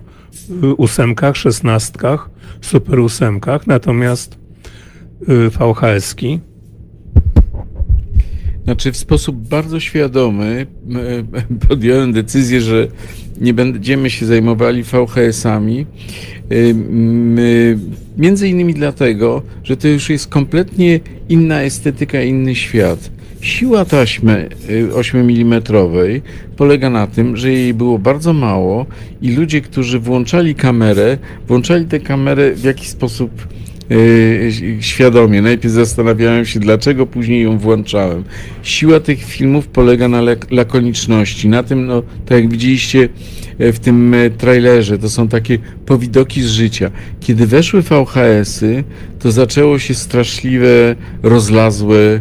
y, 0.63 0.75
ósemkach, 0.75 1.37
szesnastkach, 1.37 2.29
super 2.61 2.99
ósemkach, 2.99 3.67
natomiast 3.67 4.33
y, 4.33 4.40
VHS-ki 5.27 6.39
Znaczy 8.63 8.91
w 8.91 8.97
sposób 8.97 9.47
bardzo 9.47 9.79
świadomy 9.79 10.65
podjąłem 11.67 12.13
decyzję, 12.13 12.61
że 12.61 12.87
nie 13.41 13.53
będziemy 13.53 14.09
się 14.09 14.25
zajmowali 14.25 14.83
VHS-ami. 14.83 15.85
M, 16.49 17.39
e, 17.39 18.01
Między 18.17 18.49
innymi 18.49 18.73
dlatego, 18.73 19.41
że 19.63 19.77
to 19.77 19.87
już 19.87 20.09
jest 20.09 20.27
kompletnie 20.27 20.99
inna 21.29 21.61
estetyka, 21.61 22.21
inny 22.21 22.55
świat. 22.55 23.11
Siła 23.41 23.85
taśmy 23.85 24.49
y, 24.69 24.95
8 24.95 25.29
mm 25.29 25.61
polega 26.57 26.89
na 26.89 27.07
tym, 27.07 27.37
że 27.37 27.51
jej 27.51 27.73
było 27.73 27.99
bardzo 27.99 28.33
mało 28.33 28.85
i 29.21 29.31
ludzie, 29.31 29.61
którzy 29.61 29.99
włączali 29.99 30.55
kamerę, 30.55 31.17
włączali 31.47 31.85
tę 31.85 31.99
kamerę 31.99 32.55
w 32.55 32.63
jakiś 32.63 32.87
sposób 32.87 33.31
y, 33.41 33.70
świadomie. 34.79 35.41
Najpierw 35.41 35.73
zastanawiałem 35.73 36.45
się, 36.45 36.59
dlaczego 36.59 37.05
później 37.07 37.43
ją 37.43 37.57
włączałem. 37.57 38.23
Siła 38.63 38.99
tych 38.99 39.23
filmów 39.23 39.67
polega 39.67 40.07
na 40.07 40.21
lak- 40.21 40.51
lakoniczności, 40.51 41.49
na 41.49 41.63
tym, 41.63 41.85
no, 41.85 42.03
tak 42.25 42.37
jak 42.37 42.49
widzieliście 42.49 43.09
e, 43.59 43.73
w 43.73 43.79
tym 43.79 44.13
e, 44.13 44.29
trailerze, 44.29 44.97
to 44.97 45.09
są 45.09 45.27
takie 45.27 45.57
powidoki 45.85 46.41
z 46.41 46.49
życia. 46.49 46.91
Kiedy 47.19 47.47
weszły 47.47 47.81
VHS-y, 47.81 48.83
to 49.21 49.31
zaczęło 49.31 49.79
się 49.79 49.93
straszliwe, 49.93 50.95
rozlazłe 51.23 51.97
e, 51.97 52.19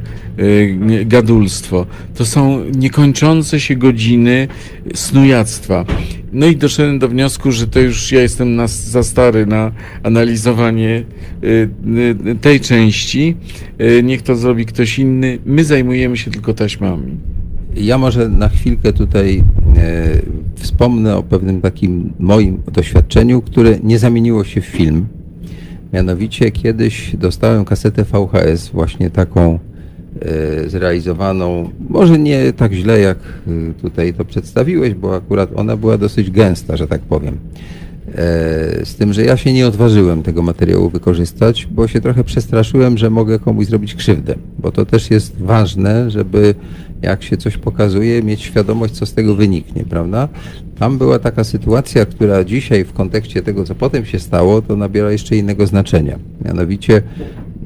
gadulstwo. 1.05 1.87
To 2.15 2.27
są 2.27 2.65
niekończące 2.65 3.61
się 3.61 3.77
godziny 3.77 4.49
snujactwa. 4.95 5.85
No 6.33 6.47
i 6.47 6.57
doszedłem 6.57 6.99
do 6.99 7.09
wniosku, 7.09 7.53
że 7.53 7.67
to 7.67 7.81
już 7.81 8.13
ja 8.13 8.23
jestem 8.23 8.57
na, 8.57 8.67
za 8.67 9.03
stary 9.03 9.47
na 9.47 9.73
analizowanie 10.03 11.05
y, 11.45 11.69
y, 12.27 12.37
tej 12.41 12.61
części. 12.61 13.37
Y, 13.81 14.03
niech 14.03 14.23
to 14.23 14.37
zrobi 14.37 14.67
ktoś 14.67 14.99
inny. 14.99 15.39
My 15.47 15.65
zajmujemy 15.65 16.17
się 16.17 16.31
tylko 16.31 16.55
taśmami. 16.55 17.17
Ja 17.77 17.99
może 17.99 18.29
na 18.29 18.49
chwilkę 18.49 18.93
tutaj 18.93 19.43
e, 19.77 20.09
wspomnę 20.55 21.17
o 21.17 21.23
pewnym 21.23 21.61
takim 21.61 22.13
moim 22.19 22.63
doświadczeniu, 22.73 23.43
które 23.43 23.79
nie 23.83 23.99
zamieniło 23.99 24.45
się 24.45 24.61
w 24.61 24.65
film. 24.65 25.07
Mianowicie 25.93 26.51
kiedyś 26.51 27.17
dostałem 27.17 27.65
kasetę 27.65 28.05
VHS, 28.05 28.69
właśnie 28.69 29.11
taką 29.11 29.59
e, 30.23 30.69
zrealizowaną, 30.69 31.71
może 31.89 32.19
nie 32.19 32.53
tak 32.53 32.73
źle 32.73 33.01
jak 33.01 33.19
e, 33.19 33.75
tutaj 33.83 34.15
to 34.15 34.25
przedstawiłeś, 34.25 34.95
bo 34.95 35.17
akurat 35.17 35.51
ona 35.57 35.77
była 35.77 35.99
dosyć 35.99 36.31
gęsta, 36.31 36.77
że 36.77 36.89
tak 36.89 37.01
powiem. 37.01 37.39
E, 38.15 38.85
Z 38.85 38.95
tym, 38.95 39.13
że 39.13 39.25
ja 39.25 39.37
się 39.37 39.53
nie 39.53 39.67
odważyłem 39.67 40.23
tego 40.23 40.43
materiału 40.43 40.89
wykorzystać, 40.89 41.69
bo 41.71 41.89
się 41.89 42.01
trochę 42.01 42.25
przestraszyłem, 42.25 42.99
że 42.99 43.11
mogę 43.11 43.39
komuś 43.39 43.67
zrobić 43.67 43.95
krzywdę. 43.95 44.35
Bo 44.59 44.73
to 44.73 44.87
też 44.87 45.11
jest 45.11 45.39
ważne, 45.39 46.11
żeby 46.11 46.55
jak 47.03 47.23
się 47.23 47.37
coś 47.37 47.57
pokazuje, 47.57 48.23
mieć 48.23 48.43
świadomość, 48.43 48.95
co 48.95 49.07
z 49.07 49.15
tego 49.15 49.35
wyniknie, 49.35 49.85
prawda? 49.85 50.29
Tam 50.79 50.99
była 50.99 51.19
taka 51.19 51.45
sytuacja, 51.45 52.07
która 52.07 52.45
dzisiaj 52.45 52.85
w 52.85 52.93
kontekście 52.93 53.43
tego, 53.43 53.65
co 53.65 53.75
potem 53.75 54.05
się 54.05 54.19
stało, 54.19 54.63
to 54.63 54.77
nabiera 54.77 55.13
jeszcze 55.13 55.37
innego 55.37 55.67
znaczenia. 55.67 56.19
Mianowicie 56.45 57.03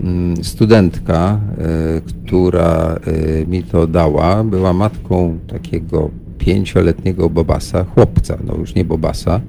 mm, 0.01 0.45
studentka, 0.45 1.41
e, 1.59 2.01
która 2.01 2.99
e, 3.07 3.47
mi 3.47 3.63
to 3.63 3.87
dała, 3.87 4.45
była 4.45 4.73
matką 4.73 5.39
takiego 5.47 6.11
pięcioletniego 6.39 7.31
Bobasa, 7.31 7.85
chłopca, 7.85 8.39
no 8.47 8.57
już 8.57 8.75
nie 8.75 8.85
Bobasa. 8.85 9.41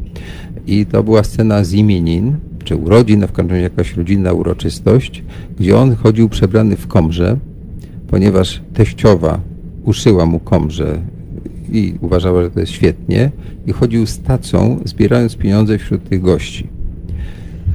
I 0.68 0.86
to 0.86 1.04
była 1.04 1.24
scena 1.24 1.64
z 1.64 1.74
imienin, 1.74 2.36
czy 2.64 2.76
urodzin, 2.76 3.28
w 3.28 3.32
każdym 3.32 3.50
razie 3.50 3.62
jakaś 3.62 3.98
rodzinna 3.98 4.34
uroczystość, 4.34 5.24
gdzie 5.60 5.78
on 5.78 5.96
chodził 5.96 6.30
przebrany 6.30 6.78
w 6.78 6.88
komrze, 6.88 7.38
ponieważ 8.08 8.62
teściowa 8.74 9.40
uszyła 9.84 10.26
mu 10.26 10.40
komrze 10.40 11.02
i 11.72 11.94
uważała, 12.02 12.44
że 12.44 12.52
to 12.52 12.60
jest 12.60 12.72
świetnie, 12.72 13.32
i 13.68 13.72
chodził 13.72 14.06
z 14.06 14.20
tacą, 14.20 14.80
zbierając 14.86 15.36
pieniądze 15.36 15.78
wśród 15.78 16.10
tych 16.10 16.22
gości. 16.22 16.75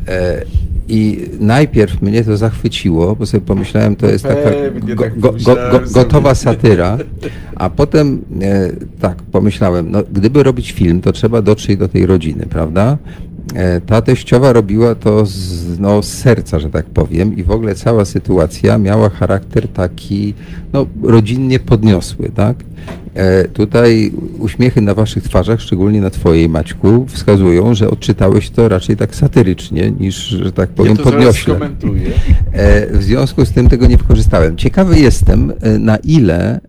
E, 0.08 0.44
I 0.88 1.28
najpierw 1.40 2.02
mnie 2.02 2.24
to 2.24 2.36
zachwyciło, 2.36 3.16
bo 3.16 3.26
sobie 3.26 3.40
pomyślałem, 3.40 3.96
to 3.96 4.06
jest 4.06 4.24
taka 4.24 4.50
go, 4.94 5.02
tak 5.02 5.18
go, 5.18 5.32
go, 5.32 5.38
go, 5.38 5.40
sobie. 5.40 5.92
gotowa 5.92 6.34
satyra, 6.34 6.98
a 7.56 7.70
potem 7.70 8.24
e, 8.42 8.70
tak 9.00 9.22
pomyślałem, 9.22 9.90
no, 9.90 10.02
gdyby 10.12 10.42
robić 10.42 10.72
film, 10.72 11.00
to 11.00 11.12
trzeba 11.12 11.42
dotrzeć 11.42 11.76
do 11.76 11.88
tej 11.88 12.06
rodziny, 12.06 12.46
prawda? 12.50 12.98
E, 13.54 13.80
ta 13.80 14.02
teściowa 14.02 14.52
robiła 14.52 14.94
to 14.94 15.26
z, 15.26 15.78
no, 15.78 16.02
z 16.02 16.12
serca, 16.12 16.58
że 16.58 16.70
tak 16.70 16.86
powiem, 16.86 17.36
i 17.36 17.42
w 17.42 17.50
ogóle 17.50 17.74
cała 17.74 18.04
sytuacja 18.04 18.78
miała 18.78 19.08
charakter 19.08 19.68
taki 19.68 20.34
no, 20.72 20.86
rodzinnie 21.02 21.58
podniosły, 21.58 22.30
tak? 22.34 22.56
E, 23.20 23.48
tutaj 23.48 24.12
uśmiechy 24.38 24.80
na 24.80 24.94
waszych 24.94 25.22
twarzach, 25.22 25.60
szczególnie 25.60 26.00
na 26.00 26.10
twojej 26.10 26.48
Maćku, 26.48 27.06
wskazują, 27.08 27.74
że 27.74 27.90
odczytałeś 27.90 28.50
to 28.50 28.68
raczej 28.68 28.96
tak 28.96 29.14
satyrycznie 29.14 29.90
niż, 29.90 30.16
że 30.16 30.52
tak 30.52 30.70
powiem, 30.70 30.96
ja 30.98 31.04
podniośle. 31.04 31.56
E, 32.52 32.98
W 32.98 33.02
związku 33.02 33.44
z 33.44 33.50
tym 33.52 33.68
tego 33.68 33.86
nie 33.86 33.96
wykorzystałem. 33.96 34.56
Ciekawy 34.56 34.98
jestem, 34.98 35.52
e, 35.60 35.78
na 35.78 35.96
ile 35.96 36.60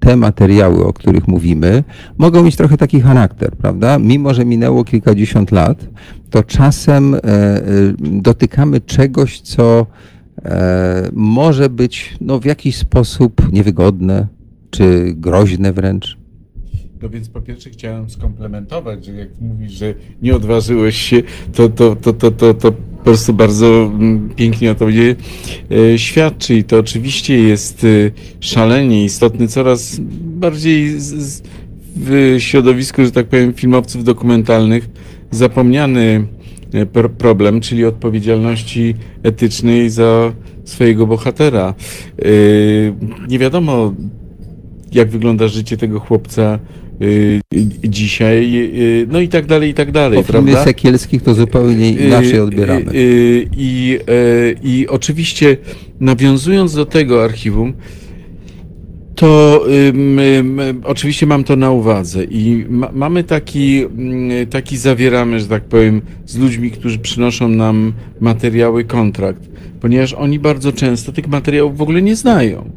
te 0.00 0.16
materiały, 0.16 0.86
o 0.86 0.92
których 0.92 1.28
mówimy, 1.28 1.84
mogą 2.18 2.42
mieć 2.42 2.56
trochę 2.56 2.76
taki 2.76 3.00
charakter, 3.00 3.50
prawda? 3.50 3.98
Mimo, 3.98 4.34
że 4.34 4.44
minęło 4.44 4.84
kilkadziesiąt 4.84 5.52
lat, 5.52 5.86
to 6.30 6.42
czasem 6.42 7.16
dotykamy 7.98 8.80
czegoś, 8.80 9.40
co 9.40 9.86
może 11.12 11.68
być 11.68 12.16
no, 12.20 12.40
w 12.40 12.44
jakiś 12.44 12.76
sposób 12.76 13.52
niewygodne, 13.52 14.26
czy 14.72 15.14
groźne 15.16 15.72
wręcz. 15.72 16.16
No 17.02 17.08
więc 17.08 17.28
po 17.28 17.40
pierwsze 17.40 17.70
chciałem 17.70 18.10
skomplementować, 18.10 19.04
że 19.04 19.12
jak 19.12 19.28
mówisz, 19.40 19.72
że 19.72 19.94
nie 20.22 20.36
odważyłeś 20.36 20.96
się, 20.96 21.22
to, 21.52 21.68
to, 21.68 21.96
to, 21.96 22.12
to, 22.12 22.30
to, 22.30 22.54
to 22.54 22.72
po 22.72 23.04
prostu 23.04 23.32
bardzo 23.32 23.66
mm, 23.66 24.28
pięknie 24.36 24.70
o 24.70 24.74
tobie 24.74 25.14
e, 25.70 25.98
świadczy 25.98 26.54
i 26.54 26.64
to 26.64 26.78
oczywiście 26.78 27.38
jest 27.38 27.84
e, 27.84 27.88
szalenie 28.40 29.04
istotny, 29.04 29.48
coraz 29.48 29.96
bardziej 30.20 31.00
z, 31.00 31.04
z, 31.04 31.42
w 31.96 32.36
środowisku, 32.38 33.04
że 33.04 33.10
tak 33.10 33.26
powiem, 33.26 33.54
filmowców 33.54 34.04
dokumentalnych 34.04 34.88
zapomniany 35.30 36.26
e, 36.72 36.86
pro- 36.86 37.08
problem, 37.08 37.60
czyli 37.60 37.84
odpowiedzialności 37.84 38.94
etycznej 39.22 39.90
za 39.90 40.32
swojego 40.64 41.06
bohatera. 41.06 41.74
Nie 43.28 43.38
wiadomo, 43.38 43.94
jak 44.94 45.10
wygląda 45.10 45.48
życie 45.48 45.76
tego 45.76 46.00
chłopca 46.00 46.58
y, 47.02 47.40
dzisiaj, 47.84 48.54
y, 49.02 49.06
no 49.10 49.20
i 49.20 49.28
tak 49.28 49.46
dalej, 49.46 49.70
i 49.70 49.74
tak 49.74 49.90
dalej, 49.92 50.18
Po 50.18 50.32
filmie 50.32 50.52
prawda? 50.52 50.64
Sekielskich 50.64 51.22
to 51.22 51.34
zupełnie 51.34 51.90
inaczej 51.90 52.36
Y, 52.36 52.42
odbieramy. 52.42 52.90
y, 52.92 52.94
y, 52.96 53.46
I, 53.56 53.98
y, 54.10 54.56
I 54.62 54.88
oczywiście 54.88 55.56
nawiązując 56.00 56.74
do 56.74 56.86
tego 56.86 57.24
archiwum, 57.24 57.72
to 59.14 59.64
ym, 59.88 60.18
ym, 60.18 60.60
oczywiście 60.84 61.26
mam 61.26 61.44
to 61.44 61.56
na 61.56 61.70
uwadze 61.70 62.24
i 62.24 62.64
ma, 62.68 62.90
mamy 62.92 63.24
taki, 63.24 63.82
mm, 63.84 64.46
taki 64.46 64.76
zawieramy, 64.76 65.40
że 65.40 65.46
tak 65.46 65.64
powiem, 65.64 66.02
z 66.26 66.38
ludźmi, 66.38 66.70
którzy 66.70 66.98
przynoszą 66.98 67.48
nam 67.48 67.92
materiały, 68.20 68.84
kontrakt, 68.84 69.42
ponieważ 69.80 70.12
oni 70.14 70.38
bardzo 70.38 70.72
często 70.72 71.12
tych 71.12 71.28
materiałów 71.28 71.76
w 71.76 71.82
ogóle 71.82 72.02
nie 72.02 72.16
znają, 72.16 72.70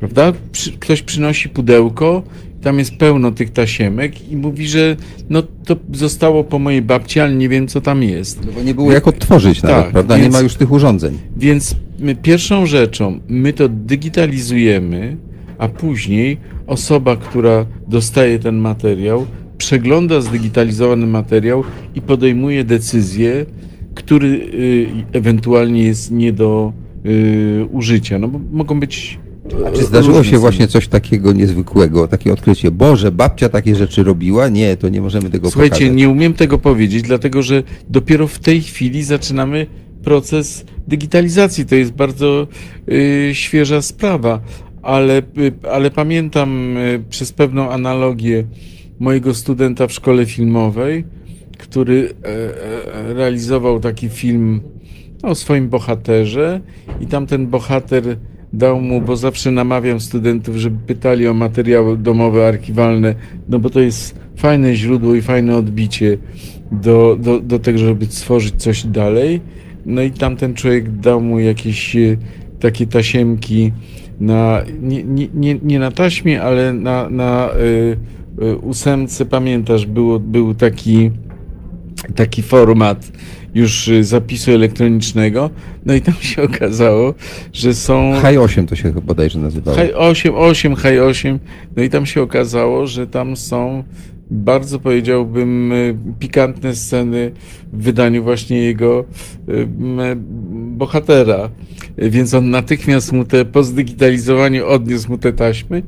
prawda? 0.00 0.32
Przy, 0.52 0.72
ktoś 0.72 1.02
przynosi 1.02 1.48
pudełko, 1.48 2.22
tam 2.62 2.78
jest 2.78 2.96
pełno 2.96 3.32
tych 3.32 3.50
tasiemek 3.50 4.30
i 4.30 4.36
mówi, 4.36 4.68
że 4.68 4.96
no 5.30 5.42
to 5.42 5.76
zostało 5.92 6.44
po 6.44 6.58
mojej 6.58 6.82
babci, 6.82 7.20
ale 7.20 7.34
nie 7.34 7.48
wiem 7.48 7.68
co 7.68 7.80
tam 7.80 8.02
jest. 8.02 8.46
No 8.46 8.52
bo 8.52 8.62
nie 8.62 8.74
było 8.74 8.92
jak 8.92 9.08
odtworzyć 9.08 9.62
nawet, 9.62 9.76
Tak, 9.84 9.92
prawda? 9.92 10.16
Nie 10.16 10.22
więc- 10.22 10.34
ma 10.34 10.40
już 10.40 10.54
tych 10.54 10.72
urządzeń. 10.72 11.18
Więc 11.36 11.76
my, 11.98 12.16
pierwszą 12.16 12.66
rzeczą, 12.66 13.20
my 13.28 13.52
to 13.52 13.68
digitalizujemy, 13.68 15.16
a 15.58 15.68
później 15.68 16.36
osoba, 16.66 17.16
która 17.16 17.66
dostaje 17.88 18.38
ten 18.38 18.56
materiał, 18.56 19.26
przegląda 19.58 20.20
zdigitalizowany 20.20 21.06
materiał 21.06 21.64
i 21.94 22.00
podejmuje 22.00 22.64
decyzję, 22.64 23.46
który 23.94 24.28
y, 24.28 24.86
ewentualnie 25.12 25.82
jest 25.82 26.10
nie 26.10 26.32
do 26.32 26.72
y, 27.06 27.66
użycia. 27.72 28.18
No 28.18 28.28
bo 28.28 28.40
mogą 28.52 28.80
być. 28.80 29.18
A 29.66 29.70
czy 29.70 29.84
zdarzyło 29.84 30.24
się 30.24 30.38
właśnie 30.38 30.68
coś 30.68 30.88
takiego 30.88 31.32
niezwykłego, 31.32 32.08
takie 32.08 32.32
odkrycie? 32.32 32.70
Boże, 32.70 33.12
babcia 33.12 33.48
takie 33.48 33.76
rzeczy 33.76 34.02
robiła? 34.02 34.48
Nie, 34.48 34.76
to 34.76 34.88
nie 34.88 35.00
możemy 35.00 35.30
tego 35.30 35.50
Słuchajcie, 35.50 35.74
pokazać. 35.76 35.96
nie 35.96 36.08
umiem 36.08 36.34
tego 36.34 36.58
powiedzieć, 36.58 37.02
dlatego 37.02 37.42
że 37.42 37.62
dopiero 37.88 38.26
w 38.26 38.38
tej 38.38 38.62
chwili 38.62 39.02
zaczynamy 39.02 39.66
proces 40.04 40.64
digitalizacji. 40.88 41.66
To 41.66 41.74
jest 41.74 41.92
bardzo 41.92 42.46
y, 42.88 43.30
świeża 43.32 43.82
sprawa, 43.82 44.40
ale, 44.82 45.22
ale 45.70 45.90
pamiętam 45.90 46.76
przez 47.10 47.32
pewną 47.32 47.70
analogię 47.70 48.44
mojego 49.00 49.34
studenta 49.34 49.86
w 49.86 49.92
szkole 49.92 50.26
filmowej, 50.26 51.04
który 51.58 52.14
realizował 53.14 53.80
taki 53.80 54.08
film 54.08 54.60
o 55.22 55.34
swoim 55.34 55.68
bohaterze 55.68 56.60
i 57.00 57.06
tam 57.06 57.26
ten 57.26 57.46
bohater 57.46 58.16
dał 58.52 58.80
mu, 58.80 59.00
bo 59.00 59.16
zawsze 59.16 59.50
namawiam 59.50 60.00
studentów, 60.00 60.56
żeby 60.56 60.76
pytali 60.86 61.28
o 61.28 61.34
materiały 61.34 61.98
domowe, 61.98 62.48
archiwalne, 62.48 63.14
no 63.48 63.58
bo 63.58 63.70
to 63.70 63.80
jest 63.80 64.18
fajne 64.36 64.76
źródło 64.76 65.14
i 65.14 65.22
fajne 65.22 65.56
odbicie 65.56 66.18
do, 66.72 67.16
do, 67.20 67.40
do 67.40 67.58
tego, 67.58 67.78
żeby 67.78 68.06
stworzyć 68.06 68.54
coś 68.56 68.86
dalej. 68.86 69.40
No 69.86 70.02
i 70.02 70.10
tamten 70.10 70.54
człowiek 70.54 70.90
dał 70.90 71.20
mu 71.20 71.38
jakieś 71.38 71.96
e, 71.96 72.16
takie 72.60 72.86
tasiemki 72.86 73.72
na, 74.20 74.62
nie, 74.80 75.04
nie, 75.34 75.58
nie 75.62 75.78
na 75.78 75.90
taśmie, 75.90 76.42
ale 76.42 76.72
na, 76.72 77.10
na 77.10 77.50
y, 77.50 77.96
y, 78.42 78.56
ósemce, 78.56 79.26
pamiętasz, 79.26 79.86
było, 79.86 80.20
był 80.20 80.54
taki, 80.54 81.10
taki 82.14 82.42
format, 82.42 83.12
już 83.58 83.88
y, 83.88 84.04
zapisu 84.04 84.52
elektronicznego. 84.52 85.50
No 85.86 85.94
i 85.94 86.00
tam 86.00 86.14
się 86.14 86.42
okazało, 86.50 87.14
że 87.52 87.74
są. 87.74 88.12
High 88.14 88.40
8 88.40 88.66
to 88.66 88.76
się 88.76 88.92
bodajże 88.92 89.38
nazywało. 89.38 89.78
High 89.78 89.92
8, 89.94 90.34
8, 90.34 90.76
High 90.76 91.02
8. 91.02 91.38
No 91.76 91.82
i 91.82 91.90
tam 91.90 92.06
się 92.06 92.22
okazało, 92.22 92.86
że 92.86 93.06
tam 93.06 93.36
są 93.36 93.84
bardzo 94.30 94.78
powiedziałbym 94.78 95.72
y, 95.72 95.96
pikantne 96.18 96.74
sceny 96.74 97.32
w 97.72 97.82
wydaniu 97.82 98.22
właśnie 98.22 98.58
jego 98.58 99.04
y, 99.48 99.66
bohatera. 100.76 101.50
Więc 101.98 102.34
on 102.34 102.50
natychmiast 102.50 103.12
mu 103.12 103.24
te 103.24 103.44
po 103.44 103.64
zdigitalizowaniu 103.64 104.66
odniósł 104.66 105.10
mu 105.10 105.18
te 105.18 105.32
taśmy 105.32 105.82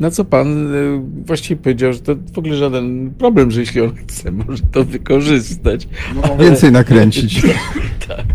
na 0.00 0.10
co 0.10 0.24
pan 0.24 0.74
e, 0.74 1.04
właściwie 1.26 1.56
powiedział, 1.56 1.92
że 1.92 1.98
to 1.98 2.16
w 2.32 2.38
ogóle 2.38 2.56
żaden 2.56 3.10
problem, 3.18 3.50
że 3.50 3.60
jeśli 3.60 3.80
on 3.80 3.94
chce, 3.96 4.30
może 4.32 4.62
to 4.72 4.84
wykorzystać. 4.84 5.88
No, 6.14 6.36
więcej 6.36 6.72
nakręcić. 6.72 7.42
tak. 8.08 8.26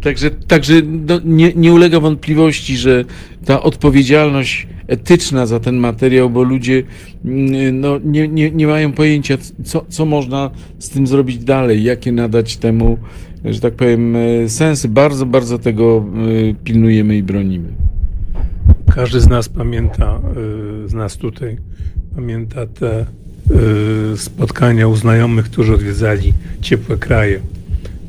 Także, 0.00 0.30
także 0.30 0.74
no, 1.08 1.20
nie, 1.24 1.52
nie 1.54 1.72
ulega 1.72 2.00
wątpliwości, 2.00 2.76
że 2.76 3.04
ta 3.44 3.62
odpowiedzialność 3.62 4.66
etyczna 4.86 5.46
za 5.46 5.60
ten 5.60 5.76
materiał, 5.76 6.30
bo 6.30 6.42
ludzie 6.42 6.82
mm, 7.24 7.80
no, 7.80 7.98
nie, 8.04 8.28
nie, 8.28 8.50
nie 8.50 8.66
mają 8.66 8.92
pojęcia, 8.92 9.38
co, 9.64 9.84
co 9.88 10.06
można 10.06 10.50
z 10.78 10.88
tym 10.88 11.06
zrobić 11.06 11.38
dalej, 11.38 11.84
jakie 11.84 12.12
nadać 12.12 12.56
temu, 12.56 12.98
że 13.44 13.60
tak 13.60 13.74
powiem, 13.74 14.16
e, 14.16 14.48
sensy. 14.48 14.88
Bardzo, 14.88 15.26
bardzo 15.26 15.58
tego 15.58 16.04
e, 16.50 16.54
pilnujemy 16.64 17.16
i 17.16 17.22
bronimy. 17.22 17.68
Każdy 18.96 19.20
z 19.20 19.28
nas 19.28 19.48
pamięta, 19.48 20.20
y, 20.84 20.88
z 20.88 20.94
nas 20.94 21.16
tutaj, 21.16 21.58
pamięta 22.14 22.66
te 22.66 23.06
y, 24.12 24.16
spotkania 24.16 24.88
u 24.88 24.96
znajomych, 24.96 25.44
którzy 25.44 25.74
odwiedzali 25.74 26.34
ciepłe 26.60 26.96
kraje 26.96 27.40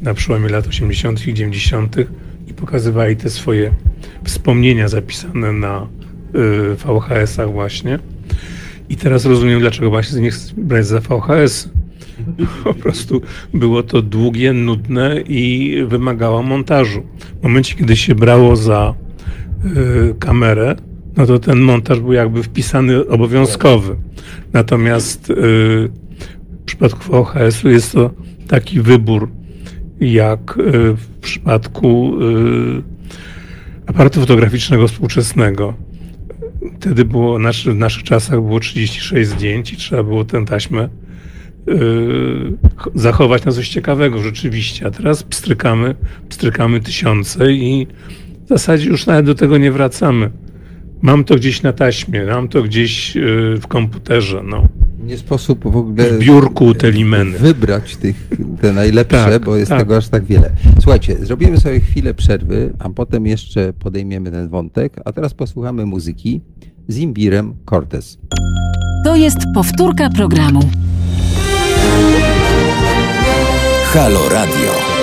na 0.01 0.13
przełomie 0.13 0.49
lat 0.49 0.67
80. 0.67 1.27
i 1.27 1.33
90. 1.33 1.95
i 2.47 2.53
pokazywali 2.53 3.15
te 3.15 3.29
swoje 3.29 3.71
wspomnienia 4.23 4.87
zapisane 4.87 5.51
na 5.51 5.87
y, 6.35 6.75
VHS-ach 6.75 7.51
właśnie. 7.51 7.99
I 8.89 8.95
teraz 8.95 9.25
rozumiem, 9.25 9.59
dlaczego 9.59 9.89
właśnie 9.89 10.21
nie 10.21 10.31
chcę 10.31 10.53
brać 10.57 10.87
za 10.87 10.99
VHS. 10.99 11.69
Po 12.63 12.73
prostu 12.73 13.21
było 13.53 13.83
to 13.83 14.01
długie, 14.01 14.53
nudne 14.53 15.21
i 15.21 15.75
wymagało 15.87 16.43
montażu. 16.43 17.03
W 17.39 17.43
momencie, 17.43 17.75
kiedy 17.75 17.95
się 17.95 18.15
brało 18.15 18.55
za 18.55 19.06
kamerę, 20.19 20.75
no 21.17 21.25
to 21.25 21.39
ten 21.39 21.59
montaż 21.59 21.99
był 21.99 22.13
jakby 22.13 22.43
wpisany 22.43 23.07
obowiązkowy. 23.07 23.95
Natomiast 24.53 25.29
y, 25.29 25.33
w 26.61 26.65
przypadku 26.65 27.23
VHS-u 27.23 27.69
jest 27.69 27.91
to 27.91 28.11
taki 28.47 28.81
wybór, 28.81 29.29
jak 29.99 30.57
y, 30.57 30.93
w 30.93 31.07
przypadku 31.21 32.13
aparatu 33.87 34.19
fotograficznego 34.19 34.87
współczesnego. 34.87 35.73
Wtedy 36.79 37.05
było, 37.05 37.39
w 37.65 37.75
naszych 37.75 38.03
czasach 38.03 38.41
było 38.41 38.59
36 38.59 39.29
zdjęć 39.29 39.73
i 39.73 39.77
trzeba 39.77 40.03
było 40.03 40.25
tę 40.25 40.45
taśmę 40.45 40.89
zachować 42.95 43.45
na 43.45 43.51
coś 43.51 43.69
ciekawego 43.69 44.21
rzeczywiście. 44.21 44.87
A 44.87 44.91
teraz 44.91 45.23
pstrykamy, 45.23 45.95
pstrykamy 46.29 46.79
tysiące 46.79 47.51
i 47.51 47.87
w 48.47 48.49
zasadzie 48.49 48.89
już 48.89 49.05
nawet 49.05 49.25
do 49.25 49.35
tego 49.35 49.57
nie 49.57 49.71
wracamy. 49.71 50.29
Mam 51.01 51.23
to 51.23 51.35
gdzieś 51.35 51.61
na 51.61 51.73
taśmie, 51.73 52.25
mam 52.25 52.47
to 52.47 52.63
gdzieś 52.63 53.17
y, 53.17 53.57
w 53.61 53.67
komputerze. 53.67 54.43
No. 54.45 54.67
Nie 55.03 55.17
sposób 55.17 55.63
w 55.63 55.77
ogóle 55.77 56.09
w 56.09 56.19
biurku 56.19 56.73
te 56.73 56.91
limeny. 56.91 57.37
wybrać 57.37 57.95
tych, 57.95 58.29
te 58.61 58.73
najlepsze, 58.73 59.29
tak, 59.29 59.45
bo 59.45 59.55
jest 59.55 59.69
tak. 59.69 59.79
tego 59.79 59.97
aż 59.97 60.07
tak 60.07 60.25
wiele. 60.25 60.49
Słuchajcie, 60.81 61.15
zrobimy 61.15 61.59
sobie 61.59 61.79
chwilę 61.79 62.13
przerwy, 62.13 62.73
a 62.79 62.89
potem 62.89 63.25
jeszcze 63.25 63.73
podejmiemy 63.73 64.31
ten 64.31 64.49
wątek, 64.49 64.93
a 65.05 65.11
teraz 65.11 65.33
posłuchamy 65.33 65.85
muzyki 65.85 66.41
z 66.87 66.97
imbirem 66.97 67.53
Cortez. 67.69 68.17
To 69.05 69.15
jest 69.15 69.37
powtórka 69.55 70.09
programu. 70.09 70.59
Halo 73.93 74.29
Radio 74.29 74.96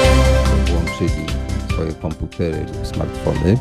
komputery 1.94 2.58
lub 2.60 2.86
smartfony. 2.86 3.58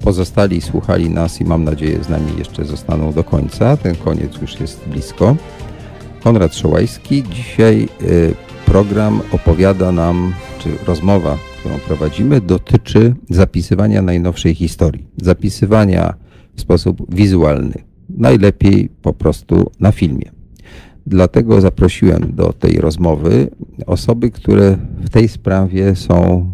Pozostali 0.00 0.60
słuchali 0.60 1.10
nas 1.10 1.40
i 1.40 1.44
mam 1.44 1.64
nadzieję 1.64 2.04
z 2.04 2.08
nami 2.08 2.32
jeszcze 2.38 2.64
zostaną 2.64 3.12
do 3.12 3.24
końca. 3.24 3.76
Ten 3.76 3.96
koniec 3.96 4.36
już 4.42 4.60
jest 4.60 4.88
blisko. 4.88 5.36
Konrad 6.24 6.54
Szołajski. 6.54 7.22
Dzisiaj 7.22 7.88
y, 8.02 8.34
program 8.66 9.20
opowiada 9.32 9.92
nam, 9.92 10.32
czy 10.58 10.68
rozmowa, 10.86 11.38
którą 11.60 11.78
prowadzimy, 11.78 12.40
dotyczy 12.40 13.14
zapisywania 13.30 14.02
najnowszej 14.02 14.54
historii. 14.54 15.06
Zapisywania 15.16 16.14
w 16.56 16.60
sposób 16.60 17.14
wizualny. 17.14 17.74
Najlepiej 18.08 18.88
po 19.02 19.12
prostu 19.12 19.70
na 19.80 19.92
filmie. 19.92 20.30
Dlatego 21.06 21.60
zaprosiłem 21.60 22.34
do 22.34 22.52
tej 22.52 22.76
rozmowy 22.80 23.50
osoby, 23.86 24.30
które 24.30 24.78
w 25.00 25.10
tej 25.10 25.28
sprawie 25.28 25.96
są 25.96 26.50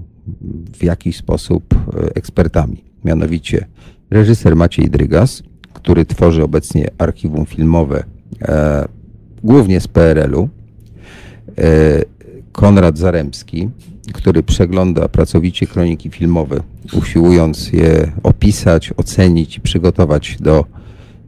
w 0.73 0.85
jakiś 0.85 1.17
sposób 1.17 1.75
e, 1.75 2.15
ekspertami. 2.15 2.85
Mianowicie 3.05 3.67
reżyser 4.11 4.57
Maciej 4.57 4.91
Drygas, 4.91 5.43
który 5.73 6.05
tworzy 6.05 6.43
obecnie 6.43 6.89
archiwum 6.99 7.47
filmowe 7.47 8.05
e, 8.43 8.89
głównie 9.45 9.81
z 9.81 9.89
PRL-u, 9.89 10.49
e, 11.59 12.03
Konrad 12.53 12.99
Zaremski, 12.99 13.69
który 14.13 14.43
przegląda 14.43 15.09
pracowicie 15.09 15.67
kroniki 15.67 16.11
filmowe, 16.11 16.61
usiłując 16.93 17.73
je 17.73 18.13
opisać, 18.23 18.93
ocenić 18.97 19.57
i 19.57 19.61
przygotować 19.61 20.37
do 20.41 20.65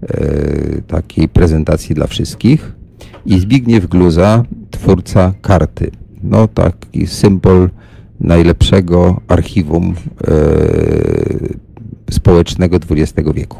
e, 0.03 0.83
takiej 0.83 1.29
prezentacji 1.29 1.95
dla 1.95 2.07
wszystkich. 2.07 2.73
I 3.27 3.41
Zbigniew 3.41 3.87
Gluza, 3.87 4.45
twórca 4.71 5.35
karty. 5.43 5.91
No 6.23 6.49
taki 6.49 7.07
symbol 7.07 7.71
najlepszego 8.24 9.20
archiwum 9.28 9.94
e, 9.94 10.34
społecznego 12.10 12.76
XX 12.90 13.28
wieku. 13.34 13.59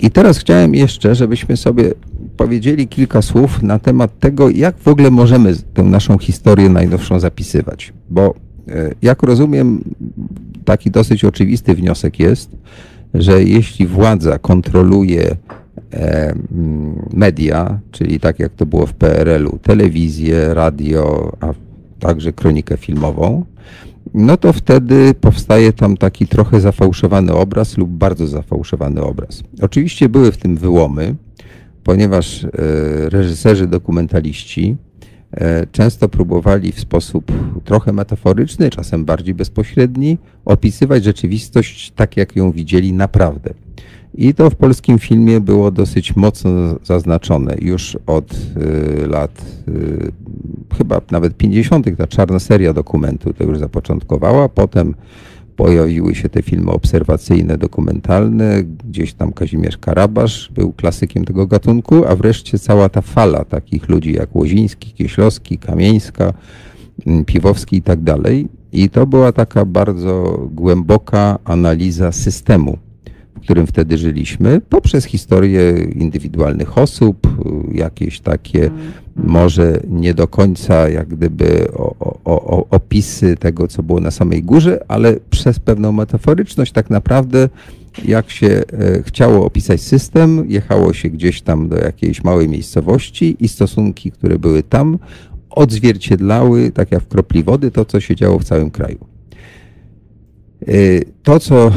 I 0.00 0.10
teraz 0.10 0.38
chciałem 0.38 0.74
jeszcze, 0.74 1.14
żebyśmy 1.14 1.56
sobie 1.56 1.92
powiedzieli 2.36 2.88
kilka 2.88 3.22
słów 3.22 3.62
na 3.62 3.78
temat 3.78 4.18
tego, 4.18 4.50
jak 4.50 4.78
w 4.78 4.88
ogóle 4.88 5.10
możemy 5.10 5.54
tę 5.74 5.82
naszą 5.82 6.18
historię 6.18 6.68
najnowszą 6.68 7.20
zapisywać. 7.20 7.92
Bo 8.10 8.34
e, 8.68 8.90
jak 9.02 9.22
rozumiem, 9.22 9.84
taki 10.64 10.90
dosyć 10.90 11.24
oczywisty 11.24 11.74
wniosek 11.74 12.18
jest, 12.18 12.50
że 13.14 13.44
jeśli 13.44 13.86
władza 13.86 14.38
kontroluje 14.38 15.36
e, 15.92 16.34
media, 17.12 17.78
czyli 17.90 18.20
tak 18.20 18.38
jak 18.38 18.52
to 18.52 18.66
było 18.66 18.86
w 18.86 18.94
PRL-u, 18.94 19.58
telewizję, 19.58 20.54
radio, 20.54 21.32
a 21.40 21.52
także 22.02 22.32
kronikę 22.32 22.76
filmową, 22.76 23.44
no 24.14 24.36
to 24.36 24.52
wtedy 24.52 25.14
powstaje 25.14 25.72
tam 25.72 25.96
taki 25.96 26.26
trochę 26.26 26.60
zafałszowany 26.60 27.32
obraz 27.32 27.78
lub 27.78 27.90
bardzo 27.90 28.26
zafałszowany 28.26 29.02
obraz. 29.02 29.42
Oczywiście 29.60 30.08
były 30.08 30.32
w 30.32 30.36
tym 30.36 30.56
wyłomy, 30.56 31.14
ponieważ 31.84 32.44
e, 32.44 32.48
reżyserzy 33.08 33.66
dokumentaliści 33.66 34.76
e, 35.32 35.66
często 35.66 36.08
próbowali 36.08 36.72
w 36.72 36.80
sposób 36.80 37.32
trochę 37.64 37.92
metaforyczny, 37.92 38.70
czasem 38.70 39.04
bardziej 39.04 39.34
bezpośredni, 39.34 40.18
opisywać 40.44 41.04
rzeczywistość 41.04 41.92
tak, 41.96 42.16
jak 42.16 42.36
ją 42.36 42.52
widzieli 42.52 42.92
naprawdę. 42.92 43.54
I 44.14 44.34
to 44.34 44.50
w 44.50 44.54
polskim 44.54 44.98
filmie 44.98 45.40
było 45.40 45.70
dosyć 45.70 46.16
mocno 46.16 46.50
zaznaczone 46.84 47.56
już 47.60 47.98
od 48.06 48.32
y, 48.32 49.06
lat 49.06 49.44
y, 49.68 50.12
chyba 50.78 51.00
nawet 51.10 51.36
50. 51.36 51.96
Ta 51.98 52.06
czarna 52.06 52.38
seria 52.38 52.72
dokumentu 52.72 53.32
to 53.32 53.44
już 53.44 53.58
zapoczątkowała. 53.58 54.48
Potem 54.48 54.94
pojawiły 55.56 56.14
się 56.14 56.28
te 56.28 56.42
filmy 56.42 56.70
obserwacyjne, 56.70 57.58
dokumentalne, 57.58 58.62
gdzieś 58.62 59.14
tam 59.14 59.32
Kazimierz 59.32 59.78
Karabasz 59.78 60.50
był 60.54 60.72
klasykiem 60.72 61.24
tego 61.24 61.46
gatunku, 61.46 62.04
a 62.08 62.16
wreszcie 62.16 62.58
cała 62.58 62.88
ta 62.88 63.00
fala 63.00 63.44
takich 63.44 63.88
ludzi 63.88 64.12
jak 64.12 64.36
Łoziński, 64.36 64.92
Kieślowski, 64.92 65.58
Kamieńska, 65.58 66.32
mm, 67.06 67.24
Piwowski 67.24 67.76
i 67.76 67.82
tak 67.82 68.02
dalej. 68.02 68.48
I 68.72 68.90
to 68.90 69.06
była 69.06 69.32
taka 69.32 69.64
bardzo 69.64 70.46
głęboka 70.52 71.38
analiza 71.44 72.12
systemu, 72.12 72.78
w 73.36 73.40
którym 73.40 73.66
wtedy 73.66 73.98
żyliśmy, 73.98 74.60
poprzez 74.68 75.04
historię 75.04 75.86
indywidualnych 75.94 76.78
osób, 76.78 77.28
jakieś 77.72 78.20
takie 78.20 78.70
może 79.16 79.80
nie 79.88 80.14
do 80.14 80.28
końca 80.28 80.88
jak 80.88 81.08
gdyby 81.08 81.68
o, 81.74 81.94
o, 82.24 82.58
o, 82.58 82.66
opisy 82.70 83.36
tego, 83.36 83.68
co 83.68 83.82
było 83.82 84.00
na 84.00 84.10
samej 84.10 84.42
górze, 84.42 84.84
ale 84.88 85.16
przez 85.30 85.58
pewną 85.58 85.92
metaforyczność 85.92 86.72
tak 86.72 86.90
naprawdę 86.90 87.48
jak 88.04 88.30
się 88.30 88.46
e, 88.46 89.02
chciało 89.02 89.46
opisać 89.46 89.80
system, 89.80 90.44
jechało 90.48 90.92
się 90.92 91.10
gdzieś 91.10 91.42
tam 91.42 91.68
do 91.68 91.76
jakiejś 91.76 92.24
małej 92.24 92.48
miejscowości 92.48 93.36
i 93.40 93.48
stosunki, 93.48 94.12
które 94.12 94.38
były 94.38 94.62
tam, 94.62 94.98
odzwierciedlały, 95.50 96.70
tak 96.70 96.92
jak 96.92 97.02
w 97.02 97.08
kropli 97.08 97.42
wody, 97.42 97.70
to, 97.70 97.84
co 97.84 98.00
się 98.00 98.16
działo 98.16 98.38
w 98.38 98.44
całym 98.44 98.70
kraju. 98.70 99.11
Y, 100.68 101.04
to, 101.22 101.40
co 101.40 101.70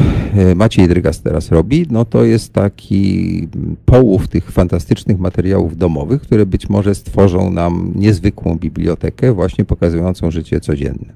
y, 0.52 0.56
Maciej 0.56 0.88
Drygas 0.88 1.22
teraz 1.22 1.52
robi, 1.52 1.86
no 1.90 2.06
to 2.06 2.24
jest 2.24 2.53
taki 2.53 3.48
połów 3.86 4.28
tych 4.28 4.52
fantastycznych 4.52 5.20
materiałów 5.20 5.78
domowych, 5.78 6.22
które 6.22 6.45
być 6.45 6.70
może 6.70 6.95
stworzą 6.95 7.52
nam 7.52 7.91
niezwykłą 7.95 8.56
bibliotekę, 8.56 9.34
właśnie 9.34 9.66
pokazującą 9.66 10.32
życie 10.32 10.60
codzienne. 10.60 11.14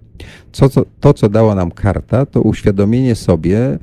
Co, 0.52 0.70
co, 0.70 0.86
to, 1.00 1.14
co 1.14 1.30
dała 1.30 1.56
nam 1.56 1.72
karta, 1.72 2.26
to 2.26 2.42
uświadomienie 2.42 3.16
sobie, 3.16 3.80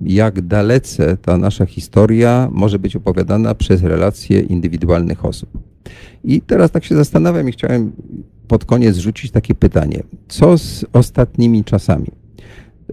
jak 0.00 0.40
dalece 0.40 1.16
ta 1.16 1.38
nasza 1.38 1.66
historia 1.66 2.48
może 2.52 2.78
być 2.78 2.96
opowiadana 2.96 3.54
przez 3.54 3.82
relacje 3.82 4.40
indywidualnych 4.40 5.24
osób. 5.24 5.50
I 6.24 6.40
teraz 6.40 6.70
tak 6.70 6.84
się 6.84 6.94
zastanawiam 6.94 7.48
i 7.48 7.52
chciałem 7.52 7.92
pod 8.48 8.64
koniec 8.64 8.96
rzucić 8.96 9.30
takie 9.30 9.54
pytanie. 9.54 10.02
Co 10.28 10.58
z 10.58 10.84
ostatnimi 10.92 11.64
czasami? 11.64 12.23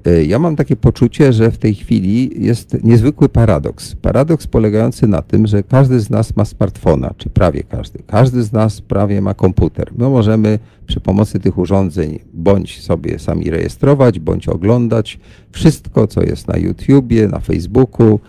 E, 0.05 0.23
ja 0.23 0.39
mam 0.39 0.55
takie 0.55 0.75
poczucie, 0.75 1.33
że 1.33 1.51
w 1.51 1.57
tej 1.57 1.75
chwili 1.75 2.45
jest 2.45 2.83
niezwykły 2.83 3.29
paradoks. 3.29 3.95
Paradoks 3.95 4.47
polegający 4.47 5.07
na 5.07 5.21
tym, 5.21 5.47
że 5.47 5.63
każdy 5.63 5.99
z 5.99 6.09
nas 6.09 6.35
ma 6.35 6.45
smartfona, 6.45 7.13
czy 7.17 7.29
prawie 7.29 7.63
każdy. 7.63 7.99
Każdy 8.07 8.43
z 8.43 8.51
nas 8.51 8.81
prawie 8.81 9.21
ma 9.21 9.33
komputer. 9.33 9.91
My 9.97 10.09
możemy 10.09 10.59
przy 10.87 10.99
pomocy 10.99 11.39
tych 11.39 11.57
urządzeń 11.57 12.19
bądź 12.33 12.81
sobie 12.81 13.19
sami 13.19 13.49
rejestrować, 13.49 14.19
bądź 14.19 14.47
oglądać 14.47 15.19
wszystko, 15.51 16.07
co 16.07 16.23
jest 16.23 16.47
na 16.47 16.57
YouTubie, 16.57 17.27
na 17.27 17.39
Facebooku 17.39 18.19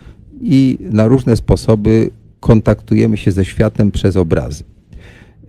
i 0.41 0.79
na 0.81 1.09
różne 1.09 1.37
sposoby 1.37 2.11
kontaktujemy 2.41 3.17
się 3.17 3.33
ze 3.33 3.45
światem 3.45 3.91
przez 3.91 4.17
obrazy. 4.17 4.65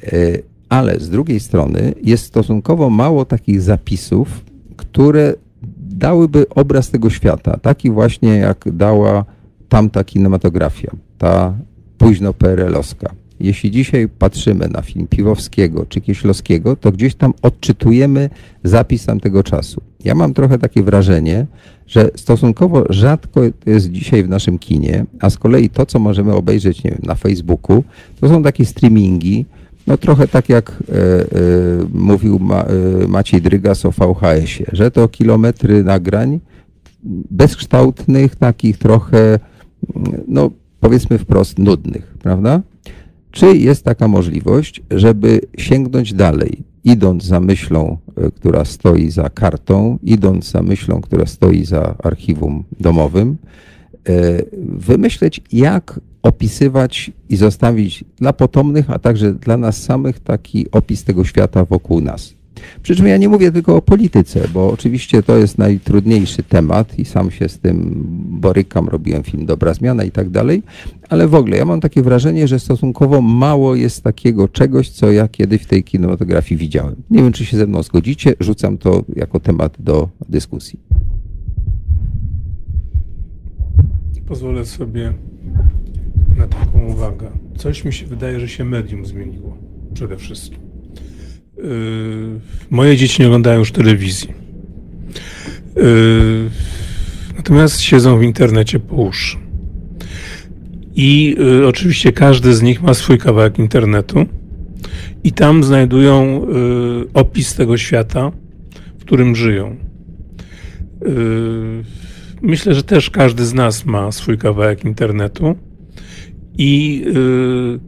E, 0.04 0.38
ale 0.70 1.00
z 1.00 1.10
drugiej 1.10 1.40
strony 1.40 1.94
jest 2.04 2.26
stosunkowo 2.26 2.90
mało 2.90 3.26
takich 3.26 3.62
zapisów, 3.62 4.46
które 4.78 5.34
dałyby 5.98 6.50
obraz 6.50 6.90
tego 6.90 7.10
świata, 7.10 7.58
taki 7.62 7.92
właśnie 7.92 8.38
jak 8.38 8.66
dała 8.72 9.26
tamta 9.70 10.04
kinematografia, 10.04 10.92
ta 11.18 11.54
późno 11.98 12.34
PRL-owska. 12.34 13.10
Jeśli 13.40 13.72
dzisiaj 13.72 14.10
patrzymy 14.10 14.68
na 14.68 14.82
film 14.82 15.08
Piwowskiego 15.08 15.86
czy 15.86 16.02
Kieślowskiego, 16.02 16.76
to 16.76 16.92
gdzieś 16.92 17.16
tam 17.16 17.34
odczytujemy 17.42 18.30
zapis 18.64 19.06
tamtego 19.06 19.44
czasu. 19.44 19.82
Ja 20.04 20.16
mam 20.16 20.34
trochę 20.34 20.60
takie 20.60 20.84
wrażenie, 20.84 21.46
że 21.88 22.10
stosunkowo 22.16 22.84
rzadko 22.90 23.42
jest 23.66 23.92
dzisiaj 23.92 24.24
w 24.24 24.30
naszym 24.30 24.60
kinie, 24.60 25.06
a 25.20 25.30
z 25.30 25.38
kolei 25.38 25.70
to, 25.70 25.86
co 25.86 26.00
możemy 26.00 26.34
obejrzeć 26.34 26.84
nie 26.84 26.92
wiem, 26.92 27.02
na 27.04 27.16
Facebooku, 27.16 27.84
to 28.22 28.30
są 28.30 28.44
takie 28.44 28.66
streamingi, 28.66 29.46
no 29.88 29.98
trochę 29.98 30.28
tak 30.28 30.50
jak 30.50 30.72
e, 30.72 30.96
e, 30.96 31.26
mówił 31.94 32.40
Ma, 32.40 32.64
e, 32.64 33.08
Maciej 33.08 33.42
Drygas 33.42 33.86
o 33.86 33.92
VHS-ie, 33.92 34.66
że 34.72 34.92
to 34.92 35.08
kilometry 35.08 35.84
nagrań 35.84 36.40
bezkształtnych, 37.32 38.36
takich 38.36 38.78
trochę, 38.78 39.40
no 40.28 40.52
powiedzmy 40.80 41.18
wprost, 41.18 41.60
nudnych, 41.60 42.14
prawda? 42.22 42.62
Czy 43.32 43.58
jest 43.58 43.84
taka 43.84 44.08
możliwość, 44.08 44.82
żeby 44.92 45.42
sięgnąć 45.58 46.14
dalej, 46.14 46.64
idąc 46.84 47.24
za 47.24 47.40
myślą, 47.40 47.98
która 48.36 48.66
stoi 48.66 49.10
za 49.10 49.30
kartą, 49.30 50.00
idąc 50.04 50.52
za 50.52 50.62
myślą, 50.62 51.02
która 51.02 51.26
stoi 51.26 51.66
za 51.66 51.96
archiwum 52.04 52.64
domowym, 52.80 53.38
wymyśleć, 54.62 55.42
jak 55.52 56.00
opisywać 56.22 57.12
i 57.30 57.36
zostawić 57.36 58.04
dla 58.18 58.34
potomnych, 58.34 58.90
a 58.90 59.00
także 59.00 59.34
dla 59.34 59.58
nas 59.58 59.84
samych 59.84 60.20
taki 60.20 60.72
opis 60.72 61.04
tego 61.04 61.24
świata 61.24 61.66
wokół 61.66 62.02
nas. 62.02 62.34
Przy 62.84 62.96
czym 62.96 63.08
ja 63.08 63.18
nie 63.18 63.30
mówię 63.30 63.52
tylko 63.52 63.76
o 63.76 63.82
polityce, 63.82 64.48
bo 64.54 64.72
oczywiście 64.72 65.24
to 65.24 65.38
jest 65.38 65.58
najtrudniejszy 65.58 66.44
temat 66.44 67.00
i 67.00 67.06
sam 67.06 67.32
się 67.32 67.50
z 67.50 67.60
tym 67.60 68.04
borykam, 68.30 68.88
robiłem 68.88 69.24
film 69.24 69.46
Dobra 69.46 69.74
Zmiana 69.74 70.04
i 70.04 70.12
tak 70.12 70.30
dalej, 70.30 70.64
ale 71.10 71.28
w 71.28 71.36
ogóle 71.36 71.58
ja 71.58 71.66
mam 71.66 71.82
takie 71.82 72.02
wrażenie, 72.02 72.48
że 72.48 72.60
stosunkowo 72.60 73.22
mało 73.22 73.76
jest 73.76 74.04
takiego 74.04 74.48
czegoś, 74.48 74.90
co 74.90 75.12
ja 75.12 75.28
kiedyś 75.28 75.62
w 75.62 75.66
tej 75.66 75.84
kinematografii 75.84 76.60
widziałem. 76.60 76.96
Nie 77.10 77.24
wiem, 77.24 77.32
czy 77.32 77.46
się 77.46 77.58
ze 77.58 77.68
mną 77.68 77.84
zgodzicie, 77.84 78.34
rzucam 78.40 78.78
to 78.78 79.04
jako 79.16 79.40
temat 79.40 79.76
do 79.80 80.10
dyskusji. 80.30 80.80
Pozwolę 84.28 84.66
sobie 84.66 85.14
na 86.38 86.48
taką 86.48 86.86
uwagę. 86.88 87.32
Coś 87.58 87.86
mi 87.86 87.94
się 87.94 88.06
wydaje, 88.06 88.40
że 88.40 88.48
się 88.48 88.64
medium 88.64 89.06
zmieniło 89.06 89.58
przede 89.94 90.18
wszystkim. 90.18 90.60
Yy, 91.58 91.64
moje 92.70 92.98
dzieci 92.98 93.22
nie 93.22 93.28
oglądają 93.28 93.60
już 93.60 93.72
telewizji. 93.72 94.34
Yy, 95.76 96.50
natomiast 97.38 97.82
siedzą 97.82 98.20
w 98.20 98.24
internecie 98.24 98.80
po 98.80 98.96
uszy. 98.96 99.38
I 100.96 101.36
y, 101.40 101.68
oczywiście 101.68 102.12
każdy 102.12 102.56
z 102.56 102.62
nich 102.62 102.82
ma 102.82 102.94
swój 102.94 103.18
kawałek 103.18 103.60
internetu 103.60 104.26
i 105.24 105.32
tam 105.32 105.64
znajdują 105.64 106.42
y, 106.44 107.14
opis 107.14 107.56
tego 107.56 107.78
świata, 107.78 108.32
w 109.00 109.02
którym 109.02 109.36
żyją. 109.36 109.76
Y, 111.06 112.03
myślę, 112.44 112.74
że 112.74 112.84
też 112.84 113.10
każdy 113.10 113.46
z 113.46 113.54
nas 113.54 113.86
ma 113.86 114.12
swój 114.12 114.38
kawałek 114.38 114.86
internetu 114.86 115.56
i 116.58 117.04
y, 117.08 117.80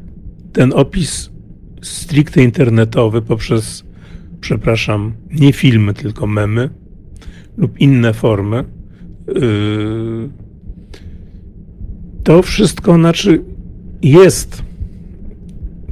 ten 0.53 0.73
opis 0.73 1.29
stricte 1.81 2.43
internetowy 2.43 3.21
poprzez, 3.21 3.83
przepraszam, 4.41 5.13
nie 5.31 5.53
filmy, 5.53 5.93
tylko 5.93 6.27
memy 6.27 6.69
lub 7.57 7.79
inne 7.79 8.13
formy, 8.13 8.63
y, 9.29 10.29
to 12.23 12.41
wszystko 12.41 12.95
znaczy 12.95 13.41
jest. 14.01 14.63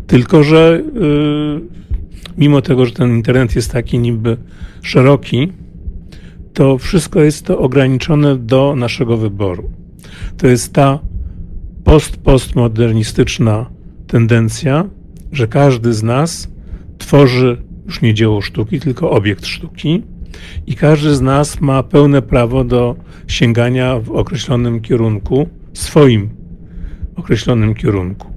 Tylko, 0.07 0.43
że 0.43 0.81
y, 0.81 2.37
mimo 2.37 2.61
tego, 2.61 2.85
że 2.85 2.91
ten 2.91 3.15
internet 3.15 3.55
jest 3.55 3.71
taki 3.71 3.99
niby 3.99 4.37
szeroki, 4.81 5.51
to 6.53 6.77
wszystko 6.77 7.21
jest 7.21 7.45
to 7.45 7.59
ograniczone 7.59 8.35
do 8.37 8.75
naszego 8.75 9.17
wyboru. 9.17 9.71
To 10.37 10.47
jest 10.47 10.73
ta 10.73 10.99
post-postmodernistyczna 11.83 13.69
tendencja, 14.07 14.85
że 15.31 15.47
każdy 15.47 15.93
z 15.93 16.03
nas 16.03 16.47
tworzy 16.97 17.61
już 17.85 18.01
nie 18.01 18.13
dzieło 18.13 18.41
sztuki, 18.41 18.79
tylko 18.79 19.11
obiekt 19.11 19.45
sztuki 19.45 20.03
i 20.67 20.75
każdy 20.75 21.15
z 21.15 21.21
nas 21.21 21.61
ma 21.61 21.83
pełne 21.83 22.21
prawo 22.21 22.63
do 22.63 22.95
sięgania 23.27 23.99
w 23.99 24.11
określonym 24.11 24.81
kierunku, 24.81 25.47
swoim 25.73 26.29
określonym 27.15 27.75
kierunku. 27.75 28.33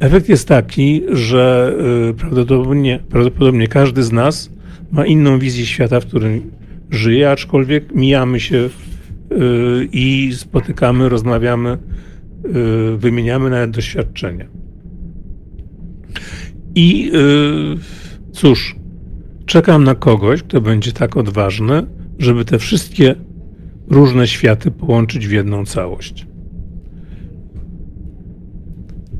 Efekt 0.00 0.28
jest 0.28 0.48
taki, 0.48 1.02
że 1.12 1.74
y, 2.10 2.14
prawdopodobnie, 2.14 3.00
prawdopodobnie 3.08 3.68
każdy 3.68 4.02
z 4.02 4.12
nas 4.12 4.50
ma 4.92 5.06
inną 5.06 5.38
wizję 5.38 5.66
świata, 5.66 6.00
w 6.00 6.06
którym 6.06 6.50
żyje, 6.90 7.30
aczkolwiek 7.30 7.94
mijamy 7.94 8.40
się 8.40 8.56
y, 8.56 8.68
i 9.92 10.32
spotykamy, 10.34 11.08
rozmawiamy 11.08 11.78
Y, 12.46 12.96
wymieniamy 12.96 13.50
nawet 13.50 13.70
doświadczenia. 13.70 14.46
I 16.74 17.10
y, 17.14 18.32
cóż, 18.32 18.76
czekam 19.46 19.84
na 19.84 19.94
kogoś, 19.94 20.42
kto 20.42 20.60
będzie 20.60 20.92
tak 20.92 21.16
odważny, 21.16 21.86
żeby 22.18 22.44
te 22.44 22.58
wszystkie 22.58 23.14
różne 23.88 24.28
światy 24.28 24.70
połączyć 24.70 25.28
w 25.28 25.30
jedną 25.30 25.66
całość. 25.66 26.26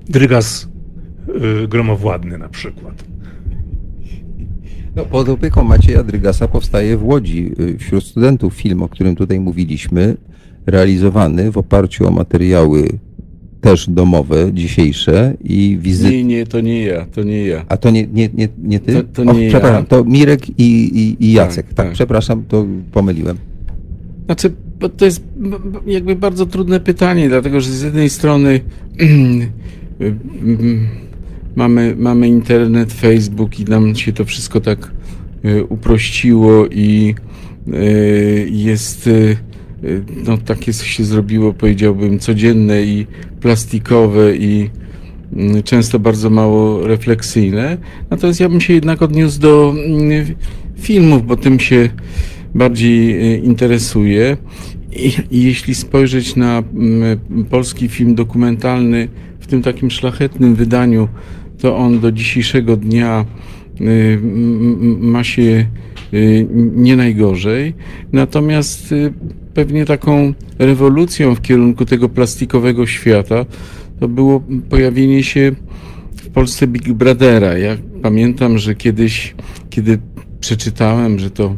Drygas 0.09 0.69
gromowładny 1.69 2.39
na 2.39 2.49
przykład. 2.49 3.10
No, 5.01 5.07
pod 5.07 5.29
opieką 5.29 5.65
Macieja 5.65 6.03
Drygasa 6.03 6.49
powstaje 6.49 6.97
w 6.97 7.05
Łodzi 7.05 7.53
y, 7.61 7.79
wśród 7.79 8.05
studentów 8.05 8.55
film, 8.55 8.83
o 8.83 8.89
którym 8.89 9.17
tutaj 9.17 9.41
mówiliśmy, 9.41 10.17
realizowany 10.67 11.51
w 11.51 11.59
oparciu 11.59 12.09
o 12.09 12.11
materiały 12.11 12.89
też 13.61 13.91
domowe, 13.91 14.53
dzisiejsze 14.53 15.35
i 15.45 15.79
wizyty. 15.81 16.11
Nie, 16.17 16.25
nie, 16.25 16.47
to 16.47 16.61
nie 16.61 16.83
ja, 16.85 17.07
to 17.07 17.23
nie 17.23 17.47
ja. 17.47 17.65
A 17.69 17.77
to 17.77 17.91
nie, 17.91 18.07
nie, 18.07 18.29
nie, 18.35 18.49
nie 18.63 18.81
ty? 18.81 18.95
To- 18.95 19.25
to 19.25 19.33
nie 19.33 19.45
ja. 19.45 19.51
przepraszam, 19.51 19.87
to 19.87 20.05
Mirek 20.05 20.49
i, 20.49 20.53
i, 20.63 21.25
i 21.25 21.33
Jacek. 21.33 21.67
Tak, 21.67 21.75
Tak, 21.75 21.87
tak. 21.87 21.95
przepraszam, 21.95 22.45
to 22.49 22.67
pomyliłem. 22.93 23.37
Znaczy, 24.27 24.53
bo 24.81 24.89
to 24.89 25.05
jest 25.05 25.23
jakby 25.87 26.17
bardzo 26.17 26.47
trudne 26.47 26.81
pytanie, 26.81 27.29
dlatego 27.29 27.61
że 27.61 27.71
z 27.71 27.83
jednej 27.83 28.11
strony 28.11 28.61
mm, 29.01 30.89
mamy, 31.57 31.95
mamy 31.99 32.29
internet, 32.29 32.93
Facebook 32.93 33.61
i 33.61 33.65
nam 33.65 33.97
się 33.97 34.13
to 34.13 34.25
wszystko 34.25 34.61
tak 34.61 34.91
e, 35.45 35.65
uprościło 35.65 36.67
i 36.67 37.15
e, 37.73 37.83
jest 38.51 39.07
e, 39.07 39.37
no 40.27 40.39
takie 40.39 40.73
się 40.73 41.05
zrobiło, 41.05 41.53
powiedziałbym, 41.53 42.19
codzienne 42.19 42.83
i 42.83 43.07
plastikowe 43.41 44.37
i 44.37 44.71
mm, 45.33 45.63
często 45.63 45.99
bardzo 45.99 46.31
mało 46.31 46.87
refleksyjne. 46.87 47.79
Natomiast 48.11 48.41
ja 48.41 48.49
bym 48.49 48.61
się 48.61 48.73
jednak 48.73 49.03
odniósł 49.03 49.41
do 49.41 49.75
mm, 49.87 50.27
filmów, 50.77 51.27
bo 51.27 51.37
tym 51.37 51.61
się 51.61 51.89
bardziej 52.55 53.45
interesuję. 53.45 54.37
I, 54.93 55.13
I 55.31 55.43
jeśli 55.43 55.75
spojrzeć 55.75 56.37
na 56.37 56.59
mm, 56.59 57.19
polski 57.51 57.89
film 57.89 58.15
dokumentalny 58.15 59.09
w 59.41 59.47
tym 59.47 59.63
takim 59.63 59.91
szlachetnym 59.91 60.55
wydaniu, 60.55 61.09
to 61.63 61.77
on 61.77 62.01
do 62.01 62.13
dzisiejszego 62.13 62.77
dnia 62.77 63.25
y, 63.81 64.19
ma 65.01 65.25
się 65.25 65.67
y, 66.15 66.47
nie 66.75 66.97
najgorzej. 66.97 67.75
Natomiast 68.13 68.93
y, 68.93 69.13
pewnie 69.55 69.85
taką 69.85 70.35
rewolucją 70.59 71.35
w 71.35 71.41
kierunku 71.41 71.85
tego 71.85 72.09
plastikowego 72.09 72.87
świata 72.87 73.47
to 74.01 74.09
było 74.09 74.43
pojawienie 74.71 75.23
się 75.23 75.53
w 76.17 76.29
Polsce 76.29 76.67
Big 76.67 76.93
Brothera. 76.93 77.59
Ja 77.59 77.77
pamiętam, 78.03 78.59
że 78.59 78.75
kiedyś, 78.75 79.35
kiedy 79.71 79.99
przeczytałem, 80.41 81.19
że 81.19 81.31
to 81.31 81.57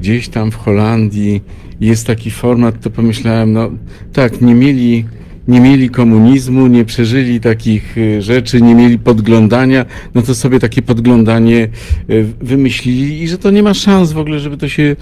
gdzieś 0.00 0.28
tam 0.28 0.50
w 0.50 0.56
Holandii 0.56 1.40
jest 1.80 2.06
taki 2.06 2.30
format, 2.30 2.80
to 2.80 2.90
pomyślałem, 2.90 3.52
no 3.52 3.70
tak, 4.12 4.40
nie 4.40 4.54
mieli, 4.54 5.04
nie 5.48 5.60
mieli 5.60 5.90
komunizmu, 5.90 6.66
nie 6.66 6.84
przeżyli 6.84 7.40
takich 7.40 7.98
y, 7.98 8.22
rzeczy, 8.22 8.60
nie 8.62 8.74
mieli 8.74 8.98
podglądania, 8.98 9.86
no 10.14 10.22
to 10.22 10.34
sobie 10.34 10.60
takie 10.60 10.82
podglądanie 10.82 11.68
y, 12.10 12.26
wymyślili 12.40 13.22
i 13.22 13.28
że 13.28 13.38
to 13.38 13.50
nie 13.50 13.62
ma 13.62 13.74
szans 13.74 14.12
w 14.12 14.18
ogóle, 14.18 14.40
żeby 14.40 14.56
to 14.56 14.68
się 14.68 14.96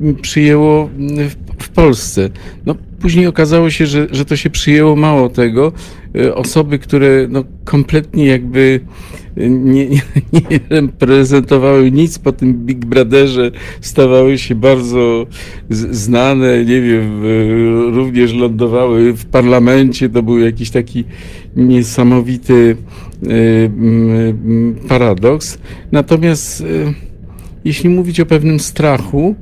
mm, 0.00 0.14
przyjęło 0.14 0.90
mm, 0.98 1.28
w, 1.28 1.36
w 1.58 1.68
Polsce. 1.68 2.28
No 2.66 2.74
później 3.00 3.26
okazało 3.26 3.70
się, 3.70 3.86
że, 3.86 4.06
że 4.10 4.24
to 4.24 4.36
się 4.36 4.50
przyjęło 4.50 4.96
mało 4.96 5.28
tego. 5.28 5.72
Y, 6.16 6.34
Osoby, 6.34 6.78
które 6.78 7.26
no, 7.30 7.44
kompletnie 7.64 8.26
jakby 8.26 8.80
nie, 9.36 9.86
nie, 9.86 10.00
nie 10.32 10.60
reprezentowały 10.68 11.90
nic 11.90 12.18
po 12.18 12.32
tym 12.32 12.54
Big 12.54 12.84
Brotherze, 12.84 13.50
stawały 13.80 14.38
się 14.38 14.54
bardzo 14.54 15.26
znane, 15.70 16.64
nie 16.64 16.80
wiem, 16.80 17.22
również 17.94 18.34
lądowały 18.34 19.12
w 19.12 19.26
parlamencie, 19.26 20.08
to 20.08 20.22
był 20.22 20.38
jakiś 20.38 20.70
taki 20.70 21.04
niesamowity 21.56 22.76
mm, 23.22 24.74
paradoks. 24.88 25.58
Natomiast 25.92 26.60
y, 26.60 26.94
jeśli 27.64 27.88
mówić 27.88 28.20
o 28.20 28.26
pewnym 28.26 28.60
strachu, 28.60 29.34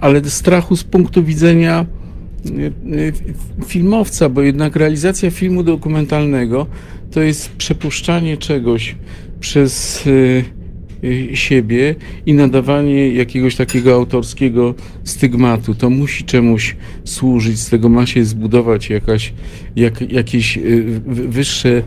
ale 0.00 0.24
strachu 0.24 0.76
z 0.76 0.84
punktu 0.84 1.24
widzenia 1.24 1.86
y, 2.46 3.12
filmowca, 3.66 4.28
bo 4.28 4.42
jednak 4.42 4.76
realizacja 4.76 5.30
filmu 5.30 5.62
dokumentalnego 5.62 6.66
to 7.12 7.20
jest 7.22 7.48
przepuszczanie 7.48 8.36
czegoś 8.36 8.96
przez 9.40 10.06
y, 10.06 10.44
y, 11.04 11.36
siebie 11.36 11.94
i 12.26 12.34
nadawanie 12.34 13.08
jakiegoś 13.08 13.56
takiego 13.56 13.94
autorskiego 13.94 14.74
stygmatu. 15.04 15.74
To 15.74 15.90
musi 15.90 16.24
czemuś 16.24 16.76
służyć, 17.04 17.60
z 17.60 17.70
tego 17.70 17.88
ma 17.88 18.06
się 18.06 18.24
zbudować 18.24 18.90
jakaś, 18.90 19.32
jak, 19.76 20.12
jakieś 20.12 20.56
y, 20.56 21.00
wyższe 21.06 21.82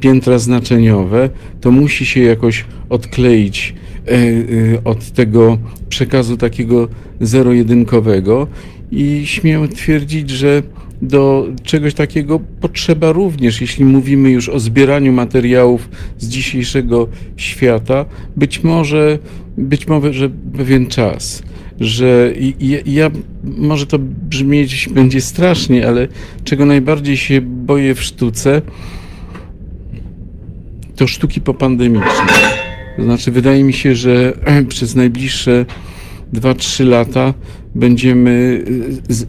piętra 0.00 0.38
znaczeniowe. 0.38 1.30
To 1.60 1.70
musi 1.70 2.06
się 2.06 2.20
jakoś 2.20 2.64
odkleić 2.88 3.74
od 4.84 5.10
tego 5.10 5.58
przekazu 5.88 6.36
takiego 6.36 6.88
zero-jedynkowego 7.20 8.46
i 8.92 9.26
śmiem 9.26 9.68
twierdzić, 9.68 10.30
że 10.30 10.62
do 11.02 11.48
czegoś 11.62 11.94
takiego 11.94 12.40
potrzeba 12.60 13.12
również, 13.12 13.60
jeśli 13.60 13.84
mówimy 13.84 14.30
już 14.30 14.48
o 14.48 14.60
zbieraniu 14.60 15.12
materiałów 15.12 15.88
z 16.18 16.28
dzisiejszego 16.28 17.08
świata, 17.36 18.04
być 18.36 18.62
może, 18.62 19.18
być 19.58 19.86
może 19.86 20.30
pewien 20.56 20.86
czas. 20.86 21.42
Że 21.80 22.32
i, 22.38 22.78
ja, 22.86 23.10
może 23.44 23.86
to 23.86 23.98
brzmieć 23.98 24.88
będzie 24.88 25.20
strasznie, 25.20 25.88
ale 25.88 26.08
czego 26.44 26.66
najbardziej 26.66 27.16
się 27.16 27.40
boję 27.40 27.94
w 27.94 28.02
sztuce, 28.02 28.62
to 30.96 31.06
sztuki 31.06 31.40
popandemiczne. 31.40 32.34
To 32.96 33.02
znaczy, 33.02 33.30
wydaje 33.30 33.64
mi 33.64 33.72
się, 33.72 33.94
że 33.94 34.32
przez 34.68 34.94
najbliższe 34.94 35.66
2-3 36.34 36.86
lata 36.86 37.34
będziemy 37.74 38.64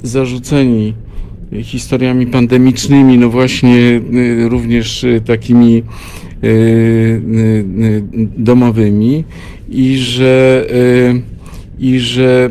zarzuceni 0.03 0.93
historiami 1.63 2.27
pandemicznymi, 2.27 3.17
no 3.17 3.29
właśnie 3.29 4.01
y, 4.13 4.49
również 4.49 5.03
y, 5.03 5.21
takimi 5.25 5.83
y, 6.43 8.03
domowymi 8.37 9.23
i 9.69 9.97
że, 9.97 10.65
i 11.79 11.99
że 11.99 12.49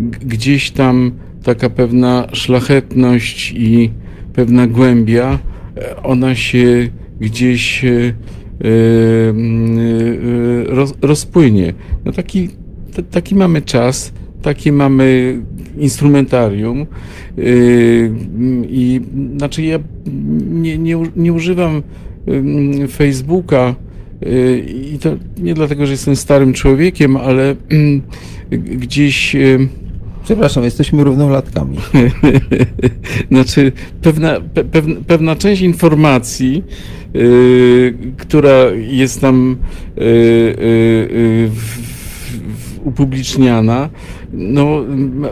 g- 0.00 0.18
gdzieś 0.20 0.70
tam 0.70 1.12
taka 1.42 1.70
pewna 1.70 2.28
szlachetność 2.32 3.52
i 3.56 3.90
pewna 4.32 4.66
głębia, 4.66 5.38
e, 5.76 6.02
ona 6.02 6.34
się 6.34 6.88
gdzieś 7.20 7.84
roz, 10.66 10.94
rozpłynie. 11.02 11.74
No 12.04 12.12
taki, 12.12 12.48
taki 13.10 13.34
mamy 13.34 13.62
czas, 13.62 14.12
takie 14.46 14.72
mamy 14.72 15.38
instrumentarium 15.78 16.86
yy, 17.36 18.12
i 18.68 19.00
znaczy 19.36 19.62
ja 19.62 19.78
nie, 20.50 20.78
nie, 20.78 20.96
nie 21.16 21.32
używam 21.32 21.82
ym, 22.28 22.88
Facebooka 22.88 23.74
yy, 24.20 24.58
i 24.94 24.98
to 24.98 25.10
nie 25.38 25.54
dlatego, 25.54 25.86
że 25.86 25.92
jestem 25.92 26.16
starym 26.16 26.52
człowiekiem, 26.52 27.16
ale 27.16 27.56
gdzieś 28.50 29.36
Przepraszam, 30.24 30.64
jesteśmy 30.64 31.04
równolatkami. 31.04 31.76
znaczy 33.30 33.72
pewna, 34.02 34.40
pe, 34.40 34.64
pewna, 34.64 34.94
pewna 35.06 35.36
część 35.36 35.62
informacji, 35.62 36.64
yy, 37.14 37.94
która 38.16 38.70
jest 38.88 39.20
tam 39.20 39.56
yy, 39.96 40.04
yy, 40.04 41.48
w, 41.48 41.60
w, 41.60 42.86
upubliczniana, 42.86 43.90
no, 44.36 44.84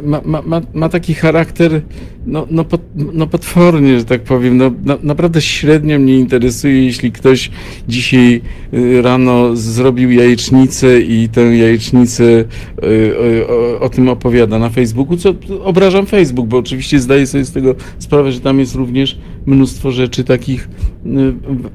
ma, 0.02 0.20
ma, 0.24 0.42
ma, 0.42 0.60
ma 0.74 0.88
taki 0.88 1.14
charakter 1.14 1.82
no, 2.26 2.46
no, 2.50 2.64
pot, 2.64 2.80
no 2.94 3.26
potwornie, 3.26 3.98
że 3.98 4.04
tak 4.04 4.22
powiem. 4.22 4.56
No, 4.56 4.70
na, 4.84 4.98
naprawdę 5.02 5.40
średnio 5.40 5.98
mnie 5.98 6.18
interesuje, 6.18 6.84
jeśli 6.84 7.12
ktoś 7.12 7.50
dzisiaj 7.88 8.40
y, 8.74 9.02
rano 9.02 9.56
zrobił 9.56 10.10
jajecznicę 10.10 11.00
i 11.00 11.28
tę 11.28 11.40
jajecznicę 11.40 12.24
y, 12.24 12.44
y, 12.86 13.48
o, 13.48 13.80
o 13.80 13.88
tym 13.88 14.08
opowiada 14.08 14.58
na 14.58 14.70
Facebooku, 14.70 15.16
co 15.16 15.34
obrażam 15.64 16.06
Facebook, 16.06 16.46
bo 16.46 16.58
oczywiście 16.58 17.00
zdaję 17.00 17.26
sobie 17.26 17.44
z 17.44 17.52
tego 17.52 17.74
sprawę, 17.98 18.32
że 18.32 18.40
tam 18.40 18.58
jest 18.60 18.74
również 18.74 19.18
mnóstwo 19.46 19.90
rzeczy 19.90 20.24
takich 20.24 20.68
y, 21.06 21.08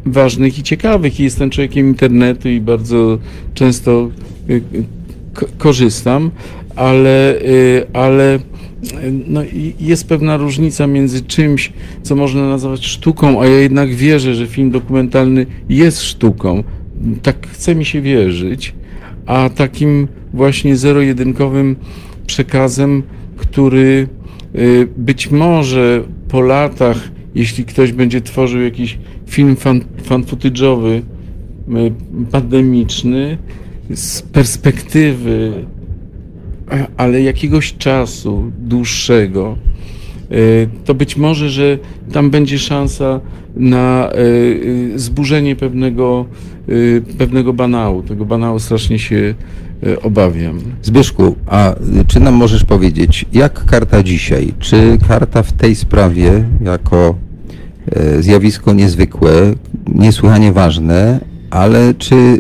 ważnych 0.06 0.60
i 0.60 0.64
ciekawych 0.64 1.20
i 1.20 1.24
jestem 1.24 1.50
człowiekiem 1.50 1.88
internetu 1.88 2.50
i 2.50 2.62
bardzo 2.62 3.18
często 3.54 4.10
ko- 5.34 5.46
korzystam, 5.58 6.32
ale, 6.76 7.42
y, 7.42 7.86
ale 7.94 8.36
y, 8.36 8.40
no, 9.28 9.42
jest 9.80 10.08
pewna 10.08 10.38
różnica 10.38 10.88
między 10.88 11.22
czymś, 11.22 11.74
co 12.04 12.16
można 12.16 12.50
nazwać 12.50 12.86
sztuką, 12.86 13.42
a 13.42 13.48
ja 13.48 13.60
jednak 13.60 13.94
wierzę, 13.94 14.36
że 14.36 14.48
film 14.48 14.72
dokumentalny 14.72 15.46
jest 15.70 16.02
sztuką. 16.02 16.64
Tak 17.22 17.48
chce 17.48 17.76
mi 17.76 17.86
się 17.86 18.02
wierzyć, 18.02 18.74
a 19.26 19.50
takim 19.50 20.08
właśnie 20.34 20.78
zero-jedynkowym 20.78 21.76
przekazem, 22.28 23.04
który 23.38 24.08
y, 24.56 24.88
być 24.98 25.32
może 25.32 26.04
po 26.28 26.42
latach, 26.42 26.98
jeśli 27.36 27.66
ktoś 27.66 27.92
będzie 27.92 28.22
tworzył 28.22 28.62
jakiś 28.62 28.98
film 29.28 29.56
fan, 29.56 29.82
fan 30.04 30.24
pandemiczny, 32.32 33.38
z 33.94 34.22
perspektywy, 34.22 35.66
ale 36.98 37.22
jakiegoś 37.22 37.74
czasu 37.78 38.52
dłuższego, 38.60 39.58
to 40.86 40.94
być 40.96 41.18
może, 41.18 41.50
że 41.50 41.78
tam 42.12 42.30
będzie 42.30 42.60
szansa 42.60 43.20
na 43.56 44.10
zburzenie 44.96 45.56
pewnego, 45.56 46.26
pewnego 47.18 47.54
banału. 47.54 48.04
Tego 48.04 48.26
banału 48.26 48.60
strasznie 48.60 49.00
się 49.00 49.36
obawiam. 50.04 50.60
Zbyszku, 50.82 51.36
a 51.48 51.76
czy 52.08 52.20
nam 52.20 52.34
możesz 52.34 52.64
powiedzieć, 52.64 53.26
jak 53.34 53.66
karta 53.66 54.04
dzisiaj? 54.04 54.54
Czy 54.60 54.98
karta 55.08 55.44
w 55.44 55.52
tej 55.52 55.76
sprawie, 55.76 56.44
jako 56.62 57.16
zjawisko 58.20 58.74
niezwykłe, 58.74 59.32
niesłychanie 59.96 60.52
ważne, 60.52 61.20
ale 61.50 61.94
czy 61.94 62.40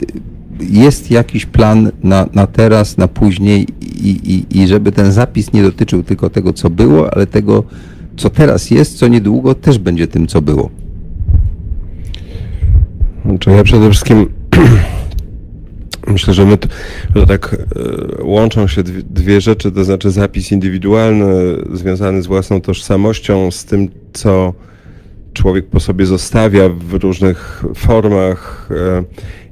jest 0.59 1.11
jakiś 1.11 1.45
plan 1.45 1.91
na, 2.03 2.27
na 2.33 2.47
teraz, 2.47 2.97
na 2.97 3.07
później 3.07 3.67
i, 3.81 4.09
i, 4.09 4.61
i 4.61 4.67
żeby 4.67 4.91
ten 4.91 5.11
zapis 5.11 5.53
nie 5.53 5.63
dotyczył 5.63 6.03
tylko 6.03 6.29
tego, 6.29 6.53
co 6.53 6.69
było, 6.69 7.13
ale 7.13 7.27
tego, 7.27 7.63
co 8.17 8.29
teraz 8.29 8.71
jest, 8.71 8.97
co 8.97 9.07
niedługo 9.07 9.55
też 9.55 9.77
będzie 9.79 10.07
tym, 10.07 10.27
co 10.27 10.41
było? 10.41 10.69
Znaczy 13.25 13.51
ja 13.51 13.63
przede 13.63 13.89
wszystkim 13.89 14.29
myślę, 16.07 16.33
że 16.33 16.45
my 16.45 16.57
że 17.15 17.27
tak 17.27 17.55
e, 18.19 18.23
łączą 18.23 18.67
się 18.67 18.83
dwie, 18.83 19.03
dwie 19.03 19.41
rzeczy, 19.41 19.71
to 19.71 19.83
znaczy 19.83 20.11
zapis 20.11 20.51
indywidualny 20.51 21.25
związany 21.73 22.21
z 22.21 22.27
własną 22.27 22.61
tożsamością, 22.61 23.51
z 23.51 23.65
tym, 23.65 23.89
co 24.13 24.53
człowiek 25.33 25.67
po 25.67 25.79
sobie 25.79 26.05
zostawia 26.05 26.69
w 26.69 26.93
różnych 26.93 27.63
formach. 27.75 28.69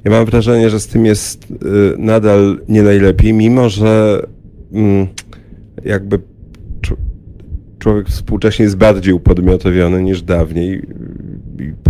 Ja 0.08 0.14
mam 0.14 0.26
wrażenie, 0.26 0.70
że 0.70 0.80
z 0.80 0.86
tym 0.86 1.06
jest 1.06 1.44
e, 1.44 1.54
nadal 1.98 2.60
nie 2.68 2.82
najlepiej, 2.82 3.32
mimo 3.32 3.68
że 3.68 4.22
mm, 4.72 5.06
jakby 5.84 6.18
człowiek 7.78 8.08
współcześnie 8.08 8.62
jest 8.62 8.76
bardziej 8.76 9.12
upodmiotowiony 9.12 10.02
niż 10.02 10.22
dawniej 10.22 10.82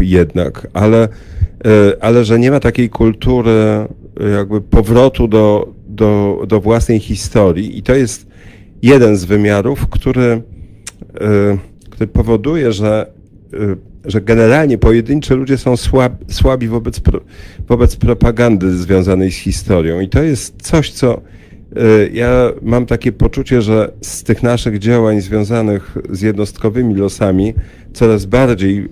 jednak, 0.01 0.67
ale, 0.73 1.03
e, 1.03 1.09
ale 2.01 2.25
że 2.25 2.39
nie 2.39 2.51
ma 2.51 2.61
takiej 2.61 2.91
kultury 2.91 3.87
jakby 4.37 4.61
powrotu 4.61 5.29
do, 5.29 5.75
do, 5.89 6.43
do 6.49 6.61
własnej 6.61 7.01
historii. 7.01 7.79
I 7.79 7.83
to 7.83 7.95
jest 7.95 8.27
jeden 8.83 9.17
z 9.17 9.25
wymiarów, 9.25 9.89
który, 9.89 10.43
który 11.91 12.07
powoduje, 12.07 12.73
że 12.73 13.19
Y, 13.55 13.77
że 14.05 14.21
generalnie 14.21 14.79
pojedynczy 14.79 15.35
ludzie 15.35 15.59
są 15.59 15.77
słabi, 15.77 16.25
słabi 16.29 16.69
wobec, 16.69 17.01
wobec 17.69 17.97
propagandy 17.97 18.77
związanej 18.77 19.33
z 19.33 19.37
historią. 19.37 20.01
I 20.01 20.09
to 20.09 20.23
jest 20.23 20.63
coś, 20.63 20.91
co 20.91 21.21
y, 21.77 22.11
ja 22.13 22.53
mam 22.63 22.87
takie 22.87 23.13
poczucie, 23.13 23.63
że 23.63 23.93
z 24.01 24.23
tych 24.23 24.43
naszych 24.43 24.79
działań 24.79 25.21
związanych 25.21 25.99
z 26.11 26.21
jednostkowymi 26.21 26.95
losami 26.95 27.55
coraz 27.93 28.27
bardziej 28.27 28.85
y, 28.85 28.89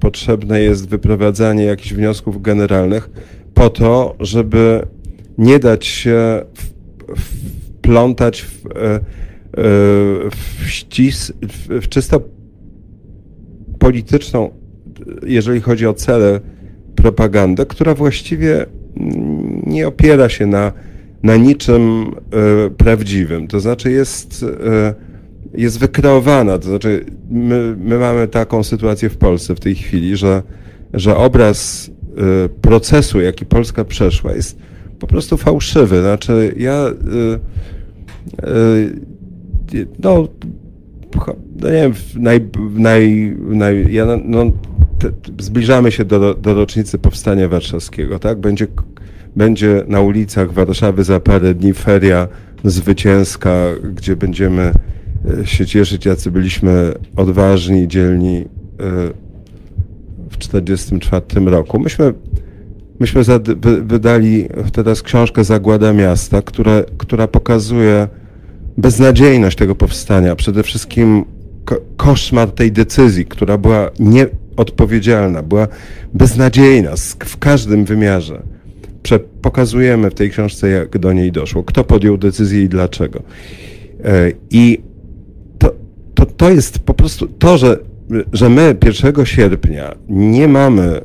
potrzebne 0.00 0.60
jest 0.60 0.88
wyprowadzanie 0.88 1.64
jakichś 1.64 1.92
wniosków 1.92 2.42
generalnych 2.42 3.10
po 3.54 3.70
to, 3.70 4.16
żeby 4.20 4.86
nie 5.38 5.58
dać 5.58 5.86
się 5.86 6.42
wplątać 7.16 8.42
w, 8.42 8.62
w, 10.30 10.68
ścis, 10.70 11.32
w, 11.42 11.80
w 11.84 11.88
czysto 11.88 12.20
polityczną, 13.84 14.50
jeżeli 15.26 15.60
chodzi 15.60 15.86
o 15.86 15.94
cele, 15.94 16.40
propagandę, 16.96 17.66
która 17.66 17.94
właściwie 17.94 18.66
nie 19.66 19.88
opiera 19.88 20.28
się 20.28 20.46
na, 20.46 20.72
na 21.22 21.36
niczym 21.36 21.82
e, 22.06 22.70
prawdziwym. 22.70 23.48
To 23.48 23.60
znaczy 23.60 23.90
jest, 23.90 24.44
e, 24.66 24.94
jest 25.54 25.78
wykreowana. 25.78 26.58
To 26.58 26.68
znaczy 26.68 27.04
my, 27.30 27.76
my 27.78 27.98
mamy 27.98 28.28
taką 28.28 28.62
sytuację 28.62 29.08
w 29.08 29.16
Polsce 29.16 29.54
w 29.54 29.60
tej 29.60 29.74
chwili, 29.74 30.16
że, 30.16 30.42
że 30.94 31.16
obraz 31.16 31.90
e, 32.16 32.48
procesu, 32.48 33.20
jaki 33.20 33.46
Polska 33.46 33.84
przeszła, 33.84 34.32
jest 34.32 34.58
po 34.98 35.06
prostu 35.06 35.36
fałszywy. 35.36 36.00
Znaczy 36.00 36.54
ja 36.56 36.84
no, 39.98 40.28
no 41.56 41.68
nie 41.70 41.72
wiem, 41.72 41.92
naj, 42.16 42.40
naj, 42.74 43.36
naj, 43.48 43.92
ja, 43.92 44.06
no, 44.24 44.44
te, 44.98 45.10
zbliżamy 45.38 45.92
się 45.92 46.04
do, 46.04 46.34
do 46.34 46.54
rocznicy 46.54 46.98
Powstania 46.98 47.48
Warszawskiego, 47.48 48.18
tak? 48.18 48.38
Będzie, 48.38 48.66
będzie 49.36 49.84
na 49.88 50.00
ulicach 50.00 50.52
Warszawy 50.52 51.04
za 51.04 51.20
parę 51.20 51.54
dni 51.54 51.72
feria 51.72 52.28
zwycięska, 52.64 53.50
gdzie 53.94 54.16
będziemy 54.16 54.72
e, 55.42 55.46
się 55.46 55.66
cieszyć, 55.66 56.06
jacy 56.06 56.30
byliśmy 56.30 56.92
odważni, 57.16 57.88
dzielni 57.88 58.36
e, 58.36 58.44
w 60.30 60.36
1944 60.36 61.50
roku. 61.50 61.78
Myśmy, 61.78 62.14
myśmy 63.00 63.22
wydali 63.82 64.48
teraz 64.72 65.02
książkę 65.02 65.44
Zagłada 65.44 65.92
Miasta, 65.92 66.42
która, 66.42 66.82
która 66.98 67.28
pokazuje 67.28 68.08
beznadziejność 68.78 69.56
tego 69.56 69.74
powstania, 69.74 70.36
przede 70.36 70.62
wszystkim 70.62 71.24
ko 71.64 71.76
koszmar 71.96 72.50
tej 72.50 72.72
decyzji, 72.72 73.26
która 73.26 73.58
była 73.58 73.90
nieodpowiedzialna, 73.98 75.42
była 75.42 75.68
beznadziejna 76.14 76.90
w 77.24 77.38
każdym 77.38 77.84
wymiarze. 77.84 78.42
Prze 79.02 79.18
pokazujemy 79.18 80.10
w 80.10 80.14
tej 80.14 80.30
książce, 80.30 80.68
jak 80.68 80.98
do 80.98 81.12
niej 81.12 81.32
doszło, 81.32 81.62
kto 81.62 81.84
podjął 81.84 82.18
decyzję 82.18 82.62
i 82.62 82.68
dlaczego. 82.68 83.22
E, 84.04 84.30
I 84.50 84.80
to, 85.58 85.74
to, 86.14 86.26
to 86.26 86.50
jest 86.50 86.78
po 86.78 86.94
prostu 86.94 87.26
to, 87.26 87.58
że, 87.58 87.78
że 88.32 88.48
my 88.48 88.76
1 89.04 89.26
sierpnia 89.26 89.94
nie 90.08 90.48
mamy 90.48 90.82
e, 90.82 91.00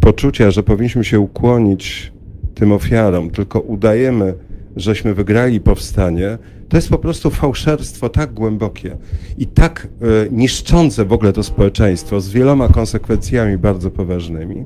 poczucia, 0.00 0.50
że 0.50 0.62
powinniśmy 0.62 1.04
się 1.04 1.20
ukłonić 1.20 2.12
tym 2.54 2.72
ofiarom, 2.72 3.30
tylko 3.30 3.60
udajemy, 3.60 4.34
żeśmy 4.76 5.14
wygrali 5.14 5.60
powstanie, 5.60 6.38
to 6.74 6.78
jest 6.78 6.88
po 6.88 6.98
prostu 6.98 7.30
fałszerstwo 7.30 8.08
tak 8.08 8.32
głębokie 8.32 8.96
i 9.38 9.46
tak 9.46 9.88
e, 10.00 10.06
niszczące 10.30 11.04
w 11.04 11.12
ogóle 11.12 11.32
to 11.32 11.42
społeczeństwo 11.42 12.20
z 12.20 12.28
wieloma 12.28 12.68
konsekwencjami 12.68 13.58
bardzo 13.58 13.90
poważnymi, 13.90 14.64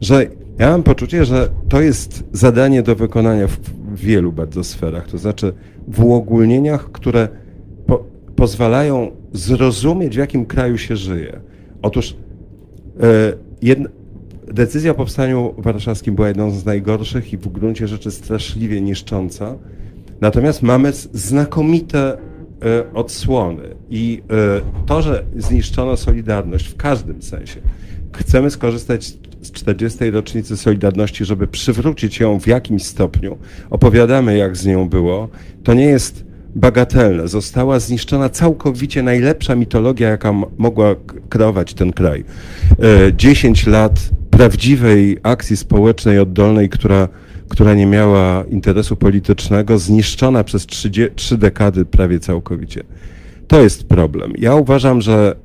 że 0.00 0.26
ja 0.58 0.70
mam 0.70 0.82
poczucie, 0.82 1.24
że 1.24 1.48
to 1.68 1.80
jest 1.80 2.24
zadanie 2.32 2.82
do 2.82 2.96
wykonania 2.96 3.46
w 3.46 3.60
wielu 3.94 4.32
bardzo 4.32 4.64
sferach, 4.64 5.08
to 5.08 5.18
znaczy 5.18 5.52
w 5.88 6.04
uogólnieniach, 6.04 6.92
które 6.92 7.28
po, 7.86 8.04
pozwalają 8.36 9.10
zrozumieć, 9.32 10.14
w 10.14 10.18
jakim 10.18 10.46
kraju 10.46 10.78
się 10.78 10.96
żyje. 10.96 11.40
Otóż 11.82 12.16
e, 13.00 13.32
jedna, 13.62 13.88
decyzja 14.52 14.90
o 14.90 14.94
powstaniu 14.94 15.54
warszawskim 15.58 16.14
była 16.14 16.28
jedną 16.28 16.50
z 16.50 16.64
najgorszych 16.64 17.32
i 17.32 17.36
w 17.36 17.48
gruncie 17.48 17.88
rzeczy 17.88 18.10
straszliwie 18.10 18.80
niszcząca, 18.80 19.56
Natomiast 20.20 20.62
mamy 20.62 20.92
znakomite 21.12 21.98
e, 22.08 22.92
odsłony 22.94 23.62
i 23.90 24.22
e, 24.30 24.86
to, 24.86 25.02
że 25.02 25.24
zniszczono 25.36 25.96
Solidarność 25.96 26.68
w 26.68 26.76
każdym 26.76 27.22
sensie. 27.22 27.60
Chcemy 28.12 28.50
skorzystać 28.50 29.04
z 29.42 29.52
40. 29.52 30.10
rocznicy 30.10 30.56
Solidarności, 30.56 31.24
żeby 31.24 31.46
przywrócić 31.46 32.20
ją 32.20 32.40
w 32.40 32.46
jakimś 32.46 32.84
stopniu. 32.84 33.38
Opowiadamy, 33.70 34.36
jak 34.36 34.56
z 34.56 34.66
nią 34.66 34.88
było. 34.88 35.28
To 35.64 35.74
nie 35.74 35.84
jest 35.84 36.24
bagatelne. 36.54 37.28
Została 37.28 37.80
zniszczona 37.80 38.28
całkowicie 38.28 39.02
najlepsza 39.02 39.54
mitologia, 39.54 40.08
jaka 40.08 40.32
mogła 40.58 40.94
kreować 41.28 41.74
ten 41.74 41.92
kraj. 41.92 42.24
10 43.16 43.68
e, 43.68 43.70
lat 43.70 44.00
prawdziwej 44.30 45.18
akcji 45.22 45.56
społecznej 45.56 46.18
oddolnej, 46.18 46.68
która 46.68 47.08
która 47.50 47.74
nie 47.74 47.86
miała 47.86 48.44
interesu 48.50 48.96
politycznego, 48.96 49.78
zniszczona 49.78 50.44
przez 50.44 50.66
trzy, 50.66 50.90
trzy 51.16 51.38
dekady 51.38 51.84
prawie 51.84 52.20
całkowicie. 52.20 52.82
To 53.48 53.62
jest 53.62 53.84
problem. 53.84 54.32
Ja 54.38 54.54
uważam, 54.54 55.00
że, 55.00 55.36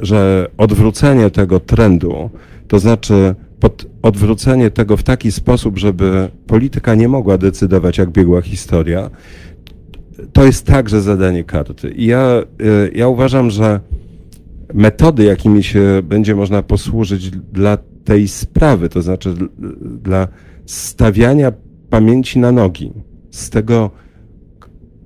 y, 0.00 0.06
że 0.06 0.46
odwrócenie 0.56 1.30
tego 1.30 1.60
trendu, 1.60 2.30
to 2.68 2.78
znaczy 2.78 3.34
pod, 3.60 3.86
odwrócenie 4.02 4.70
tego 4.70 4.96
w 4.96 5.02
taki 5.02 5.32
sposób, 5.32 5.78
żeby 5.78 6.28
polityka 6.46 6.94
nie 6.94 7.08
mogła 7.08 7.38
decydować, 7.38 7.98
jak 7.98 8.10
biegła 8.10 8.42
historia, 8.42 9.10
to 10.32 10.44
jest 10.44 10.66
także 10.66 11.00
zadanie 11.00 11.44
karty. 11.44 11.90
I 11.90 12.06
ja, 12.06 12.42
y, 12.60 12.92
ja 12.94 13.08
uważam, 13.08 13.50
że 13.50 13.80
metody, 14.74 15.24
jakimi 15.24 15.62
się 15.62 16.00
będzie 16.04 16.34
można 16.34 16.62
posłużyć 16.62 17.30
dla 17.30 17.76
tej 18.04 18.28
sprawy, 18.28 18.88
to 18.88 19.02
znaczy 19.02 19.34
dla 20.02 20.28
stawiania 20.66 21.52
pamięci 21.90 22.38
na 22.38 22.52
nogi, 22.52 22.92
z 23.30 23.50
tego 23.50 23.90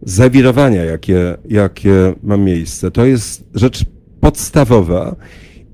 zawirowania, 0.03 0.85
jakie, 0.85 1.37
jakie 1.49 2.15
ma 2.23 2.37
miejsce. 2.37 2.91
To 2.91 3.05
jest 3.05 3.49
rzecz 3.55 3.85
podstawowa 4.21 5.17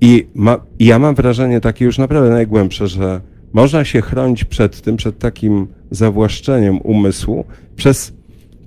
i, 0.01 0.27
ma, 0.35 0.65
i 0.79 0.85
ja 0.85 0.99
mam 0.99 1.15
wrażenie 1.15 1.61
takie 1.61 1.85
już 1.85 1.97
naprawdę 1.97 2.29
najgłębsze, 2.29 2.87
że 2.87 3.21
można 3.53 3.85
się 3.85 4.01
chronić 4.01 4.43
przed 4.43 4.81
tym, 4.81 4.97
przed 4.97 5.19
takim 5.19 5.67
zawłaszczeniem 5.91 6.81
umysłu 6.81 7.45
przez 7.75 8.13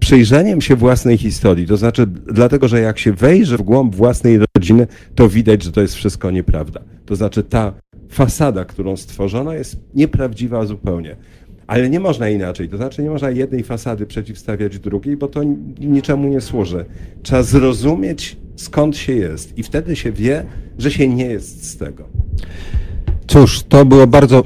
przyjrzeniem 0.07 0.61
się 0.61 0.77
własnej 0.77 1.19
historii. 1.19 1.66
To 1.66 1.77
znaczy, 1.77 2.07
dlatego, 2.07 2.69
że 2.69 2.81
jak 2.81 2.99
się 2.99 3.12
wejrzy 3.12 3.57
w 3.57 3.62
głąb 3.62 3.95
własnej 3.95 4.39
rodziny, 4.57 4.87
to 5.15 5.28
widać, 5.28 5.62
że 5.62 5.73
to 5.73 5.81
jest 5.81 5.95
wszystko 5.95 6.31
nieprawda. 6.31 6.81
To 7.07 7.16
znaczy, 7.16 7.43
ta 7.43 7.73
fasada, 8.09 8.65
którą 8.65 8.97
stworzono, 8.97 9.53
jest 9.53 9.77
nieprawdziwa 9.95 10.66
zupełnie. 10.66 11.16
Ale 11.66 11.91
nie 11.91 12.01
można 12.01 12.28
inaczej. 12.28 12.69
To 12.69 12.77
znaczy, 12.77 13.03
nie 13.03 13.11
można 13.11 13.31
jednej 13.31 13.62
fasady 13.62 14.07
przeciwstawiać 14.07 14.78
drugiej, 14.78 15.16
bo 15.16 15.28
to 15.28 15.41
niczemu 15.81 16.28
nie 16.28 16.41
służy. 16.41 16.85
Trzeba 17.23 17.43
zrozumieć, 17.43 18.37
skąd 18.57 18.97
się 18.97 19.12
jest, 19.12 19.59
i 19.59 19.62
wtedy 19.62 19.97
się 19.97 20.12
wie, 20.12 20.45
że 20.78 20.91
się 20.91 21.09
nie 21.09 21.27
jest 21.27 21.70
z 21.70 21.77
tego. 21.77 22.05
Cóż, 23.27 23.62
to 23.62 23.85
było 23.85 24.07
bardzo. 24.07 24.43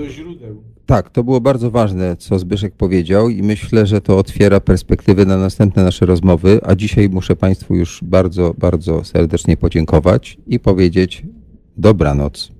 Tak, 0.91 1.11
to 1.11 1.25
było 1.25 1.41
bardzo 1.41 1.71
ważne, 1.71 2.17
co 2.17 2.39
Zbyszek 2.39 2.75
powiedział, 2.75 3.29
i 3.29 3.43
myślę, 3.43 3.87
że 3.87 4.01
to 4.01 4.19
otwiera 4.19 4.61
perspektywy 4.61 5.27
na 5.27 5.37
następne 5.37 5.85
nasze 5.85 6.07
rozmowy. 6.07 6.61
A 6.63 6.75
dzisiaj 6.75 7.09
muszę 7.09 7.37
Państwu 7.37 7.75
już 7.75 8.01
bardzo, 8.03 8.55
bardzo 8.59 9.05
serdecznie 9.05 9.57
podziękować 9.57 10.39
i 10.47 10.61
powiedzieć 10.61 11.23
dobranoc. 11.77 12.60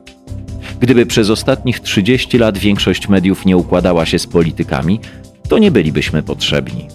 Gdyby 0.81 1.05
przez 1.05 1.29
ostatnich 1.29 1.79
30 1.79 2.37
lat 2.37 2.57
większość 2.57 3.07
mediów 3.09 3.45
nie 3.45 3.57
układała 3.57 4.05
się 4.05 4.19
z 4.19 4.27
politykami, 4.27 4.99
to 5.49 5.57
nie 5.57 5.71
bylibyśmy 5.71 6.23
potrzebni. 6.23 6.87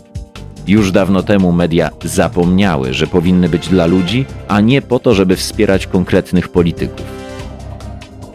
Już 0.66 0.92
dawno 0.92 1.22
temu 1.22 1.52
media 1.52 1.90
zapomniały, 2.04 2.94
że 2.94 3.06
powinny 3.06 3.48
być 3.48 3.68
dla 3.68 3.86
ludzi, 3.86 4.24
a 4.48 4.60
nie 4.60 4.82
po 4.82 4.98
to, 4.98 5.14
żeby 5.14 5.36
wspierać 5.36 5.86
konkretnych 5.86 6.48
polityków. 6.48 7.06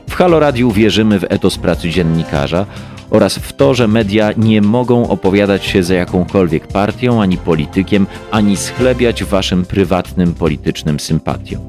W 0.09 0.13
Halo 0.13 0.39
Radiu 0.39 0.71
wierzymy 0.71 1.19
w 1.19 1.25
etos 1.29 1.57
pracy 1.57 1.89
dziennikarza 1.89 2.65
oraz 3.09 3.37
w 3.37 3.53
to, 3.53 3.73
że 3.73 3.87
media 3.87 4.31
nie 4.37 4.61
mogą 4.61 5.09
opowiadać 5.09 5.65
się 5.65 5.83
za 5.83 5.93
jakąkolwiek 5.93 6.67
partią 6.67 7.21
ani 7.21 7.37
politykiem, 7.37 8.07
ani 8.31 8.57
schlebiać 8.57 9.23
waszym 9.23 9.65
prywatnym 9.65 10.33
politycznym 10.33 10.99
sympatiom. 10.99 11.61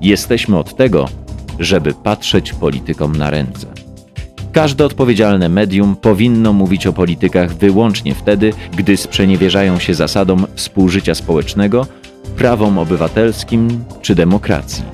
Jesteśmy 0.00 0.58
od 0.58 0.76
tego, 0.76 1.08
żeby 1.58 1.94
patrzeć 1.94 2.52
politykom 2.52 3.16
na 3.16 3.30
ręce. 3.30 3.66
Każde 4.52 4.84
odpowiedzialne 4.84 5.48
medium 5.48 5.96
powinno 5.96 6.52
mówić 6.52 6.86
o 6.86 6.92
politykach 6.92 7.54
wyłącznie 7.54 8.14
wtedy, 8.14 8.52
gdy 8.76 8.96
sprzeniewierzają 8.96 9.78
się 9.78 9.94
zasadom 9.94 10.46
współżycia 10.54 11.14
społecznego, 11.14 11.86
prawom 12.36 12.78
obywatelskim 12.78 13.84
czy 14.02 14.14
demokracji. 14.14 14.84